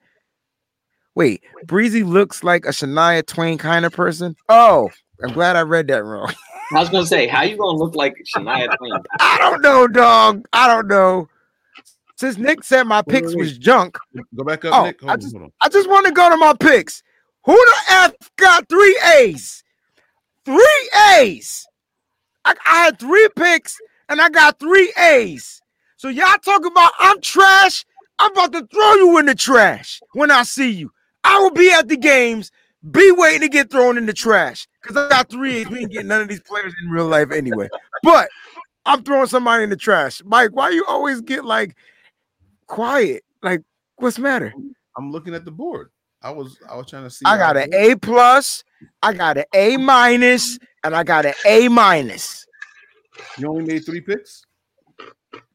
Wait, 1.16 1.44
Breezy 1.66 2.03
looks 2.03 2.44
like 2.44 2.66
a 2.66 2.70
Shania 2.70 3.26
Twain 3.26 3.57
kind 3.57 3.86
of 3.86 3.91
person. 3.94 4.36
Oh, 4.48 4.90
I'm 5.24 5.34
glad 5.34 5.56
I 5.56 5.61
read 5.64 5.88
that 5.88 6.03
wrong. 6.03 6.34
I 6.72 6.80
was 6.80 6.90
gonna 6.90 7.06
say, 7.06 7.28
how 7.28 7.41
you 7.44 7.57
gonna 7.57 7.78
look 7.78 7.95
like 7.95 8.16
Shania 8.36 8.76
Twain? 8.78 8.94
I 9.20 9.38
don't 9.40 9.61
know, 9.61 9.88
dog. 9.88 10.45
I 10.53 10.68
don't 10.68 10.88
know. 10.88 11.28
Since 12.16 12.38
Nick 12.38 12.64
said 12.64 12.84
my 12.84 13.02
wait, 13.06 13.22
picks 13.24 13.36
was 13.36 13.57
junk, 13.57 13.98
Go 14.36 14.44
back 14.44 14.66
up, 14.66 14.74
Oh, 14.74 14.86
Nick. 14.86 14.99
Hold 15.02 15.11
I 15.11 15.16
just- 15.18 15.36
on. 15.36 15.52
I 15.61 15.70
just 15.70 15.90
want 15.90 16.06
to 16.06 16.11
go 16.11 16.30
to 16.30 16.38
my 16.38 16.53
picks. 16.53 17.02
Who 17.45 17.53
the 17.56 17.76
F 17.94 18.14
got 18.38 18.68
three 18.70 18.99
A's? 19.18 19.64
Three 20.45 20.90
A's. 21.18 21.66
I, 22.50 22.56
I 22.66 22.84
had 22.86 23.00
three 23.00 23.28
picks 23.36 23.78
and 24.08 24.22
I 24.22 24.30
got 24.30 24.60
three 24.60 24.92
A's. 24.98 25.62
So 25.98 26.08
y'all 26.08 26.38
talk 26.44 26.66
about 26.66 26.92
I'm 26.98 27.22
trash. 27.22 27.86
I'm 28.18 28.32
about 28.32 28.52
to 28.54 28.68
throw 28.68 28.94
you 28.96 29.18
in 29.20 29.26
the 29.28 29.36
trash 29.36 30.02
when 30.14 30.32
I 30.32 30.44
see 30.44 30.72
you. 30.72 30.92
I 31.24 31.40
will 31.40 31.52
be 31.52 31.72
at 31.72 31.88
the 31.88 31.98
games, 31.98 32.52
be 32.92 33.12
waiting 33.12 33.42
to 33.42 33.50
get 33.50 33.70
thrown 33.70 33.98
in 33.98 34.06
the 34.06 34.14
trash 34.14 34.68
because 34.82 34.98
I 34.98 35.10
got 35.10 35.30
three 35.30 35.58
A's. 35.58 35.70
We 35.70 35.80
ain't 35.80 35.92
getting 35.92 36.08
none 36.08 36.22
of 36.22 36.28
these 36.28 36.42
players 36.42 36.74
in 36.82 36.90
real 36.90 37.08
life 37.08 37.32
anyway. 37.32 37.70
But 38.04 38.30
I'm 38.86 39.04
throwing 39.04 39.28
somebody 39.28 39.64
in 39.64 39.70
the 39.70 39.78
trash. 39.78 40.22
Mike, 40.26 40.52
why 40.54 40.70
you 40.70 40.86
always 40.88 41.22
get 41.22 41.46
like 41.46 41.76
quiet? 42.68 43.24
Like, 43.44 43.62
what's 43.98 44.16
the 44.16 44.24
matter? 44.24 44.54
I'm 44.98 45.12
looking 45.12 45.36
at 45.36 45.46
the 45.46 45.52
board. 45.52 45.92
I 46.22 46.32
was 46.32 46.58
I 46.70 46.76
was 46.76 46.88
trying 46.88 47.04
to 47.04 47.10
see. 47.10 47.24
I 47.26 47.38
got 47.38 47.56
an 47.56 47.74
A 47.74 47.96
plus, 47.96 48.64
I 49.02 49.14
got 49.14 49.38
an 49.38 49.46
A 49.54 49.78
minus, 49.78 50.60
and 50.84 50.96
I 50.96 51.04
got 51.04 51.26
an 51.26 51.34
A 51.46 51.68
minus. 51.68 52.46
You 53.38 53.50
only 53.50 53.66
made 53.66 53.86
three 53.86 54.02
picks? 54.02 54.44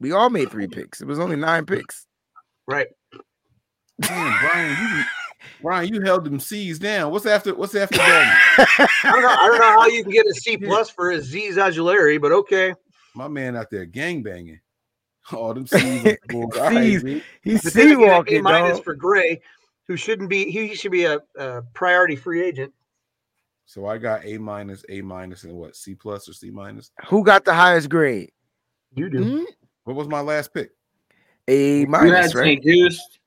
We 0.01 0.13
all 0.13 0.31
made 0.31 0.51
three 0.51 0.69
picks. 0.69 1.01
It 1.01 1.07
was 1.07 1.19
only 1.19 1.37
nine 1.37 1.67
picks. 1.67 2.07
Right. 2.67 2.89
Damn, 4.01 4.39
Brian, 4.41 4.77
you 4.97 5.05
Brian, 5.63 5.95
you 5.95 6.01
held 6.03 6.25
them 6.25 6.41
C's 6.41 6.79
down. 6.79 7.11
What's 7.13 7.27
after 7.27 7.55
what's 7.55 7.75
after 7.75 7.97
that? 7.99 8.89
I 9.05 9.11
don't 9.13 9.23
know. 9.23 9.29
I 9.29 9.47
don't 9.49 9.59
know 9.59 9.81
how 9.81 9.87
you 9.87 10.03
can 10.03 10.13
get 10.13 10.27
a 10.27 10.35
C 10.35 10.57
plus 10.57 10.91
for 10.91 11.13
Azeez 11.13 11.55
Ojulari, 11.55 12.21
but 12.21 12.33
okay. 12.33 12.75
My 13.15 13.29
man 13.29 13.57
out 13.57 13.71
there 13.71 13.85
gang 13.85 14.23
banging. 14.23 14.61
All 15.33 15.55
them 15.55 15.67
C's. 15.67 15.83
on 15.83 16.03
the 16.05 16.19
board. 16.29 16.57
All 16.59 16.65
right, 16.65 16.75
C's. 16.85 17.03
B. 17.03 17.23
He's 17.43 17.63
But 17.63 17.73
then 17.75 17.89
sea 17.97 18.05
again, 18.05 18.39
A 18.41 18.43
minus 18.43 18.77
dog. 18.79 18.85
for 18.85 18.95
Gray, 18.95 19.41
who 19.87 19.97
shouldn't 19.97 20.29
be. 20.29 20.51
He 20.51 20.75
should 20.75 20.93
be 20.93 21.05
a, 21.05 21.21
a 21.39 21.63
priority 21.73 22.17
free 22.17 22.43
agent. 22.45 22.73
So 23.67 23.87
I 23.87 23.99
got 23.99 24.25
A 24.25 24.39
minus, 24.39 24.85
A 24.89 25.01
minus, 25.01 25.45
and 25.45 25.55
what? 25.55 25.75
C 25.77 25.95
plus 25.95 26.29
or 26.29 26.33
C 26.33 26.51
minus? 26.51 26.91
Who 27.07 27.25
got 27.25 27.45
the 27.45 27.55
highest 27.55 27.89
grade? 27.89 28.31
You 28.95 29.09
do. 29.11 29.25
Hmm? 29.25 29.45
What 29.85 29.97
was 29.97 30.09
my 30.09 30.21
last 30.21 30.53
pick? 30.55 30.71
A 31.49 31.81
You 31.81 31.87
had 31.87 31.91
minus, 31.91 32.35
right? 32.35 32.59
St-Juste, 32.63 33.19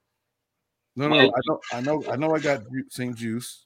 No, 0.96 1.08
no, 1.10 1.16
Mike. 1.16 1.32
I 1.36 1.42
know, 1.48 1.60
I 1.74 1.82
know, 1.82 2.04
I 2.12 2.16
know. 2.16 2.36
I 2.36 2.40
got 2.40 2.60
Ju- 2.72 2.86
St-Juste. 2.90 3.66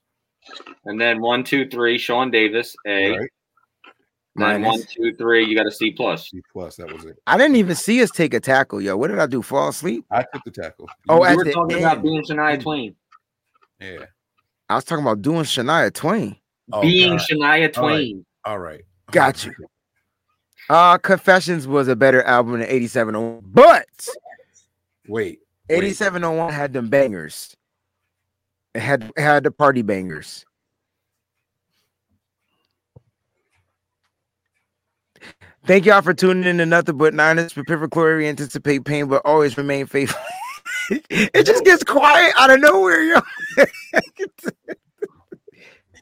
and 0.86 1.00
then 1.00 1.22
one, 1.22 1.44
two, 1.44 1.68
three, 1.70 1.98
Sean 1.98 2.32
Davis, 2.32 2.76
A. 2.86 3.12
Right, 3.12 3.30
Then 4.36 4.62
Minus. 4.62 4.68
one, 4.68 4.82
two, 4.90 5.14
three, 5.16 5.46
you 5.46 5.56
got 5.56 5.68
a 5.68 5.72
C 5.72 5.92
plus. 5.92 6.30
C 6.30 6.42
plus. 6.52 6.78
That 6.78 6.92
was 6.92 7.06
it. 7.06 7.18
I 7.28 7.38
didn't 7.38 7.58
even 7.58 7.76
see 7.76 8.02
us 8.02 8.12
take 8.12 8.34
a 8.34 8.40
tackle, 8.40 8.82
yo. 8.82 8.98
What 8.98 9.10
did 9.10 9.20
I 9.20 9.28
do? 9.28 9.42
Fall 9.42 9.70
asleep? 9.70 10.06
I 10.10 10.24
took 10.34 10.44
the 10.44 10.52
tackle. 10.52 10.90
Oh, 11.10 11.22
We 11.22 11.28
at 11.28 11.36
were 11.36 11.44
the 11.44 11.52
talking 11.54 11.76
end. 11.76 11.86
about 11.86 12.02
being 12.04 12.24
Shania 12.24 12.62
Twain. 12.62 12.96
yeah. 13.80 14.06
I 14.70 14.76
was 14.76 14.84
talking 14.86 15.04
about 15.04 15.22
doing 15.22 15.44
Shania 15.44 15.94
Twain. 15.94 16.38
Oh, 16.74 16.82
being 16.82 17.18
God. 17.18 17.28
Shania 17.30 17.74
Twain. 17.74 18.26
All 18.46 18.60
right. 18.60 18.82
Got 19.12 19.46
you. 19.46 19.54
Uh 20.70 20.98
Confessions 20.98 21.68
was 21.68 21.88
a 21.88 21.96
better 21.96 22.24
album 22.24 22.60
than 22.60 22.70
8701, 22.70 23.42
but 23.46 23.86
Wait. 25.08 25.40
wait. 25.70 25.84
8701 25.84 26.54
had 26.54 26.74
them 26.74 26.88
bangers. 26.88 27.56
It 28.74 28.82
had 28.82 29.12
it 29.18 29.22
had 29.22 29.44
the 29.44 29.52
party 29.52 29.82
bangers. 29.82 30.46
Thank 35.66 35.86
y'all 35.86 36.02
for 36.02 36.14
tuning 36.14 36.46
in 36.46 36.58
to 36.58 36.66
Nothing 36.66 36.98
But 36.98 37.14
Niners. 37.14 37.54
Prepare 37.54 37.78
for 37.78 37.88
glory, 37.88 38.28
anticipate 38.28 38.84
pain, 38.84 39.08
but 39.08 39.22
always 39.26 39.58
remain 39.58 39.86
faithful. 39.86 40.20
it 41.10 41.46
just 41.46 41.64
gets 41.66 41.84
quiet 41.84 42.34
out 42.38 42.50
of 42.50 42.60
nowhere, 42.60 43.02
yo. 43.04 43.20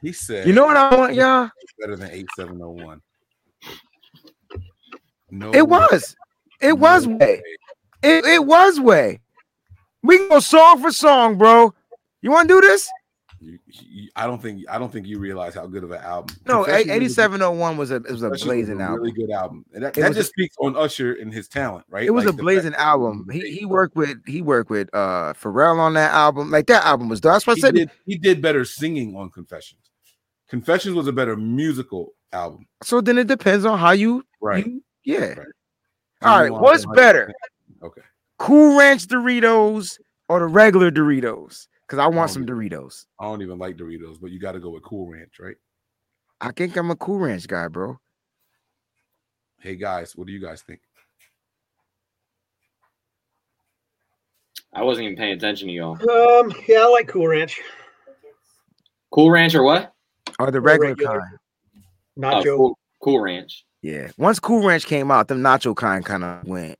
He 0.02 0.12
said, 0.12 0.46
You 0.46 0.52
know 0.52 0.64
what 0.66 0.76
I 0.76 0.96
want, 0.96 1.14
y'all? 1.14 1.50
better 1.78 1.96
than 1.96 2.10
8701. 2.10 3.00
No, 5.30 5.52
It 5.54 5.68
was. 5.68 6.16
It 6.60 6.78
was 6.78 7.06
no 7.06 7.16
way. 7.16 7.42
It, 8.02 8.24
it 8.24 8.44
was 8.44 8.80
way. 8.80 9.20
We 10.02 10.18
can 10.18 10.28
go 10.28 10.40
song 10.40 10.80
for 10.80 10.90
song, 10.90 11.38
bro. 11.38 11.74
You 12.22 12.30
want 12.30 12.48
to 12.48 12.54
do 12.54 12.60
this? 12.60 12.88
You- 13.42 13.58
you- 13.66 14.10
I 14.16 14.26
don't 14.26 14.42
think 14.42 14.64
I 14.68 14.76
don't 14.78 14.92
think 14.92 15.06
you 15.06 15.18
realize 15.18 15.54
how 15.54 15.66
good 15.66 15.82
of 15.84 15.92
an 15.92 16.02
album. 16.02 16.36
No, 16.46 16.64
Confessions 16.64 16.86
was 16.88 16.92
a- 17.18 17.24
8701 17.24 17.76
was 17.78 17.90
a 17.90 17.94
it 17.96 18.02
was 18.02 18.22
a 18.22 18.26
Confessions 18.26 18.30
was 18.32 18.42
blazing 18.44 18.80
a 18.80 18.84
album. 18.84 19.00
Really 19.00 19.12
good 19.12 19.30
album. 19.30 19.64
And 19.72 19.82
that, 19.84 19.94
that 19.94 20.08
was 20.08 20.16
just 20.18 20.28
speaks 20.30 20.56
on 20.60 20.76
Usher 20.76 21.14
and 21.14 21.32
his 21.32 21.48
talent, 21.48 21.86
right? 21.88 22.04
It 22.06 22.10
was 22.10 22.26
Like 22.26 22.34
a 22.34 22.36
blazing 22.36 22.74
album. 22.74 23.26
He 23.32 23.50
he 23.50 23.64
worked 23.64 23.96
with 23.96 24.18
he 24.26 24.42
worked 24.42 24.68
with 24.68 24.90
uh 24.94 25.32
Pharrell 25.34 25.78
on 25.78 25.94
that 25.94 26.12
album. 26.12 26.50
Like 26.50 26.66
that 26.66 26.84
album 26.84 27.08
was 27.08 27.20
dope. 27.22 27.32
That's 27.32 27.46
what 27.46 27.56
I 27.56 27.60
said. 27.60 27.74
did, 27.74 27.90
he 28.04 28.18
did 28.18 28.42
better 28.42 28.64
singing 28.66 29.16
on 29.16 29.30
Confessions. 29.30 29.79
Confessions 30.50 30.94
was 30.96 31.06
a 31.06 31.12
better 31.12 31.36
musical 31.36 32.12
album. 32.32 32.66
So 32.82 33.00
then 33.00 33.16
it 33.18 33.28
depends 33.28 33.64
on 33.64 33.78
how 33.78 33.92
you 33.92 34.24
Right. 34.40 34.66
you- 34.66 34.82
yeah. 35.04 35.18
Right. 35.34 35.46
All 36.22 36.44
You 36.46 36.52
right, 36.52 36.60
what's 36.60 36.84
better? 36.86 37.32
Okay. 37.82 38.02
Cool 38.38 38.76
Ranch 38.76 39.06
Doritos 39.06 39.98
or 40.28 40.40
the 40.40 40.46
regular 40.46 40.90
Doritos? 40.90 41.68
Because 41.86 41.98
I 42.00 42.04
I 42.04 42.08
want 42.08 42.28
don't 42.32 42.46
some 42.46 42.46
Doritos. 42.46 43.06
I 43.20 43.24
don't 43.24 43.42
even 43.42 43.58
like 43.58 43.76
Doritos, 43.76 44.20
but 44.20 44.30
you 44.32 44.38
got 44.40 44.52
to 44.52 44.60
go 44.60 44.70
with 44.70 44.82
Cool 44.82 45.08
Ranch, 45.10 45.38
right? 45.40 45.56
I 46.40 46.50
think 46.52 46.76
I'm 46.76 46.90
a 46.90 46.96
Cool 46.96 47.20
Ranch 47.20 47.46
guy, 47.46 47.68
bro. 47.68 47.98
Hey 49.60 49.76
guys, 49.76 50.16
what 50.16 50.26
do 50.26 50.32
you 50.32 50.40
guys 50.40 50.62
think? 50.62 50.80
I 54.72 54.82
wasn't 54.82 55.04
even 55.06 55.16
paying 55.16 55.32
attention 55.36 55.68
to 55.68 55.74
y'all. 55.74 55.92
Um, 55.94 56.52
yeah, 56.68 56.80
I 56.80 56.86
like 56.88 57.08
Cool 57.08 57.28
Ranch. 57.28 57.60
Cool 59.12 59.30
Ranch 59.30 59.54
or 59.54 59.62
what? 59.62 59.92
Or 60.40 60.50
the 60.50 60.60
regular, 60.60 60.90
regular. 60.90 61.20
kind. 61.20 61.38
Nacho. 62.44 62.56
cool, 62.56 62.78
cool 63.02 63.20
Ranch. 63.20 63.64
Yeah. 63.82 64.10
Once 64.18 64.38
Cool 64.38 64.66
Ranch 64.66 64.84
came 64.86 65.10
out, 65.10 65.28
the 65.28 65.34
nacho 65.34 65.74
kind 65.74 66.04
kind 66.04 66.22
of 66.24 66.44
went 66.44 66.78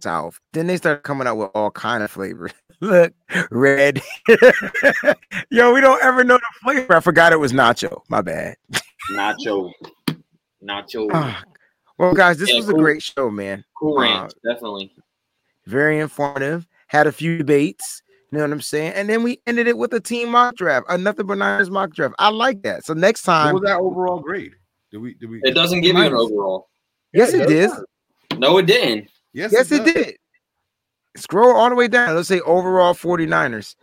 south. 0.00 0.40
Then 0.52 0.66
they 0.66 0.76
started 0.76 1.02
coming 1.02 1.26
out 1.26 1.36
with 1.36 1.50
all 1.54 1.70
kind 1.70 2.02
of 2.02 2.10
flavors. 2.10 2.52
Look, 2.80 3.12
red. 3.50 4.02
Yo, 5.50 5.72
we 5.72 5.80
don't 5.80 6.02
ever 6.02 6.24
know 6.24 6.36
the 6.36 6.42
flavor. 6.62 6.96
I 6.96 7.00
forgot 7.00 7.32
it 7.32 7.38
was 7.38 7.52
nacho. 7.52 8.02
My 8.08 8.22
bad. 8.22 8.56
Nacho. 9.14 9.70
Nacho. 10.62 11.08
Ah, 11.14 11.42
well, 11.98 12.14
guys, 12.14 12.38
this 12.38 12.50
Yeah, 12.50 12.56
was 12.56 12.68
a 12.68 12.72
great 12.74 13.02
show, 13.02 13.30
man. 13.30 13.64
cool 13.78 13.98
uh, 13.98 14.02
Ranch, 14.02 14.32
definitely. 14.44 14.92
Very 15.66 16.00
informative. 16.00 16.66
Had 16.88 17.06
a 17.06 17.12
few 17.12 17.38
debates. 17.38 18.02
You 18.32 18.38
know 18.38 18.44
what 18.44 18.52
I'm 18.52 18.60
saying? 18.62 18.94
And 18.94 19.10
then 19.10 19.22
we 19.22 19.40
ended 19.46 19.68
it 19.68 19.76
with 19.76 19.92
a 19.92 20.00
team 20.00 20.30
mock 20.30 20.56
draft, 20.56 20.86
a 20.88 20.96
nothing 20.96 21.26
but 21.26 21.36
Niners 21.36 21.70
mock 21.70 21.90
draft. 21.94 22.14
I 22.18 22.30
like 22.30 22.62
that. 22.62 22.82
So 22.86 22.94
next 22.94 23.22
time, 23.24 23.52
What 23.52 23.60
time, 23.60 23.60
was 23.60 23.62
that 23.70 23.78
overall 23.78 24.20
grade? 24.20 24.52
Did 24.90 24.98
we 24.98 25.12
did 25.14 25.28
we 25.28 25.40
It 25.42 25.50
doesn't 25.54 25.82
give 25.82 25.94
you 25.96 26.02
an 26.02 26.14
overall. 26.14 26.70
yes, 27.12 27.34
it 27.34 27.46
did. 27.46 27.70
No, 28.38 28.56
it 28.56 28.64
didn't. 28.64 29.10
Yes, 29.34 29.52
Yes, 29.52 29.70
it 29.70 29.84
does. 29.84 29.92
did. 29.92 30.16
Scroll 31.18 31.54
all 31.54 31.68
the 31.68 31.74
way 31.74 31.88
down. 31.88 32.16
Let's 32.16 32.28
say 32.28 32.40
overall 32.40 32.94
49ers. 32.94 33.76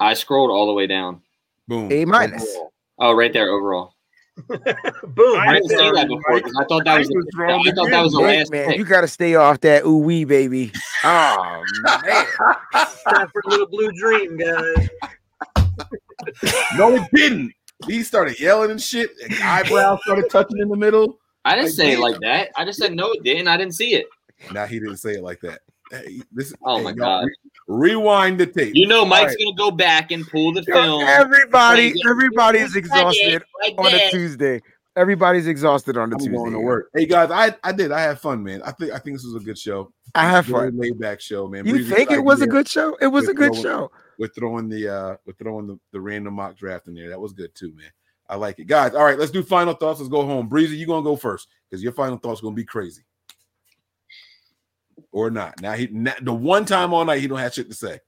I 0.00 0.14
scrolled 0.14 0.50
all 0.50 0.66
the 0.66 0.72
way 0.72 0.86
down. 0.86 1.20
Boom. 1.68 1.92
A 1.92 2.06
minus. 2.06 2.42
Overall. 2.42 2.72
Oh, 2.98 3.12
right 3.12 3.32
there, 3.34 3.50
overall. 3.50 3.92
Boom. 4.36 5.38
I 5.38 5.54
didn't 5.54 5.68
say 5.70 5.90
that 5.92 6.08
before 6.08 6.34
because 6.36 6.54
I 6.58 6.64
thought 6.64 6.84
that 6.84 6.98
was. 6.98 7.08
I 7.08 7.12
was 7.14 7.26
The, 7.30 7.38
wrong 7.38 7.66
I 7.66 7.72
thought 7.72 7.90
that 7.90 8.02
was 8.02 8.12
the 8.12 8.18
Nick, 8.20 8.26
last 8.38 8.52
man, 8.52 8.68
pick. 8.68 8.78
you 8.78 8.84
gotta 8.84 9.08
stay 9.08 9.34
off 9.34 9.60
that 9.60 9.84
ooh 9.84 9.98
wee, 9.98 10.24
baby. 10.24 10.72
Oh 11.04 11.64
man. 11.82 12.26
Time 13.08 13.28
for 13.32 13.42
a 13.46 13.48
little 13.48 13.66
blue 13.68 13.90
dream, 13.92 14.36
guys. 14.36 14.88
No, 16.76 16.94
it 16.96 17.02
didn't. 17.14 17.52
He 17.86 18.02
started 18.02 18.38
yelling 18.40 18.70
and 18.70 18.80
shit. 18.82 19.10
And 19.24 19.34
eyebrows 19.42 20.00
started 20.04 20.30
touching 20.30 20.58
in 20.58 20.68
the 20.68 20.76
middle. 20.76 21.18
I 21.44 21.54
didn't 21.54 21.66
Like, 21.66 21.74
say 21.74 21.92
it 21.92 21.98
like 22.00 22.18
that. 22.20 22.50
I 22.56 22.64
just 22.64 22.78
said 22.78 22.94
no, 22.94 23.12
it 23.12 23.22
didn't. 23.22 23.48
I 23.48 23.56
didn't 23.56 23.74
see 23.74 23.94
it. 23.94 24.06
Now 24.52 24.66
he 24.66 24.78
didn't 24.78 24.98
say 24.98 25.12
it 25.12 25.22
like 25.22 25.40
that. 25.40 25.60
Hey, 25.90 26.20
this, 26.32 26.52
Oh 26.64 26.78
hey, 26.78 26.84
my 26.84 26.92
God. 26.92 27.28
Re- 27.66 27.90
rewind 27.90 28.38
the 28.38 28.46
tape. 28.46 28.74
You 28.74 28.86
know, 28.86 29.04
Mike's 29.04 29.34
right. 29.34 29.44
gonna 29.44 29.56
go 29.56 29.70
back 29.70 30.10
and 30.10 30.26
pull 30.28 30.52
the 30.52 30.62
Yo, 30.66 30.74
film. 30.74 31.02
everybody, 31.02 31.94
Like, 31.94 32.06
everybody 32.10 32.58
is 32.60 32.74
I 32.74 32.78
exhausted 32.78 33.30
did, 33.30 33.42
I 33.64 33.74
on 33.78 33.94
a. 33.94 34.10
Tuesday. 34.10 34.62
Everybody's 34.96 35.46
exhausted 35.46 35.98
on 35.98 36.10
a 36.10 36.14
I'm 36.14 36.18
Tuesday. 36.20 36.32
going 36.32 36.52
to 36.52 36.60
work. 36.60 36.88
Hey 36.94 37.04
guys, 37.04 37.30
I 37.30 37.54
I 37.62 37.72
did. 37.72 37.92
I 37.92 38.00
had 38.00 38.18
fun, 38.18 38.42
man. 38.42 38.62
I 38.62 38.70
think 38.72 38.92
I 38.92 38.98
think 38.98 39.16
this 39.16 39.24
was 39.26 39.34
a 39.34 39.44
good 39.44 39.58
show. 39.58 39.92
I 40.14 40.24
have 40.24 40.46
Very 40.46 40.70
fun. 40.70 40.78
laid 40.78 40.98
back 40.98 41.20
show, 41.20 41.46
man. 41.48 41.66
You 41.66 41.72
Breezy's 41.74 41.92
think 41.92 42.10
it 42.10 42.24
was 42.24 42.40
a 42.40 42.46
good 42.46 42.66
show? 42.66 42.96
It 43.02 43.08
was 43.08 43.28
a 43.28 43.34
good 43.34 43.50
Nolan. 43.52 43.62
show. 43.62 43.90
We're 44.18 44.28
throwing 44.28 44.70
the 44.70 44.88
uh 44.88 45.16
we're 45.26 45.34
throwing 45.34 45.66
the, 45.66 45.78
the 45.92 46.00
random 46.00 46.32
mock 46.34 46.56
draft 46.56 46.86
in 46.88 46.94
there. 46.94 47.10
That 47.10 47.20
was 47.20 47.34
good 47.34 47.54
too, 47.54 47.74
man. 47.76 47.90
I 48.28 48.36
like 48.36 48.58
it. 48.58 48.64
Guys, 48.68 48.94
all 48.94 49.04
right, 49.04 49.18
let's 49.18 49.30
do 49.30 49.42
final 49.42 49.74
thoughts. 49.74 50.00
Let's 50.00 50.08
go 50.08 50.24
home. 50.24 50.48
Breezy, 50.48 50.76
you 50.78 50.86
gonna 50.86 51.02
go 51.04 51.14
first 51.14 51.48
because 51.70 51.82
your 51.82 51.92
final 51.92 52.16
thoughts 52.16 52.40
gonna 52.40 52.54
be 52.56 52.64
crazy. 52.64 53.02
Or 55.12 55.30
not. 55.30 55.60
Now 55.60 55.72
he 55.72 55.88
na- 55.90 56.12
the 56.20 56.34
one 56.34 56.64
time 56.64 56.92
all 56.92 57.04
night 57.04 57.20
he 57.20 57.28
don't 57.28 57.38
have 57.38 57.54
shit 57.54 57.68
to 57.68 57.74
say. 57.74 58.00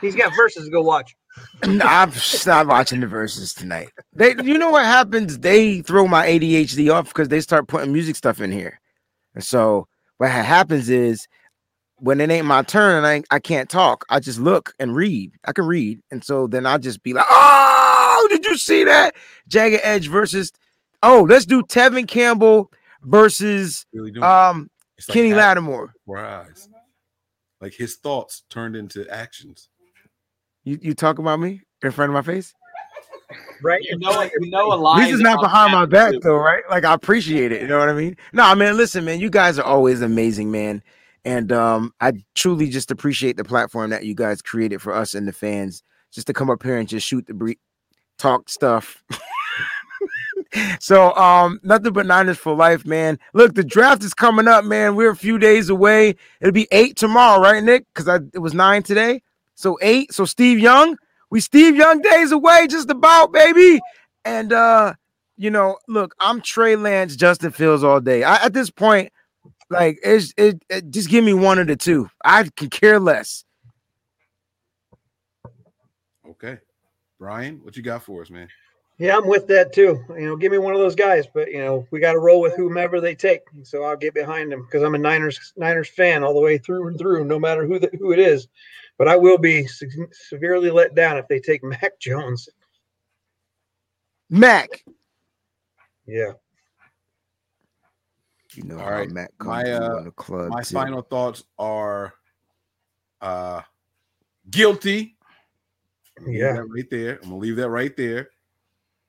He's 0.00 0.14
got 0.14 0.34
verses 0.34 0.64
to 0.64 0.70
go 0.70 0.82
watch. 0.82 1.14
I'm 1.62 1.78
not 1.78 2.66
watching 2.66 3.00
the 3.00 3.06
verses 3.06 3.54
tonight. 3.54 3.90
They, 4.14 4.34
you 4.42 4.58
know 4.58 4.70
what 4.70 4.84
happens? 4.84 5.38
They 5.38 5.82
throw 5.82 6.06
my 6.06 6.26
ADHD 6.26 6.92
off 6.92 7.08
because 7.08 7.28
they 7.28 7.40
start 7.40 7.68
putting 7.68 7.92
music 7.92 8.16
stuff 8.16 8.40
in 8.40 8.50
here. 8.50 8.80
And 9.34 9.44
so 9.44 9.86
what 10.18 10.30
happens 10.30 10.88
is 10.88 11.28
when 11.96 12.20
it 12.20 12.30
ain't 12.30 12.46
my 12.46 12.62
turn 12.62 12.96
and 12.96 13.06
I, 13.06 13.22
I 13.34 13.38
can't 13.38 13.68
talk, 13.68 14.04
I 14.08 14.20
just 14.20 14.40
look 14.40 14.74
and 14.78 14.94
read. 14.94 15.32
I 15.44 15.52
can 15.52 15.66
read. 15.66 16.00
And 16.10 16.24
so 16.24 16.46
then 16.46 16.66
I'll 16.66 16.78
just 16.78 17.02
be 17.02 17.12
like, 17.12 17.26
oh, 17.28 18.26
did 18.30 18.44
you 18.44 18.56
see 18.56 18.84
that? 18.84 19.14
Jagged 19.48 19.80
Edge 19.82 20.08
versus, 20.08 20.50
oh, 21.02 21.26
let's 21.28 21.46
do 21.46 21.62
Tevin 21.62 22.08
Campbell 22.08 22.72
versus 23.02 23.86
Really 23.92 24.18
um 24.20 24.70
It's 25.00 25.08
like 25.08 25.14
Kenny 25.14 25.32
Lattimore. 25.32 25.94
before 25.94 26.18
our 26.18 26.42
eyes. 26.42 26.68
Like 27.58 27.72
his 27.72 27.96
thoughts 27.96 28.42
turned 28.50 28.76
into 28.76 29.08
actions. 29.08 29.70
You, 30.64 30.78
you 30.82 30.92
talk 30.92 31.18
about 31.18 31.40
me 31.40 31.62
in 31.82 31.90
front 31.90 32.10
of 32.10 32.14
my 32.14 32.20
face? 32.20 32.52
Right? 33.62 33.82
You 33.82 33.98
know, 33.98 34.22
you 34.22 34.50
know, 34.50 34.72
a 34.72 34.74
lie. 34.74 35.06
This 35.06 35.14
is 35.14 35.20
not 35.20 35.40
behind 35.40 35.72
my 35.72 35.86
back 35.86 36.12
though, 36.20 36.36
right? 36.36 36.62
Like 36.68 36.84
I 36.84 36.92
appreciate 36.92 37.50
it. 37.50 37.62
You 37.62 37.68
know 37.68 37.78
what 37.78 37.88
I 37.88 37.94
mean? 37.94 38.14
No, 38.34 38.54
man. 38.54 38.76
Listen, 38.76 39.06
man. 39.06 39.20
You 39.20 39.30
guys 39.30 39.58
are 39.58 39.64
always 39.64 40.02
amazing, 40.02 40.50
man. 40.50 40.82
And 41.24 41.50
um, 41.50 41.94
I 42.02 42.12
truly 42.34 42.68
just 42.68 42.90
appreciate 42.90 43.38
the 43.38 43.44
platform 43.44 43.88
that 43.90 44.04
you 44.04 44.14
guys 44.14 44.42
created 44.42 44.82
for 44.82 44.92
us 44.92 45.14
and 45.14 45.26
the 45.26 45.32
fans, 45.32 45.82
just 46.12 46.26
to 46.26 46.34
come 46.34 46.50
up 46.50 46.62
here 46.62 46.76
and 46.76 46.86
just 46.86 47.06
shoot 47.06 47.26
the 47.26 47.34
bre- 47.34 47.52
talk 48.18 48.50
stuff. 48.50 49.02
so 50.80 51.14
um, 51.14 51.60
nothing 51.62 51.92
but 51.92 52.06
Niners 52.06 52.38
for 52.38 52.54
life, 52.54 52.84
man. 52.84 53.18
Look, 53.34 53.54
the 53.54 53.64
draft 53.64 54.02
is 54.02 54.14
coming 54.14 54.48
up, 54.48 54.64
man. 54.64 54.96
We're 54.96 55.10
a 55.10 55.16
few 55.16 55.38
days 55.38 55.68
away. 55.68 56.16
It'll 56.40 56.52
be 56.52 56.68
eight 56.72 56.96
tomorrow, 56.96 57.40
right, 57.40 57.62
Nick? 57.62 57.86
Because 57.92 58.08
I 58.08 58.16
it 58.34 58.40
was 58.40 58.54
nine 58.54 58.82
today. 58.82 59.22
So 59.54 59.78
eight. 59.82 60.12
So 60.12 60.24
Steve 60.24 60.58
Young, 60.58 60.96
we 61.30 61.40
Steve 61.40 61.76
Young 61.76 62.00
days 62.00 62.32
away, 62.32 62.66
just 62.68 62.90
about, 62.90 63.32
baby. 63.32 63.80
And 64.24 64.52
uh, 64.52 64.94
you 65.36 65.50
know, 65.50 65.78
look, 65.88 66.14
I'm 66.20 66.40
Trey 66.40 66.76
Lance, 66.76 67.16
Justin 67.16 67.52
Fields 67.52 67.84
all 67.84 68.00
day. 68.00 68.24
I, 68.24 68.44
at 68.44 68.52
this 68.52 68.70
point, 68.70 69.12
like 69.70 69.98
it's 70.02 70.34
it, 70.36 70.62
it 70.68 70.90
just 70.90 71.08
give 71.08 71.24
me 71.24 71.32
one 71.32 71.58
of 71.58 71.66
the 71.68 71.76
two. 71.76 72.10
I 72.24 72.48
can 72.56 72.70
care 72.70 72.98
less. 72.98 73.44
Okay. 76.28 76.58
Brian, 77.18 77.60
what 77.62 77.76
you 77.76 77.82
got 77.82 78.02
for 78.02 78.22
us, 78.22 78.30
man? 78.30 78.48
Yeah, 79.00 79.16
I'm 79.16 79.26
with 79.26 79.46
that 79.46 79.72
too. 79.72 80.04
You 80.10 80.26
know, 80.26 80.36
give 80.36 80.52
me 80.52 80.58
one 80.58 80.74
of 80.74 80.78
those 80.78 80.94
guys, 80.94 81.26
but 81.26 81.50
you 81.50 81.58
know, 81.58 81.86
we 81.90 82.00
got 82.00 82.12
to 82.12 82.18
roll 82.18 82.38
with 82.42 82.54
whomever 82.54 83.00
they 83.00 83.14
take. 83.14 83.40
So 83.62 83.82
I'll 83.82 83.96
get 83.96 84.12
behind 84.12 84.52
them 84.52 84.60
because 84.60 84.82
I'm 84.82 84.94
a 84.94 84.98
Niners 84.98 85.54
Niners 85.56 85.88
fan 85.88 86.22
all 86.22 86.34
the 86.34 86.40
way 86.40 86.58
through 86.58 86.86
and 86.88 86.98
through, 86.98 87.24
no 87.24 87.38
matter 87.38 87.66
who 87.66 87.78
the, 87.78 87.88
who 87.98 88.12
it 88.12 88.18
is. 88.18 88.46
But 88.98 89.08
I 89.08 89.16
will 89.16 89.38
be 89.38 89.66
se- 89.66 89.88
severely 90.12 90.70
let 90.70 90.94
down 90.94 91.16
if 91.16 91.26
they 91.28 91.40
take 91.40 91.64
Mac 91.64 91.98
Jones. 91.98 92.50
Mac. 94.28 94.84
Yeah. 96.06 96.32
You 98.54 98.64
know 98.64 98.76
All 98.76 98.84
how 98.84 98.90
right, 98.90 99.10
Mac 99.10 99.30
my, 99.40 99.62
comes 99.62 99.80
uh, 99.80 100.02
the 100.02 100.10
club. 100.10 100.50
My 100.50 100.62
too. 100.62 100.74
final 100.74 101.00
thoughts 101.00 101.42
are 101.58 102.12
uh 103.22 103.62
guilty. 104.50 105.16
I'm 106.18 106.26
gonna 106.26 106.32
leave 106.34 106.42
Yeah. 106.42 106.62
right 106.68 106.90
there. 106.90 107.14
I'm 107.22 107.30
gonna 107.30 107.36
leave 107.38 107.56
that 107.56 107.70
right 107.70 107.96
there. 107.96 108.28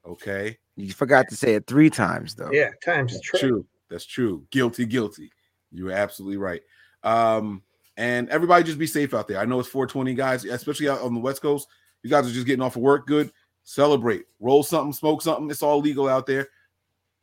Okay. 0.06 0.58
You 0.76 0.92
forgot 0.94 1.30
to 1.30 1.36
say 1.36 1.56
it 1.56 1.68
three 1.68 1.90
times 1.90 2.36
though. 2.36 2.52
Yeah. 2.52 2.70
Times 2.84 3.14
That's 3.14 3.22
true. 3.26 3.40
true. 3.40 3.66
That's 3.90 4.06
true. 4.06 4.46
Guilty, 4.52 4.86
guilty. 4.86 5.32
You're 5.72 5.92
absolutely 5.92 6.38
right. 6.38 6.62
Um, 7.04 7.62
and 7.98 8.30
everybody 8.30 8.64
just 8.64 8.80
be 8.80 8.88
safe 8.88 9.14
out 9.14 9.28
there. 9.28 9.40
I 9.40 9.46
know 9.46 9.60
it's 9.60 9.70
420 9.70 10.14
guys, 10.16 10.46
especially 10.46 10.90
out 10.90 11.02
on 11.02 11.14
the 11.14 11.20
West 11.20 11.42
Coast. 11.42 11.68
You 12.04 12.10
guys 12.10 12.28
are 12.28 12.32
just 12.34 12.48
getting 12.48 12.64
off 12.64 12.76
of 12.78 12.82
work. 12.82 13.06
Good. 13.06 13.32
Celebrate. 13.64 14.26
Roll 14.40 14.64
something. 14.64 14.94
Smoke 14.94 15.22
something. 15.22 15.50
It's 15.52 15.62
all 15.62 15.80
legal 15.80 16.08
out 16.08 16.26
there. 16.26 16.48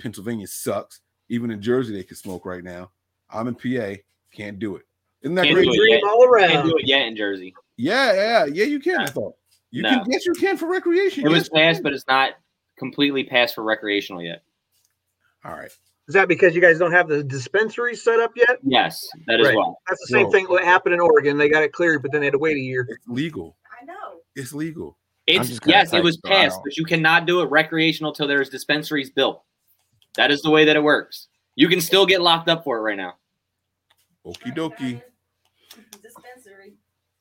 Pennsylvania 0.00 0.46
sucks. 0.46 1.00
Even 1.28 1.50
in 1.50 1.60
Jersey, 1.60 1.92
they 1.94 2.04
can 2.04 2.16
smoke 2.16 2.46
right 2.46 2.62
now. 2.62 2.90
I'm 3.30 3.48
in 3.48 3.54
PA. 3.54 4.00
Can't 4.32 4.58
do 4.58 4.76
it. 4.76 4.84
Isn't 5.22 5.34
that 5.34 5.44
Can't 5.44 5.54
great? 5.56 5.64
do 5.64 5.72
it 5.72 5.76
Dream 5.76 5.90
yet. 5.94 6.02
all 6.04 6.20
Can't 6.38 6.52
around. 6.54 6.66
do 6.68 6.76
it 6.78 6.86
yet 6.86 7.06
in 7.08 7.16
Jersey. 7.16 7.54
Yeah, 7.76 8.12
yeah, 8.14 8.44
yeah. 8.46 8.64
You 8.64 8.78
can. 8.78 9.00
I 9.00 9.06
thought 9.06 9.34
you 9.70 9.82
No. 9.82 9.90
can. 9.90 10.04
Yes, 10.10 10.26
you 10.26 10.32
can 10.34 10.56
for 10.56 10.66
recreation. 10.68 11.26
It 11.26 11.28
was 11.28 11.38
Yes, 11.38 11.48
you 11.52 11.58
passed, 11.60 11.82
but 11.82 11.92
it's 11.92 12.06
not 12.06 12.34
completely 12.78 13.24
passed 13.24 13.54
for 13.54 13.62
recreational 13.64 14.22
yet. 14.22 14.42
all 15.44 15.52
right. 15.52 15.70
Is 16.08 16.14
that 16.14 16.26
because 16.26 16.54
you 16.54 16.60
guys 16.62 16.78
don't 16.78 16.92
have 16.92 17.06
the 17.06 17.22
dispensary 17.22 17.94
set 17.94 18.18
up 18.18 18.32
yet? 18.34 18.58
Yes, 18.62 19.06
that 19.26 19.40
as 19.40 19.46
Right. 19.48 19.56
well. 19.56 19.78
That's 19.86 20.00
the 20.00 20.06
same 20.06 20.26
Whoa. 20.26 20.32
thing 20.32 20.46
what 20.46 20.64
happened 20.64 20.94
in 20.94 21.00
Oregon. 21.00 21.36
They 21.36 21.50
got 21.50 21.62
it 21.62 21.72
cleared, 21.72 22.00
but 22.02 22.12
then 22.12 22.22
they 22.22 22.26
had 22.28 22.32
to 22.32 22.38
wait 22.38 22.56
a 22.56 22.60
year. 22.60 22.86
It's 22.88 23.06
legal. 23.06 23.56
I 23.80 23.84
know. 23.84 24.20
It's 24.34 24.54
legal. 24.54 24.96
It's 25.26 25.60
yes, 25.66 25.92
it 25.92 26.02
was 26.02 26.14
so 26.24 26.28
passed, 26.30 26.56
don't- 26.56 26.64
but 26.64 26.76
you 26.78 26.84
cannot 26.86 27.26
do 27.26 27.42
it 27.42 27.50
recreational 27.50 28.12
till 28.12 28.26
there's 28.26 28.48
dispensaries 28.48 29.10
built. 29.10 29.42
That 30.16 30.30
is 30.30 30.40
the 30.40 30.50
way 30.50 30.64
that 30.64 30.76
it 30.76 30.82
works. 30.82 31.28
You 31.56 31.68
can 31.68 31.82
still 31.82 32.06
get 32.06 32.22
locked 32.22 32.48
up 32.48 32.64
for 32.64 32.78
it 32.78 32.80
right 32.80 32.96
now. 32.96 33.16
Okie 34.24 34.54
dokie. 34.56 35.02
Dispensary. 36.02 36.74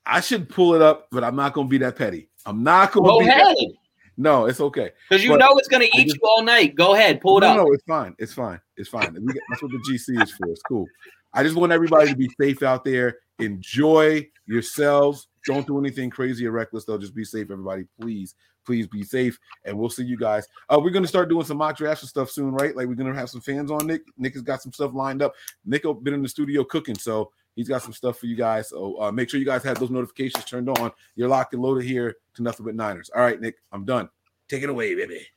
I 0.06 0.22
should 0.22 0.48
pull 0.50 0.74
it 0.74 0.82
up, 0.82 1.08
but 1.12 1.24
I'm 1.24 1.36
not 1.36 1.52
gonna 1.54 1.68
be 1.68 1.78
that 1.80 1.98
petty. 1.98 2.30
I'm 2.46 2.64
not 2.64 2.94
gonna 2.94 3.08
Go 3.08 3.20
be 3.20 3.28
ahead, 3.28 3.46
that 3.58 3.74
No, 4.18 4.46
it's 4.48 4.60
okay. 4.60 4.92
because 5.10 5.24
you 5.24 5.30
But 5.32 5.40
know 5.40 5.56
it's 5.58 5.68
gonna 5.68 5.86
eat 5.94 6.06
just- 6.08 6.16
you 6.16 6.22
all 6.24 6.44
night. 6.44 6.76
Go 6.76 6.96
ahead, 6.96 7.22
pull 7.22 7.38
it 7.38 7.42
no, 7.42 7.48
up. 7.48 7.58
no, 7.58 7.64
no, 7.66 7.72
it's 7.74 7.84
fine. 7.84 8.16
It's 8.18 8.34
fine. 8.34 8.60
It's 8.76 8.90
fine. 8.90 9.14
Get- 9.14 9.42
that's 9.50 9.62
what 9.62 9.72
the 9.72 9.80
GC 9.88 10.22
is 10.22 10.32
for. 10.32 10.48
It's 10.50 10.62
cool. 10.64 10.86
I 11.34 11.44
just 11.44 11.56
want 11.56 11.72
everybody 11.72 12.10
to 12.10 12.16
be 12.16 12.30
safe 12.42 12.64
out 12.64 12.84
there. 12.84 13.18
Enjoy 13.40 14.28
yourselves. 14.48 15.28
Don't 15.46 15.68
do 15.68 15.78
anything 15.80 16.10
crazy 16.10 16.48
or 16.48 16.52
reckless, 16.52 16.86
though. 16.86 16.98
Just 16.98 17.14
be 17.16 17.24
safe, 17.24 17.52
everybody. 17.52 17.86
Please, 18.02 18.34
please 18.66 18.88
be 18.88 19.04
safe. 19.04 19.38
And 19.66 19.78
we'll 19.78 19.90
see 19.90 20.04
you 20.04 20.18
guys. 20.18 20.48
Uh, 20.70 20.80
we're 20.82 20.90
gonna 20.90 21.08
start 21.08 21.30
doing 21.30 21.46
some 21.46 21.58
mock 21.58 21.78
drafts 21.78 22.02
and 22.04 22.10
stuff 22.10 22.32
soon, 22.32 22.52
right? 22.54 22.76
Like 22.76 22.88
we're 22.88 22.96
gonna 22.96 23.14
have 23.14 23.30
some 23.30 23.42
fans 23.42 23.70
on 23.72 23.86
Nick. 23.86 24.02
Nick 24.18 24.34
has 24.34 24.42
got 24.42 24.62
some 24.62 24.74
stuff 24.74 24.94
lined 24.94 25.22
up. 25.22 25.34
Nick 25.64 25.84
has 25.86 25.96
been 26.02 26.14
in 26.16 26.24
the 26.24 26.30
studio 26.30 26.64
cooking, 26.64 26.98
so 26.98 27.32
he's 27.58 27.68
got 27.68 27.82
some 27.82 27.92
stuff 27.92 28.18
for 28.20 28.28
you 28.28 28.36
guys. 28.38 28.70
So 28.70 29.02
uh, 29.02 29.12
make 29.12 29.30
sure 29.30 29.40
you 29.40 29.46
guys 29.46 29.64
have 29.64 29.80
those 29.80 29.90
notifications 29.90 30.46
turned 30.46 30.70
on. 30.70 30.92
You're 31.16 31.28
locked 31.28 31.54
and 31.54 31.62
loaded 31.62 31.84
here 31.84 32.16
to 32.36 32.44
nothing 32.44 32.66
but 32.66 32.76
Niners. 32.76 33.10
All 33.14 33.22
right, 33.22 33.42
Nick, 33.42 33.56
I'm 33.74 33.84
done. 33.84 34.08
Take 34.48 34.64
it 34.64 34.70
away, 34.70 34.96
baby. 34.96 35.28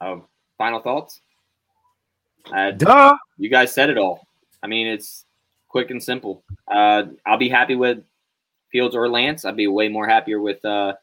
Um, 0.00 0.24
final 0.56 0.80
thoughts? 0.80 1.20
Uh, 2.50 2.70
Duh. 2.70 3.16
you 3.36 3.50
guys 3.50 3.72
said 3.74 3.90
it 3.90 3.98
all. 3.98 4.26
I 4.62 4.68
mean, 4.68 4.86
it's 4.86 5.26
quick 5.66 5.90
and 5.90 6.02
simple. 6.02 6.44
Uh, 6.72 7.04
I'll 7.26 7.36
be 7.36 7.48
happy 7.48 7.74
with 7.74 7.98
Fields 8.70 8.94
or 8.94 9.08
Lance. 9.08 9.44
I'd 9.44 9.56
be 9.56 9.66
way 9.66 9.88
more 9.88 10.06
happier 10.06 10.40
with 10.40 10.64
uh, 10.64 10.94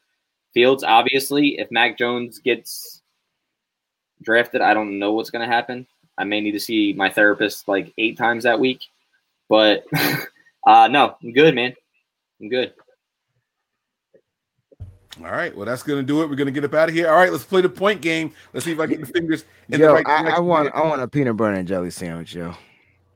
Fields. 0.53 0.83
Obviously, 0.83 1.59
if 1.59 1.69
Mac 1.69 1.97
Jones 1.97 2.39
gets 2.39 3.01
drafted, 4.23 4.61
I 4.61 4.73
don't 4.73 4.97
know 4.97 5.11
what's 5.11 5.29
going 5.29 5.47
to 5.47 5.53
happen. 5.53 5.85
I 6.17 6.23
may 6.23 6.41
need 6.41 6.51
to 6.53 6.59
see 6.59 6.93
my 6.93 7.09
therapist 7.09 7.67
like 7.67 7.93
eight 7.97 8.17
times 8.17 8.43
that 8.43 8.59
week. 8.59 8.81
But 9.49 9.85
uh, 10.67 10.87
no, 10.87 11.15
I'm 11.21 11.33
good, 11.33 11.53
man. 11.55 11.75
I'm 12.41 12.49
good. 12.49 12.73
All 15.23 15.31
right, 15.31 15.55
well, 15.55 15.65
that's 15.65 15.81
gonna 15.81 16.03
do 16.03 16.21
it. 16.23 16.29
We're 16.29 16.35
gonna 16.35 16.51
get 16.51 16.65
up 16.65 16.73
out 16.73 16.89
of 16.89 16.95
here. 16.95 17.07
All 17.07 17.15
right, 17.15 17.31
let's 17.31 17.45
play 17.45 17.61
the 17.61 17.69
point 17.69 18.01
game. 18.01 18.33
Let's 18.53 18.65
see 18.65 18.73
if 18.73 18.79
I 18.79 18.85
get 18.85 18.99
the 18.99 19.05
fingers 19.05 19.45
in 19.69 19.79
the 19.79 19.85
Yo, 19.87 19.93
right 19.93 20.05
I, 20.05 20.31
I 20.31 20.39
want 20.39 20.73
I 20.75 20.83
want 20.83 21.01
a 21.01 21.07
peanut 21.07 21.37
butter 21.37 21.53
and 21.53 21.65
jelly 21.67 21.89
sandwich, 21.89 22.35
yo. 22.35 22.53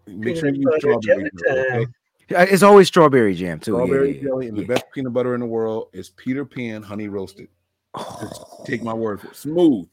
Make 0.08 0.38
sure 0.38 0.48
you 0.48 0.62
use 0.62 0.76
strawberry. 0.78 1.02
jelly 1.02 1.30
jelly, 1.46 1.60
okay? 1.60 1.88
Yeah, 2.30 2.44
It's 2.44 2.64
always 2.64 2.88
strawberry 2.88 3.36
jam 3.36 3.60
too. 3.60 3.72
yeah, 3.72 3.78
Strawberry 3.78 4.16
yeah, 4.18 4.24
jelly 4.24 4.48
and 4.48 4.58
the 4.58 4.62
yeah. 4.62 4.68
best 4.68 4.86
peanut 4.94 5.12
butter 5.12 5.34
in 5.34 5.42
the 5.42 5.46
world 5.46 5.90
is 5.92 6.10
Peter 6.12 6.46
Pan 6.46 6.82
honey 6.82 7.10
roasted. 7.10 7.50
Oh. 7.96 8.64
Take 8.66 8.82
my 8.82 8.94
word 8.94 9.20
for 9.20 9.28
it. 9.28 9.36
Smooth. 9.36 9.88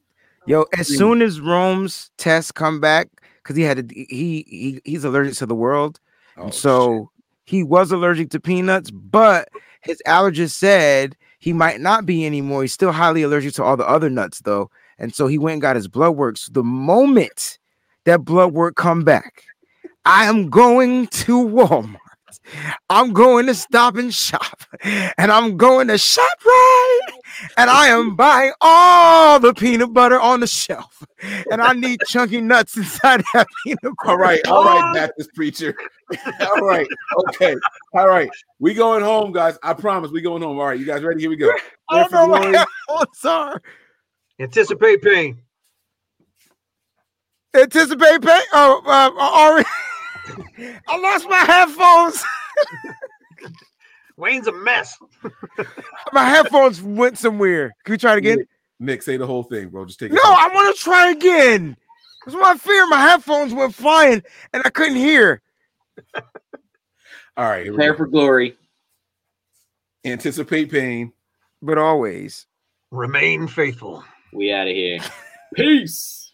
Yo, 0.46 0.64
as 0.78 0.88
soon 0.88 1.22
as 1.22 1.40
Rome's 1.40 2.10
tests 2.18 2.52
come 2.52 2.80
back, 2.80 3.08
because 3.42 3.56
he 3.56 3.62
had 3.62 3.88
to, 3.88 3.94
he, 3.94 4.44
he 4.48 4.80
he's 4.84 5.04
allergic 5.04 5.34
to 5.34 5.46
the 5.46 5.54
world, 5.54 6.00
Oh, 6.36 6.50
so 6.50 7.10
he 7.44 7.62
was 7.62 7.90
allergic 7.92 8.30
to 8.30 8.40
peanuts, 8.40 8.90
but 8.90 9.48
his 9.80 10.00
allergist 10.06 10.50
said 10.52 11.16
he 11.38 11.52
might 11.52 11.80
not 11.80 12.04
be 12.06 12.26
anymore. 12.26 12.62
He's 12.62 12.72
still 12.72 12.92
highly 12.92 13.22
allergic 13.22 13.54
to 13.54 13.64
all 13.64 13.76
the 13.76 13.88
other 13.88 14.10
nuts 14.10 14.40
though, 14.40 14.70
and 14.98 15.14
so 15.14 15.26
he 15.26 15.38
went 15.38 15.54
and 15.54 15.62
got 15.62 15.76
his 15.76 15.88
blood 15.88 16.10
work. 16.16 16.36
So 16.36 16.52
the 16.52 16.62
moment 16.64 17.58
that 18.04 18.24
blood 18.24 18.52
work 18.52 18.76
come 18.76 19.02
back, 19.04 19.42
I 20.04 20.26
am 20.26 20.50
going 20.50 21.06
to 21.08 21.44
Walmart. 21.48 21.96
I'm 22.90 23.12
going 23.12 23.46
to 23.46 23.54
Stop 23.54 23.96
and 23.96 24.14
Shop, 24.14 24.62
and 24.82 25.32
I'm 25.32 25.56
going 25.56 25.88
to 25.88 25.94
ShopRite, 25.94 27.15
and 27.56 27.70
I 27.70 27.88
am 27.88 28.16
buying 28.16 28.52
all 28.60 29.38
the 29.38 29.54
peanut 29.54 29.92
butter 29.92 30.18
on 30.20 30.40
the 30.40 30.46
shelf, 30.46 31.04
and 31.50 31.60
I 31.60 31.72
need 31.72 32.00
chunky 32.06 32.40
nuts 32.40 32.76
inside 32.76 33.22
that 33.32 33.46
peanut 33.64 33.80
butter. 33.82 34.10
All 34.10 34.16
right, 34.16 34.46
all 34.46 34.64
right, 34.64 34.94
Baptist 34.94 35.34
preacher. 35.34 35.74
all 36.40 36.60
right, 36.60 36.86
okay, 37.28 37.54
all 37.94 38.08
right. 38.08 38.30
We 38.58 38.74
going 38.74 39.02
home, 39.02 39.32
guys. 39.32 39.58
I 39.62 39.74
promise. 39.74 40.10
We 40.10 40.20
going 40.20 40.42
home. 40.42 40.58
All 40.58 40.66
right, 40.66 40.78
you 40.78 40.86
guys 40.86 41.02
ready? 41.02 41.20
Here 41.20 41.30
we 41.30 41.36
go. 41.36 41.50
I 41.90 42.02
don't 42.02 42.12
know 42.12 42.26
what 42.26 42.44
headphones 42.44 43.24
are. 43.24 43.62
Anticipate 44.38 45.02
pain. 45.02 45.40
Anticipate 47.54 48.22
pain. 48.22 48.42
Oh, 48.52 48.82
uh, 48.84 49.10
Ari, 49.18 49.64
I 50.88 50.98
lost 50.98 51.28
my 51.28 51.38
headphones. 51.38 52.24
Wayne's 54.16 54.46
a 54.46 54.52
mess. 54.52 54.98
My 56.12 56.24
headphones 56.24 56.82
went 56.82 57.18
somewhere. 57.18 57.74
Can 57.84 57.92
we 57.92 57.98
try 57.98 58.14
it 58.14 58.18
again? 58.18 58.38
Nick, 58.38 58.48
Nick, 58.80 59.02
say 59.02 59.16
the 59.16 59.26
whole 59.26 59.42
thing, 59.42 59.68
bro. 59.68 59.84
Just 59.84 59.98
take 59.98 60.12
it. 60.12 60.14
No, 60.14 60.22
I 60.24 60.50
want 60.52 60.74
to 60.74 60.82
try 60.82 61.10
again. 61.10 61.76
That's 62.24 62.36
my 62.38 62.56
fear. 62.56 62.86
My 62.88 62.98
headphones 62.98 63.54
went 63.54 63.74
flying 63.74 64.22
and 64.52 64.62
I 64.64 64.70
couldn't 64.70 64.96
hear. 64.96 65.42
All 67.36 67.44
right, 67.48 67.66
Prepare 67.66 67.94
for 67.94 68.06
glory. 68.06 68.56
Anticipate 70.04 70.70
pain. 70.70 71.12
But 71.62 71.78
always. 71.78 72.46
Remain 72.90 73.46
faithful. 73.46 74.04
We 74.32 74.52
out 74.52 74.68
of 74.68 74.74
here. 74.74 74.98
Peace. 75.54 76.32